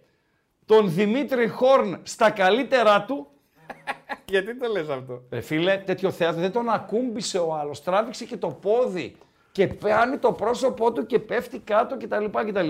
τον 0.65 0.94
Δημήτρη 0.94 1.48
Χόρν 1.48 2.01
στα 2.02 2.31
καλύτερά 2.31 3.05
του 3.05 3.27
Γιατί 4.32 4.56
το 4.56 4.69
λες 4.69 4.89
αυτό; 4.89 5.23
Ρε 5.31 5.40
φίλε, 5.40 5.77
τέτοιο 5.77 6.10
θέατρο 6.10 6.40
δεν 6.40 6.52
τον 6.52 6.69
ακούμπησε 6.69 7.39
ο 7.39 7.55
άλλος. 7.55 7.82
Τράβηξε 7.82 8.24
και 8.24 8.36
το 8.36 8.48
πόδι 8.48 9.16
και 9.52 9.66
πιάνει 9.66 10.19
το 10.19 10.32
πρόσωπό 10.32 10.93
του 10.93 11.06
και 11.06 11.19
πέφτει 11.19 11.59
κάτω 11.59 11.97
κτλ. 11.97 12.24
κτλ. 12.24 12.69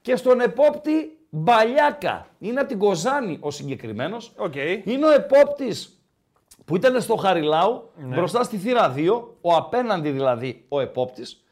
Και 0.00 0.16
στον 0.16 0.40
επόπτη 0.40 1.18
Μπαλιάκα. 1.30 2.26
Είναι 2.38 2.60
από 2.60 2.68
την 2.68 2.78
Κοζάνη 2.78 3.38
ο 3.40 3.50
συγκεκριμένος. 3.50 4.34
Okay. 4.38 4.80
Είναι 4.84 5.06
ο 5.06 5.10
επόπτης 5.10 5.93
που 6.64 6.76
ήταν 6.76 7.00
στο 7.00 7.16
Χαριλάου 7.16 7.90
Ναι. 7.96 8.16
μπροστά 8.16 8.42
στη 8.42 8.56
θύρα 8.56 8.94
2, 8.96 9.36
ο 9.40 9.54
απέναντι 9.54 10.10
δηλαδή 10.10 10.64
ο 10.68 10.80
επόπτης, 10.80 11.44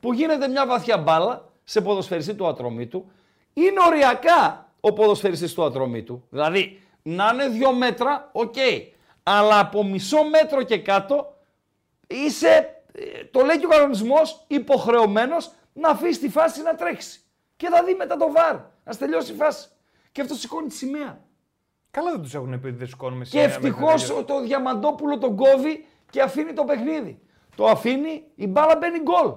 που 0.00 0.12
γίνεται 0.12 0.48
μια 0.48 0.66
βαθιά 0.66 0.98
μπάλα 0.98 1.48
σε 1.64 1.80
ποδοσφαιριστή 1.80 2.34
του 2.34 2.46
Ατρομήτου. 2.46 3.10
Είναι 3.52 3.80
οριακά 3.86 4.68
ο 4.80 4.92
ποδοσφαιριστής 4.92 5.54
του 5.54 5.64
Ατρομήτου. 5.64 6.22
Δηλαδή, 6.30 6.80
να 7.02 7.30
είναι 7.32 7.48
δύο 7.48 7.72
μέτρα, 7.72 8.28
οκ. 8.32 8.54
Αλλά 9.22 9.58
από 9.58 9.84
μισό 9.84 10.24
μέτρο 10.24 10.62
και 10.62 10.78
κάτω 10.78 11.34
είσαι, 12.06 12.82
ε, 12.92 13.24
το 13.24 13.40
λέει 13.40 13.58
και 13.58 13.66
ο 13.66 13.68
κανονισμός, 13.68 14.44
υποχρεωμένος 14.46 15.50
να 15.72 15.88
αφήσει 15.88 16.20
τη 16.20 16.28
φάση 16.28 16.62
να 16.62 16.74
τρέξει. 16.74 17.20
Και 17.56 17.68
θα 17.68 17.84
δει 17.84 17.94
μετά 17.94 18.16
το 18.16 18.32
VAR. 18.32 18.56
Να 18.84 18.94
τελειώσει 18.94 19.32
η 19.32 19.34
φάση. 19.36 19.68
Και 20.12 20.20
αυτό 20.20 20.34
σηκώνει 20.34 20.68
τη 20.68 20.74
σημαία. 20.74 21.20
Καλά 21.90 22.10
δεν 22.10 22.22
τους 22.22 22.34
έχουν 22.34 22.60
πει 22.60 22.66
ότι 22.66 22.76
δεν 22.76 22.86
σηκώνουμε 22.86 23.24
Και 23.24 23.30
σημαία 23.30 23.44
ευτυχώς 23.44 24.02
μέχρι 24.02 24.16
να 24.16 24.24
το 24.24 24.40
Διαμαντόπουλο 24.40 25.18
τον 25.18 25.36
κόβει 25.36 25.84
και 26.10 26.20
αφήνει 26.22 26.52
το 26.52 26.64
παιχνίδι. 26.64 27.20
Το 27.56 27.66
αφήνει, 27.66 28.22
η 28.34 28.46
μπάλα 28.46 28.76
μπαίνει 28.76 28.98
γκολ. 28.98 29.32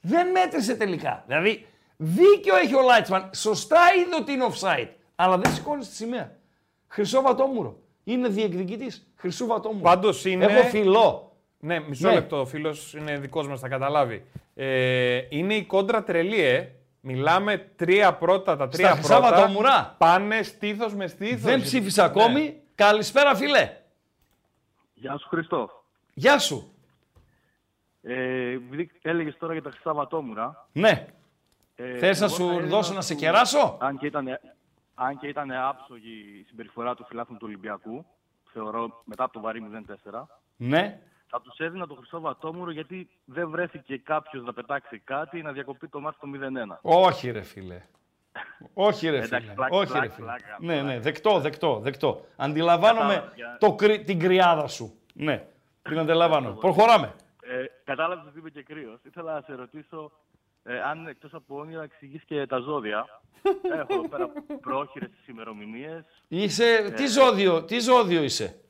Δεν 0.00 0.30
μέτρησε 0.30 0.74
τελικά. 0.74 1.24
Δηλαδή, 1.26 1.66
δίκιο 1.96 2.56
έχει 2.56 2.74
ο 2.74 2.80
Λάιτσμαν. 2.80 3.30
Σωστά 3.34 3.80
είδε 3.98 4.16
ότι 4.20 4.32
είναι 4.32 4.44
offside. 4.50 4.88
Αλλά 5.14 5.38
δεν 5.38 5.52
σηκώνεις 5.52 5.88
τη 5.88 5.94
σημαία. 5.94 6.36
Χρυσό 6.88 7.22
βατόμουρο. 7.22 7.76
Είναι 8.04 8.28
διεκδικητής. 8.28 9.12
Χρυσού 9.16 9.46
βατόμουρο. 9.46 9.82
Πάντως 9.82 10.24
είναι... 10.24 10.44
Έχω 10.44 10.68
φιλό. 10.68 11.32
Ναι, 11.58 11.80
μισό 11.80 12.08
Ναι. 12.08 12.14
λεπτό. 12.14 12.40
Ο 12.40 12.44
φίλος 12.44 12.94
είναι 12.94 13.18
δικός 13.18 13.48
μας, 13.48 13.60
θα 13.60 13.68
καταλάβει. 13.68 14.24
Ε, 14.54 15.20
είναι 15.28 15.54
η 15.54 15.64
κόντρα 15.64 16.02
τρελή, 16.02 16.40
ε. 16.40 16.68
Μιλάμε 17.00 17.58
τρία 17.76 18.14
πρώτα, 18.14 18.56
τα 18.56 18.68
τρία 18.68 18.86
Στα 18.86 18.96
Χρυσά 18.96 19.20
πρώτα. 19.20 19.36
Βατόμουρα. 19.36 19.94
Πάνε 19.98 20.42
στήθος 20.42 20.94
με 20.94 21.06
στήθος. 21.06 21.40
Δεν 21.40 21.60
ψήφισα 21.62 22.04
ακόμη. 22.04 22.60
Καλησπέρα, 22.74 23.34
φίλε. 23.34 23.76
Γεια 24.94 25.16
σου 25.18 25.28
Χριστό. 25.28 25.84
Γεια 26.14 26.38
σου. 26.38 26.74
Ε, 28.02 28.50
επειδή 28.50 28.90
έλεγες 29.02 29.36
τώρα 29.38 29.52
για 29.52 29.62
τα 29.62 29.70
Χρυσά 29.70 29.94
Βατόμουρα. 29.94 30.68
Ναι. 30.72 31.06
Ε, 31.74 31.98
Θες 31.98 32.20
να 32.20 32.26
εγώ 32.26 32.34
σου 32.34 32.46
θα 32.46 32.52
έλεγα 32.52 32.66
δώσω 32.68 32.92
να 32.92 33.00
σε 33.00 33.12
του- 33.14 33.20
κεράσω; 33.20 33.76
Αν 33.80 33.98
και 33.98 34.06
ήταν, 34.06 34.28
αν 34.94 35.18
και 35.18 35.26
ήταν 35.26 35.50
άψογη 35.52 36.10
η 36.40 36.44
συμπεριφορά 36.48 36.94
του 36.94 37.04
φιλάθλου 37.08 37.34
του 37.36 37.44
Ολυμπιακού, 37.48 38.06
θεωρώ 38.52 39.02
μετά 39.04 39.24
από 39.24 39.32
το 39.32 39.40
βαρύ 39.40 39.60
0-4, 39.60 40.26
Ναι. 40.56 41.00
Θα 41.30 41.40
τους 41.40 41.58
έδινα 41.58 41.86
το 41.86 41.94
χρυσό 41.94 42.20
βατόμουρο 42.20 42.70
γιατί 42.70 43.08
δεν 43.24 43.50
βρέθηκε 43.50 43.96
κάποιος 43.98 44.44
να 44.44 44.52
πετάξει 44.52 44.98
κάτι 44.98 45.38
ή 45.38 45.42
να 45.42 45.52
διακοπεί 45.52 45.88
το 45.88 46.00
μάτι 46.00 46.16
το 46.20 46.28
0-1. 46.72 46.78
Όχι 46.82 47.30
ρε 47.30 47.42
φίλε. 47.42 47.82
Όχι 48.74 49.08
ρε 49.08 49.16
Εντάξει, 49.16 49.40
φίλε. 49.40 49.52
πλάκα, 49.52 49.76
Όχι 49.76 49.86
πλάκα, 49.90 50.06
ρε 50.06 50.12
φίλε. 50.12 50.26
πλάκα, 50.26 50.56
ναι, 50.60 50.82
ναι, 50.82 50.98
δεκτό, 51.00 51.38
δεκτό, 51.40 51.78
δεκτό. 51.78 52.24
Αντιλαμβάνομαι 52.36 53.04
Κατάλαβα, 53.14 53.32
για- 53.34 53.56
το, 53.60 53.74
κρυ- 53.74 54.04
την 54.06 54.18
κρυάδα 54.18 54.66
σου. 54.66 54.94
Ναι, 55.14 55.44
την 55.82 55.98
αντιλαμβάνω. 55.98 56.52
Προχωράμε. 56.52 57.14
Ε, 57.42 57.64
Κατάλαβες 57.84 58.24
ότι 58.28 58.38
είμαι 58.38 58.50
και 58.50 58.62
κρύος. 58.62 59.00
Ήθελα 59.04 59.32
να 59.34 59.40
σε 59.40 59.54
ρωτήσω 59.54 60.12
ε, 60.62 60.80
αν 60.80 61.06
εκτός 61.06 61.34
από 61.34 61.58
όνειρα 61.58 61.82
εξηγείς 61.82 62.22
και 62.24 62.46
τα 62.46 62.58
ζώδια. 62.58 63.20
Έχω 63.78 63.92
εδώ 63.94 64.08
πέρα 64.08 64.28
πρόχειρες 64.60 65.08
τι 65.10 65.32
ημερομηνίες. 65.32 66.04
Είσαι, 66.28 66.92
τι, 66.96 67.06
ζώδιο, 67.06 67.64
τι 67.64 67.78
ζώδιο 67.78 68.22
είσαι; 68.22 68.60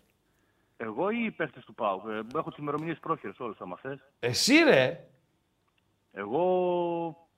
Εγώ 0.83 1.11
ή 1.11 1.25
οι 1.25 1.31
παίχτες 1.31 1.65
του 1.65 1.75
ΠΑΟΚ; 1.75 2.09
Ε, 2.09 2.39
έχω 2.39 2.51
τις 2.51 2.59
ημερομηνίες 2.59 2.99
πρόχειρες 2.99 3.39
όλες, 3.39 3.61
άμα 3.61 3.77
θες. 3.77 3.99
Εσύ 4.19 4.55
ρε. 4.55 5.09
Εγώ, 6.13 7.29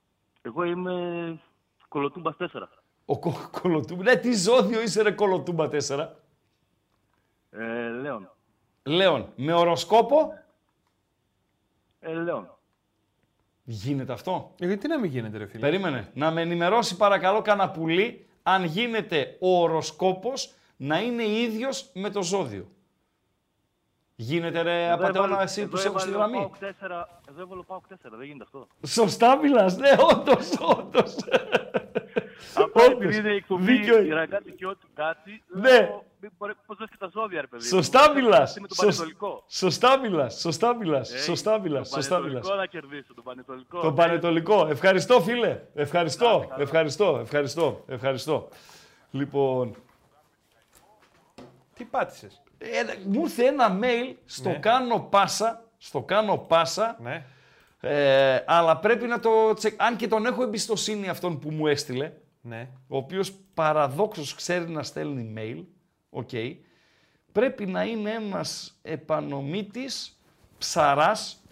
εγώ 0.43 0.65
είμαι 0.65 1.41
κολοτούμπας 1.89 2.37
4. 2.37 2.69
Ο 3.05 3.19
κο, 3.19 3.35
κολοτούμπας. 3.61 4.05
Ναι, 4.05 4.17
τι 4.17 4.35
ζώδιο 4.35 4.83
είσαι 4.83 5.03
ρε 5.03 5.11
κολοτούμπα 5.13 5.69
4. 5.69 6.17
Ε, 7.51 7.89
Λέων. 7.89 8.31
Λέων, 8.83 9.33
με 9.37 9.53
οροσκόπο; 9.53 10.33
Ε, 12.01 12.13
Λέων. 12.15 12.57
Γίνεται 13.65 14.13
αυτό; 14.13 14.55
Ε, 14.61 14.67
Γιατί 14.67 14.89
να 14.89 14.99
μην 14.99 15.11
γίνεται, 15.11 15.39
ρε 15.39 15.47
φίλε; 15.47 15.61
Περίμενε. 15.61 16.11
Να 16.15 16.31
με 16.31 16.41
ενημερώσει 16.41 16.97
παρακαλώ 16.97 17.43
κανένα 17.43 17.71
πουλί 17.71 18.27
αν 18.43 18.65
γίνεται 18.65 19.37
ο 19.41 19.63
οροσκόπος 19.63 20.55
να 20.77 21.01
είναι 21.03 21.25
ίδιος 21.25 21.91
με 21.95 22.11
το 22.11 22.23
ζώδιο. 22.23 22.71
Γίνεται 24.17 24.63
ρε 24.63 24.85
Εδώ 24.85 24.95
απατεώνα 24.95 25.27
έβαλε- 25.29 25.43
εσύ 25.49 25.61
που 25.63 25.67
εδώ 25.67 25.77
σε 25.77 25.87
έχω 25.89 25.99
στη 25.99 26.09
έβαλε 26.11 26.25
ο 26.25 26.29
γραμμή. 26.29 26.49
ΠΑΟΚ 26.61 26.75
4, 26.81 27.09
Εδώ 27.29 27.41
έβαλε 27.43 27.61
ο 27.61 27.65
ΠΑΟΚ 27.65 27.85
4, 27.89 28.17
δεν 28.17 28.27
γίνεται 28.27 28.45
αυτό. 28.45 28.67
Σωστά 28.87 29.37
μιλάς, 29.37 29.77
ναι, 29.77 29.91
όντως, 30.13 30.51
όντως. 30.61 31.15
Απλά 32.55 32.85
Όντως. 32.85 32.93
επειδή 32.93 33.17
είναι 33.17 33.33
η 33.33 33.37
εκπομπή 33.37 33.65
Δίκιο 33.77 33.99
είναι. 33.99 34.07
η 34.07 34.11
ραγκάτσι 34.11 34.53
και 34.55 34.67
ό,τι 34.67 34.87
κάτι, 34.95 35.43
Ναι. 35.49 35.71
λέω, 35.71 36.05
μην 36.21 36.31
μπορεί- 36.39 36.55
πώς 36.67 36.77
δες 36.77 36.89
και 36.91 36.97
τα 36.99 37.11
ζώδια, 37.13 37.41
ρε 37.41 37.47
παιδί. 37.47 37.63
μου. 37.63 37.69
Σωστά 37.69 38.07
Πώς 38.07 38.15
μιλάς. 38.23 38.59
Με 38.61 38.67
τον 38.67 38.77
Σωσ- 38.77 38.87
Πανετολικό. 38.87 39.45
Σωστά 39.49 39.99
μιλάς, 39.99 40.35
σωστά 40.41 40.75
μιλάς, 40.77 41.13
Ε, 41.13 41.19
σωστά 41.19 41.59
μιλάς, 41.61 41.89
τον 41.89 42.01
σωστά 42.03 42.19
μιλάς. 42.19 42.33
Πανετολικό 42.49 42.61
να 42.61 42.67
κερδίσω, 42.67 43.15
τον 43.15 43.25
Πανετολικό. 43.25 43.81
Τον 43.81 43.95
Πανετολικό. 43.95 44.67
Ευχαριστώ, 44.67 45.21
φίλε. 45.21 45.61
Ευχαριστώ, 45.75 46.47
ευχαριστώ, 46.59 47.19
ευχαριστώ, 47.21 47.85
ευχαριστώ. 47.89 48.49
Λοιπόν, 49.11 49.75
Τι 51.75 51.85
πάτησες; 51.85 52.42
Ε, 52.63 52.97
μου 53.07 53.21
ήρθε 53.21 53.45
ένα 53.45 53.79
mail 53.83 54.15
στο 54.25 54.49
Ναι. 54.49 54.59
κάνω 54.59 55.01
πάσα, 55.01 55.65
στο 55.79 56.03
κάνω 56.03 56.37
πάσα, 56.39 56.99
Ναι. 57.03 57.25
ε, 57.81 58.43
αλλά 58.47 58.77
πρέπει 58.79 59.07
να 59.07 59.21
το 59.21 59.55
τσεκ... 59.55 59.83
Αν 59.83 59.97
και 59.97 60.09
τον 60.09 60.27
έχω 60.27 60.43
εμπιστοσύνη 60.43 61.09
αυτόν 61.09 61.39
που 61.39 61.51
μου 61.51 61.67
έστειλε, 61.67 62.13
Ναι. 62.41 62.69
ο 62.89 62.97
οποίος 62.97 63.33
παραδόξως 63.55 64.35
ξέρει 64.35 64.69
να 64.69 64.83
στέλνει 64.83 65.35
mail, 65.37 65.65
OK, 66.11 66.31
πρέπει 67.33 67.67
να 67.67 67.85
είναι 67.85 68.11
ένας 68.11 68.79
Επανομίτης, 68.83 70.21
ψαράς 70.59 71.43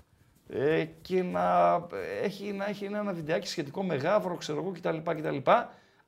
ε, 0.49 0.85
και 0.85 1.23
να 1.23 1.77
έχει, 2.23 2.53
να 2.53 2.66
έχει 2.66 2.85
ένα 2.85 3.12
βιντεάκι 3.12 3.49
σχετικό 3.49 3.82
με 3.85 3.95
γάβρο, 3.95 4.37
ξέρω 4.37 4.61
εγώ 4.61 4.70
κτλ. 4.70 4.97
κτλ. 5.05 5.37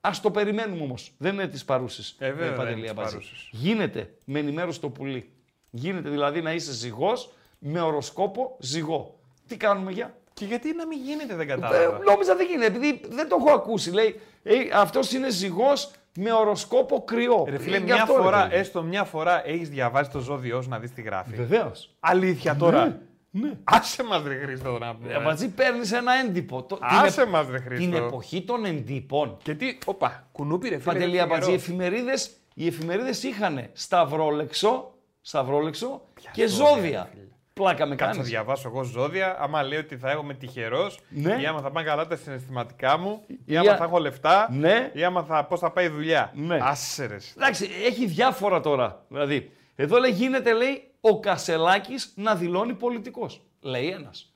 Ας 0.04 0.20
το 0.20 0.30
περιμένουμε 0.30 0.82
όμως. 0.82 1.12
Δεν 1.18 1.32
είναι 1.34 1.46
της 1.48 1.64
παρούσης. 1.64 2.16
Ε, 2.18 2.26
βέβαια, 2.30 2.44
ε, 2.44 2.48
δεν 2.48 2.56
Παντελή 2.56 2.72
είναι 2.76 2.82
της 2.82 2.90
Αμπατζή. 2.90 3.12
παρούσης. 3.14 3.48
Γίνεται 3.52 4.14
με 4.24 4.38
ενημέρωση 4.38 4.80
το 4.80 4.88
πουλί. 4.88 5.32
Γίνεται 5.70 6.08
δηλαδή 6.10 6.40
να 6.42 6.52
είσαι 6.52 6.72
ζυγός 6.72 7.30
με 7.58 7.80
οροσκόπο 7.80 8.56
ζυγό. 8.60 9.18
Τι 9.46 9.56
κάνουμε 9.56 9.92
για; 9.92 10.16
Και 10.34 10.44
γιατί 10.44 10.74
να 10.74 10.86
μην 10.86 10.98
γίνεται, 11.02 11.34
δεν 11.34 11.48
Ε, 11.48 11.54
κατάλαβα. 11.54 11.98
νόμιζα 11.98 12.36
δεν 12.36 12.46
γίνεται, 12.46 12.66
επειδή 12.66 13.00
δεν 13.08 13.28
το 13.28 13.36
έχω 13.40 13.50
ακούσει. 13.54 13.90
Λέει, 13.92 14.20
ε, 14.42 14.54
αυτός 14.74 15.12
είναι 15.12 15.30
ζυγός 15.30 15.90
με 16.16 16.32
οροσκόπο 16.32 17.04
κρυό. 17.04 17.44
Ρε 17.48 17.58
φίλε, 17.58 17.76
Ε, 17.76 17.78
γι' 17.78 17.84
μια 17.84 17.94
αυτό, 18.02 18.16
ρε 18.16 18.22
φορά, 18.22 18.42
παιδί. 18.42 18.54
έστω 18.54 18.82
μια 18.82 19.04
φορά 19.04 19.46
έχεις 19.48 19.68
διαβάσει 19.68 20.10
το 20.10 20.18
ζώδιό 20.18 20.62
σου 20.62 20.68
να 20.68 20.78
δεις 20.78 20.92
τι 20.92 21.02
γράφει. 21.02 21.34
Βεβαίως. 21.34 21.94
Αλήθεια 22.00 22.56
τώρα. 22.56 22.84
Ναι, 22.86 22.98
ναι. 23.34 23.50
Άσε 23.64 24.02
μας, 24.02 24.22
ρε 24.26 24.34
Χρήστο, 24.34 24.78
να 24.78 24.94
πούμε. 24.94 25.12
Ε, 25.12 25.18
Μαζί 25.18 25.48
παίρνεις 25.48 25.92
ένα 25.92 26.12
έντυπο. 26.14 26.62
Το- 26.62 26.76
την 26.76 26.84
Άσε 26.90 27.20
επ- 27.22 27.30
μας, 27.30 27.46
ρε 27.50 27.58
Χρήστο. 27.58 27.84
Την 27.84 27.94
εποχή 27.94 28.42
των 28.42 28.64
εντύπων. 28.64 29.36
Και 29.42 29.54
τι, 29.54 29.78
όπα, 29.84 30.28
κουνούπι 30.32 30.68
ρε 30.68 30.78
φίλε. 30.78 30.92
Παντελή 30.92 31.12
δεν 31.16 31.22
Αμπατζή, 31.22 31.52
οι 31.52 31.58
φιγερό. 31.58 31.84
εφημερίδες, 31.84 32.30
οι 32.54 32.66
εφημερίδες 32.66 33.22
είχαν 33.22 33.68
σταυρόλεξο, 33.72 34.94
σταυρόλεξο 35.20 36.00
και 36.32 36.46
ζώδια, 36.46 36.74
ζώδια. 36.76 37.10
Πλάκα 37.54 37.86
με 37.86 37.94
Κάτσε 37.94 38.04
να 38.04 38.12
κάνεις. 38.12 38.28
διαβάσω 38.28 38.68
εγώ 38.68 38.82
ζώδια. 38.82 39.36
Άμα 39.40 39.62
λέει 39.62 39.78
ότι 39.78 39.96
θα 39.96 40.10
είμαι 40.22 40.34
τυχερός, 40.34 40.98
Ναι. 41.08 41.38
ή 41.40 41.46
άμα 41.46 41.60
θα 41.60 41.70
πάνε 41.70 41.86
καλά 41.86 42.06
τα 42.06 42.16
συναισθηματικά 42.16 42.98
μου, 42.98 43.22
ή 43.28 43.38
Ή 43.44 43.56
άμα 43.56 43.70
α- 43.72 43.76
θα 43.76 43.84
έχω 43.84 43.98
λεφτά, 43.98 44.48
Ναι. 44.52 44.90
ή 44.94 45.04
άμα 45.04 45.22
θα, 45.22 45.44
πώς 45.44 45.60
θα 45.60 45.70
πάει 45.70 45.84
η 45.84 45.88
δουλειά. 45.88 46.30
Ναι. 46.34 46.58
Άσε 46.62 47.06
ρε. 47.06 47.16
Εντάξει, 47.36 47.68
έχει 47.86 48.06
διάφορα 48.06 48.60
τώρα. 48.60 49.04
Δηλαδή, 49.08 49.50
εδώ 49.76 49.98
λέει, 49.98 50.10
γίνεται, 50.10 50.52
λέει, 50.52 50.90
ο 51.04 51.20
Κασελάκης 51.20 52.12
να 52.14 52.34
δηλώνει 52.34 52.74
πολιτικός. 52.74 53.42
Λέει 53.60 53.90
ένας. 53.90 54.32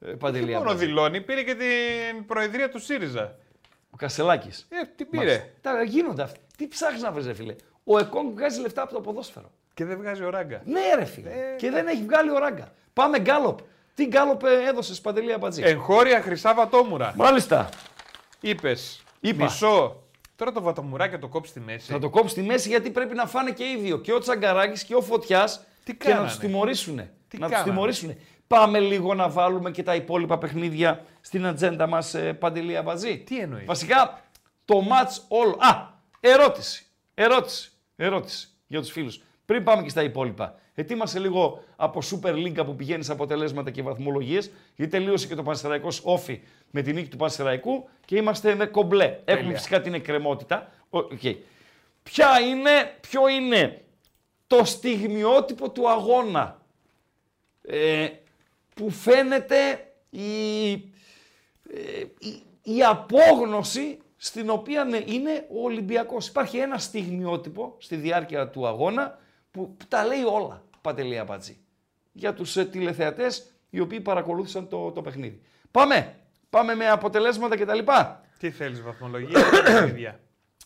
Ε, 0.00 0.10
Παντελή 0.10 0.44
Τι 0.46 0.52
μόνο 0.52 0.64
Αμπατζή. 0.64 0.86
δηλώνει, 0.86 1.20
πήρε 1.20 1.42
και 1.42 1.54
την 1.54 2.26
προεδρία 2.26 2.68
του 2.70 2.78
ΣΥΡΙΖΑ. 2.78 3.36
Ο 3.90 3.96
Κασελάκης. 3.96 4.66
Ε, 4.68 4.84
τι 4.96 5.04
πήρε. 5.04 5.24
Μάλιστα. 5.24 5.46
Τα 5.60 5.82
γίνονται 5.82 6.22
αυτά. 6.22 6.38
Τι 6.56 6.68
ψάχνεις 6.68 7.02
να 7.02 7.12
βρεις, 7.12 7.26
ρε 7.26 7.34
φίλε. 7.34 7.54
Ο 7.84 7.98
Εκόνγκ 7.98 8.34
βγάζει 8.34 8.60
λεφτά 8.60 8.82
από 8.82 8.92
το 8.92 9.00
ποδόσφαιρο. 9.00 9.50
Και 9.74 9.84
δεν 9.84 9.96
βγάζει 9.96 10.22
ο 10.22 10.30
Ράγκα. 10.30 10.62
Ναι, 10.64 10.80
ρε 10.94 11.04
φίλε. 11.04 11.30
Και 11.56 11.70
δεν 11.70 11.86
έχει 11.86 12.02
βγάλει 12.02 12.30
ο 12.30 12.38
ράγκα. 12.38 12.72
Πάμε 12.92 13.18
γκάλοπ. 13.18 13.58
Τι 13.94 14.06
γκάλοπ 14.06 14.44
έδωσες 14.44 15.00
Παντελή 15.00 15.32
Αμπατζής; 15.32 15.64
Εγχώρια 15.64 16.20
χρυσά 16.22 16.54
βατόμουρα. 16.54 17.12
Μάλιστα. 17.16 17.68
Είπες. 18.40 19.02
Είπα. 19.20 19.44
Μισό. 19.44 20.02
Τώρα 20.36 20.52
το 20.52 20.62
βατομουράκι 20.62 21.14
θα 21.14 21.18
το 21.18 21.28
κόψεις 21.28 21.50
στη 21.50 21.60
μέση. 21.60 21.92
Θα 21.92 21.98
το 21.98 22.10
κόψεις 22.10 22.30
στη 22.30 22.42
μέση 22.42 22.68
γιατί 22.68 22.90
πρέπει 22.90 23.14
να 23.14 23.26
φάνε 23.26 23.50
και 23.50 23.64
οι 23.64 23.76
δύο. 23.80 23.98
Και 23.98 24.12
ο 24.12 24.18
Τσαγκαράκης 24.18 24.84
και 24.84 24.94
ο 24.94 25.00
Φωτιάς. 25.00 25.64
Και 25.94 26.08
να 26.08 26.14
κάνανε; 26.14 26.32
του 26.32 26.38
τιμωρήσουν. 26.38 26.96
Τι 27.28 27.38
Να 27.38 27.46
τους 27.46 27.54
κάνανε; 27.54 27.70
τιμωρήσουν. 27.70 28.16
Πάμε 28.46 28.80
λίγο 28.80 29.14
να 29.14 29.28
βάλουμε 29.28 29.70
και 29.70 29.82
τα 29.82 29.94
υπόλοιπα 29.94 30.38
παιχνίδια 30.38 31.04
στην 31.20 31.46
ατζέντα 31.46 31.86
μας, 31.86 32.14
Παντελή 32.38 32.76
Αμπατζή. 32.76 33.18
Τι 33.18 33.38
εννοείς; 33.38 33.64
Βασικά 33.66 34.22
το 34.64 34.82
match 34.90 35.22
όλο. 35.28 35.56
Α, 35.58 35.88
ερώτηση. 36.20 36.86
Ερώτηση. 37.14 37.70
Ερώτηση 37.96 38.48
για 38.66 38.80
τους 38.80 38.90
φίλους. 38.90 39.22
Πριν 39.44 39.64
πάμε 39.64 39.82
και 39.82 39.88
στα 39.88 40.02
υπόλοιπα. 40.02 40.54
Ετοίμασε 40.74 41.18
λίγο 41.18 41.64
από 41.76 42.00
Super 42.10 42.32
League 42.34 42.64
που 42.64 42.74
πηγαίνεις 42.74 43.06
σε 43.06 43.12
αποτελέσματα 43.12 43.70
και 43.70 43.82
βαθμολογίες. 43.82 44.50
Γιατί 44.76 44.92
τελείωσε 44.92 45.26
και 45.26 45.34
το 45.34 45.42
Πανσεραϊκός 45.42 46.00
ΟΦΗ 46.04 46.40
με 46.70 46.82
την 46.82 46.94
νίκη 46.94 47.08
του 47.08 47.16
Πανσεραϊκού 47.16 47.88
και 48.04 48.16
είμαστε 48.16 48.54
με 48.54 48.66
κομπλέ. 48.66 49.18
Έχουμε 49.24 49.54
φυσικά 49.54 49.80
την 49.80 49.94
εκκρεμότητα. 49.94 50.72
Οκ. 50.90 51.20
Ποια 52.02 52.40
είναι, 52.40 52.70
ποιο 53.00 53.28
είναι 53.28 53.82
το 54.50 54.64
στιγμιότυπο 54.64 55.70
του 55.70 55.90
αγώνα 55.90 56.60
ε, 57.62 58.08
που 58.74 58.90
φαίνεται 58.90 59.92
η, 60.10 60.72
ε, 60.72 62.04
η, 62.18 62.42
η 62.62 62.84
απόγνωση 62.84 63.98
στην 64.16 64.50
οποία 64.50 64.84
ναι, 64.84 65.02
είναι 65.04 65.46
ο 65.50 65.62
Ολυμπιακός. 65.62 66.28
Υπάρχει 66.28 66.58
ένα 66.58 66.78
στιγμιότυπο 66.78 67.74
στη 67.78 67.96
διάρκεια 67.96 68.48
του 68.48 68.66
αγώνα 68.66 69.18
που, 69.50 69.76
που 69.76 69.86
τα 69.88 70.04
λέει 70.04 70.22
όλα, 70.22 70.62
Παντελή 70.80 71.18
Αμπατζή, 71.18 71.58
για 72.12 72.34
τους 72.34 72.56
ε, 72.56 72.64
τηλεθεατές 72.64 73.52
οι 73.70 73.80
οποίοι 73.80 74.00
παρακολούθησαν 74.00 74.68
το, 74.68 74.90
το 74.90 75.02
παιχνίδι. 75.02 75.42
Πάμε, 75.70 76.16
πάμε 76.50 76.74
με 76.74 76.88
αποτελέσματα 76.88 77.56
κτλ. 77.56 77.78
Τι 78.38 78.50
θέλεις, 78.50 78.82
βαθμολογία 78.82 79.38
ή 79.38 79.62
παιχνίδια; 79.62 80.20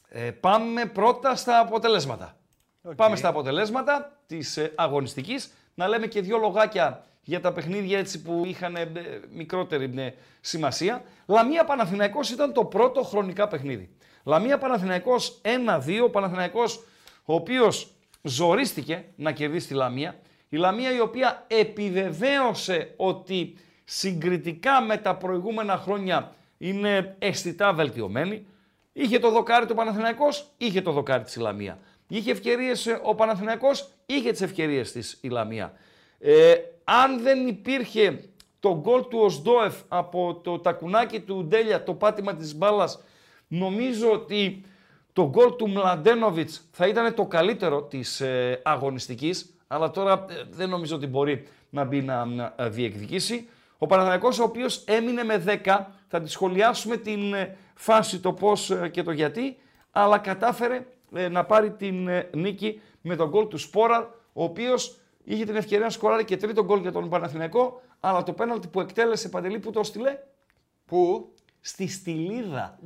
Ε, 0.09 0.31
πάμε 0.31 0.87
πρώτα 0.87 1.37
στα 1.37 1.59
αποτελέσματα. 1.59 2.39
Οκ. 2.87 2.95
Πάμε 2.95 3.17
στα 3.17 3.29
αποτελέσματα 3.29 4.13
της 4.27 4.57
ε, 4.57 4.73
αγωνιστικής. 4.75 5.53
Να 5.75 5.89
λέμε 5.89 6.07
και 6.07 6.21
δύο 6.21 6.39
λογάκια 6.39 7.05
για 7.23 7.41
τα 7.41 7.53
παιχνίδια 7.53 7.99
έτσι 7.99 8.23
που 8.23 8.43
είχαν 8.47 8.77
ε, 8.77 8.91
μικρότερη 9.33 9.93
ε, 9.97 10.11
σημασία. 10.41 11.03
Λαμία 11.27 11.65
Παναθηναϊκός 11.65 12.31
ήταν 12.31 12.53
το 12.53 12.65
πρώτο 12.65 13.03
χρονικά 13.03 13.49
παιχνίδι. 13.49 13.91
Λαμία 14.25 14.59
Παναθηναϊκός 14.59 15.41
1-2, 15.43 16.03
ο 16.05 16.11
Παναθηναϊκός 16.11 16.85
ο 17.25 17.35
οποίος 17.35 17.91
ζορίστηκε 18.23 19.05
να 19.17 19.33
κερδίσει 19.33 19.67
τη 19.67 19.75
Λαμία. 19.75 20.17
Η 20.49 20.57
Λαμία 20.57 20.95
η 20.95 21.01
οποία 21.01 21.45
επιβεβαίωσε 21.47 22.95
ότι 22.97 23.57
συγκριτικά 23.85 24.81
με 24.81 24.97
τα 24.97 25.17
προηγούμενα 25.17 25.77
χρόνια 25.77 26.33
είναι 26.59 27.17
αισθητά 27.19 27.73
βελτιωμένη. 27.73 28.47
Είχε 28.93 29.19
το 29.19 29.31
δοκάρι 29.31 29.67
του 29.67 29.75
Παναθηναϊκός, 29.75 30.51
είχε 30.57 30.83
το 30.83 30.93
δοκάρι 30.93 31.23
της 31.23 31.35
η 31.35 31.41
Λαμία. 31.41 31.79
Είχε 32.09 32.31
ευκαιρίες 32.31 32.87
ε, 32.87 33.01
ο 33.03 33.15
Παναθηναϊκός, 33.15 33.91
είχε 34.07 34.31
τις 34.31 34.41
ευκαιρίες 34.41 34.93
της 34.93 35.19
η 35.21 35.29
Λαμία. 35.29 35.73
Ε, 36.19 36.55
αν 36.85 37.23
δεν 37.23 37.47
υπήρχε 37.47 38.25
το 38.61 38.81
γκολ 38.81 39.09
του 39.09 39.19
Οσδόεφ 39.19 39.75
από 39.89 40.41
το 40.45 40.59
τακουνάκι 40.59 41.21
του 41.21 41.45
Ντέλια, 41.45 41.83
το 41.83 41.95
πάτημα 41.95 42.35
της 42.35 42.55
μπάλας, 42.57 43.03
νομίζω 43.49 44.13
ότι 44.13 44.65
Το 45.15 45.29
γκολ 45.29 45.57
του 45.57 45.69
Μλαντένοβιτς 45.69 46.69
θα 46.71 46.87
ήταν 46.87 47.15
το 47.15 47.27
καλύτερο 47.27 47.83
της 47.83 48.21
ε, 48.21 48.61
αγωνιστικής, 48.65 49.55
αλλά 49.67 49.91
τώρα 49.91 50.25
ε, 50.29 50.35
δεν 50.51 50.69
νομίζω 50.69 50.97
ότι 50.97 51.07
μπορεί 51.07 51.47
να 51.71 51.85
μπει 51.85 52.03
να, 52.03 52.25
να, 52.25 52.55
ε, 52.57 52.69
διεκδικήσει. 52.69 53.49
Ο 53.79 53.87
Παναθηναϊκός 53.87 54.39
ο 54.39 54.43
οποίος 54.43 54.85
έμεινε 54.85 55.25
με 55.25 55.61
10, 55.65 55.85
θα 56.09 56.21
τη 56.21 56.31
σχολιάσουμε 56.31 56.97
την 56.97 57.35
ε, 57.35 57.57
φάση, 57.75 58.21
το 58.21 58.33
πώς 58.33 58.71
ε, 58.71 58.89
και 58.89 59.03
το 59.03 59.11
γιατί, 59.11 59.57
αλλά 59.91 60.19
κατάφερε 60.19 60.77
ε, 60.77 60.85
να 61.31 61.45
πάρει 61.45 61.71
την 61.71 62.09
ε, 62.09 62.31
νίκη 62.33 62.81
με 63.01 63.17
τον 63.17 63.29
γκολ 63.29 63.49
του 63.49 63.59
Σπόρα, 63.59 64.15
ο 64.33 64.45
οποίος 64.45 64.99
είχε 65.25 65.45
την 65.45 65.57
ευκαιρία 65.57 65.85
να 65.85 65.91
σκοράρει 65.91 66.25
και 66.25 66.37
τρίτο 66.37 66.65
γκολ 66.65 66.81
για 66.81 66.93
τον 66.93 67.09
Παναθηναϊκό, 67.09 67.81
αλλά 68.01 68.23
το 68.23 68.33
πέναλτι 68.33 68.69
που 68.69 68.81
εκτέλεσε 68.81 69.29
Παντελή 69.29 69.59
που 69.59 69.71
το 69.71 69.83
στείλε. 69.83 70.19
Πού; 70.87 71.33
Στη 71.61 71.89
Στυλίδα. 71.89 72.79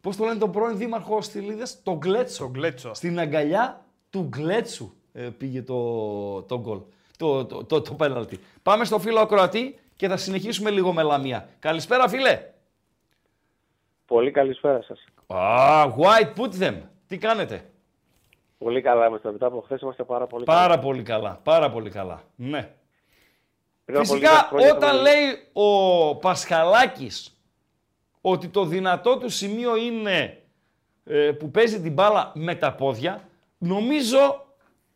Πώς 0.00 0.16
το 0.16 0.24
λένε 0.24 0.38
τον 0.38 0.52
πρώην 0.52 0.76
δήμαρχο 0.76 1.20
Στυλίδα, 1.20 1.64
τον 1.82 1.96
Γκλέτσο. 1.96 2.42
Τον 2.42 2.52
Γκλέτσο. 2.52 2.94
Στην 2.94 3.18
αγκαλιά 3.18 3.84
του 4.10 4.28
Γκλέτσου 4.30 4.92
ε, 5.12 5.22
πήγε 5.22 5.62
το, 5.62 6.42
το 6.42 6.60
γκολ. 6.60 6.80
Το, 7.18 7.44
το, 7.44 7.64
το, 7.64 7.80
το 7.80 7.94
πέναλτι. 7.94 8.40
Πάμε 8.62 8.84
στο 8.84 8.98
φίλο 8.98 9.20
ακροατή 9.20 9.78
και 9.96 10.08
θα 10.08 10.16
συνεχίσουμε 10.16 10.70
λίγο 10.70 10.92
με 10.92 11.02
λαμία. 11.02 11.48
Καλησπέρα, 11.58 12.08
φίλε. 12.08 12.42
Πολύ 14.06 14.30
καλησπέρα 14.30 14.82
σας. 14.82 15.04
Α, 15.26 15.84
white 15.98 16.40
put 16.40 16.62
them. 16.62 16.74
Τι 17.06 17.18
κάνετε; 17.18 17.70
Πολύ 18.58 18.82
καλά 18.82 19.06
είμαστε. 19.06 19.32
Μετά 19.32 19.46
από 19.46 19.60
χθες 19.60 19.80
είμαστε 19.80 20.04
πάρα 20.04 20.26
πολύ 20.26 20.44
Πάρα 20.44 20.78
πολύ 20.78 21.02
καλά. 21.02 21.40
Πάρα 21.42 21.70
πολύ 21.70 21.90
καλά. 21.90 22.22
Ναι. 22.36 22.74
Πριν 23.84 23.98
από 23.98 24.14
λίγα 24.14 24.28
Φυσικά, 24.30 24.48
χρόνια 24.48 24.74
όταν 24.74 24.94
είχαμε- 24.94 25.10
λέει 25.10 25.48
ο 25.52 26.16
Πασχαλάκης 26.16 27.40
ότι 28.20 28.48
το 28.48 28.64
δυνατό 28.64 29.18
του 29.18 29.28
σημείο 29.28 29.76
είναι 29.76 30.42
ε, 31.04 31.30
που 31.32 31.50
παίζει 31.50 31.80
την 31.80 31.92
μπάλα 31.92 32.32
με 32.34 32.54
τα 32.54 32.74
πόδια, 32.74 33.28
νομίζω 33.58 34.46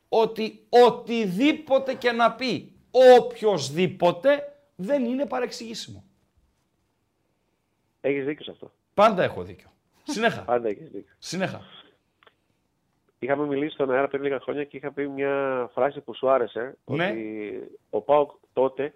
ότι 0.09 0.66
οτιδήποτε 0.69 1.95
και 1.95 2.12
να 2.12 2.32
πει 2.32 2.73
οποιοδήποτε 3.19 4.57
δεν 4.77 5.05
είναι 5.05 5.27
παρεξηγήσιμο. 5.27 6.05
Έχεις 8.01 8.24
δίκιο 8.24 8.45
σε 8.45 8.51
αυτό. 8.51 8.73
Πάντα 8.95 9.23
έχω 9.23 9.43
δίκιο. 9.43 9.69
Συνέχα. 10.03 10.43
Πάντα 10.43 10.69
έχεις 10.69 10.91
δίκιο. 10.91 11.15
Συνέχα. 11.19 11.61
Είχαμε 13.23 13.47
μιλήσει 13.47 13.75
στον 13.75 13.91
αέρα 13.91 14.09
πριν 14.09 14.23
λίγα 14.23 14.41
χρόνια 14.41 14.65
και 14.65 14.77
είχα 14.77 14.93
πει 14.93 15.09
μια 15.09 15.69
φράση 15.75 16.01
που 16.01 16.15
σου 16.15 16.31
άρεσε. 16.31 16.77
Ναι. 16.85 17.07
Ότι 17.07 17.79
ο 17.91 18.01
Πάοκ 18.01 18.31
τότε 18.53 18.95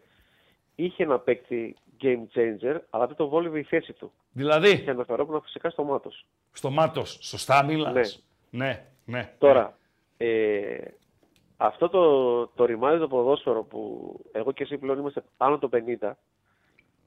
είχε 0.75 1.03
ένα 1.03 1.19
παίκτη 1.19 1.77
game 2.03 2.23
changer, 2.35 2.79
αλλά 2.91 3.07
δεν 3.07 3.17
το 3.17 3.29
βόλευε 3.29 3.59
η 3.59 3.63
θέση 3.63 3.93
του. 3.93 4.13
Δηλαδή, 4.33 4.83
Και 4.83 4.91
αναφερόμουν 4.91 5.41
φυσικά 5.43 5.71
στο 5.71 5.85
Μάτος. 5.85 6.27
στο 6.53 6.71
μάτος, 6.71 7.19
σωστά 7.23 7.65
μιλάς. 7.65 8.25
Ναι, 8.51 8.87
ναι. 9.05 9.33
Τώρα, 9.39 9.79
ε, 10.17 10.77
αυτό 11.57 11.89
το, 11.89 12.47
το 12.47 12.65
ρημάδι 12.65 12.99
το 12.99 13.09
ποδόσφαιρο 13.09 13.63
που 13.63 13.81
εγώ 14.33 14.53
και 14.53 14.63
εσύ 14.63 14.79
πλέον 14.79 14.99
είμαστε 14.99 15.23
πάνω 15.37 15.59
το 15.59 15.69
50, 16.01 16.11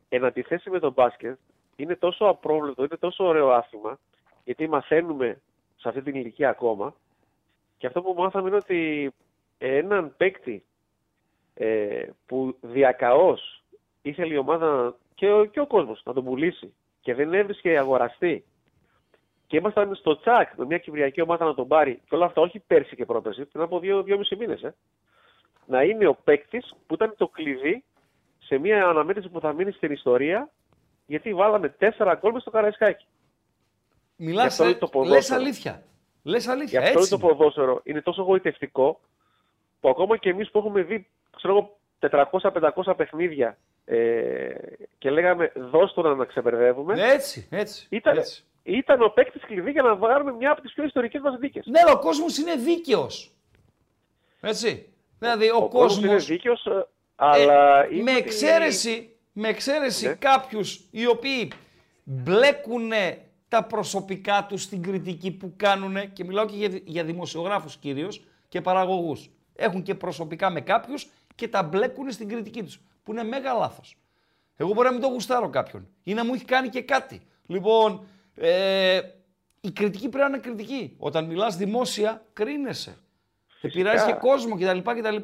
εν 0.10 0.26
αντιθέσει 0.26 0.70
με 0.70 0.80
το 0.80 0.92
μπάσκετ, 0.92 1.38
είναι 1.76 1.96
τόσο 1.96 2.26
απρόβλεπτο, 2.26 2.84
είναι 2.84 2.98
τόσο 3.00 3.26
ωραίο 3.26 3.50
άθλημα, 3.50 4.00
γιατί 4.44 4.68
μαθαίνουμε 4.68 5.42
σε 5.76 5.90
αυτή 5.90 6.02
την 6.02 6.16
ηλικία 6.16 6.50
ακόμα. 6.50 6.96
Και 7.78 7.88
αυτό 7.88 8.02
που 8.02 8.14
μάθαμε 8.14 8.48
είναι 8.48 8.58
ότι 8.58 9.12
έναν 9.58 10.14
παίκτη 10.18 10.66
ε, 11.54 12.10
που 12.26 12.58
διακαώς 12.62 13.64
ήθελε 14.02 14.34
η 14.34 14.38
ομάδα 14.38 14.96
και 15.16 15.32
ο, 15.32 15.46
και 15.46 15.60
ο 15.60 15.68
κόσμος 15.68 16.02
να 16.06 16.14
τον 16.14 16.24
πουλήσει 16.24 16.74
και 17.02 17.14
δεν 17.14 17.34
έβρισκε 17.34 17.78
αγοραστή 17.78 18.46
και 19.48 19.58
ήμασταν 19.58 19.96
στο 19.96 20.20
τσακ 20.20 20.56
με 20.56 20.66
μια 20.66 20.78
κυπριακή 20.78 21.22
ομάδα 21.22 21.46
να 21.46 21.54
τον 21.54 21.68
πάρει 21.68 22.02
και 22.10 22.16
όλα 22.16 22.26
αυτά 22.26 22.42
όχι 22.42 22.60
πέρσι 22.60 22.96
και 22.96 23.06
πρόπερσι, 23.06 23.46
πριν 23.46 23.64
από 23.64 23.80
δύο, 23.80 24.04
δυόμιση 24.04 24.36
μήνες. 24.36 24.64
Ε. 24.64 24.76
Να 25.66 25.84
είναι 25.84 26.08
ο 26.08 26.16
παίκτης 26.24 26.74
που 26.88 26.94
ήταν 26.94 27.14
το 27.18 27.28
κλειδί 27.28 27.84
σε 28.38 28.58
μια 28.58 28.88
αναμέτρηση 28.88 29.30
που 29.30 29.40
θα 29.40 29.54
μείνει 29.54 29.72
στην 29.72 29.92
ιστορία 29.92 30.52
γιατί 31.06 31.34
βάλαμε 31.34 31.70
τέσσερα 31.70 32.16
γκολ 32.16 32.32
μες 32.32 32.42
στο 32.42 32.52
Καραϊσκάκι. 32.52 33.06
Γι' 34.16 34.26
Μιλάς, 34.26 34.46
αυτό 34.46 34.64
ε, 34.64 34.68
είναι 34.68 34.78
το 34.78 34.88
λες 36.30 36.46
ποδόσφαιρο. 36.46 36.52
αλήθεια. 36.52 36.52
Λες 36.52 36.70
Γι' 36.70 36.78
αλήθεια, 36.78 36.80
αυτό 36.80 37.00
έτσι. 37.00 37.14
είναι 37.14 37.22
το 37.22 37.28
ποδόσφαιρο 37.28 37.82
είναι 37.84 38.02
τόσο 38.02 38.22
γοητευτικό 38.22 39.00
που 39.80 39.90
ακόμα 39.90 40.18
και 40.18 40.30
εμείς 40.30 40.52
που 40.52 40.58
έχουμε 40.58 40.82
δει 40.82 41.08
ξέρω 41.36 41.54
εγώ 41.54 41.78
400-500 42.86 42.94
παιχνίδια 42.98 43.58
ε, 43.86 44.50
και 44.98 45.10
λέγαμε 45.10 45.52
δώσ' 45.56 45.94
το 45.94 46.02
να, 46.02 46.16
να 46.16 46.26
ξεπερδεύουμε. 46.26 47.12
Έτσι, 47.14 47.48
έτσι. 47.52 47.88
Ήταν, 47.90 48.18
έτσι. 48.18 48.44
ήταν 48.64 49.02
ο 49.02 49.08
παίκτης 49.10 49.42
κλειδί 49.46 49.72
για 49.72 49.82
να 49.82 49.96
βγάλουμε 49.96 50.32
μια 50.32 50.52
από 50.52 50.62
τις 50.62 50.74
πιο 50.74 50.84
ιστορικές 50.84 51.22
μας 51.22 51.38
δίκες. 51.40 51.66
Ναι, 51.66 51.80
αλλά 51.80 51.92
ο 51.92 52.00
κόσμος 52.00 52.38
είναι 52.38 52.56
δίκαιος. 52.56 53.32
Έτσι. 54.42 54.90
Δηλαδή, 55.20 55.50
ο, 55.50 55.56
Ο 55.58 55.68
κόσμος 55.68 55.98
είναι 55.98 56.06
κόσμος... 56.08 56.26
δίκαιος, 56.26 56.66
ε, 56.66 56.88
αλλά 57.16 57.84
Ε, 57.84 57.88
είναι 57.92 58.04
με 58.04 58.12
ότι- 58.12 58.20
εξαίρεση, 58.20 59.16
με 59.32 59.48
εξαίρεση 59.48 60.08
Ναι. 60.08 60.14
κάποιους 60.14 60.82
οι 60.92 61.08
οποίοι 61.08 61.52
μπλέκουν 62.04 62.92
τα 63.48 63.64
προσωπικά 63.64 64.46
τους 64.50 64.62
στην 64.62 64.82
κριτική 64.82 65.32
που 65.32 65.54
κάνουν 65.56 66.14
και 66.14 66.24
μιλάω 66.24 66.46
και 66.46 66.56
για, 66.56 66.80
για 66.84 67.04
δημοσιογράφους 67.04 67.78
κυρίως 67.78 68.26
και 68.50 68.62
παραγωγούς. 68.62 69.30
Έχουν 69.56 69.84
και 69.84 69.96
προσωπικά 69.96 70.50
με 70.50 70.62
κάποιους 70.62 71.08
και 71.36 71.48
τα 71.48 71.64
μπλέκουν 71.64 72.12
στην 72.12 72.28
κριτική 72.28 72.64
τους, 72.64 72.80
που 73.04 73.12
είναι 73.12 73.24
μέγα 73.24 73.54
λάθος. 73.54 73.98
Εγώ 74.56 74.74
μπορεί 74.74 74.88
να 74.88 74.94
μην 74.94 75.02
το 75.02 75.08
γουστάρω 75.08 75.50
κάποιον 75.50 75.88
ή 76.04 76.14
να 76.14 76.26
μου 76.26 76.34
έχει 76.34 76.46
κάνει 76.46 76.70
και 76.70 76.82
κάτι. 76.82 77.22
Λοιπόν, 77.46 78.06
ε, 78.36 79.00
η 79.62 79.72
κριτική 79.72 80.10
πρέπει 80.10 80.30
να 80.30 80.38
είναι 80.38 80.38
κριτική. 80.38 80.96
Όταν 80.98 81.26
μιλάς 81.26 81.58
δημόσια, 81.58 82.26
κρίνεσαι. 82.34 82.98
Επηρεάζει 83.62 84.06
και 84.06 84.14
κόσμο 84.14 84.56
κτλ. 84.56 84.80
κτλ. 84.80 85.16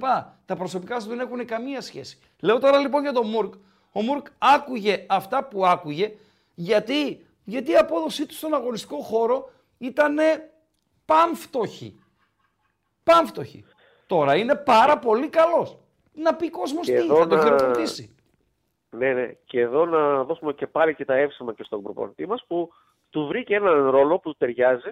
Τα 0.46 0.56
προσωπικά 0.56 1.00
σου 1.00 1.08
δεν 1.08 1.20
έχουν 1.20 1.46
καμία 1.46 1.82
σχέση. 1.82 2.20
Λέω 2.40 2.60
τώρα 2.60 2.78
λοιπόν 2.78 3.02
για 3.02 3.12
τον 3.12 3.30
Μουρκ. 3.30 3.54
Ο 3.92 4.02
Μουρκ 4.02 4.28
άκουγε 4.38 5.06
αυτά 5.10 5.44
που 5.44 5.66
άκουγε 5.66 6.12
γιατί, 6.56 7.26
γιατί 7.44 7.72
η 7.72 7.76
απόδοσή 7.76 8.26
τους 8.26 8.38
στον 8.38 8.54
αγωνιστικό 8.54 8.98
χώρο 8.98 9.50
ήταν 9.78 10.18
πάμφτωχη. 11.06 12.00
Πάμφτωχη. 13.04 13.66
Τώρα 14.08 14.36
είναι 14.36 14.56
πάρα 14.56 15.00
πολύ 15.00 15.30
καλός. 15.30 15.78
Να 16.14 16.36
πει 16.36 16.50
κόσμος 16.50 16.86
Και 16.86 16.92
τι, 16.94 16.98
εδώ 17.04 17.16
θα 17.18 17.28
τον 17.28 17.38
να- 17.38 17.44
χειροκροτήσει. 17.44 18.16
Ναι, 18.90 19.14
ναι. 19.14 19.28
Και 19.46 19.60
εδώ 19.60 19.86
να 19.86 20.24
δώσουμε 20.24 20.54
και 20.54 20.68
πάλι 20.68 20.96
και 20.96 21.06
τα 21.06 21.16
εύσημα 21.16 21.54
και 21.54 21.64
στον 21.64 21.82
προπονητή 21.84 22.28
μας 22.28 22.44
που 22.48 22.70
του 23.10 23.26
βρήκε 23.28 23.56
έναν 23.56 23.90
ρόλο 23.90 24.20
που 24.20 24.30
του 24.30 24.36
ταιριάζει 24.38 24.90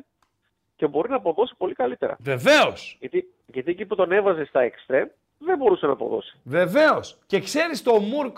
και 0.76 0.88
μπορεί 0.88 1.10
να 1.10 1.16
αποδώσει 1.16 1.54
πολύ 1.58 1.74
καλύτερα. 1.74 2.16
Βεβαίως. 2.20 2.98
Γιατί, 3.00 3.34
γιατί 3.46 3.72
εκεί 3.72 3.86
που 3.86 3.96
τον 3.96 4.12
έβαζε 4.12 4.46
στα 4.46 4.62
εξτρέμ 4.62 5.08
δεν 5.38 5.58
μπορούσε 5.58 5.86
να 5.86 5.92
αποδώσει. 5.92 6.38
Βεβαίως. 6.44 7.18
Και 7.26 7.40
ξέρεις 7.40 7.82
το 7.84 8.00
Μουρκ, 8.00 8.38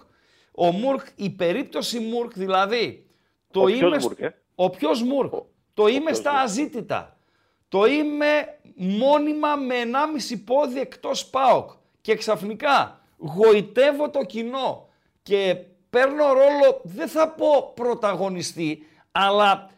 ο 0.52 0.72
Μουρκ, 0.72 1.06
η 1.16 1.30
περίπτωση 1.30 2.00
Μουρκ 2.00 2.32
δηλαδή. 2.34 3.06
Το 3.54 3.62
Ο 3.62 3.66
ποιος 3.66 3.80
είμαι, 3.82 3.98
Μουρκ, 4.02 4.20
ε; 4.20 4.36
Ο 4.56 4.70
ποιος 4.70 5.02
Μουρκ. 5.04 5.34
το 5.74 5.88
είμαι 5.88 6.06
ποιος 6.06 6.18
στα 6.18 6.32
Μουρκ. 6.32 6.44
αζήτητα. 6.44 7.18
Το 7.68 7.86
είμαι 7.86 8.60
μόνιμα 8.76 9.56
με 9.56 9.76
1,5 9.76 10.38
πόδι 10.46 10.80
εκτός 10.80 11.26
ΠΑΟΚ. 11.26 11.70
Και 12.02 12.16
ξαφνικά 12.16 13.00
γοητεύω 13.18 14.10
το 14.10 14.24
κοινό 14.24 14.90
και 15.24 15.56
παίρνω 15.90 16.28
ρόλο, 16.28 16.82
δεν 16.84 17.08
θα 17.08 17.30
πω 17.30 17.72
πρωταγωνιστή, 17.76 18.88
αλλά 19.12 19.70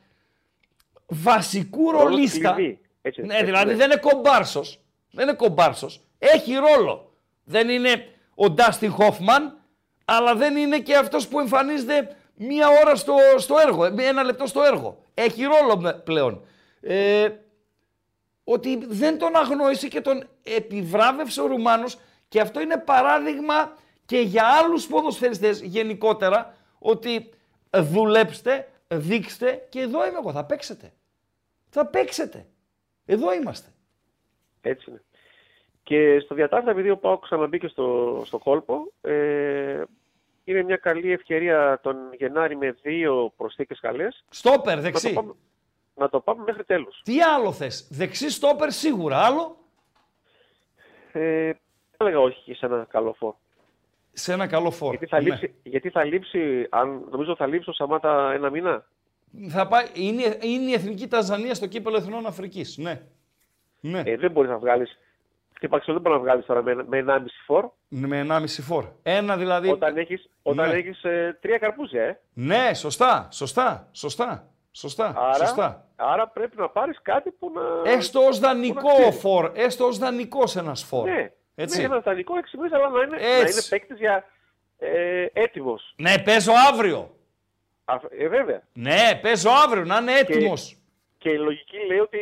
βασικού 1.08 1.92
Ρόλος 1.92 2.04
ρολίστα. 2.10 2.52
κλειδί. 2.52 2.80
Έτσι, 3.02 3.22
ναι, 3.22 3.34
έτσι, 3.34 3.46
δηλαδή 3.46 3.72
ναι. 3.72 3.76
δεν 3.76 3.92
είναι 3.92 4.00
κομπάρσος. 4.00 4.80
Δεν 5.12 5.28
είναι 5.28 5.38
κομπάρσος. 5.38 6.02
Έχει 6.20 6.54
ρόλο. 6.54 7.14
Δεν 7.44 7.70
είναι 7.70 8.08
ο 8.36 8.50
Ντάστιν 8.50 8.92
Χόφμαν, 8.92 9.58
αλλά 10.06 10.36
δεν 10.36 10.56
είναι 10.56 10.80
και 10.80 10.96
αυτός 10.96 11.28
που 11.28 11.40
εμφανίζεται 11.40 12.16
μία 12.36 12.68
ώρα 12.84 12.96
στο, 12.96 13.16
στο 13.38 13.56
έργο, 13.58 13.86
ένα 13.86 14.24
λεπτό 14.24 14.46
στο 14.46 14.64
έργο. 14.64 15.04
Έχει 15.14 15.44
ρόλο 15.44 15.78
με- 15.78 15.94
πλέον. 15.94 16.46
Ε, 16.82 17.30
ότι 18.44 18.86
δεν 18.88 19.18
τον 19.18 19.36
αγνόησε 19.36 19.88
και 19.88 20.02
τον 20.02 20.28
επιβράβευσε 20.44 21.42
ο 21.42 21.48
Ρουμάνος 21.48 21.98
και 22.28 22.40
αυτό 22.42 22.62
είναι 22.62 22.78
παράδειγμα 22.78 23.78
και 24.06 24.20
για 24.20 24.44
άλλους 24.46 24.88
ποδοσφαιριστές 24.88 25.62
γενικότερα 25.62 26.56
ότι 26.80 27.30
δουλέψτε, 27.76 28.68
δείξτε 28.88 29.66
και 29.70 29.80
εδώ 29.80 30.08
είμαι 30.08 30.18
εγώ, 30.18 30.32
θα 30.32 30.46
παίξετε. 30.46 30.94
Θα 31.70 31.86
παίξετε. 31.86 32.46
Εδώ 33.06 33.34
είμαστε. 33.34 33.70
Έτσι 34.62 34.90
είναι. 34.90 35.04
Και 35.84 36.20
στο 36.20 36.36
διατάφτα, 36.36 36.72
επειδή 36.72 36.90
ο 36.90 36.98
Πάο 36.98 37.18
ξαναμπήκε 37.18 37.68
στο, 37.68 38.22
στο 38.26 38.38
κόλπο, 38.38 38.92
ε, 39.02 39.82
είναι 40.46 40.64
μια 40.64 40.78
καλή 40.78 41.12
ευκαιρία 41.12 41.80
τον 41.84 41.96
Γενάρη 42.18 42.58
με 42.58 42.72
δύο 42.82 43.34
προσθήκες 43.38 43.80
καλές. 43.80 44.24
Στόπερ, 44.30 44.76
Να 44.76 44.82
δεξί. 44.82 45.08
το 45.14 45.14
πάμε, 45.22 45.34
να 45.96 46.10
το 46.10 46.20
πάμε 46.20 46.44
μέχρι 46.44 46.64
τέλους. 46.64 47.02
Τι 47.04 47.22
άλλο 47.22 47.52
θες. 47.52 47.88
Δεξί 47.92 48.30
στόπερ 48.32 48.72
σίγουρα. 48.72 49.18
Άλλο; 49.18 49.58
Ε, 51.12 51.52
θα 51.98 52.06
έλεγα 52.06 52.20
όχι 52.20 52.54
σε 52.54 52.66
ένα 52.66 52.86
καλό 52.90 53.14
φόρ. 53.14 53.34
Σε 54.14 54.34
ένα 54.34 54.48
καλό 54.48 54.72
φόρ. 54.72 54.90
Γιατί 54.90 55.06
θα, 55.06 55.22
Ναι. 55.22 55.30
λείψει, 55.30 55.54
γιατί 55.64 55.90
θα 55.90 56.04
λείψει, 56.04 56.68
αν, 56.70 57.08
νομίζω 57.12 57.36
θα 57.36 57.46
λείψει 57.48 57.70
ο 57.70 57.74
Σαμάτα 57.74 58.32
ένα 58.34 58.50
μήνα. 58.50 58.86
Θα 59.50 59.68
πάει, 59.68 59.86
είναι, 59.94 60.38
είναι 60.42 60.70
η 60.70 60.74
εθνική 60.74 61.08
Τανζανία 61.08 61.54
στο 61.54 61.68
κύπελο 61.68 61.98
Εθνών 61.98 62.26
Αφρικής. 62.26 62.78
Ναι. 62.78 63.02
ναι. 63.80 64.02
Ε, 64.06 64.18
δεν 64.18 64.32
μπορείς 64.32 64.50
να 64.50 64.58
βγάλεις. 64.58 64.98
Τι 65.60 65.68
παξιλό 65.68 65.94
δεν 65.94 66.02
μπορεί 66.02 66.16
να 66.16 66.22
βγάλεις 66.22 66.46
τώρα 66.46 66.62
με, 66.64 66.74
με 66.88 67.04
1,5 67.08 67.20
φορ. 67.46 67.70
Με 67.88 68.26
1,5 68.30 68.46
φόρ. 68.62 68.86
Ένα 69.04 69.38
δηλαδή. 69.38 69.70
Όταν 69.70 69.98
έχεις 69.98 70.30
όταν 70.42 70.68
Ναι. 70.70 70.74
έχεις, 70.76 71.04
ε, 71.04 71.38
τρία 71.42 71.58
καρπούζια, 71.58 72.04
ε. 72.04 72.20
Ναι, 72.34 72.74
σωστά, 72.74 73.28
σωστά, 73.32 73.90
σωστά. 73.92 74.50
Σωστά, 74.72 75.14
Άρα, 75.18 75.34
σωστά. 75.34 75.88
άρα 75.96 76.28
πρέπει 76.28 76.58
να 76.58 76.70
πάρεις 76.70 77.00
κάτι 77.02 77.32
που 77.32 77.52
να. 77.54 77.92
Έστω 77.92 78.20
ως 78.20 78.40
που 78.40 78.46
να 78.46 78.48
δανεικό 78.54 78.94
ξέρεις. 78.96 79.20
φόρ, 79.20 79.52
έστω 79.54 79.86
ως 79.86 79.98
δανεικός 79.98 80.56
ένας 80.56 80.84
φόρ. 80.84 81.10
Ναι, 81.10 81.32
Έτσι. 81.56 81.78
ναι, 81.80 81.84
ένας 81.86 82.04
δανεικό 82.04 82.34
6 82.38 82.58
μήνες, 82.58 82.72
αλλά 82.72 82.90
να 82.90 83.02
είναι, 83.04 83.18
να 83.18 83.24
Έτσι. 83.28 83.52
είναι 83.54 83.62
παίκτης 83.70 83.98
για 84.00 84.24
ε, 84.78 85.26
έτοιμος. 85.34 85.94
Ναι, 85.98 86.20
παίζω 86.20 86.52
αύριο. 86.72 87.16
Ε, 88.10 88.28
βέβαια. 88.28 88.62
Ναι, 88.74 89.20
παίζω 89.22 89.50
αύριο, 89.66 89.84
να 89.86 89.98
είναι 89.98 90.12
έτοιμος. 90.18 90.70
Και 90.70 90.76
η 91.30 91.38
λογική 91.38 91.78
λέει 91.88 91.98
ότι 92.00 92.20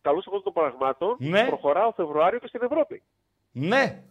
καλώς 0.00 0.26
εγώ 0.26 0.40
των 0.40 0.52
πραγμάτων 0.52 1.16
Ναι. 1.18 1.44
προχωράω 1.46 1.92
Φεβρουάριο 1.92 2.38
και 2.38 2.46
στην 2.46 2.60
Ευρώπη. 2.62 3.02
Ναι. 3.52 4.02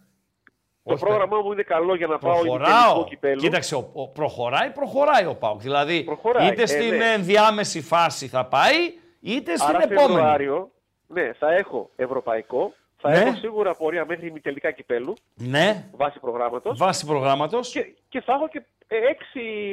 Το 0.84 0.96
πρόγραμμά 0.96 1.40
μου 1.40 1.52
είναι 1.52 1.62
καλό 1.62 1.94
για 1.94 2.06
να 2.06 2.18
πάω 2.18 2.40
Προχωράω. 2.40 2.68
τελικό 2.92 3.04
κυπέλο. 3.08 3.40
Κοίταξε, 3.40 3.74
ο, 3.74 3.90
ο- 3.92 4.08
προχωράει, 4.08 4.70
προχωράει 4.70 5.26
ο 5.26 5.34
Πάουκ. 5.34 5.60
Δηλαδή, 5.60 6.04
Προχωράει, 6.04 6.48
είτε 6.48 6.62
ε, 6.62 6.66
στην 6.66 6.94
ναι. 6.96 7.12
ενδιάμεση 7.12 7.82
φάση 7.82 8.26
θα 8.28 8.46
πάει, 8.46 8.76
είτε 9.20 9.56
στην 9.56 9.68
Άρα 9.76 9.82
επόμενη. 9.82 10.06
Φεβρουάριο, 10.08 10.70
ναι, 11.06 11.32
θα 11.32 11.52
έχω 11.52 11.90
ευρωπαϊκό, 11.96 12.72
θα 12.96 13.10
Ναι. 13.10 13.16
έχω 13.18 13.34
σίγουρα 13.36 13.74
πορεία 13.74 14.04
μέχρι 14.06 14.26
ημιτελικά 14.26 14.70
κυπέλου, 14.70 15.14
Ναι, 15.34 15.88
βάση 15.96 16.18
προγράμματος. 16.20 16.78
βάση 16.78 17.06
προγράμματος. 17.06 17.70
Και, 17.70 17.86
και 18.08 18.20
θα 18.20 18.32
έχω 18.32 18.48
και 18.48 18.62
6 18.88 18.94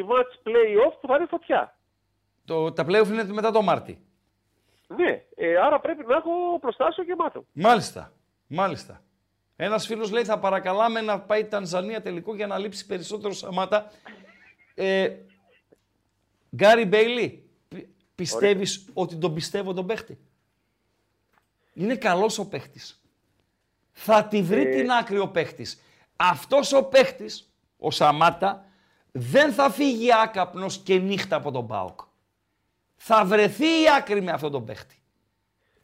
match 0.09 0.47
play-off 0.49 0.93
που 1.01 1.07
θα 1.07 1.15
είναι 1.15 1.25
φωτιά. 1.29 1.76
Το, 2.47 2.71
τα 2.71 2.83
playoff 2.87 3.07
είναι 3.07 3.23
μετά 3.23 3.51
το 3.51 3.61
Μάρτι. 3.61 4.01
Ναι, 4.87 5.23
ε, 5.35 5.57
άρα 5.57 5.79
πρέπει 5.79 6.05
να 6.05 6.15
έχω 6.15 6.59
προστάσιο 6.59 7.03
γεμάτο. 7.03 7.45
Μάλιστα. 7.51 8.13
Μάλιστα. 8.47 9.01
Ένας 9.55 9.85
φίλος 9.85 10.11
λέει 10.11 10.23
θα 10.23 10.39
παρακαλάμε 10.39 11.01
να 11.01 11.19
πάει 11.19 11.39
η 11.39 11.45
Τανζανία 11.45 12.01
τελικό 12.01 12.35
για 12.35 12.47
να 12.47 12.57
λείψει 12.57 12.85
περισσότερο 12.85 13.33
Σαμάτα. 13.33 13.91
Ε, 14.75 15.09
Γκάρι 16.55 16.85
Μπέιλι, 16.85 17.49
πι- 17.67 17.87
πιστεύεις 18.15 18.89
ότι 18.93 19.15
τον 19.15 19.33
πιστεύω 19.33 19.73
τον 19.73 19.85
παίχτη; 19.85 20.17
Είναι 21.73 21.95
καλός 21.95 22.37
ο 22.39 22.47
παίχτης. 22.47 23.01
Θα 23.91 24.23
τη 24.25 24.41
βρει 24.41 24.61
Ε. 24.61 24.75
την 24.75 24.91
άκρη 24.91 25.19
ο 25.19 25.27
παίχτης. 25.27 25.81
Αυτός 26.15 26.73
ο 26.73 26.83
παίχτης, 26.83 27.51
ο 27.77 27.91
Σαμάτα, 27.91 28.65
δεν 29.11 29.51
θα 29.53 29.69
φύγει 29.69 30.13
άκαπνος 30.23 30.77
και 30.77 30.97
νύχτα 30.97 31.35
από 31.35 31.51
τον 31.51 31.67
ΠΑΟΚ. 31.67 31.99
Θα 32.97 33.25
βρεθεί 33.25 33.65
η 33.65 33.85
άκρη 33.97 34.21
με 34.21 34.31
αυτόν 34.31 34.51
τον 34.51 34.65
παίχτη. 34.65 34.95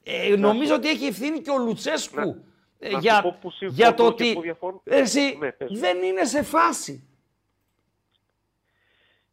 Ε, 0.04 0.36
νομίζω 0.36 0.76
ότι 0.76 0.90
έχει 0.90 1.06
ευθύνη 1.06 1.40
και 1.42 1.50
ο 1.52 1.58
Λουτσέσκου 1.58 2.44
ε, 2.80 2.90
να 2.90 3.00
για, 3.00 3.16
σου 3.16 3.22
πω 3.22 3.38
που 3.42 3.52
συμφωνώ 3.52 3.72
για 3.82 3.94
το 3.94 4.04
και 4.04 4.24
ότι 4.24 4.34
που 4.34 4.42
διαφωνώ. 4.42 4.82
εσύ 4.84 5.38
Ναι, 5.40 5.52
πες 5.52 5.70
μου. 5.70 5.78
δεν 5.78 6.04
είναι 6.04 6.24
σε 6.26 6.44
φάση. 6.44 7.08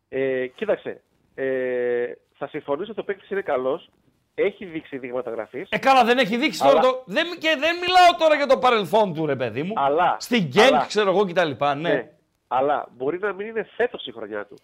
Ε, 0.09 0.47
κοίταξε, 0.47 1.03
ε, 1.35 2.13
θα 2.37 2.49
συμφωνήσω 2.49 2.91
ότι 2.91 3.01
ο 3.01 3.05
παίκτης 3.05 3.31
είναι 3.31 3.43
καλός. 3.43 3.91
Έχει 4.35 4.65
δείξει 4.65 4.99
δείγματα 4.99 5.31
γραφής. 5.31 5.69
Ε, 5.71 5.79
καλά, 5.79 6.05
δεν 6.05 6.19
έχει 6.19 6.37
δείξει 6.37 6.61
Αλλά- 6.63 6.73
τώρα. 6.73 6.83
Το... 6.93 7.03
Δεν, 7.07 7.27
και 7.39 7.57
δεν 7.59 7.77
μιλάω 7.77 8.15
τώρα 8.19 8.35
για 8.35 8.47
το 8.47 8.59
παρελθόν 8.59 9.15
του, 9.15 9.27
ρε 9.27 9.37
παιδί 9.37 9.63
μου. 9.63 9.73
Αλλά- 9.77 10.17
Στην 10.21 10.43
Γκενκ, 10.45 10.67
αλλά- 10.67 10.85
ξέρω 10.87 11.11
εγώ 11.11 11.25
κτλ. 11.25 11.51
Ναι. 11.77 12.11
Αλλά 12.49 12.89
μπορεί 12.97 13.19
να 13.19 13.33
μην 13.33 13.47
είναι 13.47 13.69
φέτος 13.77 14.07
η 14.07 14.13
χρονιά 14.13 14.45
του. 14.47 14.57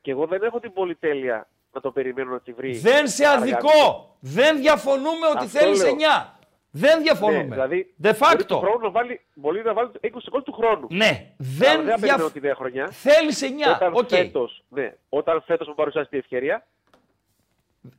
Και 0.00 0.10
εγώ 0.10 0.26
δεν 0.26 0.42
έχω 0.42 0.60
την 0.60 0.72
πολυτέλεια 0.72 1.48
να 1.72 1.80
το 1.80 1.90
περιμένω 1.90 2.30
να 2.32 2.40
τη 2.40 2.52
βρει. 2.52 2.72
Δεν 2.78 3.08
σε 3.08 3.26
αργά. 3.26 3.42
αδικώ. 3.42 4.16
Δεν 4.20 4.58
διαφωνούμε 4.60 5.26
ότι 5.34 5.44
Αυτό 5.44 5.58
θέλεις 5.58 5.82
λέω. 5.82 5.92
9. 5.92 6.34
Δεν 6.72 6.96
Ναι, 6.96 7.02
διαφωνούμε. 7.02 7.42
δηλαδή, 7.42 7.94
De 8.02 8.12
μπορεί 8.18 8.44
του 8.44 8.54
facto. 8.54 8.58
χρόνου 8.58 8.78
να 8.78 8.90
βάλει, 8.90 9.20
μπορεί 9.34 9.62
να 9.62 9.72
βάλει 9.72 9.90
20 10.00 10.08
γκολ 10.30 10.42
του 10.42 10.52
χρόνου. 10.52 10.86
Ναι, 10.90 11.06
δεν, 11.36 11.58
δεν 11.58 11.76
δεν 11.76 11.84
διαφ- 11.84 12.00
περιμένω 12.00 12.30
τη 12.30 12.40
νέα 12.40 12.54
χρονιά. 12.54 12.88
Θέλεις 12.90 13.42
9. 13.42 13.70
Όταν 13.74 13.92
Οκ. 13.94 14.08
φέτος, 14.08 14.64
ναι, 14.68 14.94
όταν 15.08 15.42
φέτος 15.46 15.68
μου 15.68 15.74
παρουσιάσει 15.74 16.10
τη 16.10 16.16
ευκαιρία, 16.16 16.66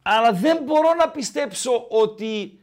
Αλλά 0.01 0.31
δεν 0.33 0.63
μπορώ 0.63 0.93
να 0.93 1.09
πιστέψω 1.09 1.85
ότι 1.89 2.59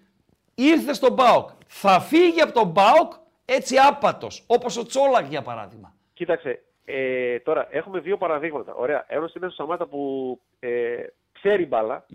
ήρθε 0.55 0.93
στον 0.93 1.17
ΠΑΟΚ. 1.17 1.49
Θα 1.67 2.01
φύγει 2.01 2.41
από 2.41 2.53
τον 2.53 2.73
ΠΑΟΚ 2.73 3.13
έτσι 3.45 3.77
άπατος, 3.79 4.45
όπως 4.47 4.77
ο 4.77 4.87
Τσόλακ 4.87 5.27
για 5.29 5.43
παράδειγμα. 5.43 5.95
κοίταξε, 6.15 6.63
ε, 6.91 7.39
τώρα 7.39 7.67
έχουμε 7.71 7.99
δύο 8.01 8.17
παραδείγματα. 8.17 8.75
Ωραία, 8.75 9.05
ένας 9.09 9.35
είναι 9.35 9.47
ο 9.47 9.51
Σαμάτα 9.51 9.87
που 9.87 10.41
ε, 10.59 10.97
ξέρει 11.33 11.67
μπάλα. 11.67 12.07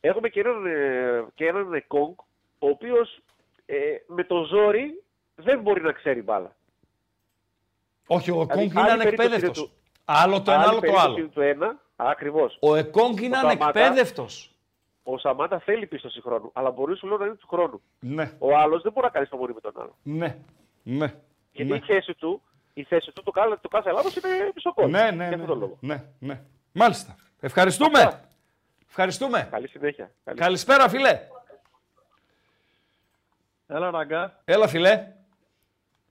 Έχουμε 0.00 0.28
και 0.28 0.40
έναν, 0.40 0.66
ε, 0.66 1.24
και 1.34 1.46
έναν 1.46 1.72
ε, 1.74 1.80
Κόγκ, 1.80 2.14
ο 2.58 2.68
οποίος 2.68 3.18
ε, 3.66 3.76
με 4.06 4.24
το 4.24 4.44
ζόρι 4.44 5.02
δεν 5.34 5.60
μπορεί 5.60 5.80
να 5.82 5.92
ξέρει 5.92 6.22
μπάλα. 6.22 6.56
Όχι, 8.06 8.30
ο 8.30 8.34
Δηλαδή, 8.34 8.52
Εκόνγκ 8.52 8.70
είναι 8.70 8.80
άλλη 8.90 9.02
περίπτωση 9.02 9.28
ανεκπαίδευτος. 9.28 9.58
είναι 9.58 9.66
του- 9.66 9.72
Άλλο 10.04 10.42
το 10.42 10.50
ένα, 10.50 10.60
άλλη 10.60 10.68
άλλο 10.70 10.74
το 10.74 10.80
περίπτωση 10.80 11.06
άλλο. 11.06 11.18
είναι 11.18 11.28
του 11.28 11.40
ένα, 11.40 11.80
ακριβώς. 11.96 12.58
Ο 12.60 12.74
Εκόνγκ 12.74 13.18
είναι 13.20 13.36
Ο 13.36 13.40
Σαμάτα- 13.40 13.64
ανεκπαίδευτος. 13.64 14.52
Ο 15.02 15.18
Σαμάτα 15.18 15.58
θέλει 15.58 15.86
πίστοση 15.86 16.20
χρόνου, 16.20 16.50
αλλά 16.54 16.70
μπορείς 16.70 16.98
σου 16.98 17.06
λέω 17.06 17.16
να 17.18 17.26
είναι 17.26 17.34
του 17.34 17.46
χρόνου. 17.46 17.80
Ναι, 18.00 18.32
Ο 18.38 18.56
άλλος 18.56 18.82
δεν 18.82 18.92
μπορεί 18.92 19.06
να 19.06 19.12
κάνει 19.12 19.26
το 19.26 19.36
μόνοι 19.36 19.52
με 19.52 19.60
τον 19.60 19.72
άλλο. 19.80 19.96
ναι, 20.02 20.36
ναι. 20.82 21.14
Γιατί 21.52 21.70
ναι. 21.70 21.76
η 21.76 21.80
θέση 21.80 22.14
του, 22.14 22.42
η 22.80 22.84
θέση 22.84 23.12
του, 23.12 23.22
το, 23.22 23.30
κάθε- 23.30 23.58
το 23.60 23.68
κάθε 23.68 23.88
Ελλάδος 23.88 24.16
είναι 24.16 24.50
πίσω 24.54 24.72
κόμμα. 24.74 24.88
Ναι, 24.88 25.10
ναι, 25.10 25.26
Για 25.28 25.36
ναι, 25.36 25.42
αυτόν 25.42 25.46
τον 25.46 25.58
λόγο. 25.58 25.76
ναι, 25.80 26.04
ναι. 26.18 26.40
Μάλιστα. 26.72 27.16
Ευχαριστούμε. 27.40 28.22
Ευχαριστούμε. 28.88 29.48
Καλή 29.50 29.68
συνέχεια. 29.68 30.10
Καλή. 30.24 30.38
Καλησπέρα, 30.38 30.88
φιλέ. 30.88 31.20
Έλα, 33.66 33.90
ραγκά. 33.90 34.40
Έλα, 34.44 34.68
φιλέ. 34.68 35.06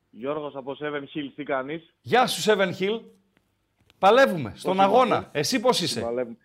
Γιώργος 0.10 0.56
από 0.56 0.78
Seven 0.82 1.02
Hills, 1.04 1.32
τι 1.36 1.44
κάνεις; 1.44 1.94
Γεια 2.02 2.28
σου, 2.28 2.52
Seven 2.52 2.72
Hill. 2.80 3.02
Παλεύουμε 4.00 4.54
στον 4.56 4.76
Πώς 4.76 4.86
αγώνα. 4.86 5.16
είμαστε; 5.16 5.40
Εσύ 5.40 5.60
πώς 5.60 5.82
είσαι; 5.82 6.02
Παλεύουμε. 6.02 6.38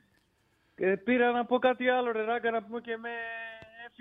Ε, 0.74 0.94
πήρα 0.94 1.30
να 1.30 1.44
πω 1.44 1.58
κάτι 1.58 1.88
άλλο, 1.88 2.12
ρε 2.12 2.22
ράγκα, 2.22 2.50
να 2.50 2.62
πούμε 2.62 2.80
και 2.80 2.96
με 2.96 3.10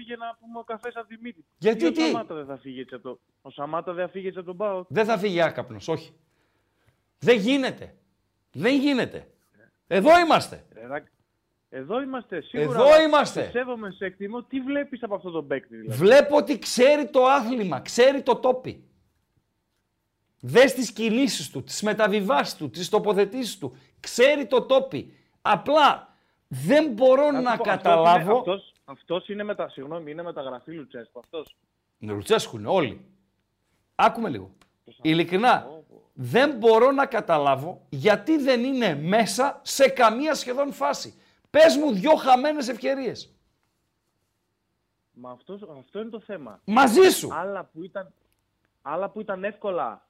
έφυγε 0.02 0.16
να 0.16 0.38
πούμε 0.40 0.60
ο 0.60 0.64
καφές 0.64 0.96
από 0.96 1.08
τη 1.08 1.18
μύτη. 1.22 1.46
Γιατί, 1.58 1.86
ο 1.86 1.92
τι; 1.92 2.02
Σαμάτα 2.02 2.36
δεν 2.36 2.46
θα 2.46 2.58
φύγει 2.58 2.80
έτσι 2.80 2.96
από 2.96 3.04
το... 3.04 3.20
Ο 3.42 3.50
Σαμάτα 3.50 3.94
δεν 3.94 4.06
θα 4.06 4.12
φύγει 4.12 4.28
έτσι 4.28 4.40
από 4.40 4.48
τον 4.48 4.58
Πάο. 4.58 4.86
Δεν 4.88 5.06
θα 5.06 5.18
φύγει 5.18 5.42
άκαπνος, 5.42 5.88
όχι. 5.88 6.14
Δεν 7.20 7.38
γίνεται. 7.38 7.96
Δεν 8.52 8.80
γίνεται. 8.80 9.28
Εδώ 9.88 10.20
είμαστε. 10.20 10.66
Ρε, 10.74 10.88
ράγκα, 10.88 11.10
Εδώ 11.70 12.02
είμαστε, 12.02 12.42
σίγουρα. 12.42 12.80
Εδώ 12.80 12.94
αλλά 12.94 13.02
είμαστε. 13.02 13.44
Σε 13.44 13.50
σέβομαι, 13.50 13.92
σε 13.92 14.06
εκτιμώ. 14.06 14.44
Τι 14.44 14.60
βλέπεις 14.60 15.04
από 15.04 15.16
αυτό 15.16 15.32
το 15.32 15.44
παίκτη, 15.44 15.76
δηλαδή; 15.76 15.98
Βλέπω 15.98 16.36
ότι 16.36 16.60
ξέρει 16.60 17.10
το 17.10 17.26
άθλημα, 17.26 17.80
ξέρει 17.80 18.22
το 18.22 18.36
τόπι. 18.36 18.84
Δες 20.40 20.74
τις 20.74 20.92
κινήσεις 20.92 21.50
του, 21.50 21.64
τις 21.64 21.82
μεταβιβάσεις 21.82 22.56
του, 22.56 22.70
τις 22.70 22.90
τοποθετήσεις 22.90 23.58
του. 23.58 23.78
Ξέρει 24.00 24.46
το 24.46 24.62
τόπι. 24.62 25.14
Απλά 25.42 26.16
δεν 26.48 26.92
μπορώ 26.92 27.32
να, 27.32 27.38
σου 27.38 27.44
πω, 27.44 27.50
αυτός 27.50 27.66
καταλάβω... 27.66 28.30
Είναι, 28.30 28.40
αυτός, 28.40 28.71
αυτός 28.92 29.30
είναι 29.30 29.44
μετα... 29.44 29.70
Συγγνώμη, 29.70 30.12
είναι 30.12 30.24
μεταγραφή 30.24 30.72
Λουτσέσκου, 30.72 31.20
αυτός. 31.20 31.56
Ναι, 31.98 32.14
Λουτσέσκου 32.14 32.58
είναι 32.58 32.68
όλοι. 32.68 33.06
Άκουμε 33.96 34.30
λίγο. 34.30 34.52
Ειλικρινά, 35.02 35.68
δεν 36.14 36.58
μπορώ 36.58 36.92
να 36.92 37.06
καταλάβω 37.06 37.86
γιατί 37.90 38.38
δεν 38.38 38.64
είναι 38.64 38.96
μέσα 38.96 39.60
σε 39.64 39.90
καμία 39.90 40.34
σχεδόν 40.34 40.72
φάση. 40.74 41.14
Πες 41.50 41.76
μου 41.76 41.92
δυο 41.94 42.16
χαμένες 42.16 42.68
ευκαιρίες. 42.68 43.36
Μα 45.12 45.32
αυτός, 45.32 45.62
αυτό 45.80 46.00
είναι 46.00 46.10
το 46.10 46.20
θέμα. 46.20 46.62
Μαζί 46.66 47.10
σου. 47.10 47.34
Άλλα 47.34 47.64
που 47.64 47.84
ήταν, 47.84 48.14
άλλα 48.82 49.10
που 49.10 49.22
ήταν 49.22 49.44
εύκολα, 49.44 50.08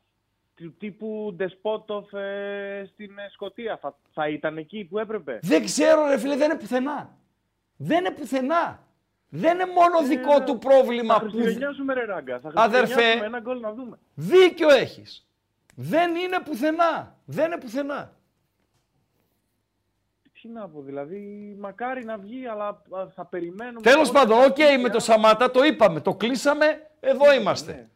του 0.56 0.74
τύπου 0.74 1.34
Ντεσπότοφ 1.36 2.14
ε, 2.14 2.90
στην 2.94 3.18
ε, 3.18 3.30
Σκωτία, 3.32 3.78
θα, 3.78 3.98
θα 4.14 4.28
ήταν 4.28 4.58
εκεί 4.58 4.86
που 4.86 4.98
έπρεπε; 5.00 5.40
Δεν 5.42 5.66
ξέρω 5.66 6.08
ρε 6.08 6.18
φίλε, 6.18 6.36
δεν 6.36 6.50
είναι 6.50 6.60
πουθενά. 6.60 7.18
Δεν 7.84 8.00
είναι 8.06 8.12
πουθενά. 8.12 8.84
Δεν 9.30 9.54
είναι 9.60 9.66
μόνο 9.66 10.08
δικό 10.08 10.44
του 10.44 10.58
πρόβλημα 10.58 11.14
Θα 11.14 11.20
που... 11.20 11.30
χριστουγεννιάσουμε 11.30 11.94
ρε 11.94 12.06
ράγκα, 12.06 12.40
θα 12.40 12.52
Αδερφέ. 12.56 12.78
χριστουγεννιάσουμε 12.86 13.26
ένα 13.26 13.40
γκολ 13.40 13.60
να 13.60 13.74
δούμε. 13.74 13.98
Δίκιο 14.14 14.70
έχεις. 14.70 15.28
Δεν 15.76 16.16
είναι 16.16 16.40
πουθενά. 16.46 17.16
Δεν 17.26 17.46
είναι 17.46 17.58
πουθενά. 17.58 18.14
Τι 20.42 20.48
να 20.48 20.68
πω, 20.70 20.82
δηλαδή, 20.82 21.56
μακάρι 21.60 22.04
να 22.06 22.18
βγει, 22.18 22.48
αλλά 22.48 22.68
α, 22.68 23.08
θα 23.16 23.26
περιμένουμε. 23.26 23.82
Τέλος 23.82 24.02
Όσο 24.02 24.12
πάντων, 24.12 24.38
θα 24.38 24.46
οκ, 24.46 24.56
βγει, 24.56 24.78
με 24.78 24.88
α, 24.88 24.92
το 24.92 25.00
Σαμάτα 25.00 25.52
το 25.52 25.64
είπαμε, 25.64 26.00
το 26.02 26.16
κλείσαμε, 26.16 26.90
εδώ 27.00 27.34
είμαστε. 27.34 27.90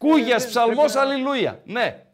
Κούγιας, 0.00 0.44
Ε, 0.44 0.48
ψαλμός, 0.48 0.92
πρέπει 0.92 1.06
να- 1.06 1.12
αλληλούια. 1.14 1.60
Ναι. 1.64 2.04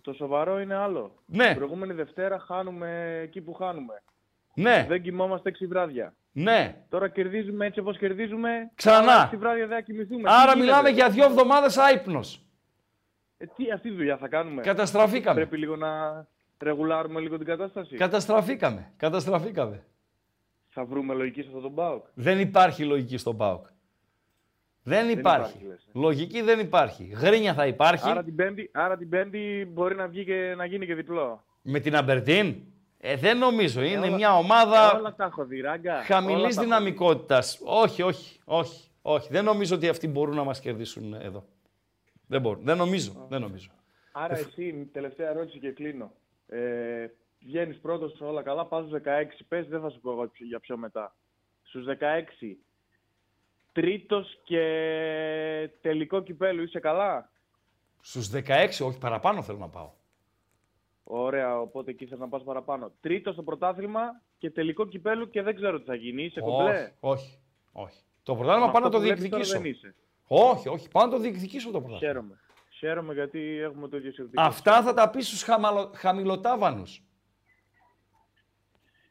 Το 0.00 0.12
σοβαρό 0.12 0.60
είναι 0.60 0.74
άλλο. 0.74 1.14
Ναι. 1.26 1.46
Την 1.46 1.56
προηγούμενη 1.56 1.92
Δευτέρα 1.92 2.38
χάνουμε 2.38 3.18
εκεί 3.22 3.40
που 3.40 3.52
χάνουμε. 3.52 4.02
Ναι. 4.54 4.84
Δεν 4.88 5.02
κοιμόμαστε 5.02 5.48
έξι 5.48 5.66
βράδια. 5.66 6.14
Ναι. 6.32 6.84
Τώρα 6.88 7.08
κερδίζουμε 7.08 7.66
έτσι 7.66 7.80
όπως 7.80 7.98
κερδίζουμε. 7.98 8.70
Ξανά. 8.74 8.98
αλλά 8.98 9.22
Έξι 9.22 9.36
βράδια 9.36 9.66
δεν 9.66 9.76
θα 9.76 9.82
κοιμηθούμε. 9.82 10.22
Τι 10.22 10.28
Άρα 10.28 10.40
γίνεται; 10.40 10.58
μιλάμε 10.58 10.88
για 10.88 11.10
δύο 11.10 11.24
εβδομάδες 11.24 11.76
άυπνος. 11.76 12.44
Ε, 13.38 13.46
τι 13.46 13.70
αυτή 13.70 13.88
τη 13.88 13.94
δουλειά 13.94 14.16
θα 14.16 14.28
κάνουμε; 14.28 14.62
Καταστραφήκαμε. 14.62 15.34
Πρέπει 15.40 15.56
λίγο 15.56 15.76
να, 15.76 16.26
Ρεγουλάρουμε 16.58 17.20
λίγο 17.20 17.36
την 17.36 17.46
κατάσταση; 17.46 17.96
Καταστραφήκαμε. 17.96 18.92
Καταστραφήκαμε. 18.96 19.84
Θα 20.68 20.84
βρούμε 20.84 21.14
λογική 21.14 21.42
σε 21.42 21.48
αυτό 21.48 21.60
τον 21.60 21.74
ΠΑΟΚ. 21.74 22.04
Δεν 22.14 22.40
υπάρχει 22.40 22.84
λογική 22.84 23.16
στον 23.16 23.36
ΠΑΟΚ. 23.36 23.66
Δεν 24.82 25.08
υπάρχει. 25.08 25.18
υπάρχει, 25.18 25.66
λες. 25.66 25.88
Λογική 25.92 26.42
δεν 26.42 26.58
υπάρχει. 26.58 27.04
Γρίνια 27.04 27.54
θα 27.54 27.66
υπάρχει. 27.66 28.10
Άρα 28.10 28.22
την, 28.22 28.34
πέμπτη, 28.34 28.70
άρα 28.72 28.96
την 28.96 29.08
Πέμπτη 29.08 29.68
μπορεί 29.72 29.94
να, 29.94 30.08
βγει 30.08 30.24
και, 30.24 30.54
να 30.56 30.64
γίνει 30.64 30.86
και 30.86 30.94
διπλό. 30.94 31.44
Με 31.62 31.80
την 31.80 31.96
Αμπερτίν. 31.96 32.54
Ε, 33.02 33.16
δεν 33.16 33.38
νομίζω. 33.38 33.82
Είναι 33.82 34.06
όλα- 34.06 34.16
μια 34.16 34.36
ομάδα 34.36 34.92
Ε, 34.94 34.96
όλα 34.96 35.14
τα 35.14 35.24
έχω 35.24 35.44
δει, 35.44 35.60
ράγκα. 35.60 35.94
Όλα 35.94 36.02
χαμηλή 36.02 36.40
τα 36.40 36.46
έχω 36.48 36.48
δει. 36.60 36.64
δυναμικότητα. 36.64 37.42
Όχι, 37.64 38.02
όχι, 38.02 38.40
όχι, 38.44 38.88
όχι. 39.02 39.28
Δεν 39.32 39.44
νομίζω 39.44 39.74
ότι 39.76 39.88
αυτοί 39.88 40.08
μπορούν 40.08 40.34
να 40.36 40.44
μας 40.44 40.60
κερδίσουν 40.60 41.14
εδώ. 41.14 41.44
Δεν 42.26 42.40
μπορούν. 42.40 42.64
Δεν 42.64 42.76
νομίζω. 42.76 43.26
Δεν 43.28 43.40
νομίζω. 43.40 43.70
Άρα 44.12 44.38
εσύ, 44.38 44.88
τελευταία 44.92 45.28
ερώτηση 45.30 45.58
και 45.58 45.70
κλείνω. 45.70 46.12
Ε, 46.48 47.06
Βγαίνεις 47.42 47.78
πρώτος 47.80 48.12
σε 48.16 48.24
όλα 48.24 48.42
καλά, 48.42 48.66
πας 48.66 48.80
στους 48.80 48.92
16. 48.92 49.44
Πες, 49.48 49.66
δεν 49.68 49.80
θα 49.80 49.90
σου 49.90 50.00
πω 50.00 50.10
εγώ 50.10 50.26
ποιο- 50.28 50.46
για 50.46 50.60
πιο 50.60 50.76
μετά. 50.76 51.14
Στους 51.62 51.84
16. 51.84 52.58
Τρίτος 53.72 54.38
και 54.44 54.60
τελικό 55.80 56.22
κυπέλου, 56.22 56.62
είσαι 56.62 56.78
καλά; 56.80 57.30
Στους 58.00 58.28
16, 58.28 58.84
όχι 58.84 58.98
παραπάνω 58.98 59.42
θέλω 59.42 59.58
να 59.58 59.68
πάω. 59.68 59.90
Ωραία, 61.12 61.60
οπότε 61.60 61.90
εκεί 61.90 62.06
θέλω 62.06 62.20
να 62.20 62.28
πας 62.28 62.42
παραπάνω. 62.42 62.92
Τρίτο 63.00 63.32
στο 63.32 63.42
πρωτάθλημα 63.42 64.00
και 64.38 64.50
τελικό 64.50 64.86
κυπέλου 64.86 65.30
και 65.30 65.42
δεν 65.42 65.54
ξέρω 65.54 65.78
τι 65.78 65.84
θα 65.84 65.94
γίνει. 65.94 66.24
Είσαι 66.24 66.40
κομπλέ; 66.40 66.70
Όχι, 66.70 66.92
όχι, 67.00 67.38
όχι. 67.72 68.02
Το 68.22 68.34
πρωτάθλημα 68.34 68.66
Με 68.66 68.72
πάω 68.72 68.80
να 68.80 68.86
αυτό 68.86 68.90
το 68.90 68.96
που 68.98 69.02
βλέπεις 69.02 69.28
τώρα 69.28 69.42
διεκδικήσω. 69.42 69.60
δεν 69.60 69.70
είσαι. 69.70 69.94
Όχι, 70.26 70.68
όχι. 70.68 70.88
Πάω 70.88 71.04
να 71.04 71.10
το 71.10 71.18
διεκδικήσω 71.18 71.70
το 71.70 71.80
πρωτάθλημα. 71.80 72.12
Χαίρομαι. 72.12 72.40
Χαίρομαι 72.70 73.14
γιατί 73.14 73.58
έχουμε 73.58 73.88
το 73.88 73.96
ίδιο 73.96 74.12
σκεπτικό. 74.12 74.42
Αυτά 74.42 74.82
θα 74.82 74.94
τα 74.94 75.10
πεις 75.10 75.26
στους 75.26 75.44
χαμηλοτάβανους. 75.94 77.02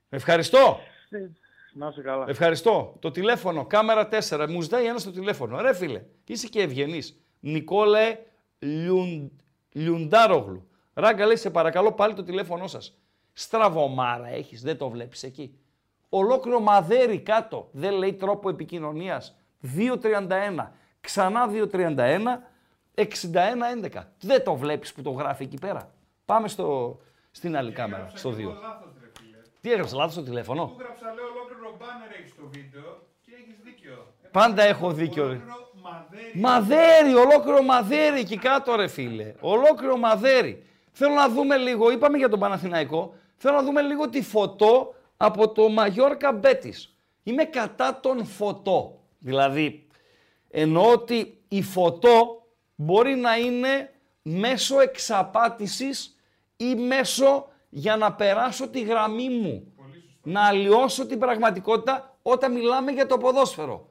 Ευχαριστώ. 0.09 0.80
Να 1.73 1.88
είσαι 1.88 2.01
καλά. 2.01 2.26
Ευχαριστώ. 2.27 2.95
Το 2.99 3.11
τηλέφωνο, 3.11 3.65
κάμερα 3.65 4.09
4. 4.11 4.45
Μου 4.49 4.61
ζητάει 4.61 4.85
ένας 4.85 5.01
στο 5.01 5.11
τηλέφωνο. 5.11 5.61
Ρε 5.61 5.73
φίλε, 5.73 6.05
είσαι 6.26 6.47
και 6.47 6.61
ευγενής. 6.61 7.21
Νικόλε 7.39 8.17
Λιουν... 8.59 9.31
Λιουντάρογλου. 9.71 10.69
Ράγκα 10.99 11.26
λέει, 11.26 11.35
σε 11.35 11.49
παρακαλώ 11.49 11.91
πάλι 11.91 12.13
το 12.13 12.23
τηλέφωνό 12.23 12.67
σας. 12.67 12.97
Στραβωμάρα 13.34 14.27
έχεις, 14.27 14.61
δεν 14.61 14.77
το 14.77 14.89
βλέπεις 14.89 15.23
εκεί. 15.23 15.59
Ολόκληρο 16.09 16.59
μαδέρι 16.59 17.19
κάτω. 17.19 17.69
Δεν 17.71 17.93
λέει 17.93 18.13
τρόπο 18.13 18.49
επικοινωνίας. 18.49 19.35
231. 19.59 20.71
Ξανά 21.01 21.47
231. 21.47 22.41
61-11. 22.95 24.03
Δεν 24.19 24.43
το 24.43 24.55
βλέπεις 24.55 24.93
που 24.93 25.01
το 25.01 25.09
γράφει 25.11 25.43
εκεί 25.43 25.57
πέρα. 25.59 25.91
Πάμε 26.26 26.47
στο, 26.47 26.99
στην 27.31 27.57
άλλη 27.57 27.71
κάμερα, 27.71 28.11
στο 28.13 28.30
2. 28.30 28.34
Τι 29.61 29.71
έγραψες 29.71 29.97
λάθος 29.97 30.13
στο 30.13 30.23
τηλέφωνο; 30.23 30.65
Του 30.65 30.76
γράψα, 30.80 31.13
λέω 31.13 31.26
ολόκληρο 31.26 31.76
μπάνερ 31.80 32.11
έχεις 32.19 32.31
στο 32.31 32.43
βίντεο 32.51 33.01
και 33.26 33.31
έχεις 33.41 33.55
δίκιο. 33.63 34.13
Πάντα 34.31 34.63
έχω 34.63 34.91
δίκιο. 34.91 35.27
ρε. 35.27 35.41
Μαδέρι, 36.34 37.13
ολόκληρο 37.13 37.61
μαδέρι 37.63 38.19
εκεί 38.19 38.38
κάτω 38.38 38.76
ρε 38.76 38.88
φίλε. 38.88 39.34
Ολόκληρο 39.39 39.97
μαδέρι. 39.97 40.69
Θέλω 41.01 41.13
να 41.13 41.30
δούμε 41.30 41.57
λίγο, 41.57 41.91
είπαμε 41.91 42.17
για 42.17 42.30
τον 42.30 42.39
Παναθηναϊκό, 42.39 43.13
θέλω 43.35 43.55
να 43.55 43.63
δούμε 43.63 43.81
λίγο 43.81 44.09
τη 44.09 44.21
φωτό 44.21 44.95
από 45.17 45.51
το 45.51 45.69
Μαγιόρκα 45.69 46.31
Μπέτης. 46.31 46.95
Είμαι 47.23 47.43
κατά 47.43 47.99
τον 47.99 48.26
φωτό. 48.26 49.01
Δηλαδή, 49.19 49.88
εννοώ 50.49 50.91
ότι 50.91 51.41
η 51.47 51.61
φωτό 51.61 52.47
μπορεί 52.76 53.15
να 53.15 53.38
είναι 53.38 53.91
μέσω 54.21 54.80
εξαπάτησης 54.80 56.15
ή 56.57 56.76
μέσω 56.76 57.47
για 57.69 57.97
να 57.97 58.13
περάσω 58.13 58.67
τη 58.67 58.81
γραμμή 58.81 59.30
μου. 59.30 59.73
Να 60.23 60.47
αλλοιώσω 60.47 61.05
την 61.05 61.19
πραγματικότητα 61.19 62.17
όταν 62.21 62.51
μιλάμε 62.51 62.91
για 62.91 63.05
το 63.05 63.17
ποδόσφαιρο. 63.17 63.89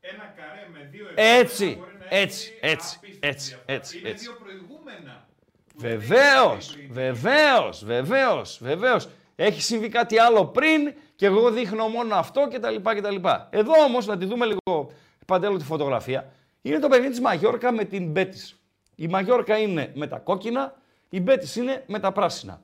Ένα 0.00 0.34
καρέ 0.36 0.68
με 0.72 0.88
δύο 0.90 1.06
Έτσι, 1.14 1.82
έτσι, 2.08 2.58
έτσι, 2.60 3.18
έτσι, 3.20 3.58
έτσι, 3.66 3.98
Είναι 3.98 4.08
έτσι. 4.08 4.24
δύο 4.24 4.36
προηγούμενα. 4.42 5.30
Βεβαίως, 5.74 6.76
βεβαίως, 6.90 7.84
βεβαίως, 7.84 8.58
βεβαίως. 8.62 9.08
Έχει 9.36 9.62
συμβεί 9.62 9.88
κάτι 9.88 10.18
άλλο 10.18 10.46
πριν 10.46 10.92
και 11.16 11.26
εγώ 11.26 11.50
δείχνω 11.50 11.88
μόνο 11.88 12.14
αυτό 12.14 12.48
κτλ. 12.52 12.76
κτλ. 12.98 13.14
Εδώ 13.50 13.72
όμως, 13.86 14.06
να 14.06 14.16
τη 14.18 14.24
δούμε 14.24 14.46
λίγο 14.46 14.92
παντέλο 15.26 15.56
τη 15.56 15.64
φωτογραφία, 15.64 16.32
είναι 16.62 16.78
το 16.78 16.88
παιχνίδι 16.88 17.10
της 17.10 17.20
Μαγιόρκα 17.20 17.72
με 17.72 17.84
την 17.84 18.10
Μπέτης. 18.10 18.56
Η 18.94 19.06
Μαγιόρκα 19.08 19.58
είναι 19.58 19.92
με 19.94 20.06
τα 20.06 20.18
κόκκινα, 20.18 20.74
η 21.08 21.20
Μπέτης 21.20 21.56
είναι 21.56 21.84
με 21.86 21.98
τα 21.98 22.12
πράσινα. 22.12 22.60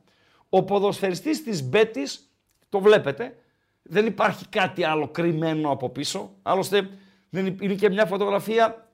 Ο 0.49 0.63
ποδοσφαιριστής 0.63 1.43
της 1.43 1.63
Μπέτης, 1.63 2.31
το 2.69 2.81
βλέπετε, 2.81 3.37
δεν 3.83 4.07
υπάρχει 4.07 4.47
κάτι 4.49 4.85
άλλο 4.85 5.09
κρυμμένο 5.09 5.71
από 5.71 5.89
πίσω. 5.89 6.31
Άλλωστε, 6.43 6.89
δεν 7.31 7.47
υπ- 7.47 7.63
είναι 7.63 7.75
και 7.75 7.91
μια 7.91 8.07
φωτογραφία 8.07 8.89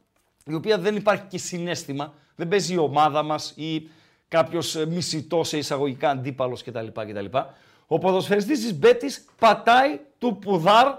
η 0.47 0.55
οποία 0.55 0.79
δεν 0.79 0.97
υπάρχει 0.97 1.25
και 1.29 1.39
συνέστημα. 1.39 2.15
Δεν 2.37 2.49
παίζει 2.49 2.75
η 2.75 2.79
ομάδα 2.79 3.23
μας 3.23 3.53
ή 3.57 3.89
κάποιος 4.29 4.77
ε, 4.77 4.87
μισητό 4.87 5.45
σε 5.45 5.59
εισαγωγικά 5.59 6.11
αντίπαλος 6.11 6.63
κτλ. 6.63 6.87
κτλ. 6.87 7.37
Ο 7.87 7.99
ποδοσφαιριστής 7.99 8.61
της 8.61 8.79
Μπέτης 8.79 9.25
πατάει 9.39 10.01
του 10.19 10.39
πουδάρ 10.39 10.97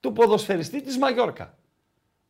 του 0.00 0.12
ποδοσφαιριστή 0.12 0.80
της 0.80 0.98
Μαγιόρκα. 0.98 1.54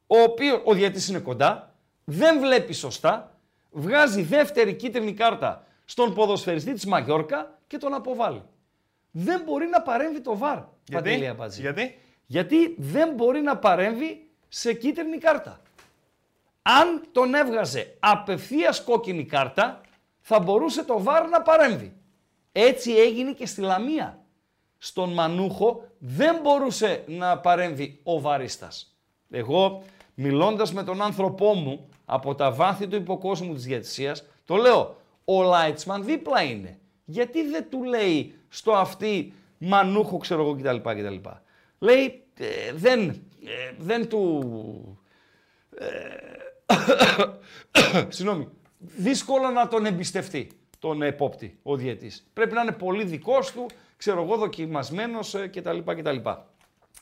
Ο 0.07 0.19
οποίος, 0.19 0.61
ο 0.65 0.75
διαιτής 0.75 1.09
είναι 1.09 1.19
κοντά, 1.19 1.75
δεν 2.05 2.41
βλέπει 2.41 2.73
σωστά, 2.73 3.39
βγάζει 3.71 4.23
δεύτερη 4.23 4.75
κίτρινη 4.75 5.15
κάρτα 5.15 5.65
στον 5.85 6.15
ποδοσφαιριστή 6.15 6.73
της 6.73 6.87
Μαγιόρκα 6.87 7.59
και 7.67 7.79
τον 7.79 7.95
αποβάλλει. 7.95 8.43
Δεν 9.11 9.43
μπορεί 9.45 9.67
να 9.67 9.83
παρέμβει 9.83 10.21
το 10.21 10.37
ΒΑΡ, 10.37 10.57
Γιατί; 10.57 10.93
Παντελή 10.93 11.27
Αμπατζή. 11.27 11.61
Γιατί; 11.61 11.99
Γιατί 12.27 12.75
δεν 12.79 13.15
μπορεί 13.15 13.41
να 13.41 13.57
παρέμβει 13.57 14.31
σε 14.49 14.73
κίτρινη 14.73 15.19
κάρτα. 15.19 15.61
Αν 16.63 17.03
τον 17.13 17.35
έβγαζε 17.35 17.97
απευθείας 17.99 18.83
κόκκινη 18.83 19.25
κάρτα, 19.25 19.81
θα 20.21 20.41
μπορούσε 20.41 20.85
το 20.85 21.03
ΒΑΡ 21.03 21.29
να 21.29 21.43
παρέμβει. 21.43 21.93
Έτσι 22.53 22.93
έγινε 22.93 23.33
και 23.33 23.47
στη 23.47 23.61
Λαμία. 23.61 24.25
Στον 24.79 25.13
Μανούχο 25.13 25.85
δεν 25.99 26.39
μπορούσε 26.43 27.05
να 27.07 27.39
παρέμβει 27.39 28.01
ο 28.03 28.21
βαρίστας. 28.21 28.97
Εγώ, 29.31 29.83
μιλώντας 30.15 30.73
με 30.73 30.83
τον 30.83 31.03
άνθρωπό 31.03 31.55
μου 31.55 31.89
από 32.05 32.35
τα 32.35 32.53
βάθη 32.53 32.89
του 32.89 32.97
υποκόσμου 32.97 33.55
της 33.55 33.65
διατησίας, 33.65 34.25
το 34.45 34.57
λέω, 34.57 34.97
ο 35.25 35.43
Λάιτσμαν 35.43 36.05
δίπλα 36.05 36.43
είναι. 36.43 36.79
Γιατί 37.05 37.49
δεν 37.49 37.67
του 37.71 37.83
λέει 37.83 38.35
στο 38.49 38.73
αυτή 38.73 39.33
Μανούχο, 39.59 40.17
ξέρω 40.17 40.43
εγώ 40.43 40.55
κτλ. 40.55 40.77
κτλ. 40.77 41.29
Λέει, 41.79 42.23
ε, 42.39 42.73
δεν, 42.73 43.09
ε, 43.45 43.73
δεν 43.79 44.09
του... 44.09 44.99
Ε, 45.79 45.87
Συγγνώμη. 48.09 48.49
Δύσκολο 48.83 49.51
να 49.51 49.69
τον 49.69 49.87
εμπιστευτεί 49.87 50.51
τον 50.79 51.03
επόπτη, 51.03 51.59
ο 51.63 51.77
διαιτής. 51.77 52.31
Πρέπει 52.33 52.55
να 52.55 52.61
είναι 52.63 52.73
πολύ 52.73 53.05
δικός 53.05 53.53
του, 53.53 53.67
ξέρω 53.97 54.23
εγώ, 54.23 54.37
δοκιμασμένος 54.37 55.35
ε, 55.35 55.47
κτλ. 55.47 55.79
κτλ. 55.79 56.17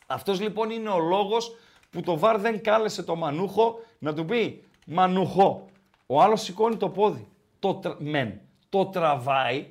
Αυτός 0.06 0.40
λοιπόν 0.40 0.70
είναι 0.70 0.88
ο 0.88 0.98
λόγος 0.98 1.56
που 1.90 2.00
το 2.00 2.18
ΒΑΡ 2.18 2.38
δεν 2.38 2.62
κάλεσε 2.62 3.02
το 3.02 3.16
Μανούχο 3.16 3.80
να 3.98 4.14
του 4.14 4.24
πει 4.24 4.64
Μανούχο. 4.86 5.66
Ο 6.06 6.22
άλλος 6.22 6.42
σηκώνει 6.42 6.76
το 6.76 6.88
πόδι. 6.88 7.28
Το 7.58 7.74
τρα... 7.74 7.96
Μεν. 7.98 8.40
Το 8.68 8.86
τραβάει 8.86 9.66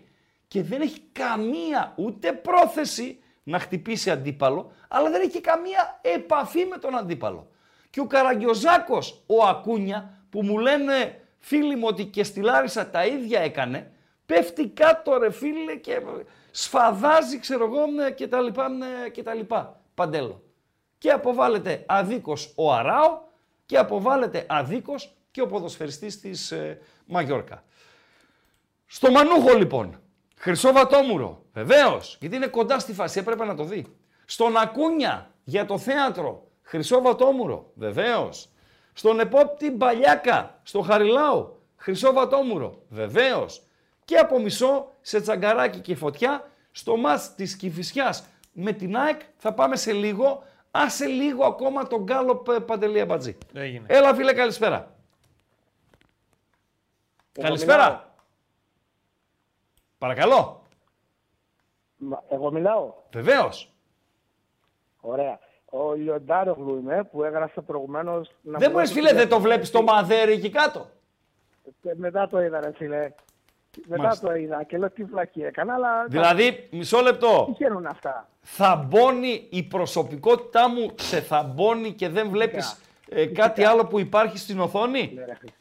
και 0.47 0.63
δεν 0.63 0.81
έχει 0.81 0.99
καμία 1.11 1.93
ούτε 1.95 2.33
πρόθεση 2.33 3.19
να 3.43 3.59
χτυπήσει 3.59 4.11
αντίπαλο, 4.11 4.71
αλλά 4.87 5.09
δεν 5.09 5.21
έχει 5.21 5.41
καμία 5.41 5.99
επαφή 6.01 6.65
με 6.65 6.77
τον 6.77 6.97
αντίπαλο. 6.97 7.47
Και 7.89 7.99
ο 7.99 8.05
Καραγκιοζάκος, 8.05 9.23
ο 9.25 9.43
Ακούνια, 9.45 10.25
που 10.29 10.43
μου 10.43 10.57
λένε 10.57 11.21
φίλοι 11.47 11.75
μου 11.75 11.87
ότι 11.87 12.05
και 12.05 12.23
στη 12.23 12.41
Λάρισα 12.41 12.89
τα 12.89 13.05
ίδια 13.05 13.39
έκανε, 13.39 13.91
πέφτει 14.25 14.67
κάτω 14.67 15.17
ρε 15.17 15.31
φίλε 15.31 15.75
και 15.75 16.01
σφαδάζει 16.51 17.39
ξέρω 17.39 17.65
εγώ 17.65 18.03
ε, 18.05 18.11
και 18.11 18.27
τα 18.27 18.41
λοιπά 18.41 18.69
ε, 19.05 19.09
και 19.09 19.23
τα 19.23 19.33
λοιπά. 19.33 19.81
Παντέλο. 19.93 20.43
Και 20.97 21.11
αποβάλλεται 21.11 21.83
αδίκως 21.85 22.53
ο 22.55 22.73
Αράο 22.73 23.19
και 23.65 23.77
αποβάλλεται 23.77 24.45
αδίκως 24.49 25.15
και 25.31 25.41
ο 25.41 25.47
ποδοσφαιριστής 25.47 26.19
της 26.19 26.51
ε, 26.51 26.79
Μαγιόρκα. 27.05 27.63
Στο 28.85 29.11
Μανούχο 29.11 29.53
λοιπόν, 29.57 30.01
Χρυσό 30.35 30.71
Βατόμουρο, 30.71 31.45
βεβαίως, 31.53 32.17
γιατί 32.19 32.35
είναι 32.35 32.47
κοντά 32.47 32.79
στη 32.79 32.93
φάση, 32.93 33.19
έπρεπε 33.19 33.45
να 33.45 33.55
το 33.55 33.63
δει. 33.63 33.85
Στον 34.25 34.57
Ακούνια 34.57 35.31
για 35.43 35.65
το 35.65 35.77
θέατρο, 35.77 36.47
Χρυσό 36.61 37.01
Βατόμουρο, 37.01 37.71
βεβαίως. 37.75 38.49
Στον 38.97 39.19
επόπτη 39.19 39.71
Μπαλιάκα, 39.71 40.59
στο 40.63 40.81
Χαριλάου, 40.81 41.61
Χρυσό 41.75 42.13
Βατόμουρο, 42.13 42.81
βεβαίως. 42.89 43.61
Και 44.05 44.17
από 44.17 44.39
μισό 44.39 44.91
σε 45.01 45.21
τσαγκαράκι 45.21 45.79
και 45.79 45.95
φωτιά, 45.95 46.51
στο 46.71 46.97
μάτς 46.97 47.35
της 47.35 47.55
Κηφισιάς 47.57 48.25
με 48.51 48.71
την 48.71 48.97
ΑΕΚ 48.97 49.21
θα 49.37 49.53
πάμε 49.53 49.75
σε 49.75 49.91
λίγο. 49.93 50.43
Άσε 50.71 51.05
λίγο 51.05 51.45
ακόμα 51.45 51.87
τον 51.87 52.03
Γκάλοπ 52.03 52.47
ε, 52.49 52.59
Παντελή 52.59 52.99
Αμπατζή. 52.99 53.37
Έγινε. 53.53 53.85
Έλα 53.89 54.15
φίλε, 54.15 54.33
καλησπέρα. 54.33 54.95
Καλησπέρα. 57.31 58.13
Παρακαλώ. 59.97 60.61
Μα- 61.97 62.23
Εγώ 62.29 62.51
μιλάω. 62.51 62.93
Βεβαίως. 63.13 63.71
Ωραία. 64.99 65.39
Ο 65.69 65.93
Λιοντάρογλου 65.93 66.77
είμαι 66.77 67.03
που 67.11 67.23
έγραψε 67.23 67.61
προηγουμένως. 67.61 68.31
Δεν 68.41 68.71
μπορεί, 68.71 68.87
φίλε, 68.87 69.13
δεν 69.13 69.29
το 69.29 69.39
βλέπεις 69.39 69.71
το 69.71 69.81
μαδέρι 69.81 70.31
εκεί 70.31 70.49
κάτω; 70.49 70.89
Μετά 71.95 72.27
το 72.27 72.41
είδα, 72.41 72.59
ρε 72.59 72.71
φίλε. 72.75 73.11
Μετά 73.87 74.01
Μάλιστα. 74.01 74.27
το 74.27 74.35
είδα 74.35 74.63
και 74.63 74.77
λέω 74.77 74.89
τι 74.89 75.03
βλακή 75.03 75.43
έκανα, 75.43 75.73
αλλά. 75.73 76.05
Δηλαδή, 76.07 76.67
μισό 76.71 76.99
λεπτό. 77.01 77.43
Τυχαίνουν 77.47 77.85
αυτά; 77.85 78.29
Θαμπώνει 78.41 79.47
η 79.49 79.63
προσωπικότητά 79.63 80.69
μου, 80.69 80.91
σε 80.95 81.21
θαμπώνει 81.21 81.91
και 81.93 82.09
δεν 82.09 82.29
βλέπεις 82.29 82.81
ε, 83.09 83.25
κάτι 83.25 83.63
άλλο 83.63 83.85
που 83.85 83.99
υπάρχει 83.99 84.37
στην 84.37 84.59
οθόνη; 84.59 85.11
Ναι, 85.15 85.25
ρε 85.25 85.35
φίλε. 85.35 85.51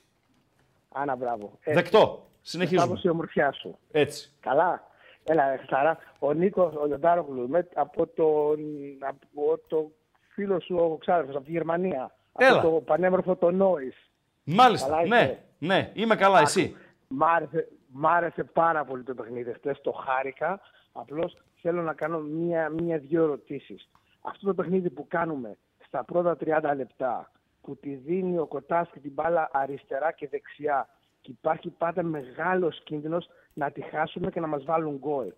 Άνα, 0.92 1.16
μπράβο. 1.16 1.58
Ε, 1.60 1.74
Δεκτό. 1.74 2.26
Συνεχίζουμε. 2.42 2.86
Μπράβο 2.86 3.00
η 3.04 3.08
ομορφιά 3.08 3.52
σου. 3.52 3.78
Έτσι. 3.90 4.32
Καλά. 4.40 4.86
Έλα, 5.28 5.50
ρε, 5.50 5.60
Χαρά. 5.68 5.98
Ο 6.18 6.32
Νίκος, 6.32 6.74
ο 6.74 6.86
Λιοντάρογλου, 6.86 7.42
είμαι 7.42 7.68
από 7.74 8.06
τον, 8.06 8.58
από 8.98 9.60
το 9.66 9.90
φίλο 10.28 10.60
σου, 10.60 10.76
ο 10.76 10.96
Ξάδερφος, 10.96 11.34
από 11.34 11.44
τη 11.44 11.50
Γερμανία. 11.50 12.14
Έλα. 12.38 12.58
Από 12.58 12.70
το 12.70 12.80
πανέμορφο 12.80 13.36
το 13.36 13.50
Νόης. 13.50 14.10
Μάλιστα. 14.44 14.88
Καλά 14.88 15.06
ναι, 15.06 15.22
είστε. 15.22 15.42
ναι, 15.58 15.90
είμαι 15.94 16.16
καλά, 16.16 16.40
εσύ. 16.40 16.76
Μ' 17.08 17.24
άρεσε, 17.24 17.68
μ' 17.88 18.06
άρεσε 18.06 18.44
πάρα 18.44 18.84
πολύ 18.84 19.02
το 19.02 19.14
παιχνίδι 19.14 19.52
χτες, 19.52 19.80
το 19.80 19.92
χάρηκα. 19.92 20.60
Απλώς 20.92 21.36
θέλω 21.60 21.82
να 21.82 21.92
κάνω 21.94 22.18
μία, 22.18 22.68
μία-δυο 22.68 23.22
ερωτήσεις. 23.22 23.88
Αυτό 24.20 24.46
το 24.46 24.54
παιχνίδι 24.54 24.90
που 24.90 25.06
κάνουμε 25.08 25.56
στα 25.86 26.04
πρώτα 26.04 26.36
30 26.40 26.72
λεπτά, 26.76 27.30
που 27.60 27.76
τη 27.76 27.94
δίνει 27.94 28.38
ο 28.38 28.46
Κοτάς 28.46 28.90
και 28.92 28.98
την 28.98 29.12
μπάλα 29.12 29.48
αριστερά 29.52 30.12
και 30.12 30.28
δεξιά 30.28 30.88
και 31.26 31.32
υπάρχει 31.32 31.68
πάντα 31.70 32.02
μεγάλος 32.02 32.80
κίνδυνος 32.84 33.28
να 33.52 33.70
τη 33.70 33.80
χάσουμε 33.80 34.30
και 34.30 34.40
να 34.40 34.46
μας 34.46 34.64
βάλουν 34.64 34.96
γκολ. 34.96 35.32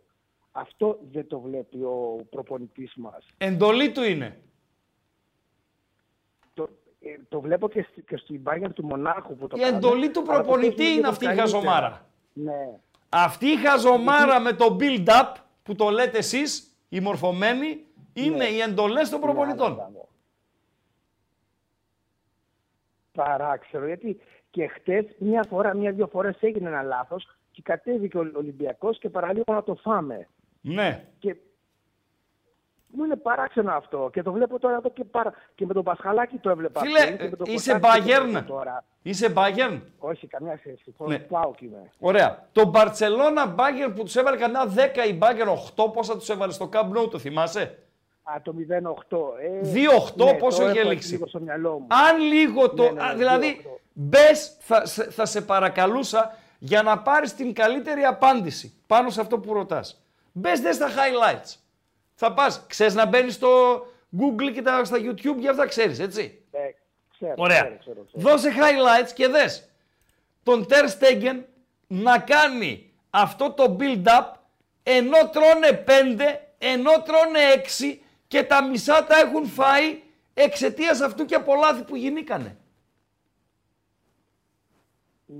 Αυτό 0.53 0.99
δεν 1.13 1.27
το 1.27 1.41
βλέπει 1.41 1.83
ο 1.83 2.27
προπονητής 2.31 2.93
μας. 2.97 3.27
Εντολή 3.39 3.93
του 3.93 4.03
είναι. 4.03 4.41
Το, 6.55 6.69
ε, 7.01 7.17
το 7.29 7.41
βλέπω 7.41 7.69
και, 7.69 7.87
στη, 7.91 8.03
και 8.03 8.17
στην 8.17 8.43
Bayern 8.45 8.71
του 8.75 8.85
Μονάχου 8.87 9.37
που 9.37 9.47
το 9.47 9.57
Η 9.59 9.61
κάνουμε, 9.61 9.79
εντολή 9.79 10.11
του 10.11 10.21
αλλά 10.21 10.29
το 10.29 10.43
προπονητή 10.43 10.75
παίζουμε 10.77 10.89
είναι 10.91 10.95
λίγο 11.01 11.09
αυτή 11.09 11.25
η 11.25 11.27
καλύτερα. 11.27 11.51
χαζομάρα. 11.51 12.07
Ναι. 12.33 12.79
Αυτή 13.09 13.47
η 13.47 13.57
χαζομάρα 13.57 14.41
με 14.41 14.53
το 14.53 14.77
build-up 14.81 15.35
που 15.63 15.75
το 15.75 15.89
λέτε 15.89 16.19
εσείς, 16.19 16.77
οι 16.89 17.01
μορφωμένοι, 17.01 17.85
είναι 18.13 18.37
Ναι. 18.37 18.45
οι 18.45 18.61
εντολές 18.61 19.09
των 19.11 19.21
προπονητών. 19.21 19.79
παράξενο. 23.13 23.87
Γιατί 23.87 24.21
και 24.51 24.67
χτες 24.67 25.05
μια 25.19 25.45
φορά, 25.49 25.75
μια-δύο 25.75 26.07
φορές 26.07 26.37
έγινε 26.41 26.69
ένα 26.69 26.83
λάθος 26.83 27.37
και 27.51 27.63
κατέβηκε 27.63 28.19
ο 28.19 28.31
Ολυμπιακός 28.35 28.99
και 28.99 29.09
παραλίγο 29.09 29.53
να 29.53 29.63
το 29.63 29.75
φάμε. 29.75 30.29
Ναι. 30.61 31.05
Και 31.19 31.37
μου 32.89 33.05
είναι 33.05 33.17
παράξενο 33.17 33.73
αυτό 33.73 34.11
και 34.13 34.23
το 34.23 34.33
βλέπω 34.33 34.59
τώρα 34.59 34.77
εδώ 34.77 34.91
και, 34.91 35.05
παρα... 35.05 35.33
και 35.55 35.67
με 35.67 35.75
τον 35.75 35.85
Πασχαλάκη 35.85 36.37
το 36.37 36.51
έβλεπα. 36.51 36.81
Φίλε, 36.81 37.05
πριν 37.05 37.17
και 37.17 37.29
με 37.29 37.37
τον 37.37 37.47
είσαι 37.51 37.73
Κωστάκη 37.73 38.11
το 38.11 38.15
Bayern. 38.15 38.29
βλέπω 38.29 38.47
Τώρα. 38.47 38.85
Είσαι 39.03 39.33
Bayern. 39.37 39.81
Όχι, 39.99 40.27
καμιά 40.27 40.57
σχέση. 40.57 40.95
Ναι. 40.99 41.07
Ναι. 41.07 41.19
Πάω 41.19 41.55
και 41.55 41.65
είμαι. 41.65 41.91
Ωραία. 41.99 42.49
Το 42.53 42.71
Barcelona 42.75 43.55
Bayern 43.57 43.93
που 43.97 44.03
τους 44.03 44.17
έβαλε 44.17 44.37
κανένα 44.37 44.65
10 44.67 45.09
η 45.09 45.19
Bayern 45.23 45.85
8, 45.87 45.93
πόσα 45.93 46.17
τους 46.17 46.29
έβαλε 46.29 46.53
στο 46.53 46.69
Camp 46.73 46.99
Nou, 46.99 47.11
το 47.11 47.19
θυμάσαι; 47.19 47.79
Α, 48.23 48.41
το 48.43 48.55
0-8. 49.11 49.19
Ε, 49.43 49.73
2-8 50.17 50.25
ναι, 50.25 50.35
πόσο 50.35 50.63
το 50.63 50.69
είχε 50.69 50.81
έχω 50.81 50.89
λήξει; 50.89 51.13
λίγο 51.13 51.27
στο 51.27 51.41
μυαλό 51.41 51.79
μου. 51.79 51.87
Αν 51.89 52.21
λίγο 52.21 52.71
το. 52.71 52.83
Ναι, 52.83 52.91
ναι, 52.91 53.03
α, 53.03 53.07
ναι, 53.07 53.15
δηλαδή, 53.15 53.67
μπες, 54.01 54.57
θα, 54.61 54.87
σε- 54.87 55.11
θα 55.11 55.27
σε 55.27 55.41
παρακαλούσα 55.41 56.37
για 56.59 56.83
να 56.83 56.99
πάρεις 56.99 57.35
την 57.35 57.55
καλύτερη 57.55 58.05
απάντηση 58.05 58.75
πάνω 58.87 59.11
σε 59.11 59.21
αυτό 59.21 59.39
που 59.39 59.53
ρωτάς. 59.53 60.03
Μπες 60.33 60.61
δες 60.61 60.75
στα 60.75 60.89
highlights. 60.89 61.55
Θα 62.15 62.33
πας, 62.33 62.65
ξέρεις 62.67 62.95
να 62.95 63.07
μπαίνεις 63.07 63.35
στο 63.35 63.49
Google 64.21 64.53
και 64.55 64.63
τα, 64.63 64.85
στα 64.85 64.97
YouTube 65.01 65.37
για 65.39 65.51
αυτά 65.51 65.67
ξέρεις, 65.67 65.99
έτσι; 65.99 66.43
Ε, 66.51 66.59
ξέρω, 67.13 67.35
Ωραία. 67.37 67.61
ξέρω, 67.63 67.77
ξέρω, 67.79 68.05
ξέρω. 68.05 68.29
Δώσε 68.31 68.51
highlights 68.57 69.11
και 69.15 69.29
δες 69.29 69.69
τον 70.43 70.67
Ter 70.71 70.85
Stegen 70.85 71.43
να 71.87 72.19
κάνει 72.19 72.93
αυτό 73.11 73.51
το 73.53 73.77
build-up 73.81 74.25
ενώ 74.83 75.29
τρώνε 75.29 75.73
πέντε, 75.73 76.49
ενώ 76.59 76.91
τρώνε 77.03 77.39
έξι 77.55 78.03
και 78.29 78.43
τα 78.43 78.65
μισά 78.65 79.05
τα 79.05 79.19
έχουν 79.19 79.47
φάει 79.47 80.03
εξαιτίας 80.35 81.01
αυτού 81.01 81.25
και 81.25 81.35
από 81.35 81.55
λάθη 81.55 81.83
που 81.83 81.97
γινήκανε. 81.97 82.57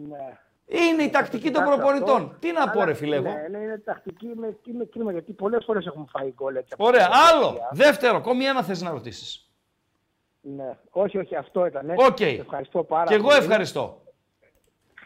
Ναι. 0.09 0.39
Είναι 0.67 1.03
η 1.03 1.11
τακτική 1.11 1.51
των 1.51 1.63
Κοιτάξτε 1.63 1.77
προπονητών. 1.77 2.23
αυτό, 2.23 2.37
Τι 2.39 2.53
να 2.53 2.65
πω, 2.65 2.71
αλλά- 2.71 2.85
ρε 2.85 2.95
φιλέ, 2.95 3.17
εγώ; 3.17 3.29
Ναι, 3.31 3.47
ναι, 3.51 3.59
είναι 3.65 3.79
τακτική, 3.85 4.27
είναι, 4.27 4.57
είναι 4.65 4.85
κρίμα 4.93 5.13
γιατί 5.13 5.33
πολλές 5.33 5.65
φορές 5.65 5.87
έχουμε 5.87 6.05
φάει 6.09 6.33
γκολ 6.35 6.57
έτσι. 6.57 6.71
από 6.75 6.85
Ωραία, 6.87 7.05
την 7.09 7.15
άλλο. 7.35 7.47
Τουρκία. 7.49 7.69
Δεύτερο, 7.73 8.17
ακόμη 8.17 8.45
ένα 8.45 8.63
θες 8.63 8.83
να 8.83 8.91
ρωτήσεις. 8.91 9.51
Ναι. 10.41 10.77
Όχι, 10.91 11.19
όχι, 11.19 11.37
αυτό 11.37 11.67
ήταν. 11.67 11.91
Οκ. 11.97 12.21
Ευχαριστώ 12.21 12.83
πάρα 12.85 13.05
Και 13.05 13.15
εγώ 13.15 13.27
πολύ. 13.27 13.37
ευχαριστώ. 13.37 14.03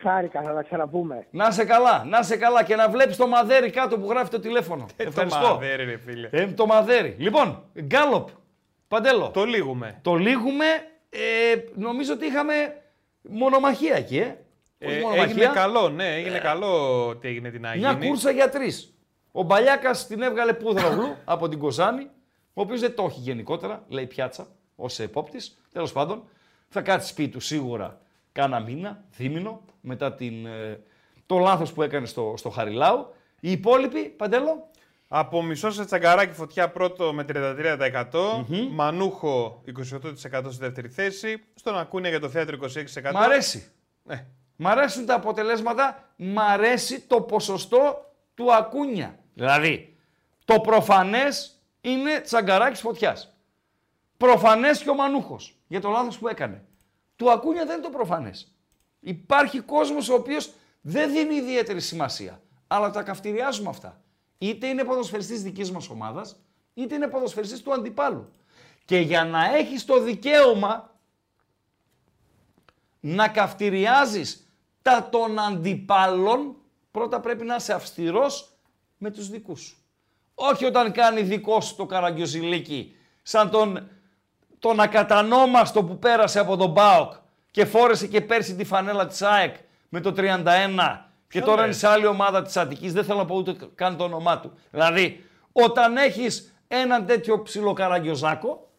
Χάρηκα, 0.01 0.43
θα 0.43 0.55
τα 0.55 0.63
ξαναπούμε. 0.63 1.27
Να 1.31 1.51
σε 1.51 1.65
καλά, 1.65 2.05
να 2.05 2.23
σε 2.23 2.37
καλά 2.37 2.65
και 2.65 2.77
να 2.77 2.89
βλέπεις 2.89 3.17
το 3.17 3.27
μαδέρι 3.27 3.71
κάτω 3.71 3.99
που 3.99 4.09
γράφει 4.09 4.31
το 4.31 4.41
τηλέφωνο. 4.41 4.87
Ευχαριστώ. 4.97 5.41
Το 5.41 5.47
μαδέρι, 5.49 5.85
ρε 5.85 5.97
φίλε. 5.99 6.29
Ε, 6.33 6.47
το 6.47 6.67
μαδέρι. 6.67 7.17
Λοιπόν, 7.19 7.65
γκάλοπ. 7.81 8.29
Παντέλο. 8.89 9.31
Το 9.31 9.45
λήγουμε. 9.45 9.99
Το 10.03 10.15
λήγουμε. 10.15 10.65
Ε, 11.11 11.55
νομίζω 11.75 12.13
ότι 12.13 12.27
είχαμε 12.27 12.53
μονομαχία 13.23 13.95
εκεί, 13.97 14.19
ε. 14.19 14.37
Όχι 14.87 14.97
Ε, 14.97 15.01
μονομαχία. 15.01 15.23
έγινε 15.25 15.47
καλό, 15.47 15.89
ναι, 15.89 16.15
έγινε 16.15 16.39
καλό 16.39 17.07
ότι 17.09 17.29
έγινε 17.29 17.51
την 17.51 17.67
Αγίνη. 17.67 17.95
Μια 17.97 18.09
κούρσα 18.09 18.31
για 18.31 18.49
τρεις. 18.49 18.95
Ο 19.33 19.43
Μπαλιάκας 19.43 20.07
την 20.07 20.23
έβγαλε 20.23 20.53
πούδρογλου 20.53 21.17
από 21.25 21.49
την 21.49 21.59
Κοζάνη, 21.59 22.03
ο 22.53 22.61
οποίος 22.61 22.81
δεν 22.81 22.95
το 22.95 23.05
έχει 23.05 23.21
γενικότερα, 23.21 23.85
λέει 23.89 24.07
πιάτσα, 24.07 24.47
ως 24.77 24.99
επόπτης. 24.99 25.59
Τέλος 25.73 25.93
πάντων, 25.93 26.23
θα 26.69 26.81
κάτσει 26.81 27.09
σπίτι 27.09 27.31
του 27.31 27.41
σίγουρα 27.41 28.01
κάνα 28.33 28.61
μήνα, 28.61 29.05
δίμηνο, 29.17 29.61
μετά 29.81 30.15
την, 30.15 30.47
ε, 30.47 30.81
το 31.27 31.39
λάθος 31.39 31.73
που 31.73 31.83
έκανε 31.83 32.07
στο, 32.07 32.35
στο 32.37 32.51
Χαριλάου. 32.51 33.15
Οι 33.41 33.51
υπόλοιποι, 33.51 34.03
Παντέλο. 34.09 34.71
Από 35.15 35.43
μισό 35.43 35.71
σε 35.71 35.85
τσαγκαράκι 35.85 36.33
φωτιά 36.35 36.71
πρώτο 36.71 37.13
με 37.13 37.25
33%, 37.29 38.45
Μανούχο 38.71 39.63
28% 39.79 40.13
στη 40.49 40.59
δεύτερη 40.59 40.89
θέση, 40.89 41.43
στον 41.55 41.79
Ακούνια 41.79 42.11
για 42.11 42.21
το 42.21 42.29
θέατρο 42.29 42.59
26%. 43.03 43.13
Μ' 43.13 43.17
αρέσει. 43.17 43.71
Ναι. 44.03 44.27
Μ' 44.57 44.67
αρέσουν 44.67 45.07
τα 45.07 45.15
αποτελέσματα, 45.15 46.13
μ' 46.17 46.39
αρέσει 46.39 47.01
το 47.01 47.21
ποσοστό 47.21 48.13
του 48.35 48.55
Ακούνια. 48.55 49.19
Δηλαδή, 49.35 49.97
το 50.45 50.61
προφανές 50.61 51.63
είναι 51.81 52.21
τσαγκαράκι 52.21 52.81
φωτιάς. 52.81 53.37
Προφανές 54.17 54.83
και 54.83 54.91
ο 54.91 54.95
Μανούχος 54.95 55.57
για 55.67 55.81
το 55.81 55.91
λάθος 55.91 56.19
που 56.19 56.29
έκανε. 56.29 56.65
Του 57.17 57.31
Ακούνια 57.31 57.65
δεν 57.65 57.75
είναι 57.75 57.85
το 57.85 57.91
προφανές. 57.91 58.57
Υπάρχει 59.01 59.61
κόσμος 59.61 60.09
ο 60.09 60.15
οποίος 60.15 60.51
δεν 60.81 61.13
δίνει 61.13 61.35
ιδιαίτερη 61.35 61.81
σημασία. 61.81 62.41
Αλλά 62.67 62.91
τα 62.91 63.03
καυτηριάζουμε 63.03 63.69
αυτά. 63.69 64.01
Είτε 64.39 64.67
είναι 64.67 64.85
ποδοσφαιριστής 64.85 65.43
δικής 65.43 65.71
μας 65.71 65.89
ομάδας, 65.89 66.37
είτε 66.75 66.95
είναι 66.95 67.07
ποδοσφαιριστής 67.07 67.63
του 67.63 67.73
αντιπάλου. 67.73 68.31
Και 68.85 68.99
για 68.99 69.25
να 69.25 69.57
έχεις 69.57 69.85
το 69.85 70.01
δικαίωμα 70.01 70.92
να 73.05 73.29
καυτηριάζεις 73.29 74.47
τα 74.83 75.09
των 75.11 75.39
αντιπάλων, 75.39 76.57
πρώτα 76.91 77.21
πρέπει 77.21 77.45
να 77.45 77.55
είσαι 77.55 77.73
αυστηρός 77.73 78.53
με 78.97 79.11
τους 79.11 79.29
δικούς 79.29 79.61
σου. 79.61 79.77
Όχι 80.35 80.65
όταν 80.65 80.93
κάνει 80.93 81.23
δικό 81.23 81.61
σου 81.61 81.77
το 81.77 81.87
καραγκιοζηλίκι, 81.87 82.97
σαν 83.23 83.51
τον, 83.51 83.89
τον 84.59 84.81
ακατανόμαστο 84.81 85.85
που 85.85 85.99
πέρασε 85.99 86.39
από 86.39 86.57
τον 86.57 86.75
ΠΑΟΚ 86.75 87.13
και 87.51 87.65
φόρεσε 87.65 88.07
και 88.07 88.21
πέρσι 88.21 88.55
τη 88.55 88.65
φανέλα 88.65 89.07
της 89.07 89.23
ΑΕΚ 89.23 89.57
με 89.89 90.01
το 90.01 90.15
31 90.17 90.17
και 91.29 91.39
Ποιο 91.39 91.45
τώρα 91.45 91.57
λες; 91.57 91.65
είναι 91.65 91.75
σε 91.75 91.89
άλλη 91.89 92.07
ομάδα 92.07 92.43
της 92.43 92.57
Αττικής, 92.57 92.93
δεν 92.93 93.05
θέλω 93.05 93.19
να 93.19 93.25
πω 93.25 93.37
ούτε 93.37 93.57
καν 93.75 93.97
το 93.97 94.05
όνομά 94.05 94.41
του. 94.41 94.53
Δηλαδή, 94.71 95.25
όταν 95.53 95.97
έχεις 95.97 96.55
έναν 96.69 97.07
τέτοιο 97.07 97.43
ψηλό 97.43 97.73
καραγκιοζάκο, 97.73 98.71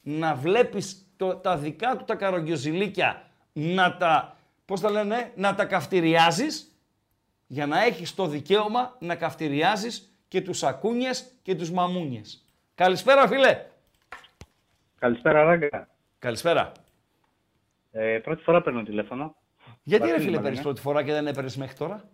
να 0.00 0.34
βλέπεις 0.34 1.06
το, 1.16 1.34
τα 1.34 1.56
δικά 1.56 1.96
του 1.96 2.04
τα 2.04 2.14
καραγκιοζηλίκια 2.14 3.22
να 3.52 3.96
τα, 3.96 4.36
πώς 4.64 4.80
τα 4.80 4.90
λένε, 4.90 5.32
να 5.36 5.54
τα 5.54 5.64
καυτηριάζεις 5.64 6.76
για 7.46 7.66
να 7.66 7.82
έχεις 7.82 8.14
το 8.14 8.26
δικαίωμα 8.26 8.96
να 9.00 9.14
καυτηριάζεις 9.16 10.16
και 10.28 10.40
τους 10.40 10.62
ακούνιες 10.62 11.32
και 11.42 11.54
τους 11.54 11.70
μαμούνιες. 11.70 12.44
Καλησπέρα 12.74 13.28
φίλε. 13.28 13.66
Καλησπέρα, 14.98 15.42
Ράγκα. 15.42 15.88
Καλησπέρα. 16.18 16.72
Ε, 17.90 18.18
πρώτη 18.18 18.42
φορά 18.42 18.62
παίρνω 18.62 18.82
τηλέφωνο. 18.82 19.36
Γιατί 19.82 20.06
ρε 20.06 20.12
Βασίλη 20.12 20.26
φίλε 20.26 20.36
με 20.36 20.42
παίρνεις 20.42 20.58
λένε. 20.58 20.72
πρώτη 20.72 20.80
φορά 20.80 21.02
και 21.02 21.12
δεν 21.12 21.26
έπαιρνες 21.26 21.56
μέχρι 21.56 21.76
τώρα; 21.76 22.08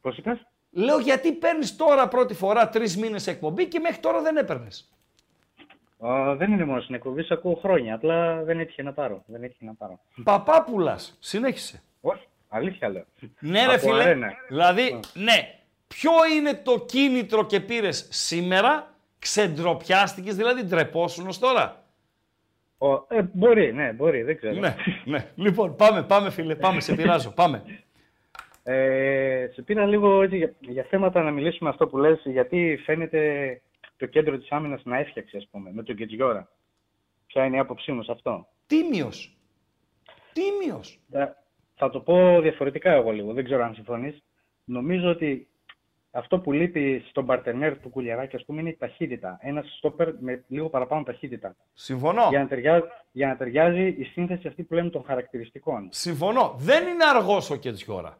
Πώς 0.00 0.16
είπες; 0.18 0.46
Λέω 0.70 0.98
γιατί 0.98 1.32
παίρνεις 1.32 1.76
τώρα 1.76 2.08
πρώτη 2.08 2.34
φορά 2.34 2.68
τρεις 2.68 2.96
μήνες 2.96 3.26
εκπομπή 3.26 3.66
και 3.66 3.78
μέχρι 3.78 4.00
τώρα 4.00 4.22
δεν 4.22 4.36
έπαιρνες. 4.36 4.91
Α, 6.06 6.34
δεν 6.36 6.52
είναι 6.52 6.64
μόνος 6.64 6.82
στην 6.82 6.94
εκπομπή, 6.94 7.22
σε 7.22 7.34
ακούω 7.34 7.54
χρόνια. 7.54 7.94
Απλά 7.94 8.42
δεν 8.42 8.60
έτυχε 8.60 8.82
να 8.82 8.92
πάρω. 8.92 9.22
Δεν 9.26 9.42
έτυχε 9.42 9.64
να 9.64 9.74
πάρω. 9.74 10.00
Παπάπουλας, 10.24 11.16
συνέχισε. 11.20 11.82
Όχι, 12.00 12.26
αλήθεια 12.48 12.88
λέω. 12.88 13.04
Ναι 13.38 13.66
ρε 13.66 13.72
Από 13.74 13.78
φίλε, 13.78 14.02
αρένα. 14.02 14.32
δηλαδή 14.48 15.00
ναι, 15.14 15.62
Ποιο 15.94 16.10
είναι 16.36 16.54
το 16.54 16.84
κίνητρο 16.86 17.46
και 17.46 17.60
πήρες 17.60 18.06
σήμερα, 18.10 18.94
ξεντροπιάστηκες, 19.18 20.36
δηλαδή 20.36 20.64
ντρεπόσουν 20.64 21.26
ως 21.26 21.38
τώρα; 21.38 21.84
Ο, 22.78 22.92
ε, 22.92 23.22
μπορεί, 23.32 23.72
ναι, 23.72 23.92
μπορεί, 23.92 24.22
δεν 24.22 24.36
ξέρω. 24.36 24.54
Ναι, 24.54 24.74
ναι. 25.04 25.26
Λοιπόν, 25.34 25.76
πάμε, 25.76 26.02
πάμε 26.02 26.30
φίλε, 26.30 26.54
πάμε, 26.54 26.80
σε 26.80 26.94
πειράζω, 26.94 27.30
πάμε. 27.30 27.62
Ε, 28.62 29.48
σε 29.52 29.62
πήρα 29.62 29.86
λίγο 29.86 30.22
έτσι, 30.22 30.36
για, 30.36 30.54
για 30.60 30.86
θέματα 30.90 31.22
να 31.22 31.30
μιλήσουμε 31.30 31.70
αυτό 31.70 31.86
που 31.86 31.98
λες, 31.98 32.22
γιατί 32.24 32.80
φαίνεται 32.84 33.60
το 34.02 34.08
κέντρο 34.08 34.38
της 34.38 34.50
άμυνας 34.50 34.82
να 34.84 34.98
έφτιαξε, 34.98 35.36
ας 35.36 35.48
πούμε, 35.50 35.70
με 35.72 35.82
τον 35.82 35.96
Κετζιόρα. 35.96 36.48
Ποια 37.26 37.44
είναι 37.44 37.56
η 37.56 37.58
άποψή 37.58 37.92
μου 37.92 38.02
σε 38.02 38.12
αυτό; 38.12 38.46
Τίμιος. 38.66 39.36
Τίμιος. 40.32 41.00
Ε, 41.10 41.26
θα 41.74 41.90
το 41.90 42.00
πω 42.00 42.40
διαφορετικά 42.40 42.90
εγώ 42.92 43.10
λίγο, 43.10 43.32
δεν 43.32 43.44
ξέρω 43.44 43.64
αν 43.64 43.74
συμφωνείς. 43.74 44.22
Νομίζω 44.64 45.08
ότι 45.10 45.46
αυτό 46.10 46.38
που 46.38 46.52
λείπει 46.52 47.04
στον 47.08 47.26
παρτενέρ 47.26 47.78
του 47.78 47.88
Κουλιαράκη, 47.88 48.36
ας 48.36 48.44
πούμε, 48.44 48.60
είναι 48.60 48.70
η 48.70 48.76
ταχύτητα. 48.76 49.38
Ένας 49.40 49.74
στόπερ 49.78 50.14
με 50.20 50.44
λίγο 50.48 50.68
παραπάνω 50.68 51.02
ταχύτητα. 51.02 51.56
Συμφωνώ. 51.72 52.26
Για 52.28 52.38
να, 52.38 52.46
ταιριάζει, 52.48 52.84
για 53.12 53.26
να 53.28 53.36
ταιριάζει 53.36 53.86
η 53.98 54.04
σύνθεση 54.04 54.46
αυτή 54.48 54.62
που 54.62 54.74
λέμε 54.74 54.90
των 54.90 55.04
χαρακτηριστικών. 55.04 55.88
Συμφωνώ. 55.90 56.54
Δεν 56.58 56.86
είναι 56.86 57.04
αργός 57.04 57.50
ο 57.50 57.56
Κετζιόρα. 57.56 58.18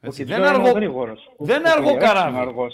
Έτσι, 0.00 0.24
δεν 0.24 0.36
Κετζιόρα 0.36 0.48
είναι 0.50 0.58
είναι 0.58 0.68
αργό, 0.68 0.78
γρήγορος. 0.78 1.30
Ο- 1.36 1.44
δεν 1.44 1.58
είναι 1.58 1.68
ο 1.68 1.72
αργός 1.72 1.92
Κουλιαράκης 1.92 2.22
καράβι. 2.22 2.72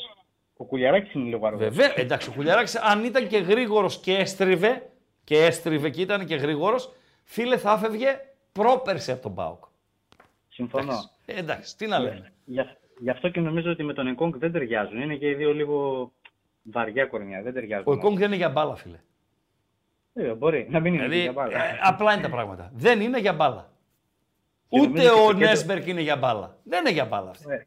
Είναι 0.58 0.64
αργός. 0.64 0.64
Ο 0.64 0.64
Κουλιαράκης 0.64 1.12
είναι 1.12 1.28
λίγο 1.28 1.46
αργός. 1.46 1.62
Βέβαια, 1.68 1.92
εντάξει, 1.96 2.28
ο 2.28 2.32
Κουλιαράκης 2.32 2.76
αν 2.76 3.04
ήταν 3.04 3.26
και 3.28 3.38
γρήγορος 3.38 4.00
και 4.00 4.14
έστριβε, 4.16 4.90
και 5.24 5.44
έστριβε 5.44 5.90
και 5.90 6.00
ήταν 6.00 6.26
και 6.26 6.36
γρήγορος, 6.36 6.92
φίλε 7.24 7.56
θα 7.56 7.72
έφευγε 7.72 8.20
πρόπερση 8.52 9.10
από 9.12 9.22
τον 9.22 9.34
ΠΑΟΚ. 9.34 9.64
Συμφωνώ. 10.48 10.82
Εντάξει, 10.92 11.08
ε, 11.26 11.38
εντάξει, 11.38 11.76
τι 11.76 11.86
να 11.86 11.98
λέμε. 11.98 12.32
Γι' 12.44 12.60
αυ- 12.60 12.76
Γι' 13.00 13.10
αυτό 13.10 13.28
και 13.28 13.40
νομίζω 13.40 13.70
ότι 13.70 13.82
με 13.82 13.92
τον 13.92 14.06
Εγκόγκ 14.06 14.34
δεν 14.36 14.52
ταιριάζουν. 14.52 15.00
Είναι 15.00 15.14
και 15.16 15.28
οι 15.28 15.34
δύο 15.34 15.54
λίγο 15.54 16.12
βαριά 16.62 17.06
κορμιά. 17.06 17.42
Δεν 17.42 17.52
ταιριάζουν. 17.54 17.84
Ο 17.88 17.92
Εκόνγκ 17.92 18.16
δεν 18.18 18.26
είναι 18.26 18.36
για 18.36 18.48
μπάλα, 18.48 18.74
φίλε. 18.74 18.98
Ε, 20.14 20.32
μπορεί 20.34 20.66
να 20.70 20.80
μην 20.80 20.94
είναι 20.94 21.02
Δηλαδή, 21.02 21.20
για 21.20 21.32
μπάλα. 21.32 21.64
ε, 21.64 21.78
απλά 21.82 22.12
είναι 22.12 22.22
τα 22.22 22.28
πράγματα. 22.28 22.70
Δεν 22.74 23.00
είναι 23.00 23.18
για 23.20 23.32
μπάλα. 23.32 23.70
Και 24.68 24.80
Ούτε 24.80 24.86
νομίζω 24.88 25.04
και 25.08 25.10
ο 25.20 25.22
στο 25.22 25.32
κέντρο- 25.32 25.48
Νέσμπερκ 25.48 25.86
είναι 25.86 26.00
για 26.00 26.16
μπάλα. 26.16 26.56
Δεν 26.64 26.80
είναι 26.80 26.90
για 26.90 27.04
μπάλα 27.04 27.30
αυτή. 27.30 27.44
Ε, 27.52 27.66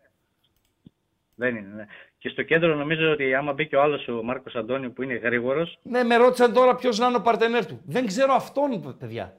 Δεν 1.36 1.56
είναι, 1.56 1.76
ναι. 1.76 1.86
Και 2.22 2.30
στο 2.30 2.44
κέντρο 2.44 2.76
νομίζω 2.76 3.12
ότι 3.12 3.34
άμα 3.36 3.54
μπει 3.54 3.68
και 3.68 3.76
ο 3.76 3.82
άλλος 3.82 4.08
ο 4.08 4.24
Μάρκος 4.24 4.56
Αντώνιο 4.56 4.92
που 4.92 5.02
είναι 5.04 5.14
γρήγορο. 5.14 5.68
Ναι, 5.82 6.04
με 6.04 6.16
ρώτησαν 6.16 6.54
τώρα 6.54 6.76
ποιος 6.76 7.00
να 7.00 7.08
είναι 7.08 7.16
ο 7.16 7.22
παρτενέρ 7.22 7.66
του. 7.66 7.82
Δεν 7.86 8.06
ξέρω 8.06 8.34
αυτόν, 8.34 8.96
παιδιά. 9.00 9.38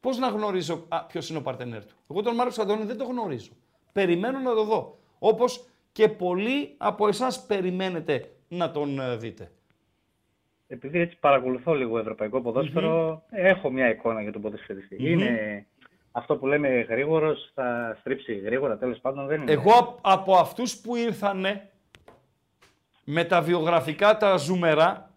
Πώς 0.00 0.18
να 0.18 0.28
γνωρίζω 0.28 0.86
ποιος 1.08 1.28
είναι 1.28 1.38
ο 1.38 1.42
παρτενέρ 1.42 1.84
του. 1.84 1.94
Εγώ 2.10 2.22
τον 2.22 2.34
Μάρκος 2.34 2.58
Αντώνη 2.58 2.84
δεν 2.84 2.96
το 2.98 3.04
γνωρίζω. 3.04 3.50
Περιμένω 3.92 4.38
να 4.38 4.54
το 4.54 4.64
δω. 4.64 4.98
Όπως 5.18 5.64
και 5.92 6.08
πολλοί 6.08 6.74
από 6.76 7.08
εσάς 7.08 7.46
περιμένετε 7.46 8.30
να 8.48 8.70
τον 8.70 9.00
ε, 9.00 9.16
δείτε. 9.16 9.50
Επειδή 10.68 10.98
έτσι 11.00 11.16
παρακολουθώ 11.20 11.74
λίγο 11.74 11.98
ευρωπαϊκό 11.98 12.40
ποδόσφαιρο, 12.40 13.22
έχω 13.30 13.70
μια 13.70 13.88
εικόνα 13.90 14.22
για 14.22 14.32
τον 14.32 14.42
ποδοσφαιριστή. 14.42 14.96
Μμμ. 14.98 15.06
Είναι 15.06 15.66
αυτό 16.12 16.36
που 16.36 16.46
λέμε 16.46 16.68
γρήγορος, 16.68 17.50
θα 17.54 17.96
στρίψει 18.00 18.34
γρήγορα, 18.34 18.76
τέλος 18.78 18.98
πάντων 18.98 19.26
δεν 19.26 19.40
είναι. 19.40 19.52
Εγώ 19.52 19.72
απ- 19.78 19.98
από 20.02 20.34
αυτούς 20.34 20.76
που 20.80 20.96
ήρθανε 20.96 21.70
με 23.10 23.24
τα 23.24 23.40
βιογραφικά 23.40 24.16
τα 24.16 24.36
ζουμερά, 24.36 25.10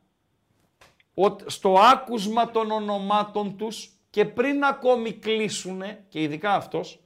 ότι 1.14 1.44
στο 1.48 1.80
άκουσμα 1.80 2.52
των 2.52 2.72
ονομάτων 2.72 3.58
τους 3.58 3.92
και 4.10 4.26
πριν 4.26 4.64
ακόμη 4.64 5.12
κλείσουνε, 5.12 6.06
και 6.10 6.22
ειδικά 6.22 6.54
αυτός, 6.54 7.00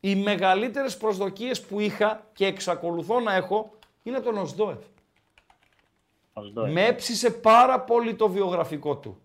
οι 0.00 0.14
μεγαλύτερες 0.16 0.96
προσδοκίες 0.96 1.60
που 1.60 1.80
είχα 1.80 2.26
και 2.32 2.46
εξακολουθώ 2.46 3.20
να 3.20 3.34
έχω 3.34 3.70
είναι 4.02 4.16
από 4.16 4.26
τον 4.26 4.38
Οσδόεφ. 4.38 4.78
Οσδόεφ. 6.32 6.72
Με 6.72 6.86
έψησε 6.86 7.30
πάρα 7.30 7.80
πολύ 7.80 8.14
το 8.14 8.28
βιογραφικό 8.28 8.96
του. 8.96 9.20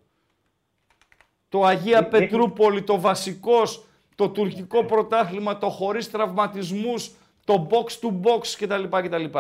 Το 1.49 1.63
Αγία 1.63 1.97
Ε, 1.97 2.01
Πετρούπολη, 2.01 2.83
το 2.83 2.99
βασικός, 2.99 3.85
το 4.15 4.29
τουρκικό 4.29 4.85
πρωτάθλημα, 4.85 5.57
το 5.57 5.69
χωρίς 5.69 6.11
τραυματισμούς, 6.11 7.11
το 7.45 7.67
box 7.71 8.07
to 8.07 8.21
box 8.21 8.47
κτλ. 8.57 8.83
κτλ. 8.89 9.37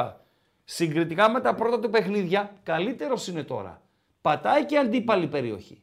Συγκριτικά 0.63 1.29
με 1.29 1.41
τα 1.41 1.55
πρώτα 1.55 1.79
του 1.79 1.89
παιχνίδια, 1.89 2.51
καλύτερος 2.63 3.27
είναι 3.27 3.43
τώρα. 3.43 3.81
Πατάει 4.21 4.65
και 4.65 4.77
αντίπαλη 4.77 5.27
περιοχή. 5.27 5.81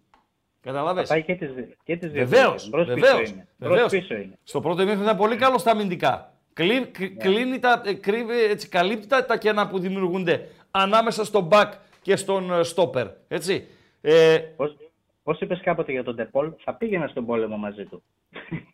Καταλαβες; 0.61 1.03
Πατάει 1.09 1.23
και 1.23 1.35
τις, 1.35 1.51
και 1.85 1.97
τις 1.97 2.11
δύο 2.11 2.27
Βεβαίως, 2.27 2.69
περιοχές. 2.71 2.71
Μπρος 2.71 2.87
βεβαίως, 2.87 3.21
πίσω 3.21 3.33
είναι. 3.33 3.49
Μπρος 3.57 3.71
βεβαίως. 3.73 3.91
πίσω 3.91 4.15
είναι. 4.15 4.39
Στο 4.43 4.61
πρώτο 4.61 4.83
ημίχρονο 4.83 5.05
ήταν 5.05 5.17
πολύ 5.17 5.37
καλός 5.37 5.61
στα 5.61 5.71
αμυντικά. 5.71 6.33
Κλεί, 6.53 6.87
κλει- 6.87 7.17
κλείνει 7.19 7.59
τα, 7.59 7.83
ε, 7.85 7.93
κρύβει, 7.95 8.43
έτσι, 8.43 8.69
καλύπτει 8.69 9.07
τα, 9.07 9.25
τα 9.25 9.37
κενά 9.39 9.69
που 9.69 9.79
δημιουργούνται 9.79 10.49
ανάμεσα 10.71 11.25
στον 11.25 11.49
back 11.53 11.71
και 12.03 12.17
στον 12.17 12.53
ε, 12.53 12.61
stopper. 12.75 13.11
Έτσι. 13.29 13.67
Ε, 14.01 14.39
Πώς, 14.57 14.77
πώς 15.23 15.41
είπες 15.41 15.61
κάποτε 15.61 15.93
για 15.93 16.05
τον 16.05 16.17
Τεπόλ, 16.17 16.53
θα 16.65 16.75
πήγαινα 16.75 17.07
στον 17.07 17.27
πόλεμο 17.27 17.57
μαζί 17.57 17.85
του. 17.85 18.03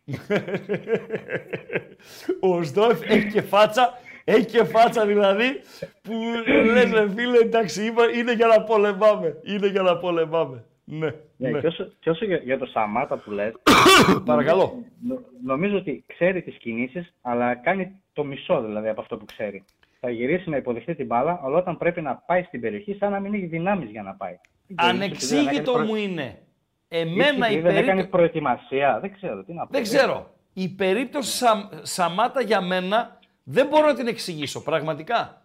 ο 2.39 2.63
Σδόεφ 2.63 3.01
έχει 3.09 3.31
και 3.31 3.41
φάτσα, 3.41 3.93
έχει 4.29 4.45
και 4.45 4.63
φάτσα 4.63 5.05
δηλαδή 5.05 5.61
που 6.01 6.13
λες 6.73 6.91
ρε 6.91 7.09
φίλε 7.09 7.37
εντάξει 7.37 7.85
είπα, 7.85 8.03
είναι 8.17 8.33
για 8.33 8.47
να 8.47 8.61
πολεμάμε, 8.63 9.35
είναι 9.43 9.67
για 9.67 9.81
να 9.81 9.97
πολεμάμε. 9.97 10.63
Ναι, 10.83 11.09
Ναι, 11.37 11.49
ναι. 11.49 11.59
Και, 11.59 11.67
όσο, 11.67 11.91
και 11.99 12.09
όσο 12.09 12.25
για, 12.25 12.37
για 12.37 12.57
το 12.57 12.65
Σαμάτα 12.65 13.15
που 13.17 13.31
λες, 13.31 13.51
Παρακαλώ. 14.25 14.83
νο- 15.07 15.21
νομίζω 15.45 15.77
ότι 15.77 16.03
ξέρει 16.07 16.41
τις 16.41 16.55
κινήσεις, 16.57 17.13
αλλά 17.21 17.55
κάνει 17.55 18.01
το 18.13 18.23
μισό 18.23 18.61
δηλαδή 18.61 18.87
από 18.87 19.01
αυτό 19.01 19.17
που 19.17 19.25
ξέρει. 19.25 19.63
Θα 19.99 20.09
γυρίσει 20.09 20.49
να 20.49 20.57
υποδεχτεί 20.57 20.95
την 20.95 21.05
μπάλα, 21.05 21.41
αλλά 21.43 21.57
όταν 21.57 21.77
πρέπει 21.77 22.01
να 22.01 22.15
πάει 22.15 22.43
στην 22.43 22.61
περιοχή, 22.61 22.93
σαν 22.99 23.11
να 23.11 23.19
μην 23.19 23.33
έχει 23.33 23.45
δυνάμεις 23.45 23.89
για 23.89 24.01
να 24.01 24.13
πάει. 24.13 24.39
Δεν 24.67 24.75
ξέρω, 24.77 24.95
ίσως 24.95 25.31
επειδή 25.31 25.35
δεν 25.35 25.39
Ανεξήγητο 25.49 25.71
έκανε 25.71 25.85
μου 25.85 25.91
προ- 25.91 26.03
είναι. 26.03 26.37
ίσως 26.89 27.01
Εμένα 27.03 27.49
η 27.49 27.53
επειδή 27.53 27.59
δεν 27.61 27.65
έκανε 27.65 27.85
περίπτωση... 27.85 28.07
προετοιμασία, 28.09 28.99
δεν 29.01 29.13
ξέρω 29.13 29.43
τι 29.43 29.53
να 29.53 29.61
πω. 29.63 29.69
Δεν 29.71 29.81
ξέρω. 29.83 30.29
Η 30.53 30.69
περίπτωση 30.69 31.37
Σα... 31.37 31.85
Σαμάτα 31.85 32.41
για 32.41 32.61
μένα 32.61 33.16
δεν 33.49 33.67
μπορώ 33.67 33.85
να 33.87 33.95
την 33.95 34.07
εξηγήσω 34.07 34.63
πραγματικά. 34.63 35.41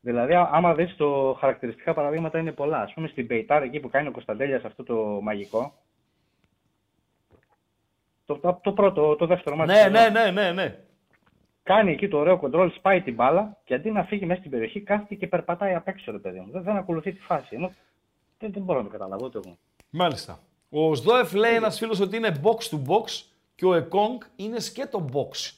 Δηλαδή, 0.00 0.34
α- 0.34 0.48
άμα 0.52 0.74
δεις 0.74 0.96
το 0.96 1.36
χαρακτηριστικά 1.40 1.94
παραδείγματα 1.94 2.38
είναι 2.38 2.52
πολλά. 2.52 2.80
Ας 2.80 2.92
πούμε 2.92 3.08
στην 3.08 3.26
Πεϊτάρ 3.26 3.62
εκεί 3.62 3.80
που 3.80 3.88
κάνει 3.88 4.08
ο 4.08 4.10
Κωνσταντέλιας 4.10 4.64
αυτό 4.64 4.82
το 4.82 4.94
μαγικό. 5.22 5.74
Το, 8.26 8.38
το, 8.38 8.60
το 8.62 8.72
πρώτο, 8.72 9.16
το 9.16 9.26
δεύτερο 9.26 9.56
μάτι. 9.56 9.72
Ναι, 9.72 9.88
ναι, 9.88 10.08
ναι, 10.08 10.30
ναι, 10.30 10.52
ναι. 10.52 10.78
Κάνει 11.62 11.92
εκεί 11.92 12.08
το 12.08 12.18
ωραίο 12.18 12.38
κοντρόλ, 12.38 12.70
σπάει 12.72 13.02
την 13.02 13.14
μπάλα 13.14 13.56
και 13.64 13.74
αντί 13.74 13.90
να 13.90 14.04
φύγει 14.04 14.26
μέσα 14.26 14.38
στην 14.38 14.50
περιοχή, 14.50 14.80
κάθεται 14.80 15.14
και 15.14 15.26
περπατάει 15.26 15.74
απ' 15.74 15.88
έξω, 15.88 16.12
ρε 16.12 16.18
παιδί 16.18 16.38
μου. 16.38 16.50
Δεν, 16.50 16.62
δεν 16.62 16.76
ακολουθεί 16.76 17.12
τη 17.12 17.20
φάση. 17.20 17.48
Ενώ 17.50 17.72
δεν, 18.38 18.52
δεν 18.52 18.62
μπορώ 18.62 18.78
να 18.78 18.84
το 18.84 18.90
καταλάβω 18.90 19.26
ούτε 19.26 19.40
εγώ. 19.44 19.56
Μάλιστα. 19.90 20.38
Ο 20.70 20.94
Σδόεφ 20.94 21.32
λέει 21.32 21.54
ένας 21.54 21.78
φίλος 21.78 22.00
ότι 22.00 22.16
είναι 22.16 22.40
box 22.42 22.70
to 22.70 22.78
box 22.88 23.24
και 23.54 23.64
ο 23.64 23.74
Εκόνγκ 23.74 24.20
είναι 24.36 24.60
σκέτο 24.60 25.08
box. 25.12 25.52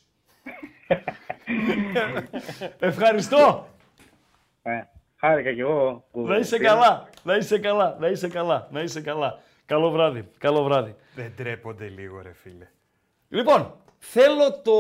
Ευχαριστώ. 2.79 3.66
Ε, 4.62 4.81
χάρηκα 5.16 5.53
κι 5.53 5.61
εγώ. 5.61 6.05
που 6.11 6.20
Να 6.27 6.37
είσαι 6.37 6.57
πήρα. 6.57 6.69
καλά, 6.74 7.09
να 7.23 7.37
είσαι 7.37 7.59
καλά, 7.59 7.97
να 8.01 8.07
είσαι 8.09 8.29
καλά, 8.29 8.69
να 8.70 8.81
είσαι 8.81 9.01
καλά. 9.01 9.39
Καλό 9.66 9.91
βράδυ, 9.91 10.29
καλό 10.39 10.62
βράδυ. 10.62 10.95
Δεν 11.15 11.33
τρέπονται 11.37 11.87
λίγο, 11.89 12.20
ρε 12.23 12.33
φίλε. 12.33 12.69
Λοιπόν, 13.29 13.74
θέλω 13.99 14.61
το 14.62 14.73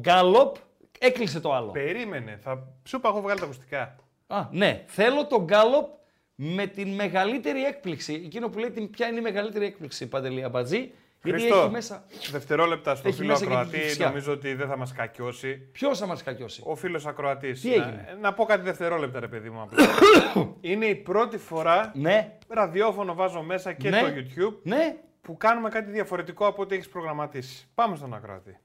γκάλοπ. 0.00 0.56
Έκλεισε 0.98 1.40
το 1.40 1.52
άλλο. 1.54 1.70
Περίμενε. 1.70 2.38
Θα... 2.42 2.66
Σου 2.84 2.96
είπα, 2.96 3.08
έχω 3.08 3.20
βγάλει 3.20 3.38
τα 3.38 3.44
ακουστικά. 3.44 3.96
Α, 4.26 4.46
ναι. 4.50 4.84
Θέλω 4.86 5.26
το 5.26 5.42
γκάλοπ 5.42 5.86
με 6.34 6.66
την 6.66 6.94
μεγαλύτερη 6.94 7.64
έκπληξη. 7.64 8.14
Εκείνο 8.24 8.48
που 8.48 8.58
λέει 8.58 8.70
την- 8.70 8.90
ποια 8.90 9.06
είναι 9.06 9.18
η 9.18 9.22
μεγαλύτερη 9.22 9.64
έκπληξη, 9.66 10.08
Παντελή 10.08 10.42
Αμπατζή. 10.44 10.92
Γιατί 11.24 11.40
Χρήστο, 11.40 11.58
έχει 11.60 11.70
μέσα. 11.70 12.04
δευτερόλεπτα 12.30 12.94
στο 12.94 13.08
έχει 13.08 13.16
φίλο 13.16 13.28
μέσα 13.28 13.44
και 13.44 13.50
την 13.50 13.58
ακροατή. 13.58 13.78
Κηφισιά. 13.80 14.06
Νομίζω 14.06 14.32
ότι 14.32 14.54
δεν 14.54 14.68
θα 14.68 14.76
μας 14.76 14.92
κακιώσει. 14.92 15.56
Ποιος 15.72 15.98
θα 15.98 16.06
μας 16.06 16.22
κακιώσει; 16.22 16.62
Ο 16.66 16.74
φίλος 16.76 17.06
ακροατής. 17.06 17.60
Τι 17.60 17.72
έγινε; 17.74 18.08
Να, 18.14 18.18
να 18.20 18.34
πω 18.34 18.44
κάτι 18.44 18.62
δευτερόλεπτα, 18.62 19.20
ρε 19.20 19.28
παιδί 19.28 19.50
μου. 19.50 19.60
απλά. 19.62 19.84
είναι 20.60 20.86
η 20.86 20.94
πρώτη 20.94 21.38
φορά. 21.38 21.92
Ναι. 21.94 22.38
Ραδιόφωνο 22.48 23.14
βάζω 23.14 23.42
μέσα 23.42 23.72
και 23.72 23.90
Ναι. 23.90 23.98
στο 23.98 24.08
YouTube. 24.08 24.56
Ναι. 24.62 24.96
Που 25.20 25.36
κάνουμε 25.36 25.68
κάτι 25.68 25.90
διαφορετικό 25.90 26.46
από 26.46 26.62
ό,τι 26.62 26.74
έχεις 26.74 26.88
προγραμματίσει. 26.88 27.66
Πάμε 27.74 27.96
στον 27.96 28.14
ακροατή. 28.14 28.58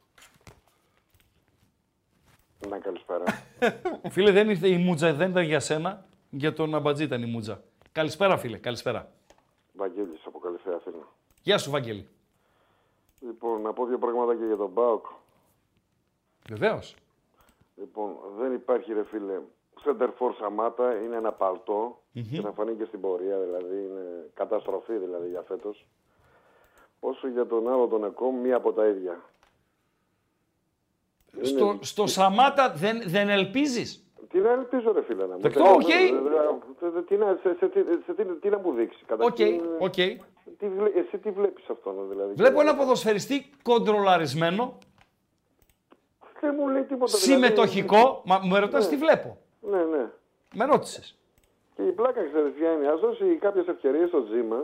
Να 2.70 2.78
καλησπέρα. 2.80 3.24
Φίλε, 4.14 4.32
δεν 4.32 4.50
ήρθε 4.50 4.68
η 4.68 4.78
μούτζα, 4.78 5.14
δεν 5.14 5.30
ήταν 5.30 5.44
για 5.44 5.60
σένα. 5.60 6.06
Για 6.30 6.54
τον 6.54 6.76
Αμπατζή 6.76 7.04
ήταν 7.04 7.22
η 7.22 7.26
μούτζα. 7.26 7.64
Καλησπέρα, 7.92 8.38
φίλε. 8.38 8.58
Καλησπέρα. 8.58 9.12
Βαγγέλης 9.74 10.22
από 10.26 10.40
Καλυθέα 10.40 10.74
Αθήνα. 10.76 11.08
Γεια 11.42 11.58
σου, 11.58 11.72
Βαγγέλη. 11.72 12.08
Λοιπόν, 13.26 13.62
να 13.62 13.74
πω 13.74 13.86
δύο 13.86 13.98
πράγματα 13.98 14.36
και 14.36 14.46
για 14.46 14.56
τον 14.56 14.70
Μπάουκ. 14.70 15.06
Βεβαίως. 16.50 16.96
Λοιπόν, 17.76 18.18
δεν 18.38 18.54
υπάρχει 18.54 18.94
ρε 18.94 19.04
φίλε. 19.04 19.40
Center 19.84 20.10
for 20.20 20.34
Σαμάτα 20.40 21.02
είναι 21.02 21.16
ένα 21.16 21.32
παλτό 21.32 22.02
και 22.32 22.42
θα 22.42 22.52
φανεί 22.52 22.76
και 22.76 22.86
στην 22.86 23.02
πορεία, 23.02 23.40
δηλαδή 23.40 23.76
είναι 23.76 24.32
καταστροφή 24.34 24.98
δηλαδή 24.98 25.30
για 25.30 25.42
φέτος. 25.42 25.86
Όσο 27.00 27.28
για 27.28 27.48
τον 27.48 27.68
άλλο 27.68 27.88
τον 27.88 28.04
Εκόνγκ, 28.04 28.36
μία 28.36 28.56
από 28.56 28.74
τα 28.74 28.88
ίδια. 28.88 29.22
Στο, 31.42 31.80
στο 31.82 32.08
Σαμάτα 32.08 32.72
δεν, 32.72 33.02
δεν 33.06 33.30
ελπίζεις; 33.30 34.05
Τι 34.36 34.42
να 34.42 34.52
ελπίζω, 34.52 34.92
ρε 34.92 35.02
φίλε. 35.04 35.26
Να 35.26 35.36
μου 35.36 35.42
Δεκτό, 35.42 35.64
πεις. 35.78 35.86
οκ. 35.86 35.90
Ε, 35.90 35.94
ε, 36.86 36.98
ε, 36.98 37.02
Τι 37.02 37.16
να, 37.18 37.40
σε, 37.42 37.56
σε, 37.60 37.68
τι- 37.68 37.84
σε, 38.06 38.14
τι- 38.14 38.40
τι 38.42 38.50
να 38.50 38.58
μου 38.58 38.72
δείξει. 38.74 39.00
Οκ, 39.04 39.08
Καταρχήν, 39.08 39.62
οκ. 39.80 39.94
τι 40.58 40.68
βλέ- 40.78 40.96
εσύ 40.96 41.18
τι 41.18 41.32
βλέπεις 41.32 41.70
αυτό, 41.70 42.06
δηλαδή. 42.10 42.34
Βλέπω 42.34 42.62
ένα 42.62 42.76
ποδοσφαιριστή 42.76 43.50
κοντρολαρισμένο, 43.64 44.78
Δεν 46.42 46.56
μου 46.58 46.68
λέει 46.68 46.82
τίποτα. 46.84 47.18
δηλαδή. 47.18 47.32
συμμετοχικό. 47.32 48.22
Μα 48.26 48.40
μου 48.44 48.56
ρωτάς 48.56 48.84
Ναι. 48.84 48.90
τι 48.90 48.98
βλέπω. 48.98 49.38
Ναι, 49.62 49.84
ναι. 49.84 50.06
Με 50.54 50.66
ρώτησες. 50.66 51.18
Και 51.76 51.82
η 51.82 51.92
πλάκα, 51.92 52.24
ξέρεις 52.28 52.54
ποια 52.54 52.72
είναι. 52.72 52.88
Ας 52.88 53.00
δώσει 53.00 53.38
κάποιες 53.42 53.68
ευκαιρίες 53.68 54.08
στο 54.08 54.24
Τζίμα. 54.24 54.64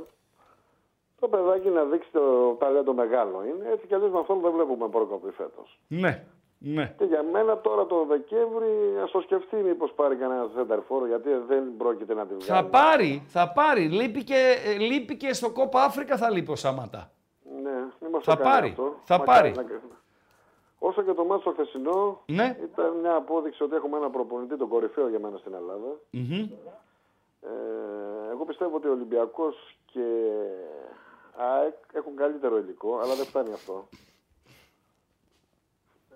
Το 1.19 1.27
παιδάκι 1.27 1.69
να 1.69 1.83
δείξει 1.83 2.09
το 2.11 2.55
ταλέντο 2.59 2.93
μεγάλο 2.93 3.43
είναι. 3.45 3.69
Έτσι 3.71 3.87
κι 3.87 3.93
αλλιώς 3.95 4.11
με 4.11 4.19
αυτόν 4.19 4.39
δεν 4.41 4.51
βλέπουμε 4.51 4.87
πρόκοπη 4.89 5.31
φέτος. 5.31 5.79
Ναι, 5.87 6.23
ναι. 6.63 6.93
Και 6.97 7.03
για 7.05 7.23
μένα 7.31 7.57
τώρα 7.57 7.85
το 7.85 8.05
Δεκέμβρη 8.05 8.69
ας 9.03 9.11
το 9.11 9.21
σκεφτεί 9.21 9.55
μήπως 9.55 9.91
πάρει 9.93 10.15
κανένα 10.15 10.49
σέντερ 10.55 10.79
γιατί 11.07 11.29
δεν 11.47 11.63
πρόκειται 11.77 12.13
να 12.13 12.25
τη 12.25 12.33
βγάλει. 12.33 12.43
Θα 12.61 12.65
πάρει, 12.69 13.23
θα 13.27 13.51
πάρει. 13.51 13.87
Λείπει 13.89 14.23
και, 14.23 14.55
ε, 14.65 14.77
λείπει 14.77 15.17
και 15.17 15.33
στο 15.33 15.49
κόπα 15.51 15.83
Αφρικα 15.83 16.17
θα 16.17 16.29
λείπει 16.31 16.51
ο 16.51 16.55
Σαμάτα. 16.55 17.11
Ναι, 17.63 17.71
μην 17.99 18.09
μας 18.11 18.23
Θα 18.23 18.37
το 18.37 18.43
κάνει 18.43 18.53
πάρει, 18.55 18.69
αυτό. 18.69 18.95
θα 19.03 19.17
Μακάρι 19.17 19.51
πάρει. 19.51 19.67
να- 19.67 19.79
Όσο 20.83 21.01
και 21.01 21.13
το 21.13 21.23
μάτσο 21.23 21.43
το 21.49 21.51
χθεσινό 21.51 22.21
Ναι. 22.25 22.57
ήταν 22.63 22.95
μια 23.01 23.15
απόδειξη 23.15 23.63
ότι 23.63 23.75
έχουμε 23.75 23.97
ένα 23.97 24.09
προπονητή 24.09 24.57
τον 24.57 24.67
κορυφαίο 24.67 25.07
για 25.09 25.19
μένα 25.19 25.37
στην 25.37 25.53
Ελλάδα. 25.53 25.97
Μμμ. 26.09 26.49
Ε, 27.41 27.49
εγώ 28.31 28.45
πιστεύω 28.45 28.75
ότι 28.75 28.87
ο 28.87 28.91
Ολυμπιακός 28.91 29.77
και 29.85 30.05
ΑΕΚ 31.37 31.73
έχουν 31.93 32.15
καλύτερο 32.15 32.57
υλικό, 32.57 32.99
αλλά 33.03 33.13
δεν 33.15 33.25
φτάνει 33.25 33.53
αυτό. 33.53 33.87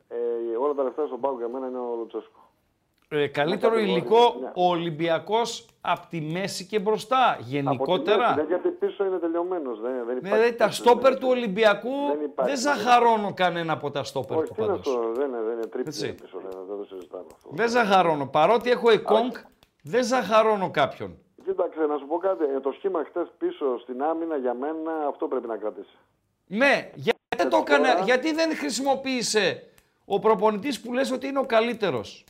Ε, 0.07 0.56
όλα 0.57 0.73
τα 0.73 0.84
λεφτά 0.84 1.06
στον 1.06 1.19
πάγκο 1.19 1.38
για 1.38 1.48
μένα 1.48 1.68
είναι 1.68 1.77
ο 1.77 1.95
Λουτσέσκο. 1.98 2.40
Ε, 3.10 3.27
καλύτερο 3.27 3.72
κατηγορία, 3.73 3.98
υλικό 3.98 4.36
ναι. 4.41 4.52
ο 4.56 4.68
Ολυμπιακός 4.69 5.65
από 5.82 6.07
τη 6.10 6.22
μέση 6.22 6.65
και 6.65 6.80
μπροστά. 6.80 7.32
Από 7.32 7.38
τη 7.44 7.49
Γενικότερα. 7.49 8.27
μέση, 8.30 8.36
ναι, 8.36 8.44
γιατί 8.48 8.69
πίσω 8.69 9.06
είναι 9.06 9.18
τελειωμένος. 9.18 9.80
Δεν, 9.82 9.91
δεν 9.91 10.06
Ναι, 10.06 10.11
υπάρχει 10.11 10.36
δηλαδή 10.36 10.56
τα 10.56 10.65
πίσω, 10.68 10.84
στόπερ 10.84 11.11
δεν- 11.11 11.19
του 11.19 11.27
Ολυμπιακού 11.30 11.90
δεν 12.07 12.18
δεν, 12.18 12.26
υπάρχει. 12.26 12.56
ζαχαρώνω 12.56 13.34
κανένα 13.34 13.73
από 13.73 13.91
τα 13.91 14.03
στόπερ 14.03 14.38
Όχι, 14.38 14.48
του 14.48 14.53
τι 14.53 14.61
είναι 14.61 14.69
πάντως. 14.72 14.88
αυτό, 14.95 15.11
δεν 15.14 15.27
είναι, 15.30 15.41
δεν 15.41 15.53
είναι 15.53 15.65
τρίπλη 15.65 15.88
Έτσι. 15.88 16.14
πίσω, 16.14 16.38
δεν, 16.49 16.61
δεν 16.68 16.77
το 16.77 16.84
συζητάμε 16.84 17.26
αυτό. 17.36 17.49
Δεν 17.52 17.69
ζαχαρώνω. 17.69 18.27
Παρότι 18.27 18.69
έχω 18.69 18.90
εκόνκ, 18.90 19.36
δεν 19.84 20.03
ζαχαρώνω 20.03 20.72
κάποιον. 20.72 21.18
Κοίταξε, 21.45 21.80
να 21.80 21.98
σου 21.98 22.07
πω 22.07 22.18
κάτι. 22.18 22.44
Ε, 22.56 22.60
Το 22.60 22.72
σχήμα 22.72 23.03
χτες 23.10 23.27
πίσω 23.38 23.80
στην 23.80 24.03
άμυνα 24.03 24.38
για 24.38 24.53
μένα 24.53 24.91
αυτό 25.07 25.27
πρέπει 25.27 25.48
να 25.48 25.57
κρατήσει. 25.57 25.98
Ναι, 26.48 26.91
γιατί, 26.95 27.19
δεν 27.38 27.49
το 27.49 27.64
τώρα- 27.64 27.80
έκανε, 27.88 28.03
γιατί 28.03 28.34
δεν 28.34 28.56
χρησιμοποίησε 28.56 29.69
ο 30.06 30.19
προπονητής 30.19 30.82
που 30.82 30.94
λες 30.94 31.11
ότι 31.11 31.27
είναι 31.27 31.40
ο 31.40 31.45
καλύτερος. 31.45 32.23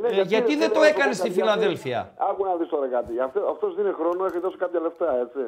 ναι, 0.00 0.08
Ε, 0.08 0.22
γιατί 0.22 0.52
ρε, 0.52 0.58
δεν 0.58 0.72
το 0.72 0.78
να 0.78 0.84
σου 0.84 0.92
πω 0.92 0.96
έκανε 0.98 1.12
στη 1.12 1.22
κάτι, 1.28 1.34
γιατί- 1.34 1.50
Φιλαδέλφια; 1.52 2.14
Άκου 2.30 2.44
να 2.44 2.54
δεις 2.56 2.68
τώρα 2.68 2.86
κάτι. 2.88 3.20
Αυτό, 3.20 3.40
αυτός 3.50 3.74
δίνει 3.74 3.92
χρόνο, 3.92 4.24
έχει 4.24 4.38
δώσει 4.38 4.56
κάποια 4.56 4.80
λεφτά, 4.80 5.16
έτσι. 5.20 5.40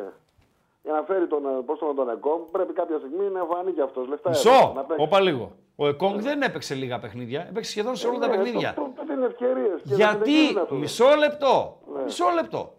Για 0.82 0.92
να 0.92 1.02
φέρει 1.02 1.26
τον, 1.26 1.44
ε, 1.46 1.62
πώς 1.66 1.78
τον, 1.78 1.94
τον 1.96 2.08
ΕΚΟΜ, 2.10 2.40
πρέπει 2.50 2.72
κάποια 2.72 2.98
στιγμή 2.98 3.28
να 3.30 3.44
φανεί 3.44 3.72
και 3.72 3.82
αυτός. 3.82 4.08
Λεφτά 4.08 4.30
έδωσε, 4.30 4.48
Μισό, 4.48 4.72
να 4.74 4.82
παίξει. 4.82 5.02
όπα 5.04 5.20
λίγο. 5.20 5.52
Ο 5.76 5.88
Εκόνγκ 5.88 6.20
δεν 6.20 6.42
έπαιξε 6.42 6.74
λίγα 6.74 6.98
παιχνίδια, 6.98 7.46
έπαιξε 7.50 7.70
σχεδόν 7.70 7.96
σε 7.96 8.06
όλα 8.06 8.18
τα 8.18 8.26
Ναι, 8.26 8.36
παιχνίδια. 8.36 8.68
αυτό- 8.68 8.92
αυτό 9.00 9.12
είναι 9.12 9.26
ευκαιρίες. 9.26 9.76
και 9.82 9.88
δεν 9.88 9.96
Γιατί, 9.96 10.30
είναι 10.32 10.48
δυνατόν. 10.48 10.78
μισό 10.78 11.14
λεπτό, 11.18 11.78
Ναι. 11.94 12.02
μισό 12.02 12.24
λεπτό. 12.34 12.72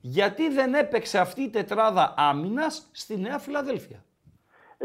Γιατί 0.00 0.48
δεν 0.48 0.74
έπαιξε 0.74 1.18
αυτή 1.18 1.42
η 1.42 1.50
τετράδα 1.50 2.14
άμυνας 2.16 2.88
στη 2.92 3.16
Νέα 3.18 3.38
Φιλαδέλφια; 3.38 4.04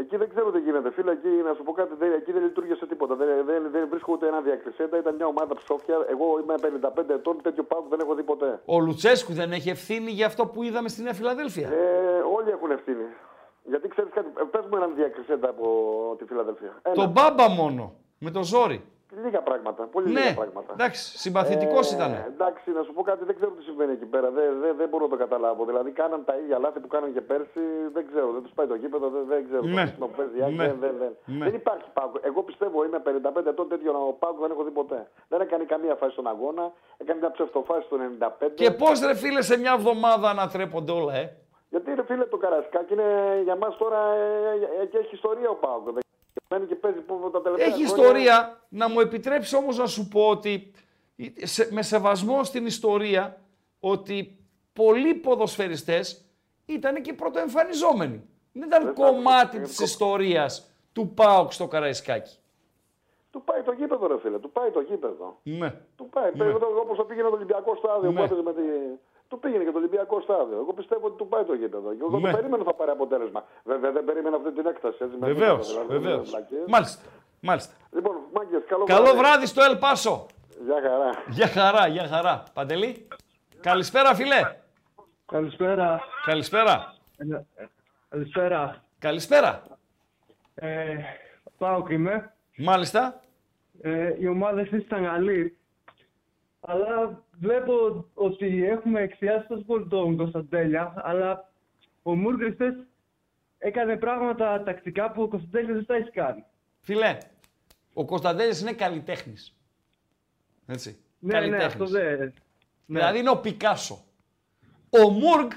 Εκεί 0.00 0.16
δεν 0.16 0.28
ξέρω 0.28 0.50
τι 0.50 0.60
γίνεται, 0.60 0.90
φίλε. 0.90 1.12
Εκεί 1.12 1.28
να 1.28 1.54
σου 1.54 1.62
πω 1.62 1.72
κάτι, 1.72 1.94
δεν, 1.98 2.12
εκεί 2.12 2.32
δεν 2.32 2.42
λειτουργήσε 2.42 2.86
τίποτα. 2.86 3.14
Δεν, 3.14 3.28
δεν, 3.46 3.70
δεν 3.70 3.88
βρίσκω 3.90 4.12
ούτε 4.12 4.26
ένα 4.26 4.40
διακρισέντα. 4.40 4.98
Ήταν 4.98 5.14
μια 5.14 5.26
ομάδα 5.26 5.54
ψόφια. 5.54 5.96
Εγώ 6.08 6.26
είμαι 6.40 6.54
55 6.98 7.08
ετών, 7.08 7.42
τέτοιο 7.42 7.62
πάγκο 7.62 7.86
δεν 7.90 8.00
έχω 8.00 8.14
δει 8.14 8.22
ποτέ. 8.22 8.60
Ο 8.64 8.78
Λουτσέσκου 8.80 9.32
δεν 9.32 9.52
έχει 9.52 9.70
ευθύνη 9.70 10.10
για 10.10 10.26
αυτό 10.26 10.46
που 10.46 10.62
είδαμε 10.62 10.88
στη 10.88 11.02
Νέα 11.02 11.14
Φιλαδέλφια; 11.14 11.68
Ε, 11.68 12.20
όλοι 12.36 12.50
έχουν 12.50 12.70
ευθύνη. 12.70 13.04
Γιατί 13.64 13.88
ξέρεις 13.88 14.10
κάτι, 14.14 14.28
ε, 14.40 14.42
πες 14.50 14.66
μου 14.70 14.76
έναν 14.76 14.94
διακρισέντα 14.94 15.48
από 15.48 15.66
τη 16.18 16.24
Φιλαδελφία. 16.24 16.72
Ένα. 16.82 16.94
Το 16.94 17.06
μπάμπα 17.06 17.48
μόνο, 17.48 17.94
με 18.18 18.30
το 18.30 18.42
ζόρι. 18.42 18.84
Λίγα 19.24 19.40
πράγματα. 19.42 19.82
Πολύ 19.84 20.12
Ναι, 20.12 20.20
λίγα 20.20 20.34
πράγματα. 20.34 20.72
εντάξει, 20.72 21.18
συμπαθητικός 21.18 21.92
Ε, 21.92 21.94
ήταν. 21.96 22.10
Εντάξει, 22.32 22.70
να 22.70 22.82
σου 22.82 22.92
πω 22.92 23.02
κάτι, 23.02 23.24
δεν 23.24 23.34
ξέρω 23.34 23.50
τι 23.50 23.62
συμβαίνει 23.62 23.92
εκεί 23.92 24.04
πέρα. 24.04 24.30
Δεν, 24.30 24.48
δεν, 24.60 24.76
δεν 24.76 24.88
μπορώ 24.88 25.04
να 25.04 25.10
το 25.10 25.16
καταλάβω. 25.16 25.64
Δηλαδή, 25.64 25.90
κάναν 25.90 26.24
τα 26.24 26.34
ίδια 26.42 26.58
λάθη 26.58 26.80
που 26.80 26.86
κάναν 26.94 27.12
και 27.12 27.20
πέρσι. 27.20 27.62
Δεν 27.92 28.06
ξέρω. 28.10 28.28
Δεν 28.32 28.42
τους 28.42 28.52
πάει 28.54 28.66
το 28.66 28.74
γήπεδο, 28.74 29.08
δεν, 29.08 29.24
δεν 29.28 29.44
ξέρω. 29.48 29.62
Ναι. 29.62 29.80
Το 29.82 29.86
σύστημα 29.86 30.06
που 30.06 30.16
παίζει, 30.20 30.38
Ναι. 30.56 30.64
δεν, 30.66 30.76
δεν, 30.80 30.94
δεν. 31.02 31.12
Ναι. 31.24 31.44
δεν 31.44 31.54
υπάρχει 31.54 31.88
πάγκο. 31.92 32.16
Εγώ 32.20 32.42
πιστεύω, 32.42 32.84
είμαι 32.84 33.00
55 33.42 33.46
ετών, 33.46 33.68
τέτοιο 33.68 33.92
πάγκο 34.18 34.40
δεν 34.44 34.50
έχω 34.50 34.62
δει 34.64 34.70
ποτέ. 34.70 35.00
Δεν 35.28 35.40
έκανε 35.40 35.64
καμία 35.64 35.94
φάση 36.00 36.12
στον 36.12 36.26
αγώνα. 36.34 36.64
Έκανε 36.96 37.18
μια 37.18 37.30
ψευτοφάση 37.30 37.82
στο 37.88 37.96
95. 38.18 38.50
Και 38.54 38.70
πώς 38.70 39.00
ρε 39.00 39.14
φίλε 39.14 39.42
σε 39.42 39.58
μια 39.58 39.72
εβδομάδα 39.78 40.30
ανατρέπονται 40.30 40.92
όλα, 40.92 41.14
ε; 41.14 41.24
Γιατί 41.70 41.94
ρε 41.94 42.04
φίλε 42.04 42.24
το 42.24 42.36
Καρασκάκι 42.36 42.92
είναι 42.92 43.40
για 43.44 43.56
μας 43.56 43.76
τώρα 43.76 44.00
ε, 44.14 44.82
ε, 44.82 44.86
και 44.86 44.98
έχει 44.98 45.14
ιστορία 45.14 45.48
ο 45.50 45.54
Πάοκ. 45.54 45.88
Δεν 46.48 46.58
μένει 46.58 46.66
και 46.66 46.74
παίζει 46.74 47.00
που 47.00 47.30
τα 47.32 47.42
τελευταία 47.42 47.66
Έχει 47.66 47.86
χρόνια- 47.86 48.04
ιστορία. 48.04 48.60
Να 48.68 48.88
μου 48.88 49.00
επιτρέψει 49.00 49.56
όμως 49.56 49.76
να 49.78 49.86
σου 49.86 50.08
πω 50.08 50.28
ότι 50.28 50.70
σε- 51.42 51.68
με 51.72 51.82
σεβασμό 51.82 52.44
στην 52.44 52.66
ιστορία 52.66 53.40
ότι 53.80 54.38
πολλοί 54.72 55.14
ποδοσφαιριστές 55.14 56.24
ήταν 56.66 57.02
και 57.02 57.12
πρωτοεμφανιζόμενοι. 57.12 58.28
Δεν 58.52 58.62
ήταν 58.68 58.94
κομμάτι 58.94 59.60
της 59.60 59.80
ιστορίας 59.80 60.70
του 60.92 61.08
ΠΑΟΚ 61.14 61.52
στο 61.52 61.66
Καραϊσκάκι. 61.66 62.36
Του 63.30 63.42
πάει 63.44 63.62
το 63.62 63.72
γήπεδο 63.72 64.06
ρε 64.06 64.18
φίλε, 64.18 64.38
του 64.38 64.50
πάει 64.50 64.70
το 64.70 64.80
γήπεδο. 64.80 65.38
Ναι. 65.42 65.74
Του 65.96 66.08
πάει, 66.08 66.30
Ναι. 66.34 66.44
ναι. 66.44 66.52
όπως 66.52 66.96
το 66.96 67.04
πήγαινε 67.04 67.28
το 67.28 67.34
Ολυμπιακό 67.34 67.74
στάδιο 67.76 68.10
Ναι. 68.10 68.16
που 68.18 68.22
έπαιζε 68.24 68.42
με 68.42 68.52
τη... 68.52 68.60
Του 69.28 69.38
πήγαινε 69.38 69.64
και 69.64 69.70
το 69.70 69.78
Ολυμπιακό 69.78 70.20
στάδιο. 70.20 70.56
Εγώ 70.56 70.72
πιστεύω 70.72 71.06
ότι 71.06 71.16
του 71.16 71.28
πάει 71.28 71.44
το 71.44 71.54
γήπεδο. 71.54 71.90
Και 71.94 71.98
εγώ 72.00 72.18
Ναι. 72.18 72.30
το 72.30 72.36
περίμενα 72.36 72.64
θα 72.64 72.74
πάρει 72.74 72.90
αποτέλεσμα. 72.90 73.44
Βέβαια 73.64 73.92
δεν 73.92 74.04
περίμενα 74.04 74.36
αυτή 74.36 74.52
την 74.52 74.66
έκταση. 74.66 74.96
Έτσι, 75.00 75.16
με 75.20 75.26
Βεβαίως, 75.26 75.66
τίποτα, 75.68 75.86
δηλαδή, 75.86 76.04
βεβαίως. 76.04 76.30
με 76.30 76.36
βλακίες. 76.38 76.64
Μάλιστα, 76.68 77.02
μάλιστα. 77.40 77.74
Λοιπόν, 77.92 78.16
μάγκες, 78.32 78.62
καλό, 78.68 78.84
Καλό 78.84 79.14
βράδυ 79.16 79.46
στο 79.46 79.62
Ελ 79.62 79.76
Πάσο. 79.76 80.26
Γεια 80.64 80.80
χαρά. 80.82 81.10
Γεια 81.28 81.46
χαρά, 81.46 81.86
γεια 81.86 82.06
χαρά. 82.08 82.42
Παντελή. 82.54 83.08
Καλησπέρα 83.60 84.14
φίλε. 84.14 84.56
Καλησπέρα. 85.26 86.00
Καλησπέρα. 86.24 86.94
Ε, 87.18 87.24
Καλησπέρα. 88.08 88.84
Καλησπέρα. 88.98 89.62
Ε, 90.54 90.96
Πάοκ 91.58 91.90
είμαι. 91.90 92.32
Μάλιστα. 92.56 93.20
Ε, 93.80 94.14
η 94.18 94.26
ομάδα 94.26 94.60
εσείς 94.60 94.82
ήταν 94.82 95.04
καλή. 95.04 95.56
Αλλά 96.60 97.22
βλέπω 97.40 98.06
ότι 98.14 98.64
έχουμε 98.64 99.00
εξιάσει 99.00 99.46
τόσο 99.48 99.64
πολύ 99.64 99.86
τον 99.88 100.16
Κωνσταντέλια, 100.16 100.92
αλλά 100.96 101.52
ο 102.02 102.14
Μούργκριστες 102.16 102.74
έκανε 103.58 103.96
πράγματα 103.96 104.62
τακτικά 104.62 105.10
που 105.12 105.22
ο 105.22 105.28
Κωνσταντέλια 105.28 105.74
δεν 105.74 105.86
τα 105.86 105.94
έχει 105.94 106.10
κάνει. 106.10 106.44
Φίλε, 106.80 107.18
ο 107.92 108.04
Κωνσταντέλης 108.04 108.60
είναι 108.60 108.72
καλλιτέχνης. 108.72 109.56
Έτσι. 110.66 110.98
Ναι, 111.18 111.32
ναι, 111.32 111.38
Καλλιτέχνης. 111.38 111.66
αυτό 111.66 111.86
δεν... 111.86 112.34
Δηλαδή 112.86 113.18
είναι 113.18 113.30
ο 113.30 113.40
Πικάσο. 113.40 114.04
Ο 114.90 115.08
Μουργκ 115.08 115.50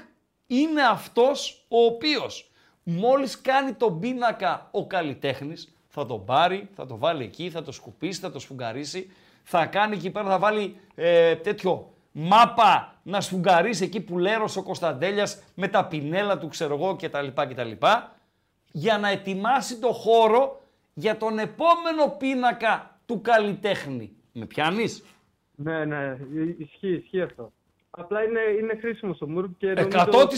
είναι 0.46 0.82
αυτός 0.82 1.66
ο 1.68 1.84
οποίος 1.84 2.50
μόλις 2.82 3.40
κάνει 3.40 3.72
τον 3.72 4.00
πίνακα 4.00 4.68
ο 4.72 4.86
καλλιτέχνης, 4.86 5.76
θα 5.88 6.06
τον 6.06 6.24
πάρει, 6.24 6.68
θα 6.74 6.86
το 6.86 6.98
βάλει 6.98 7.24
εκεί, 7.24 7.50
θα 7.50 7.62
το 7.62 7.72
σκουπίσει, 7.72 8.20
θα 8.20 8.30
το 8.30 8.38
σφουγγαρίσει, 8.38 9.10
θα 9.42 9.66
κάνει 9.66 9.96
εκεί 9.96 10.10
πέρα, 10.10 10.28
θα 10.28 10.38
βάλει 10.38 10.76
ε, 10.94 11.36
τέτοιο 11.36 11.92
μάπα 12.12 12.94
να 13.02 13.20
σφουγγαρίσει 13.20 13.84
εκεί 13.84 14.00
που 14.00 14.18
λέρωσε 14.18 14.58
ο 14.58 14.62
Κωνσταντέλιας 14.62 15.42
με 15.54 15.68
τα 15.68 15.84
πινέλα 15.86 16.38
του, 16.38 16.48
ξέρω 16.48 16.74
εγώ 16.74 16.96
κτλ. 16.96 17.26
κτλ 17.34 17.70
για 18.72 18.98
να 18.98 19.08
ετοιμάσει 19.08 19.78
το 19.80 19.92
χώρο 19.92 20.60
για 20.94 21.16
τον 21.16 21.38
επόμενο 21.38 22.08
πίνακα 22.18 22.98
του 23.06 23.20
καλλιτέχνη. 23.20 24.12
Με 24.32 24.46
πιάνεις; 24.46 25.04
Ναι, 25.54 25.84
ναι, 25.84 26.16
ι- 26.34 26.60
ισχύει, 26.60 26.92
ισχύει 26.94 27.20
αυτό. 27.20 27.52
Απλά 27.90 28.22
είναι, 28.22 28.40
είναι 28.60 28.76
χρήσιμο 28.80 29.16
ο 29.20 29.26
Μουργκ 29.28 29.50
και 29.58 29.66
νομίζω 29.66 29.98
100%! 29.98 30.12
ότι 30.22 30.34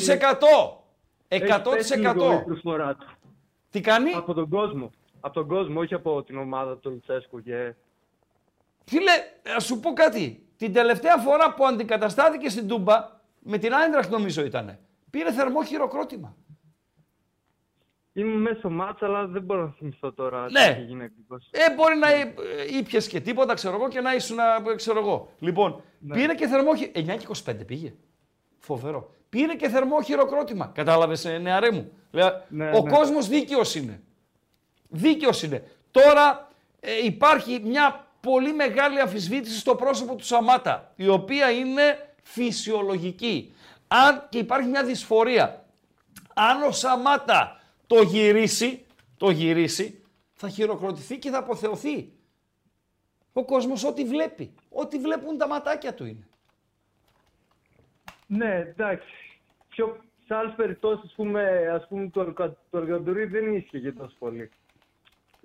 έχει 1.28 1.62
πέσει 1.70 1.98
λίγο 1.98 2.32
η 2.32 2.36
100%! 2.36 2.44
προσφορά 2.44 2.94
του. 2.94 3.06
Τι 3.70 3.81
κάνει; 3.81 4.10
Από 4.12 4.35
τον 4.35 4.48
κόσμο. 4.48 4.90
Από 5.20 5.35
τον 5.35 5.47
κόσμο, 5.48 5.81
όχι 5.81 5.94
από 5.94 6.22
την 6.22 6.39
ομάδα 6.39 6.76
του 6.76 6.90
Λουτσέσκου. 6.90 7.43
Και... 7.43 7.74
Φίλε, 8.85 9.12
να 9.55 9.61
σου 9.61 9.81
πω 9.81 9.93
κάτι. 9.93 10.47
Την 10.56 10.73
τελευταία 10.73 11.16
φορά 11.16 11.55
που 11.55 11.66
αντικαταστάθηκε 11.66 12.48
στην 12.48 12.69
Τούμπα, 12.69 13.11
με 13.39 13.59
την 13.59 13.74
Άιντραχτ 13.74 14.11
νομίζω 14.11 14.44
ήταν, 14.44 14.78
πήρε 15.11 15.32
θερμό 15.32 15.65
χειροκρότημα. 15.65 16.36
Ήμουν 18.12 18.40
μέσα 18.40 18.59
στο 18.59 18.70
μάτς, 18.70 19.02
αλλά 19.02 19.27
δεν 19.27 19.43
μπορώ 19.43 19.62
να 19.65 19.70
θυμηθώ 19.78 20.12
τώρα 20.12 20.51
Ναι. 20.51 20.65
τι 20.66 20.70
είχε 20.70 20.81
γίνει 20.81 21.02
ακριβώς. 21.05 21.48
Ε, 21.51 21.74
μπορεί 21.74 21.97
να 21.97 22.11
ε, 22.12 22.35
ήπιες 22.78 23.09
και 23.09 23.20
τίποτα, 23.20 23.55
ξέρω 23.55 23.74
εγώ, 23.74 23.89
και 23.89 24.01
να 24.01 24.15
ήσουν, 24.15 24.39
ε, 24.39 24.74
ξέρω 24.74 24.98
εγώ. 24.98 25.32
Λοιπόν, 25.39 25.82
Ναι. 25.98 26.15
πήρε 26.16 26.35
και 26.35 26.47
θερμό 26.47 26.74
χει- 26.77 26.97
9 26.97 27.16
και 27.16 27.27
25 27.27 27.65
πήγε. 27.66 27.94
Φοβερό. 28.59 29.15
Πήρε 29.28 29.55
και 29.55 29.69
θερμό 29.69 30.02
χειροκρότημα. 30.02 30.66
Κατάλαβες, 30.74 31.24
νεαρέ 31.24 31.70
μου. 31.70 31.93
Λέω, 32.11 32.43
Ναι, 32.48 32.69
ο 32.69 32.82
ναι. 32.82 32.90
κόσμος 32.90 33.28
δίκαιος 33.28 33.74
είναι. 33.74 34.02
Δίκαιος 34.89 35.43
είναι. 35.43 35.65
Τώρα 35.90 36.48
ε, 36.81 37.05
υπάρχει 37.05 37.61
μια 37.65 38.03
πολύ 38.25 38.53
μεγάλη 38.53 39.01
αμφισβήτηση 39.01 39.59
στο 39.59 39.75
πρόσωπο 39.75 40.15
του 40.15 40.25
Σαμάτα, 40.25 40.93
η 40.97 41.09
οποία 41.09 41.51
είναι 41.51 42.15
φυσιολογική. 42.23 43.55
Αν 43.89 44.27
και 44.29 44.39
υπάρχει 44.39 44.69
μια 44.69 44.85
δυσφορία, 44.85 45.65
αν 46.35 46.63
ο 46.63 46.71
Σαμάτα 46.71 47.61
το 47.87 48.03
γυρίσει, 48.03 48.87
το 49.17 49.31
γυρίσει, 49.31 50.03
θα 50.33 50.49
χειροκροτηθεί 50.49 51.19
και 51.19 51.31
θα 51.31 51.39
αποθεωθεί. 51.39 52.13
Ο 53.33 53.45
κόσμος 53.45 53.85
ό,τι 53.85 54.05
βλέπει, 54.05 54.55
ό,τι 54.71 54.99
βλέπουν 54.99 55.39
τα 55.39 55.49
ματάκια 55.49 55.95
του 55.95 56.05
είναι. 56.07 56.27
Ναι, 58.27 58.55
εντάξει. 58.55 59.13
Πιο, 59.69 60.05
σε 60.27 60.35
άλλες 60.35 60.55
περιπτώσεις, 60.57 61.05
ας 61.05 61.13
πούμε, 61.13 61.69
ας 61.73 61.87
πούμε 61.89 62.09
το, 62.09 62.21
Αρκα- 62.21 62.57
το 62.71 62.79
Αργαντουρί 62.79 63.25
δεν 63.25 63.55
ίσχυε 63.55 63.79
και 63.79 63.93
τόσο 63.93 64.17
πολύ. 64.19 64.51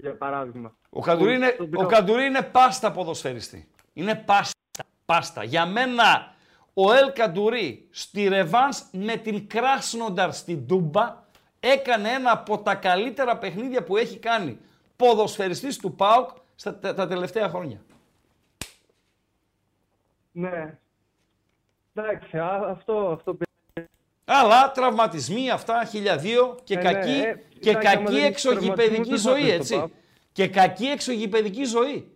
Για 0.02 0.16
παράδειγμα. 0.16 0.76
Ο 0.90 1.02
Καντουρί, 1.02 1.34
είναι, 1.34 1.52
Στον 1.54 1.66
ο 1.66 1.70
πικ-απ. 1.70 1.90
Καντουρί 1.90 2.26
είναι 2.26 2.42
πάστα 2.42 2.92
ποδοσφαιριστή. 2.92 3.68
Είναι 3.94 4.16
πάστα. 4.16 4.54
Πάστα. 5.06 5.44
Για 5.44 5.66
μένα 5.66 6.34
ο 6.74 6.94
Ελ 6.94 7.14
Καντουρί 7.14 7.88
στη 7.92 8.28
Ρεβάνς 8.28 8.84
με 8.92 9.16
την 9.16 9.48
Κράσνονταρ 9.48 10.34
στην 10.34 10.68
Τούμπα 10.68 11.24
έκανε 11.60 12.10
ένα 12.10 12.32
από 12.32 12.60
τα 12.60 12.76
καλύτερα 12.76 13.38
παιχνίδια 13.38 13.84
που 13.84 13.98
έχει 13.98 14.20
κάνει 14.20 14.60
ποδοσφαιριστής 14.96 15.78
του 15.78 15.96
ΠΑΟΚ 15.96 16.30
στα 16.56 16.80
τα, 16.80 16.94
τα 16.94 17.08
τελευταία 17.08 17.50
χρόνια. 17.50 17.82
Ναι. 20.32 20.78
Εντάξει, 21.94 22.38
α, 22.38 22.70
αυτό, 22.70 23.12
αυτό 23.12 23.38
Αλλά 24.32 24.72
τραυματισμοί 24.72 25.50
αυτά, 25.50 25.86
χιλιαδίο 25.86 26.58
και 26.64 26.74
Ε, 26.74 26.78
ναι, 26.78 26.84
κακή, 26.84 27.10
ε, 27.10 27.44
και 27.60 27.70
εντάξει, 27.70 27.88
άμα 27.88 28.04
κακή 28.04 28.14
δεν 28.14 28.24
έχεις 28.24 28.46
εξωγηπεδική 28.46 29.10
τραυματισμούς, 29.10 29.22
δεν 29.22 29.34
θα 29.34 29.40
ζωή, 29.40 29.58
πας 29.58 29.66
στο 29.66 29.76
έτσι. 29.76 29.76
ΠΑΟΚ. 29.76 29.92
Και 30.32 30.48
κακή 30.48 30.86
εξωγηπαιδική 30.86 31.64
ζωή. 31.64 32.12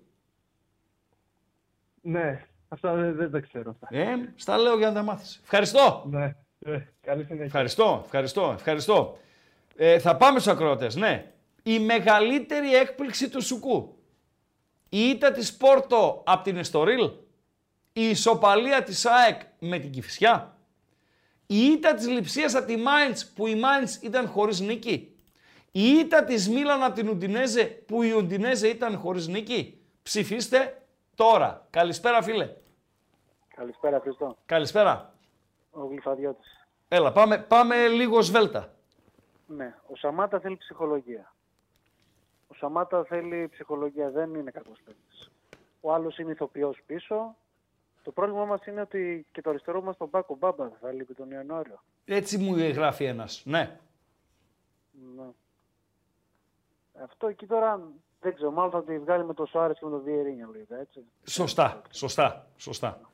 Ναι, 2.01 2.45
αυτά 2.67 2.93
δεν, 2.93 3.15
δεν 3.15 3.31
τα 3.31 3.39
ξέρω. 3.39 3.69
Αυτά. 3.81 3.97
Ε, 3.97 4.33
στα 4.35 4.57
λέω 4.57 4.77
για 4.77 4.87
να 4.87 4.93
τα 4.93 5.03
μάθεις. 5.03 5.39
Ευχαριστώ. 5.43 6.03
Ναι. 6.09 6.35
Ε, 6.59 6.79
καλή 7.01 7.23
συνέχεια. 7.23 7.45
Ευχαριστώ, 7.45 8.01
ευχαριστώ, 8.03 8.51
ευχαριστώ. 8.55 9.17
Ε, 9.75 9.99
θα 9.99 10.17
πάμε 10.17 10.39
στους 10.39 10.51
ακροατές, 10.51 10.95
ναι. 10.95 11.31
Η 11.63 11.79
μεγαλύτερη 11.79 12.75
έκπληξη 12.75 13.29
του 13.29 13.41
Σουκού. 13.41 13.97
Η 14.89 14.99
ήττα 14.99 15.31
της 15.31 15.57
Πόρτο 15.57 16.23
από 16.25 16.43
την 16.43 16.57
Εστορίλ. 16.57 17.11
Η 17.93 18.09
ισοπαλία 18.09 18.83
της 18.83 19.05
ΑΕΚ 19.05 19.41
με 19.59 19.79
την 19.79 19.91
Κηφισιά. 19.91 20.52
Η 21.47 21.57
ήττα 21.57 21.93
της 21.93 22.07
Λιψίας 22.07 22.55
από 22.55 22.65
τη 22.65 22.75
Μάιντς 22.77 23.31
που 23.31 23.47
η 23.47 23.55
Μάιντς 23.55 23.95
ήταν 23.95 24.27
χωρίς 24.27 24.59
νίκη; 24.59 25.15
Η 25.71 25.87
ήττα 25.89 26.23
της 26.23 26.49
Μίλαν 26.49 26.83
από 26.83 26.95
την 26.95 27.09
Ουντινέζε 27.09 27.63
που 27.65 28.03
η 28.03 28.11
Ουντινέζε 28.11 28.67
ήταν 28.67 28.97
χωρίς 28.97 29.27
νίκη; 29.27 29.77
Ψηφίστε 30.03 30.81
τώρα. 31.15 31.67
Καλησπέρα 31.69 32.21
φίλε. 32.21 32.49
Καλησπέρα, 33.55 33.99
Χριστό. 33.99 34.37
Καλησπέρα. 34.45 35.13
Ο 35.71 35.85
Γλυφαδιώτης. 35.85 36.67
Έλα 36.87 37.11
πάμε, 37.11 37.37
πάμε 37.37 37.87
λίγο 37.87 38.21
σβέλτα. 38.21 38.73
Ναι, 39.47 39.75
ο 39.87 39.95
Σαμάτα 39.95 40.39
θέλει 40.39 40.57
ψυχολογία. 40.57 41.33
Ο 42.47 42.53
Σαμάτα 42.53 43.03
θέλει 43.03 43.47
ψυχολογία, 43.51 44.09
δεν 44.09 44.33
είναι 44.33 44.51
κακός 44.51 44.79
παίκτης. 44.85 45.31
Ο 45.81 45.93
άλλος 45.93 46.17
είναι 46.17 46.31
ηθοποιός 46.31 46.81
πίσω. 46.85 47.35
Το 48.03 48.11
πρόβλημα 48.11 48.45
μας 48.45 48.65
είναι 48.65 48.81
ότι 48.81 49.25
και 49.31 49.41
το 49.41 49.49
αριστερό 49.49 49.81
μας 49.81 49.97
τον 49.97 50.07
Μπάκο 50.07 50.35
Μπάμπα 50.35 50.69
θα 50.81 50.91
λείπει 50.91 51.13
τον 51.13 51.31
Ιανουάριο. 51.31 51.83
Έτσι 52.05 52.37
μου 52.37 52.55
γράφει 52.57 53.03
ένας. 53.03 53.41
Ναι. 53.45 53.79
Ναι. 55.15 55.25
Αυτό 57.03 57.27
εκεί 57.27 57.45
τώρα 57.45 57.81
δεν 58.19 58.33
ξέρω, 58.35 58.51
μάλλον 58.51 58.71
θα 58.71 58.83
τη 58.83 58.99
βγάλει 58.99 59.25
με 59.25 59.33
το 59.33 59.45
Σουάρες 59.45 59.79
και 59.79 59.85
με 59.85 59.91
τον 59.91 60.01
Βιερίνια 60.03 60.49
λίγα, 60.53 60.79
έτσι. 60.79 61.03
Σωστά, 61.25 61.81
σωστά, 61.89 62.47
σωστά. 62.57 63.11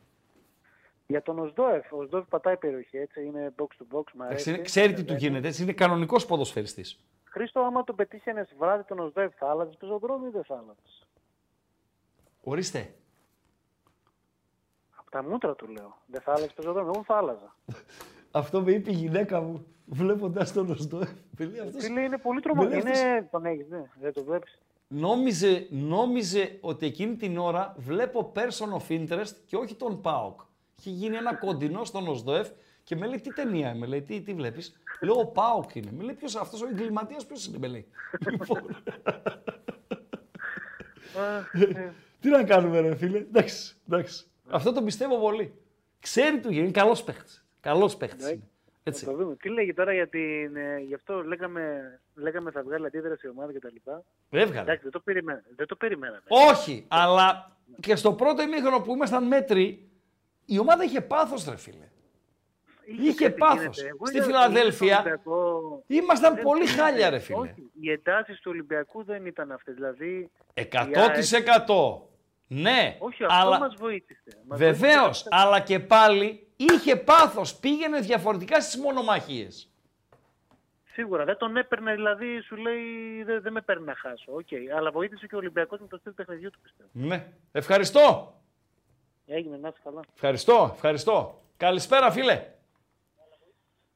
Για 1.07 1.22
τον 1.22 1.40
Οσδόεφ, 1.40 1.94
ο 1.94 1.98
Οσδόεφ 1.98 2.28
πατάει 2.28 2.57
περιοχή, 2.57 2.98
έτσι, 2.98 3.26
είναι 3.26 3.53
box 3.57 3.64
to 3.64 3.95
box, 3.98 4.03
μ' 4.14 4.22
Εντάξει, 4.22 4.22
αρέσει. 4.22 4.49
είναι- 4.49 4.61
ξέρει 4.61 4.94
τι 4.94 5.03
του 5.03 5.14
γίνεται, 5.14 5.48
έτσι, 5.48 5.64
είναι 5.64 5.74
κανονικός 5.74 6.26
ποδοσφαιριστής. 6.26 7.03
Χρήστο, 7.24 7.60
άμα 7.60 7.84
τον 7.84 7.95
πετύχαινε 7.95 8.48
βράδυ 8.57 8.84
τον 8.84 8.99
Οσδόεφ, 8.99 9.36
θα 9.36 9.49
άλλαζες 9.49 9.76
πεζοδρόμιο 9.78 10.28
ή 10.28 10.32
δεν 10.32 10.44
θα 10.44 10.56
άλλαζες; 10.57 11.07
Ορίστε. 12.44 12.94
Από 15.11 15.23
τα 15.23 15.30
μούτρα 15.30 15.56
του 15.56 15.68
λέω. 15.68 15.98
Δεν 16.06 16.22
θα 16.22 16.31
άλλαζε 16.31 16.52
πεζοδρόμιο, 16.56 16.91
εγώ 16.95 17.03
θα 17.03 17.15
άλλαζα. 17.15 17.56
Αυτό 18.31 18.61
με 18.61 18.72
είπε 18.72 18.91
η 18.91 18.94
γυναίκα 18.94 19.41
μου, 19.41 19.65
βλέποντας 19.86 20.53
τον 20.53 20.69
Οσδό. 20.69 21.02
Φίλε, 21.80 22.02
είναι 22.02 22.18
πολύ 22.18 22.41
τρομακτικό. 22.41 22.84
με 22.84 22.91
λέει 22.91 23.02
Είναι... 23.02 23.27
Τον 23.31 23.45
έχεις, 23.45 23.68
ναι. 23.69 23.84
Δεν 23.99 24.14
το 24.14 24.23
βλέπεις. 24.23 24.60
Νόμιζε, 24.88 25.68
νόμιζε 25.69 26.57
ότι 26.61 26.86
εκείνη 26.86 27.15
την 27.15 27.38
ώρα 27.38 27.76
βλέπω 27.77 28.31
person 28.36 28.80
of 28.80 28.91
interest 28.91 29.34
και 29.45 29.56
όχι 29.56 29.76
τον 29.76 30.02
ΠΑΟΚ. 30.02 30.40
Είχε 30.80 30.90
γίνει 30.90 31.15
ένα 31.15 31.36
κοντινό 31.36 31.84
στον 31.84 32.07
Οσδοεφ 32.07 32.49
και 32.84 32.95
με 32.95 33.07
λέει 33.07 33.19
τι 33.19 33.34
ταινία 33.34 33.76
με 33.76 33.86
λέει, 33.86 34.02
τι, 34.02 34.22
τι 34.22 34.34
βλέπεις; 34.34 34.81
Λέω 35.02 35.19
ο 35.19 35.26
ΠΑΟΚ 35.26 35.76
είναι. 35.76 35.91
Με 35.91 36.03
λέει 36.03 36.15
ποιος 36.15 36.36
αυτός 36.36 36.61
ο 36.61 36.68
εγκληματίας 36.68 37.26
ποιος 37.26 37.45
είναι 37.45 37.57
με 37.57 37.68
λέει. 37.68 37.88
Λοιπόν, 38.31 38.81
τι 42.19 42.30
να 42.30 42.44
κάνουμε 42.44 42.80
ρε 42.80 42.95
φίλε. 42.95 43.18
Εντάξει, 43.18 43.77
εντάξει. 43.88 44.30
Αυτό 44.52 44.72
το 44.74 44.82
πιστεύω 44.84 45.18
πολύ. 45.20 45.54
Ξέρει 46.00 46.40
του 46.40 46.52
είναι 46.52 46.72
καλός 46.72 47.04
παίχτης. 47.04 47.46
Καλός 47.62 47.98
παίχτης 47.98 48.30
είναι. 48.30 48.48
Έτσι. 48.84 49.06
Θα 49.06 49.12
το 49.12 49.18
δούμε. 49.18 49.36
Τι 49.36 49.50
λέγει 49.50 49.74
τώρα 49.74 49.94
για 49.94 50.08
την... 50.08 50.56
ε, 50.56 50.78
Γι' 50.88 50.94
αυτό 50.94 51.24
λέγαμε, 51.24 52.00
λέγαμε 52.16 52.52
θα 52.52 52.64
βγάλει 52.64 52.86
αντίδραση 52.86 53.28
η 53.28 53.30
ομάδα 53.30 53.54
κτλ. 53.54 53.76
Έβγαλε. 54.30 54.62
Εντάξει, 54.62 54.84
δεν 54.84 54.92
το, 54.92 55.00
περιμέ... 55.00 55.44
δεν 55.56 55.68
το 55.68 55.76
περιμέναμε. 55.76 56.22
Όχι, 56.28 56.86
αλλά 56.88 57.58
και 57.80 57.96
στο 57.96 58.14
πρώτο 58.14 58.42
ημίχρονο 58.42 58.80
που 58.82 58.94
ήμασταν 58.94 59.28
μέτροι, 59.28 59.90
η 60.46 60.60
ομάδα 60.60 60.84
είχε 60.84 61.02
πάθος 61.02 61.46
ρε 61.50 61.58
φίλε. 61.58 61.88
Είχε 62.86 63.14
κάτι 63.26 63.38
πάθος. 63.38 63.60
γίνεται. 63.78 63.88
Εγώ 63.88 64.06
Στη 64.06 64.16
είδα- 64.18 64.26
Φιλαδέλφια 64.26 64.88
είδα 64.88 65.20
τον 65.24 65.34
Ολυμπιακό- 65.34 65.84
ήμασταν 65.88 66.34
Δεν 66.36 66.44
πολύ 66.44 66.64
γίνεται. 66.64 66.82
χάλια 66.82 67.10
ρε 67.10 67.20
φίλε. 67.20 67.38
Όχι, 67.40 67.70
οι 67.82 67.92
εντάσεις 67.92 68.40
του 68.40 68.52
Ολυμπιακού 68.54 69.04
δεν 69.04 69.26
ήταν 69.26 69.52
αυτές. 69.52 69.74
Δηλαδή. 69.76 70.30
100%. 70.54 72.09
Ναι, 72.52 72.98
Όχι, 73.00 73.24
αυτό 73.24 73.38
αλλά... 73.38 73.60
μας 73.60 73.76
βοήθησε. 73.76 74.38
Μας 74.48 74.60
Βεβαίως, 74.60 75.02
βοήθησε. 75.04 75.28
αλλά 75.32 75.60
και 75.60 75.80
πάλι 75.80 76.48
είχε 76.56 76.96
πάθος, 76.96 77.56
πήγαινε 77.56 78.00
διαφορετικά 78.00 78.62
στις 78.62 78.78
μονομαχίες. 78.82 79.70
Σίγουρα 80.92 81.24
δεν 81.26 81.38
τον 81.38 81.58
έπαιρνε, 81.58 81.94
δηλαδή 81.94 82.42
σου 82.42 82.56
λέει 82.56 83.24
δεν, 83.24 83.42
δεν 83.42 83.54
με 83.54 83.62
παίρνει 83.62 83.86
να 83.86 83.96
χάσω. 83.96 84.32
Οκ, 84.34 84.48
αλλά 84.78 84.92
βοήθησε 84.92 85.28
και 85.28 85.36
ο 85.36 85.38
Ολυμπιακός 85.38 85.80
με 85.80 85.88
το 85.88 85.98
στυλ 85.98 86.12
παιχνιδιού 86.12 86.50
του 86.50 86.60
πιστεύω. 86.60 86.90
Ναι, 86.94 87.28
ευχαριστώ. 87.52 88.34
Έγινε, 89.26 89.58
να 89.58 89.68
είσαι 89.68 89.80
καλά. 89.84 90.02
Ευχαριστώ, 90.14 90.72
ευχαριστώ. 90.74 91.42
Καλησπέρα 91.58 92.12
φίλε. 92.12 92.46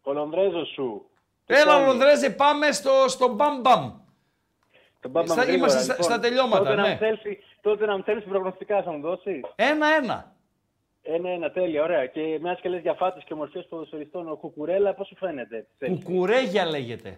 Ο 0.02 0.14
Λονδρέζος 0.14 0.68
σου. 0.74 1.10
Έλα 1.46 1.86
Λονδρέζε, 1.86 2.30
πάμε 2.30 2.72
στο, 2.72 2.92
στο 3.08 3.34
μπαμ 3.34 3.62
μπαμ. 3.62 3.94
Τον 5.04 5.12
πάμε 5.12 5.28
Στα- 5.28 5.36
γρήγορα, 5.44 5.56
είμαστε 5.58 5.80
στα- 5.84 5.94
λοιπόν. 5.94 6.10
στα 6.12 6.20
τελειώματα, 6.20 6.64
Τότε 6.64 6.76
ναι. 6.82 6.88
να 6.88 6.96
θέλεις, 6.96 7.20
τότε 7.62 7.86
να 7.86 7.98
μου 7.98 8.04
θέλεις 8.04 8.24
προγνωστικά 8.24 8.84
θα 8.84 8.92
μου 8.92 9.02
δώσεις. 9.02 9.42
Ένα-ένα. 9.56 10.32
Ένα-ένα, 11.02 11.52
τέλεια, 11.52 11.84
ωραία. 11.84 12.06
Και 12.06 12.38
μιας 12.42 12.60
και 12.60 12.70
λες 12.70 12.82
για 12.82 12.94
φάτες 12.94 13.24
και 13.24 13.34
ομορφιέ 13.34 13.62
ποδοσφαιριστών, 13.62 14.30
ο 14.32 14.36
Κουκουρέλα 14.36 14.94
πώς 14.94 15.08
σου 15.08 15.16
φαίνεται. 15.16 15.68
Τσέλσι; 15.78 16.04
Κουκουρέγια 16.04 16.66
λέγεται. 16.66 17.16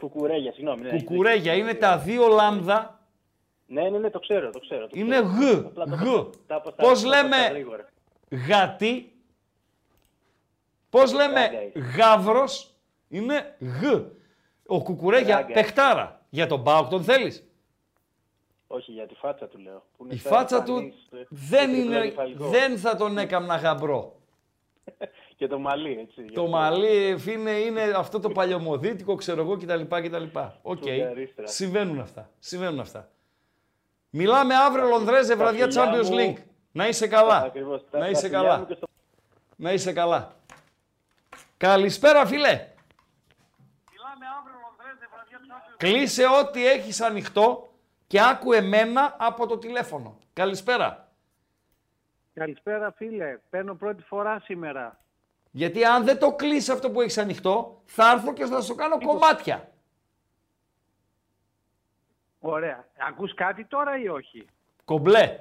Κουκουρέγια, 0.00 0.52
συγγνώμη. 0.52 0.80
Ναι, 0.82 0.88
Κουκουρέγια 1.02 1.54
είναι 1.54 1.74
τα 1.74 1.98
δύο 1.98 2.26
λάμδα. 2.28 3.00
Ναι, 3.66 3.88
ναι, 3.88 3.98
ναι, 3.98 4.10
το 4.10 4.18
ξέρω, 4.18 4.50
το 4.50 4.58
ξέρω. 4.60 4.86
Το 4.86 4.90
Είναι 4.98 5.16
ξέρω. 5.16 5.28
γ. 5.60 5.66
Απλά 5.66 5.84
το- 5.84 5.94
Γ. 5.94 6.04
τα 6.46 6.54
αποστά- 6.56 6.82
Πώς 6.86 7.02
τα 7.02 7.08
λέμε 7.08 7.36
αποστά 7.36 7.52
γρήγορα. 7.52 7.88
γατί; 8.48 9.12
Πώς 10.90 11.12
λέμε 11.14 11.40
Ράγκαη. 11.40 11.72
γάβρος. 11.98 12.74
Είναι 13.08 13.56
γ. 13.60 13.84
Ο 14.66 14.82
Κουκουρέγια 14.82 15.34
Ράγκαη. 15.36 15.52
παιχτάρα. 15.52 16.21
Για 16.34 16.46
τον 16.46 16.62
Πάοκ 16.62 16.88
τον 16.88 17.02
θέλεις; 17.04 17.44
Όχι, 18.66 18.92
για 18.92 19.06
τη 19.06 19.14
φάτσα 19.14 19.46
του 19.46 19.58
λέω. 19.58 19.82
Που 19.96 20.04
είναι 20.04 20.14
Η 20.14 20.18
σαν 20.18 20.32
φάτσα 20.32 20.62
του 20.62 20.72
εμφανής, 20.72 20.94
ε, 21.12 21.26
δεν 21.28 21.70
και 21.70 21.76
είναι, 21.76 21.88
τριπλοκεφαλικό. 22.00 22.48
δεν 22.48 22.78
θα 22.78 22.96
τον 22.96 23.18
έκαμνα 23.18 23.56
γαμπρό. 23.56 24.16
Και 25.36 25.46
το 25.46 25.58
μαλλί, 25.58 25.98
έτσι. 26.00 26.32
Το 26.32 26.46
μαλλί 26.46 27.16
είναι, 27.28 27.50
είναι 27.50 27.82
αυτό 27.82 28.20
το 28.20 28.28
παλιωμοδίτικο, 28.30 29.14
ξέρω 29.14 29.40
εγώ 29.42 29.56
κτλ. 29.56 29.82
κτλ. 29.88 30.24
Οκ. 30.62 30.82
Σουγαρίστρα. 30.82 31.46
Συμβαίνουν 31.46 32.00
αυτά. 32.00 32.30
Συμβαίνουν 32.38 32.80
αυτά. 32.80 33.08
Μιλάμε 34.10 34.54
αύριο 34.54 34.86
Λονδρέζε, 34.86 35.28
Τα 35.32 35.36
βραδιά 35.38 35.64
φιλιά 35.64 35.92
Champions 35.92 36.08
μου- 36.08 36.16
League. 36.18 36.42
Να 36.72 36.88
είσαι 36.88 37.06
καλά. 37.08 37.36
Ακριβώς. 37.42 37.84
Τα- 37.90 37.98
Να 37.98 38.04
τα 38.04 38.10
είσαι 38.10 38.20
φιλιά 38.20 38.38
καλά. 38.40 38.58
μου 38.58 38.66
και 38.66 38.74
στο- 38.74 38.86
Να 39.56 39.72
είσαι 39.72 39.92
καλά. 39.92 40.34
Καλησπέρα 41.56 42.26
φίλε. 42.26 42.66
Κλείσε 45.82 46.26
ό,τι 46.26 46.66
έχεις 46.66 47.00
ανοιχτό 47.00 47.72
και 48.06 48.22
άκου 48.22 48.52
εμένα 48.52 49.16
από 49.18 49.46
το 49.46 49.58
τηλέφωνο. 49.58 50.18
Καλησπέρα. 50.32 51.12
Καλησπέρα 52.34 52.92
φίλε, 52.92 53.38
παίρνω 53.50 53.74
πρώτη 53.74 54.02
φορά 54.02 54.40
σήμερα. 54.40 55.00
Γιατί 55.50 55.84
αν 55.84 56.04
δεν 56.04 56.18
το 56.18 56.32
κλείσει 56.32 56.72
αυτό 56.72 56.90
που 56.90 57.00
έχεις 57.00 57.18
ανοιχτό, 57.18 57.82
θα 57.84 58.10
έρθω 58.10 58.32
και 58.32 58.44
θα 58.44 58.60
σου 58.60 58.74
κάνω 58.74 58.98
κομμάτια. 58.98 59.72
Ωραία. 62.40 62.88
Ακούς 63.08 63.34
κάτι 63.34 63.64
τώρα 63.64 63.98
ή 63.98 64.08
όχι; 64.08 64.46
Κομπλέ. 64.84 65.38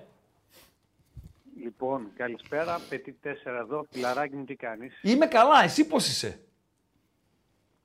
Λοιπόν, 1.58 2.12
καλησπέρα. 2.16 2.80
Πετή 2.90 3.20
4 3.24 3.28
εδώ. 3.46 3.86
Φιλαράκι 3.92 4.36
μου, 4.36 4.46
τι 4.46 4.56
κάνεις; 4.56 5.00
Είμαι 5.02 5.26
καλά, 5.26 5.64
εσύ 5.64 5.88
πώς 5.88 6.08
είσαι; 6.08 6.40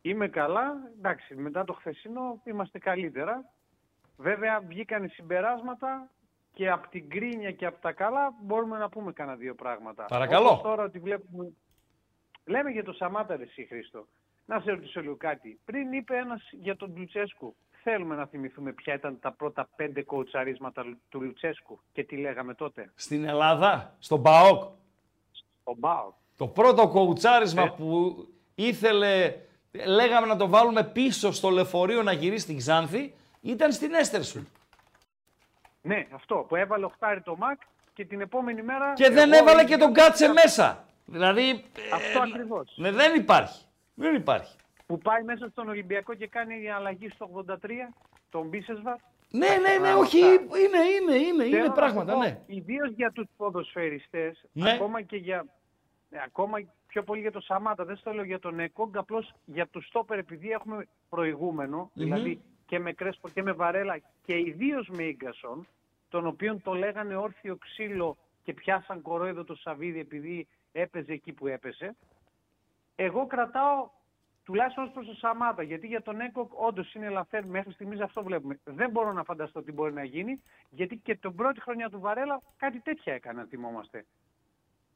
Είμαι 0.08 0.28
καλά. 0.28 0.74
Εντάξει, 0.98 1.34
μετά 1.34 1.64
το 1.64 1.72
χθεσινό 1.72 2.40
είμαστε 2.44 2.78
καλύτερα. 2.78 3.44
Βέβαια, 4.16 4.60
βγήκαν 4.60 5.04
οι 5.04 5.08
συμπεράσματα 5.08 6.10
και 6.52 6.70
από 6.70 6.88
την 6.88 7.08
κρίνια 7.10 7.52
και 7.52 7.66
από 7.66 7.80
τα 7.80 7.92
καλά 7.92 8.34
μπορούμε 8.42 8.78
να 8.78 8.88
πούμε 8.88 9.12
κανένα 9.12 9.36
δύο 9.36 9.54
πράγματα. 9.54 10.04
Παρακαλώ. 10.04 10.48
Όπως 10.48 10.62
τώρα 10.62 10.82
ότι 10.84 10.98
βλέπουμε... 10.98 11.52
Λέμε 12.44 12.70
για 12.70 12.84
το 12.84 12.92
Σαμάτα, 12.92 13.36
ρε 13.36 13.42
εσύ 13.42 13.66
Χρήστο. 13.66 14.06
Να 14.44 14.60
σε 14.60 14.70
ρωτήσω 14.70 15.00
λίγο 15.00 15.16
κάτι. 15.16 15.60
Πριν 15.64 15.92
είπε 15.92 16.16
ένας 16.16 16.42
για 16.52 16.76
τον 16.76 16.94
Λουτσέσκου. 16.96 17.56
Θέλουμε 17.82 18.14
να 18.14 18.26
θυμηθούμε 18.26 18.72
ποια 18.72 18.94
ήταν 18.94 19.18
τα 19.20 19.32
πρώτα 19.32 19.68
πέντε 19.76 20.02
κοουτσαρίσματα 20.02 20.98
του 21.08 21.22
Λουτσέσκου 21.22 21.80
και 21.92 22.04
τι 22.04 22.16
λέγαμε 22.16 22.54
τότε; 22.54 22.92
Στην 22.94 23.24
Ελλάδα, 23.24 23.96
στον 23.98 24.22
ΠΑΟΚ. 24.22 24.62
Ο 25.64 25.74
Μπάου. 25.76 26.14
Το 26.36 26.46
πρώτο 26.48 26.88
κοουτσάρισμα 26.88 27.62
Ε. 27.62 27.74
που 27.76 28.16
ήθελε, 28.54 29.34
λέγαμε 29.86 30.26
να 30.26 30.36
το 30.36 30.48
βάλουμε 30.48 30.84
πίσω 30.84 31.32
στο 31.32 31.48
λεωφορείο 31.50 32.02
να 32.02 32.12
γυρίσει 32.12 32.42
στην 32.42 32.56
Ξάνθη, 32.56 33.14
ήταν 33.40 33.72
στην 33.72 33.94
Έστερσουλ. 33.94 34.42
Ναι, 35.82 36.06
αυτό 36.14 36.34
που 36.48 36.56
έβαλε 36.56 36.84
οχτάρι 36.84 37.20
το 37.20 37.36
ΜΑΚ 37.36 37.60
και 37.94 38.04
την 38.04 38.20
επόμενη 38.20 38.62
μέρα. 38.62 38.92
Και 38.92 39.10
δεν 39.10 39.32
εγώ 39.32 39.42
έβαλε 39.42 39.62
ίδιος- 39.62 39.78
και 39.78 39.84
τον 39.84 39.92
Κάτσε 39.94 40.28
μέσα. 40.28 40.84
Δηλαδή, 41.04 41.64
Αυτό 41.94 42.18
ε, 42.18 42.22
ακριβώς. 42.32 42.72
ναι, 42.76 42.90
δεν 42.90 43.14
υπάρχει. 43.14 43.64
Δεν 43.94 44.14
υπάρχει. 44.14 44.56
Που 44.86 44.98
πάει 44.98 45.22
μέσα 45.22 45.48
στον 45.50 45.68
Ολυμπιακό 45.68 46.14
και 46.14 46.26
κάνει 46.26 46.62
η 46.62 46.70
αλλαγή 46.70 47.08
στο 47.08 47.24
83, 47.32 47.92
τον 48.30 48.48
Μπίσεσβαρ. 48.48 48.96
Ναι, 49.30 49.46
ναι, 49.48 49.78
ναι, 49.80 49.88
Α, 49.88 49.96
όχι, 49.96 50.20
αυτά. 50.22 50.32
είναι, 50.34 50.78
είναι, 50.78 51.14
είναι, 51.26 51.42
Θέλω 51.42 51.56
είναι 51.56 51.66
να 51.66 51.72
πράγματα, 51.72 52.12
σου 52.12 52.18
πω, 52.18 52.24
ναι. 52.24 52.38
Ιδίως 52.46 52.90
για 52.96 53.10
τους 53.12 53.26
ποδοσφαιριστές, 53.36 54.44
Ναι. 54.52 54.70
ακόμα 54.70 55.02
και 55.02 55.16
για... 55.16 55.44
ε, 56.10 56.18
Ακόμα 56.24 56.58
πιο 56.86 57.02
πολύ 57.02 57.20
για 57.20 57.32
το 57.32 57.40
Σαμάτα, 57.40 57.84
δεν 57.84 57.96
στο 57.96 58.12
λέω 58.12 58.24
για 58.24 58.38
τον 58.38 58.60
Εκόγκ, 58.60 58.96
απλώς 58.96 59.34
για 59.44 59.66
τους 59.66 59.86
στόπερ 59.86 60.18
επειδή 60.18 60.50
έχουμε 60.50 60.86
προηγούμενο, 61.08 61.90
δηλαδή 61.94 62.40
και 62.66 62.78
με 62.78 62.92
Κρέσπο 62.92 63.28
και 63.28 63.42
με 63.42 63.52
Βαρέλα 63.52 63.98
και 64.22 64.38
ιδίως 64.38 64.88
με 64.88 65.02
Ίγκασον, 65.02 65.66
τον 66.08 66.26
οποίον 66.26 66.62
το 66.62 66.72
λέγανε 66.72 67.16
όρθιο 67.16 67.56
ξύλο 67.56 68.16
και 68.42 68.52
πιάσαν 68.52 69.02
κορόιδο 69.02 69.44
το 69.44 69.54
Σαββίδι 69.54 69.98
επειδή 69.98 70.48
έπαιζε 70.72 71.12
εκεί 71.12 71.32
που 71.32 71.46
έπεσε. 71.46 71.96
Εγώ 72.94 73.26
κρατάω 73.26 73.88
τουλάχιστον 74.44 74.84
ως 74.84 74.90
προς 74.90 75.06
το 75.06 75.14
Σαμάτα, 75.14 75.62
γιατί 75.62 75.86
για 75.86 76.02
τον 76.02 76.20
Έκοκ 76.20 76.52
όντως 76.54 76.94
είναι 76.94 77.08
λαθέρ, 77.08 77.46
μέχρι 77.46 77.72
στιγμής 77.72 78.00
αυτό 78.00 78.22
βλέπουμε. 78.22 78.60
Δεν 78.64 78.90
μπορώ 78.90 79.12
να 79.12 79.24
φανταστώ 79.24 79.62
τι 79.62 79.72
μπορεί 79.72 79.92
να 79.92 80.04
γίνει, 80.04 80.42
γιατί 80.70 80.96
και 80.96 81.14
την 81.14 81.34
πρώτη 81.34 81.60
χρονιά 81.60 81.90
του 81.90 82.00
Βαρέλα 82.00 82.42
κάτι 82.56 82.80
τέτοια 82.80 83.14
έκανε, 83.14 83.40
αν 83.40 83.46
θυμόμαστε. 83.46 84.04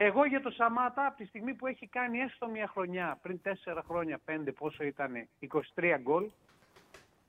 Εγώ 0.02 0.24
για 0.24 0.40
το 0.40 0.50
Σαμάτα, 0.50 1.06
από 1.06 1.16
τη 1.16 1.24
στιγμή 1.24 1.54
που 1.54 1.66
έχει 1.66 1.86
κάνει 1.86 2.18
έστω 2.18 2.48
μια 2.48 2.68
χρονιά, 2.72 3.18
πριν 3.22 3.40
4 3.44 3.82
χρόνια, 3.88 4.20
5, 4.24 4.52
πόσο 4.58 4.84
ήταν, 4.84 5.28
23 5.74 5.96
γκολ, 6.02 6.24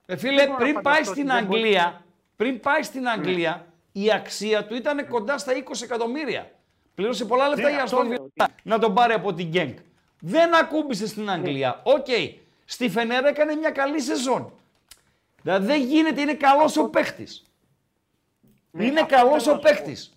Ε, 0.06 0.18
φίλε, 0.18 0.36
Δεν 0.36 0.46
μπορώ 0.46 0.58
να 0.58 0.64
πριν 0.64 0.74
πάει 0.82 0.94
φανταστώ 0.94 1.14
στην 1.14 1.30
ότι 1.30 1.38
δεν 1.38 1.46
μπορεί- 1.46 1.62
Αγγλία, 1.64 2.04
πριν 2.36 2.60
πάει 2.60 2.84
στην 2.84 3.02
Ναι. 3.02 3.10
Αγγλία, 3.10 3.66
η 3.92 4.12
αξία 4.12 4.66
του 4.66 4.76
ήταν 4.76 5.08
κοντά 5.08 5.38
στα 5.38 5.54
20 5.54 5.82
εκατομμύρια. 5.84 6.52
Πλήρωσε 6.96 7.26
πολλά 7.26 7.48
λεφτά 7.50 7.70
Ναι, 7.70 7.76
η 7.76 7.80
αυτό 7.80 7.98
Αστόν 7.98 8.08
λέω, 8.12 8.32
Villa 8.36 8.46
να 8.64 8.80
τον 8.80 8.94
πάρει 8.94 9.14
από 9.14 9.34
την 9.34 9.48
Γκένκ. 9.48 9.78
Δεν 10.20 10.56
ακούμπησε 10.56 11.08
στην 11.08 11.24
Ναι. 11.24 11.32
Αγγλία. 11.32 11.82
Οκ. 11.84 12.06
Στη 12.66 12.90
Φενέρα 12.90 13.28
έκανε 13.28 13.56
μια 13.56 13.72
καλή 13.72 14.00
σεζόν. 14.02 14.54
Δηλαδή 15.42 15.66
δεν 15.66 15.82
γίνεται, 15.82 16.22
είναι 16.22 16.34
καλός 16.34 16.78
ο 16.78 16.90
παίχτης. 16.90 17.44
Ναι, 18.72 18.86
είναι 18.86 19.00
αυτό 19.00 19.16
καλός 19.16 19.44
θέλω 19.44 19.56
ο 19.56 19.60
να 19.62 19.62
σου 19.62 19.74
πω. 19.74 19.76
παίχτης. 19.84 20.14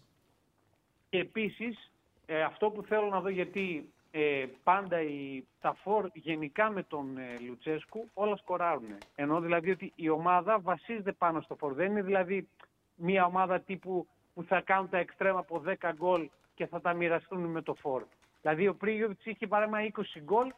Και 1.11 1.19
επίσης, 1.19 1.84
ε, 2.27 2.43
αυτό 2.43 2.71
που 2.71 2.83
θέλω 2.83 3.07
να 3.09 3.21
δω, 3.21 3.29
γιατί 3.29 3.89
ε, 4.11 4.45
πάντα 4.63 5.01
η, 5.03 5.45
τα 5.61 5.75
φορ 5.83 6.09
γενικά 6.13 6.71
με 6.71 6.83
τον 6.83 7.17
ε, 7.19 7.39
Λουτσέσκου 7.49 8.09
όλα 8.15 8.37
σκοράρουν. 8.37 8.95
Ενώ 9.15 9.41
δηλαδή 9.41 9.71
ότι 9.71 9.93
η 9.95 10.09
ομάδα 10.09 10.59
βασίζεται 10.61 11.13
πάνω 11.13 11.41
στο 11.41 11.55
φορ. 11.57 11.73
Δεν 11.75 11.91
είναι 11.91 12.03
δηλαδή 12.03 12.49
μια 12.95 13.25
ομάδα 13.25 13.61
τύπου 13.61 14.07
που 14.35 14.43
θα 14.45 14.61
κάνουν 14.61 14.89
τα 14.89 14.99
εξτρέμα 14.99 15.39
από 15.39 15.63
10 15.67 15.91
γκολ 15.95 16.29
και 16.55 16.67
θα 16.67 16.81
τα 16.81 16.93
μοιραστούν 16.93 17.41
με 17.45 17.63
το 17.63 17.75
φορ. 17.75 18.03
Δηλαδή 18.41 18.69
ο 18.69 18.75
Πρίγιοβιτς 18.75 19.25
είχε 19.27 19.47
παράδειγμα 19.47 19.79
20 20.17 20.21
γκολ 20.23 20.53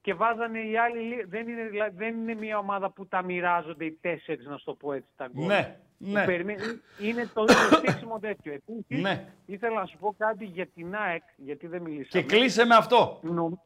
και 0.00 0.14
βάζανε 0.14 0.60
οι 0.60 0.76
άλλοι. 0.76 0.98
λι- 1.00 1.26
Δεν 1.28 1.48
είναι, 1.48 1.64
δηλα- 1.64 1.90
δεν 1.90 2.16
είναι 2.20 2.34
μια 2.34 2.58
ομάδα 2.58 2.90
που 2.90 3.06
τα 3.06 3.22
μοιράζονται 3.22 3.84
οι 3.84 3.92
τέσσερις, 4.00 4.46
να 4.46 4.56
σου 4.56 4.64
το 4.64 4.74
πω 4.74 4.92
έτσι, 4.92 5.08
τα 5.16 5.28
γκολ. 5.32 5.46
Ναι, 5.46 5.62
Που 5.62 5.91
ναι. 6.10 6.24
περιμένει- 6.24 6.80
Είναι 7.00 7.30
το 7.34 7.42
ίδιο 7.42 7.78
στήσιμο 7.78 8.18
τέτοιο. 8.18 8.52
Επίσης, 8.52 9.02
Ναι. 9.02 9.32
ήθελα 9.46 9.80
να 9.80 9.86
σου 9.86 9.98
πω 9.98 10.14
κάτι 10.18 10.44
για 10.44 10.66
την 10.66 10.94
ΑΕΚ, 10.94 11.22
γιατί 11.36 11.66
δεν 11.66 11.84
Και 11.84 11.88
μιλήσαμε. 11.90 12.24
κλείσε 12.24 12.64
με 12.64 12.74
αυτό. 12.74 13.18
Νο- 13.22 13.62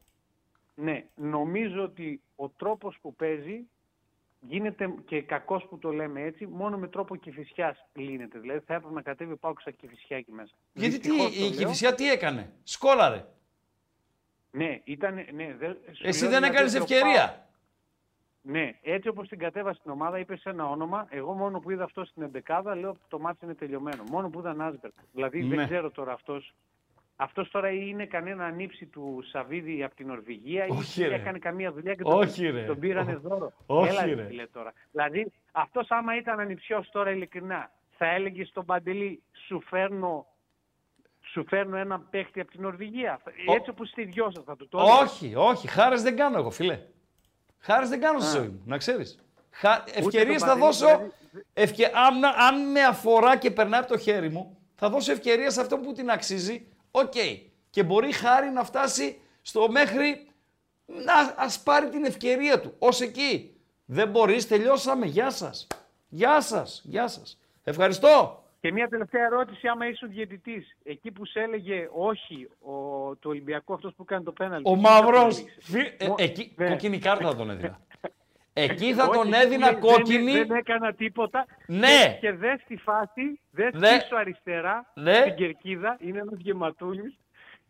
Ναι, 0.75 1.05
νομίζω 1.15 1.83
ότι 1.83 2.21
ο 2.35 2.49
τρόπος 2.49 2.97
που 3.01 3.15
παίζει 3.15 3.67
γίνεται 4.39 4.93
και 5.05 5.21
κακός 5.21 5.65
που 5.69 5.77
το 5.77 5.91
λέμε 5.91 6.21
έτσι, 6.21 6.47
μόνο 6.47 6.77
με 6.77 6.87
τρόπο 6.87 7.15
κυφισιάς 7.15 7.85
λύνεται. 7.93 8.39
Δηλαδή 8.39 8.59
θα 8.65 8.73
έπρεπε 8.73 8.93
να 8.93 9.01
κατέβει 9.01 9.35
πάω 9.35 9.53
στα 9.59 9.71
κυφισιά 9.71 10.17
εκεί 10.17 10.31
μέσα. 10.31 10.53
Γιατί 10.73 10.99
τι, 10.99 11.09
Δυστυχώς 11.09 11.37
το 11.37 11.43
η 11.45 11.49
λέω. 11.49 11.57
Κηφισιά 11.57 11.93
τι 11.95 12.09
έκανε; 12.11 12.53
Σκόλαρε. 12.63 13.25
Ναι, 14.51 14.81
ήταν. 14.83 15.13
Ναι, 15.33 15.55
δεν- 15.59 15.77
σου 15.91 16.07
Εσύ 16.07 16.21
λέω 16.21 16.29
δεν 16.31 16.39
για 16.39 16.49
έκανες 16.51 16.71
δεύτερο 16.73 16.83
ευκαιρία. 16.83 17.46
Πάω. 18.51 18.61
Ναι, 18.61 18.73
έτσι 18.81 19.07
όπως 19.07 19.27
την 19.27 19.39
κατέβασε 19.39 19.79
στην 19.79 19.91
ομάδα, 19.91 20.19
είπες 20.19 20.39
σε 20.39 20.49
ένα 20.49 20.69
όνομα. 20.69 21.07
Εγώ 21.09 21.33
μόνο 21.33 21.59
που 21.59 21.71
είδα 21.71 21.83
αυτό 21.83 22.05
στην 22.05 22.23
εντεκάδα, 22.23 22.75
λέω 22.75 22.95
το 23.07 23.19
μάτι 23.19 23.45
είναι 23.45 23.53
τελειωμένο. 23.55 24.03
Μόνο 24.11 24.29
που 24.29 24.39
είδα 24.39 24.53
Νάσμπερκ. 24.53 24.93
Δηλαδή 25.13 25.43
Ναι. 25.43 25.55
δεν 25.55 25.65
ξέρω 25.65 25.91
τώρα 25.91 26.11
αυτός. 26.13 26.53
Αυτός 27.19 27.49
τώρα 27.51 27.69
είναι 27.69 28.05
κανένα 28.05 28.45
ανήψη 28.45 28.85
του 28.85 29.23
Σαββίδη 29.31 29.83
από 29.83 29.95
την 29.95 30.07
Νορβηγία 30.07 30.65
Όχι, 30.69 31.01
ή 31.03 31.07
ρε. 31.07 31.15
έκανε 31.15 31.39
καμία 31.39 31.71
δουλειά 31.71 31.95
και 31.95 32.03
τον, 32.03 32.13
Όχι, 32.19 32.47
ρε. 32.49 32.63
τον 32.63 32.79
πήρανε 32.79 33.13
Ω- 33.15 33.19
δώρο. 33.19 33.51
όχι, 33.65 33.89
Έλα, 33.89 34.05
ρε. 34.05 34.25
φίλε, 34.25 34.47
τώρα. 34.47 34.73
Δηλαδή 34.91 35.31
αυτός 35.51 35.87
άμα 35.89 36.15
ήταν 36.17 36.39
ανιψιός 36.39 36.89
τώρα 36.89 37.11
ειλικρινά, 37.11 37.71
θα 37.97 38.05
έλεγε 38.05 38.45
στον 38.45 38.65
Παντελή 38.65 39.21
σου 39.47 39.61
φέρνω, 39.61 40.25
σου 41.21 41.45
φέρνω 41.47 41.77
ένα 41.77 41.99
παίχτη 41.99 42.39
από 42.39 42.51
την 42.51 42.61
Νορβηγία. 42.61 43.19
Έτσι 43.55 43.69
όπως 43.69 43.89
στη 43.89 44.03
δυο 44.03 44.31
σας 44.35 44.43
θα 44.43 44.55
του 44.55 44.67
το 44.67 44.77
έλεγε. 44.79 44.93
Όχι, 45.03 45.35
όχι. 45.35 45.67
Χάρες 45.67 46.01
δεν 46.01 46.15
κάνω 46.15 46.37
εγώ, 46.37 46.49
φίλε. 46.49 46.79
Χάρες 47.59 47.89
δεν 47.89 48.01
κάνω 48.01 48.19
στη 48.19 48.37
Α. 48.37 48.39
ζωή 48.39 48.47
μου, 48.47 48.61
να 48.65 48.77
ξέρεις. 48.77 49.19
Χα... 49.51 49.83
Ευκαιρίες 49.93 50.39
τον 50.39 50.47
θα 50.47 50.53
Παντελή, 50.53 50.65
δώσω, 50.65 50.85
δηλαδή, 50.85 51.11
ευκαι... 51.53 51.91
αν, 51.93 52.25
αν 52.25 52.71
με 52.71 52.83
αφορά 52.83 53.37
και 53.37 53.51
περνάει 53.51 53.79
από 53.79 53.89
το 53.89 53.97
χέρι 53.97 54.29
μου, 54.29 54.57
θα 54.75 54.89
δώσω 54.89 55.11
ευκαιρία 55.11 55.49
σε 55.49 55.61
αυτό 55.61 55.77
που 55.77 55.91
την 55.91 56.09
αξίζει. 56.09 56.67
Οκ. 56.91 57.13
Και 57.69 57.83
μπορεί 57.83 58.11
χάρη 58.11 58.49
να 58.49 58.63
φτάσει 58.63 59.21
στο 59.41 59.71
μέχρι 59.71 60.27
να 60.85 61.33
ας 61.35 61.59
πάρει 61.59 61.89
την 61.89 62.05
ευκαιρία 62.05 62.59
του. 62.59 62.75
Ως 62.79 63.01
εκεί. 63.01 63.55
Δεν 63.85 64.09
μπορείς, 64.09 64.47
τελειώσαμε. 64.47 65.05
Γεια 65.05 65.29
σας. 65.29 65.67
Γεια 66.07 66.41
σας. 66.41 66.81
Γεια 66.85 67.07
σας. 67.07 67.39
Ευχαριστώ. 67.63 68.43
Και 68.61 68.71
μια 68.71 68.87
τελευταία 68.87 69.25
ερώτηση, 69.25 69.67
άμα 69.67 69.87
ήσουν 69.87 70.09
διαιτητής, 70.09 70.77
εκεί 70.83 71.11
που 71.11 71.25
σε 71.25 71.39
έλεγε 71.39 71.87
όχι 71.91 72.47
ο, 72.59 72.71
το 73.15 73.29
Ολυμπιακό, 73.29 73.73
αυτός 73.73 73.93
που 73.95 74.05
κάνει 74.05 74.23
το 74.23 74.31
πέναλτι. 74.31 74.69
Ο 74.69 74.73
τι 74.73 74.79
Μαύρος. 74.79 75.35
θα 75.35 75.41
έλεγες; 75.41 75.57
Φι- 75.61 76.01
ε, 76.03 76.07
Μο- 76.07 76.15
εκεί, 76.17 76.53
Ναι. 76.55 76.69
κόκκινη 76.69 76.99
κάρτα 76.99 77.27
θα 77.27 77.35
τον 77.35 77.49
έδινα. 77.49 77.79
Εκεί 78.53 78.93
θα 78.93 79.03
Όχι, 79.03 79.17
τον 79.17 79.33
εκεί 79.33 79.41
έδινα 79.45 79.67
δεν- 79.71 79.79
κόκκινη. 79.79 80.31
Δεν, 80.31 80.51
έκανα 80.51 80.93
τίποτα. 80.93 81.45
Ναι. 81.67 81.87
Και, 81.87 82.17
και 82.19 82.31
δες 82.31 82.63
τη 82.67 82.77
φάση, 82.77 83.39
δες 83.51 83.73
Ναι. 83.73 83.97
πίσω 83.97 84.15
αριστερά, 84.15 84.91
Ναι. 84.93 85.13
στην 85.13 85.35
κερκίδα, 85.35 85.97
είναι 85.99 86.19
ένας 86.19 86.39
γεματούλης. 86.39 87.17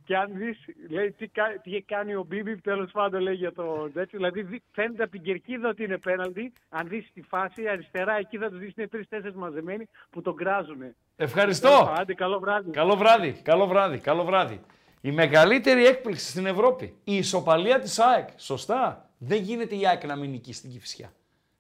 Και 0.08 0.18
αν 0.18 0.30
δεις, 0.34 0.58
λέει 0.90 1.12
τι, 1.12 1.28
κα- 1.28 1.60
τι 1.64 1.82
κάνει 1.82 2.16
ο 2.16 2.24
Μπίμπι, 2.28 2.58
τέλος 2.62 2.92
πάντων 2.92 3.22
λέει 3.22 3.34
για 3.34 3.52
το 3.54 3.90
τέτοιο. 3.94 4.18
Δηλαδή 4.20 4.42
δει- 4.42 4.64
φαίνεται 4.72 5.04
από 5.04 5.12
την 5.12 5.22
κερκίδα 5.22 5.70
ότι 5.70 5.84
είναι 5.84 5.98
πέναλτι. 5.98 6.54
Αν 6.70 6.88
δεις 6.88 7.10
τη 7.14 7.22
φάση 7.22 7.68
αριστερά, 7.68 8.18
εκεί 8.18 8.38
θα 8.38 8.50
τους 8.50 8.60
δεις 8.60 8.74
είναι 8.78 8.88
τρεις-τέσσερις 8.88 9.36
μαζεμένοι 9.36 9.88
που 10.10 10.22
τον 10.22 10.36
κράζουν. 10.36 10.78
Ευχαριστώ. 11.16 11.94
Άντε, 11.98 12.14
καλό 12.14 12.40
βράδυ. 12.40 12.72
Καλό 12.72 12.96
βράδυ, 12.96 13.32
καλό 13.44 13.68
βράδυ, 13.68 13.98
καλό 13.98 14.24
βράδυ. 14.24 14.62
Η 15.02 15.12
μεγαλύτερη 15.12 15.86
έκπληξη 15.86 16.30
στην 16.30 16.46
Ευρώπη. 16.46 16.96
Η 17.04 17.16
ισοπαλία 17.16 17.80
της 17.80 18.00
ΑΕΚ. 18.00 18.28
Σωστά. 18.36 19.10
Δεν 19.18 19.42
γίνεται 19.42 19.76
η 19.76 19.88
ΑΕΚ 19.88 20.04
να 20.06 20.16
μην 20.16 20.30
νικήσει 20.30 20.58
στην 20.60 20.72
Κηφισιά. 20.72 21.14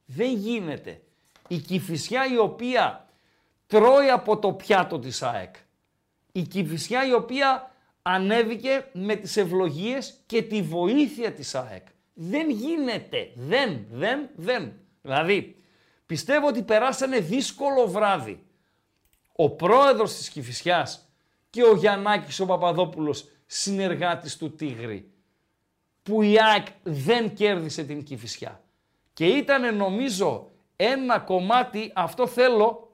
Δεν 0.06 0.34
γίνεται. 0.34 1.02
Η 1.48 1.58
Κηφισιά 1.58 2.26
η 2.34 2.38
οποία 2.38 3.06
τρώει 3.68 4.10
από 4.10 4.38
το 4.40 4.52
πιάτο 4.54 5.00
της 5.00 5.24
ΑΕΚ. 5.24 5.56
Η 6.32 6.42
Κηφισιά 6.42 7.08
η 7.08 7.14
οποία 7.14 7.72
ανέβηκε 8.10 8.88
με 8.94 9.16
τις 9.16 9.38
ευλογίες 9.38 10.24
και 10.26 10.42
τη 10.42 10.62
βοήθεια 10.62 11.34
της 11.34 11.56
ΑΕΚ. 11.56 11.86
Δεν 12.14 12.50
γίνεται. 12.50 13.32
Δεν, 13.36 13.86
δεν, 13.92 14.30
δεν. 14.36 14.74
Δηλαδή, 15.02 15.62
πιστεύω 16.06 16.48
ότι 16.48 16.64
περάσανε 16.64 17.20
δύσκολο 17.20 17.88
βράδυ 17.88 18.46
ο 19.36 19.50
πρόεδρος 19.50 20.16
της 20.16 20.30
Κηφισιάς 20.30 21.10
και 21.50 21.64
ο 21.64 21.76
Γιαννάκης 21.76 22.40
ο 22.40 22.46
Παπαδόπουλος 22.46 23.32
συνεργάτης 23.46 24.38
του 24.38 24.56
Τίγρη 24.56 25.12
που 26.04 26.22
η 26.22 26.36
ΑΕΚ 26.42 26.68
δεν 26.84 27.34
κέρδισε 27.34 27.84
την 27.84 28.04
Κηφισιά. 28.04 28.62
Και 29.14 29.26
ήταν 29.26 29.76
νομίζω 29.76 30.52
ένα 30.76 31.20
κομμάτι, 31.20 31.92
αυτό 31.96 32.28
θέλω 32.28 32.92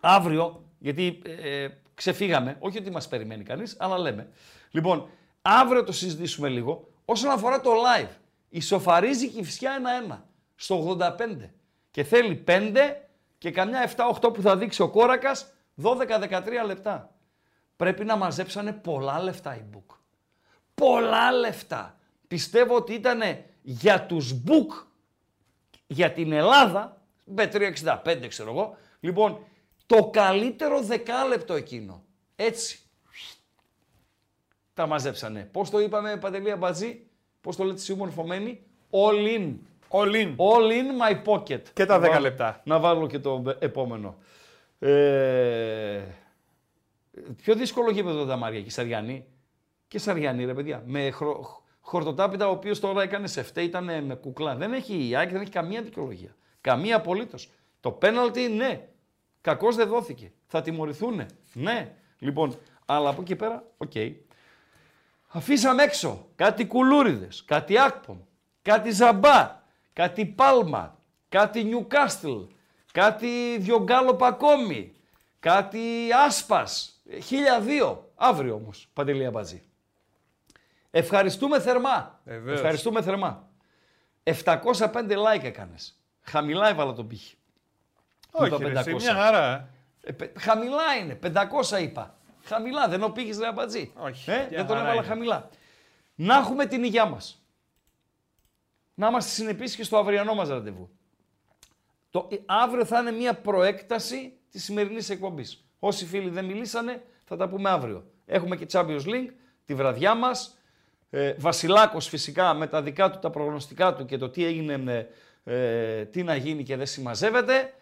αύριο, 0.00 0.64
γιατί 0.78 1.22
ε, 1.24 1.68
ξεφύγαμε, 1.94 2.56
όχι 2.58 2.78
ότι 2.78 2.90
μας 2.90 3.08
περιμένει 3.08 3.44
κανείς, 3.44 3.76
αλλά 3.78 3.98
λέμε. 3.98 4.28
Λοιπόν, 4.70 5.08
αύριο 5.42 5.84
το 5.84 5.92
συζητήσουμε 5.92 6.48
λίγο, 6.48 6.88
όσον 7.04 7.30
αφορά 7.30 7.60
το 7.60 7.70
live. 7.70 8.10
Ισοφαρίζει 8.48 9.28
και 9.28 9.40
η 9.40 9.44
φυσιά 9.44 9.80
1-1 10.08 10.18
στο 10.54 10.98
85 11.00 11.50
και 11.90 12.04
θέλει 12.04 12.44
5 12.46 12.76
και 13.38 13.50
καμιά 13.50 13.90
7-8 14.22 14.34
που 14.34 14.42
θα 14.42 14.56
δείξει 14.56 14.82
ο 14.82 14.90
Κόρακας 14.90 15.52
12-13 15.82 16.66
λεπτά. 16.66 17.14
Πρέπει 17.76 18.04
να 18.04 18.16
μαζέψανε 18.16 18.72
πολλά 18.72 19.22
λεφτά 19.22 19.56
οι 19.56 19.64
book. 19.74 19.96
Πολλά 20.74 21.32
λεφτά. 21.32 21.98
Πιστεύω 22.28 22.76
ότι 22.76 22.92
ήταν 22.92 23.20
για 23.62 24.06
τους 24.06 24.34
book, 24.46 24.86
για 25.86 26.12
την 26.12 26.32
Ελλάδα, 26.32 27.02
με 27.24 27.46
365 27.46 28.26
ξέρω 28.28 28.50
εγώ, 28.50 28.76
λοιπόν, 29.00 29.38
το 29.86 30.10
καλύτερο 30.12 30.82
δεκάλεπτο 30.82 31.54
εκείνο. 31.54 32.02
Έτσι. 32.36 32.78
Τα 34.74 34.86
μαζέψανε. 34.86 35.48
Πώς 35.52 35.70
το 35.70 35.80
είπαμε, 35.80 36.16
Παντελία 36.16 36.56
Μπατζή, 36.56 37.06
πώς 37.40 37.56
το 37.56 37.64
λέτε 37.64 37.76
εσύ 37.80 37.94
μορφωμένοι, 37.94 38.62
all 38.90 39.38
in. 39.38 39.54
All 39.88 40.12
in. 40.14 40.36
All 40.36 40.70
in 40.70 40.86
my 41.08 41.24
pocket. 41.24 41.60
Και 41.72 41.86
τα 41.86 41.98
Να 41.98 42.06
10 42.06 42.08
βάλω- 42.08 42.20
λεπτά. 42.22 42.60
Να 42.64 42.78
βάλω 42.78 43.06
και 43.06 43.18
το 43.18 43.42
επόμενο. 43.58 44.16
Ε, 44.78 46.02
πιο 47.36 47.54
δύσκολο 47.54 47.90
γήπεδο 47.90 48.24
τα 48.26 48.36
Μάρια 48.36 48.60
και 48.62 48.70
Σαριανή. 48.70 49.26
Και 49.88 49.98
Σαριανή, 49.98 50.44
ρε 50.44 50.54
παιδιά. 50.54 50.82
Με 50.86 51.10
χρο, 51.10 51.62
χορτοτάπητα, 51.80 52.48
ο 52.48 52.50
οποίος 52.50 52.80
τώρα 52.80 53.02
έκανε 53.02 53.26
σε 53.26 53.42
φταίει, 53.42 53.64
ήταν 53.64 54.04
με 54.04 54.14
κουκλά. 54.14 54.54
Δεν 54.56 54.72
έχει 54.72 55.08
η 55.08 55.16
ΑΕΚ, 55.16 55.30
δεν 55.30 55.40
έχει 55.40 55.50
καμία 55.50 55.82
δικαιολογία. 55.82 56.34
Καμία 56.60 56.96
απολύτως. 56.96 57.50
Το 57.80 57.90
πέναλτι, 57.90 58.48
ναι. 58.48 58.88
Κακώς 59.44 59.76
δεν 59.76 59.88
δόθηκε. 59.88 60.32
Θα 60.46 60.62
τιμωρηθούν. 60.62 61.26
Ναι. 61.52 61.94
Λοιπόν, 62.18 62.58
αλλά 62.86 63.08
από 63.08 63.20
εκεί 63.20 63.36
πέρα, 63.36 63.64
οκ. 63.76 63.92
Αφήσαμε 65.28 65.82
έξω 65.82 66.28
κάτι 66.34 66.66
κουλούριδες, 66.66 67.44
κάτι 67.44 67.78
άκπομ, 67.78 68.18
κάτι 68.62 68.90
ζαμπά, 68.90 69.62
κάτι 69.92 70.26
πάλμα, 70.26 70.98
κάτι 71.28 71.64
νιουκάστλ, 71.64 72.32
κάτι 72.92 73.56
διογκάλοπ 73.58 74.22
ακόμη, 74.24 74.94
κάτι 75.40 76.08
άσπας, 76.26 77.02
ε, 77.10 77.20
χίλια 77.20 77.60
δύο. 77.60 78.12
Αύριο 78.14 78.54
όμως, 78.54 78.88
Παντελία 78.92 79.30
Μπατζή. 79.30 79.62
Ευχαριστούμε 80.90 81.60
θερμά. 81.60 82.20
Βεβαίως. 82.24 82.56
Ευχαριστούμε 82.56 83.02
θερμά. 83.02 83.48
705 84.22 85.16
like 85.16 85.42
έκανες. 85.44 86.00
Χαμηλά 86.20 86.68
έβαλα 86.68 86.92
τον 86.92 87.06
πύχη. 87.06 87.36
Όχι, 88.36 88.54
Είπα 88.54 88.68
ρε, 88.68 88.78
εσύ, 88.78 88.90
500. 88.90 88.96
μια 89.02 89.14
χαρά. 89.14 89.68
Ε, 90.02 90.12
πε- 90.12 90.38
χαμηλά 90.40 90.94
είναι. 91.00 91.14
500 91.22 91.78
είπα. 91.82 92.14
Χαμηλά. 92.44 92.88
Δεν 92.88 93.02
ο 93.02 93.08
πήγες 93.10 93.38
ρε 93.38 93.46
αμπατζή. 93.46 93.92
Όχι. 93.96 94.30
Ε, 94.30 94.34
μια 94.36 94.46
δεν 94.48 94.66
τον 94.66 94.76
χαρά 94.76 94.80
έβαλα 94.80 94.94
είναι. 94.94 95.04
χαμηλά. 95.06 95.48
Να 96.14 96.36
έχουμε 96.36 96.66
την 96.66 96.84
υγειά 96.84 97.06
μας. 97.06 97.42
Να 98.94 99.06
είμαστε 99.08 99.30
συνεπείς 99.30 99.76
και 99.76 99.82
στο 99.84 99.96
αυριανό 99.98 100.34
μας 100.34 100.48
ραντεβού. 100.48 100.90
Το, 102.10 102.28
ε, 102.32 102.36
αύριο 102.46 102.84
θα 102.84 102.98
είναι 103.00 103.10
μια 103.10 103.34
προέκταση 103.34 104.32
της 104.50 104.64
σημερινής 104.64 105.10
εκπομπής. 105.10 105.64
Όσοι 105.78 106.06
φίλοι 106.06 106.28
δεν 106.30 106.44
μιλήσανε, 106.44 107.02
θα 107.24 107.36
τα 107.36 107.48
πούμε 107.48 107.70
αύριο. 107.70 108.04
Έχουμε 108.26 108.56
και 108.56 108.66
Champions 108.72 109.04
League, 109.06 109.28
τη 109.64 109.74
βραδιά 109.74 110.14
μας. 110.14 110.58
Ε, 111.10 111.34
Βασιλάκος 111.38 112.08
φυσικά 112.08 112.54
με 112.54 112.66
τα 112.66 112.82
δικά 112.82 113.10
του, 113.10 113.18
τα 113.18 113.30
προγνωστικά 113.30 113.94
του 113.94 114.04
και 114.04 114.16
το 114.18 114.28
τι 114.30 114.44
έγινε, 114.44 115.06
ε, 115.44 115.96
ε, 115.98 116.04
τι 116.04 116.22
να 116.22 116.34
γίνει 116.36 116.62
και 116.62 116.76
δεν 116.76 116.86
συμμαζεύεται. 116.86 117.74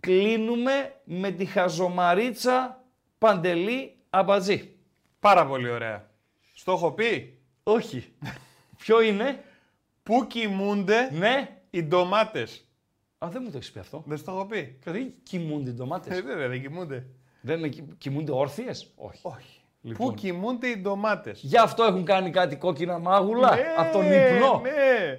Κλείνουμε 0.00 0.94
με 1.04 1.30
τη 1.30 1.44
χαζομαρίτσα 1.44 2.84
Παντελή 3.18 3.96
Αμπατζή. 4.10 4.74
Πάρα 5.20 5.46
πολύ 5.46 5.70
ωραία. 5.70 6.10
Στο 6.54 6.72
έχω 6.72 6.92
πει; 6.92 7.38
Όχι. 7.62 8.12
Ποιο 8.78 9.00
είναι; 9.00 9.44
Πού 10.02 10.26
κοιμούνται 10.26 11.10
ναι. 11.12 11.48
οι 11.70 11.82
ντομάτες; 11.82 12.64
Α, 13.18 13.28
δεν 13.30 13.42
μου 13.44 13.50
το 13.50 13.56
έχεις 13.56 13.72
πει 13.72 13.78
αυτό. 13.78 14.02
Δεν 14.06 14.16
στο 14.18 14.30
έχω 14.30 14.46
πει. 14.46 14.78
Δηλαδή 14.82 15.14
κοιμούνται 15.22 15.70
οι 15.70 15.72
ντομάτες. 15.72 16.18
Ε, 16.18 16.22
βέβαια, 16.22 16.48
δεν 16.48 16.60
κοιμούνται. 16.60 17.06
Δεν 17.40 17.58
είναι, 17.58 17.68
κοι- 17.68 17.94
κοιμούνται 17.98 18.32
όρθιες; 18.32 18.92
Όχι. 18.96 19.20
Όχι. 19.22 19.60
Λοιπόν. 19.82 20.08
Πού 20.08 20.14
κοιμούνται 20.14 20.66
οι 20.68 20.76
ντομάτες; 20.76 21.40
Γι' 21.42 21.58
αυτό 21.58 21.84
έχουν 21.84 22.04
κάνει 22.04 22.30
κάτι 22.30 22.56
κόκκινα 22.56 22.98
μάγουλα 22.98 23.54
Ναι, 23.54 23.62
από 23.76 23.92
τον 23.92 24.04
ύπνο. 24.06 24.60
Ναι. 24.60 25.18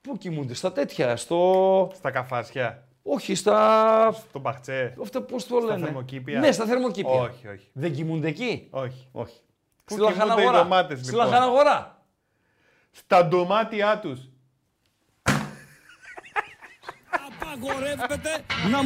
Πού 0.00 0.16
κοιμούνται, 0.18 0.54
στα 0.54 0.72
τέτοια, 0.72 1.16
στο... 1.16 1.90
Στα 1.94 2.10
καφάσια. 2.10 2.88
Όχι, 3.06 3.34
στα... 3.34 4.12
Στο 4.28 4.38
μπαχτσέ. 4.38 4.94
Αυτό 5.02 5.20
πώς 5.20 5.46
το 5.46 5.56
Στα 5.60 5.66
λένε; 5.66 5.84
θερμοκήπια. 5.84 6.38
Ναι, 6.38 6.52
στα 6.52 6.64
θερμοκήπια. 6.64 7.10
Όχι, 7.10 7.48
όχι. 7.48 7.68
Δεν 7.72 7.92
κοιμούνται 7.94 8.28
εκεί; 8.28 8.68
Όχι. 8.70 9.08
Όχι. 9.12 9.40
Πού 9.84 9.92
Στη 9.92 10.00
κοιμούνται 10.00 10.22
οι 10.22 10.24
λαχαναγορά. 10.24 10.62
ντομάτες, 10.62 10.98
Στη 10.98 11.10
λοιπόν; 11.10 11.26
λαχαναγορά. 11.26 12.02
Στα 12.90 13.26
ντομάτια 13.26 13.98
τους. 13.98 14.20
Απαγορεύεται 17.40 18.44
να 18.70 18.82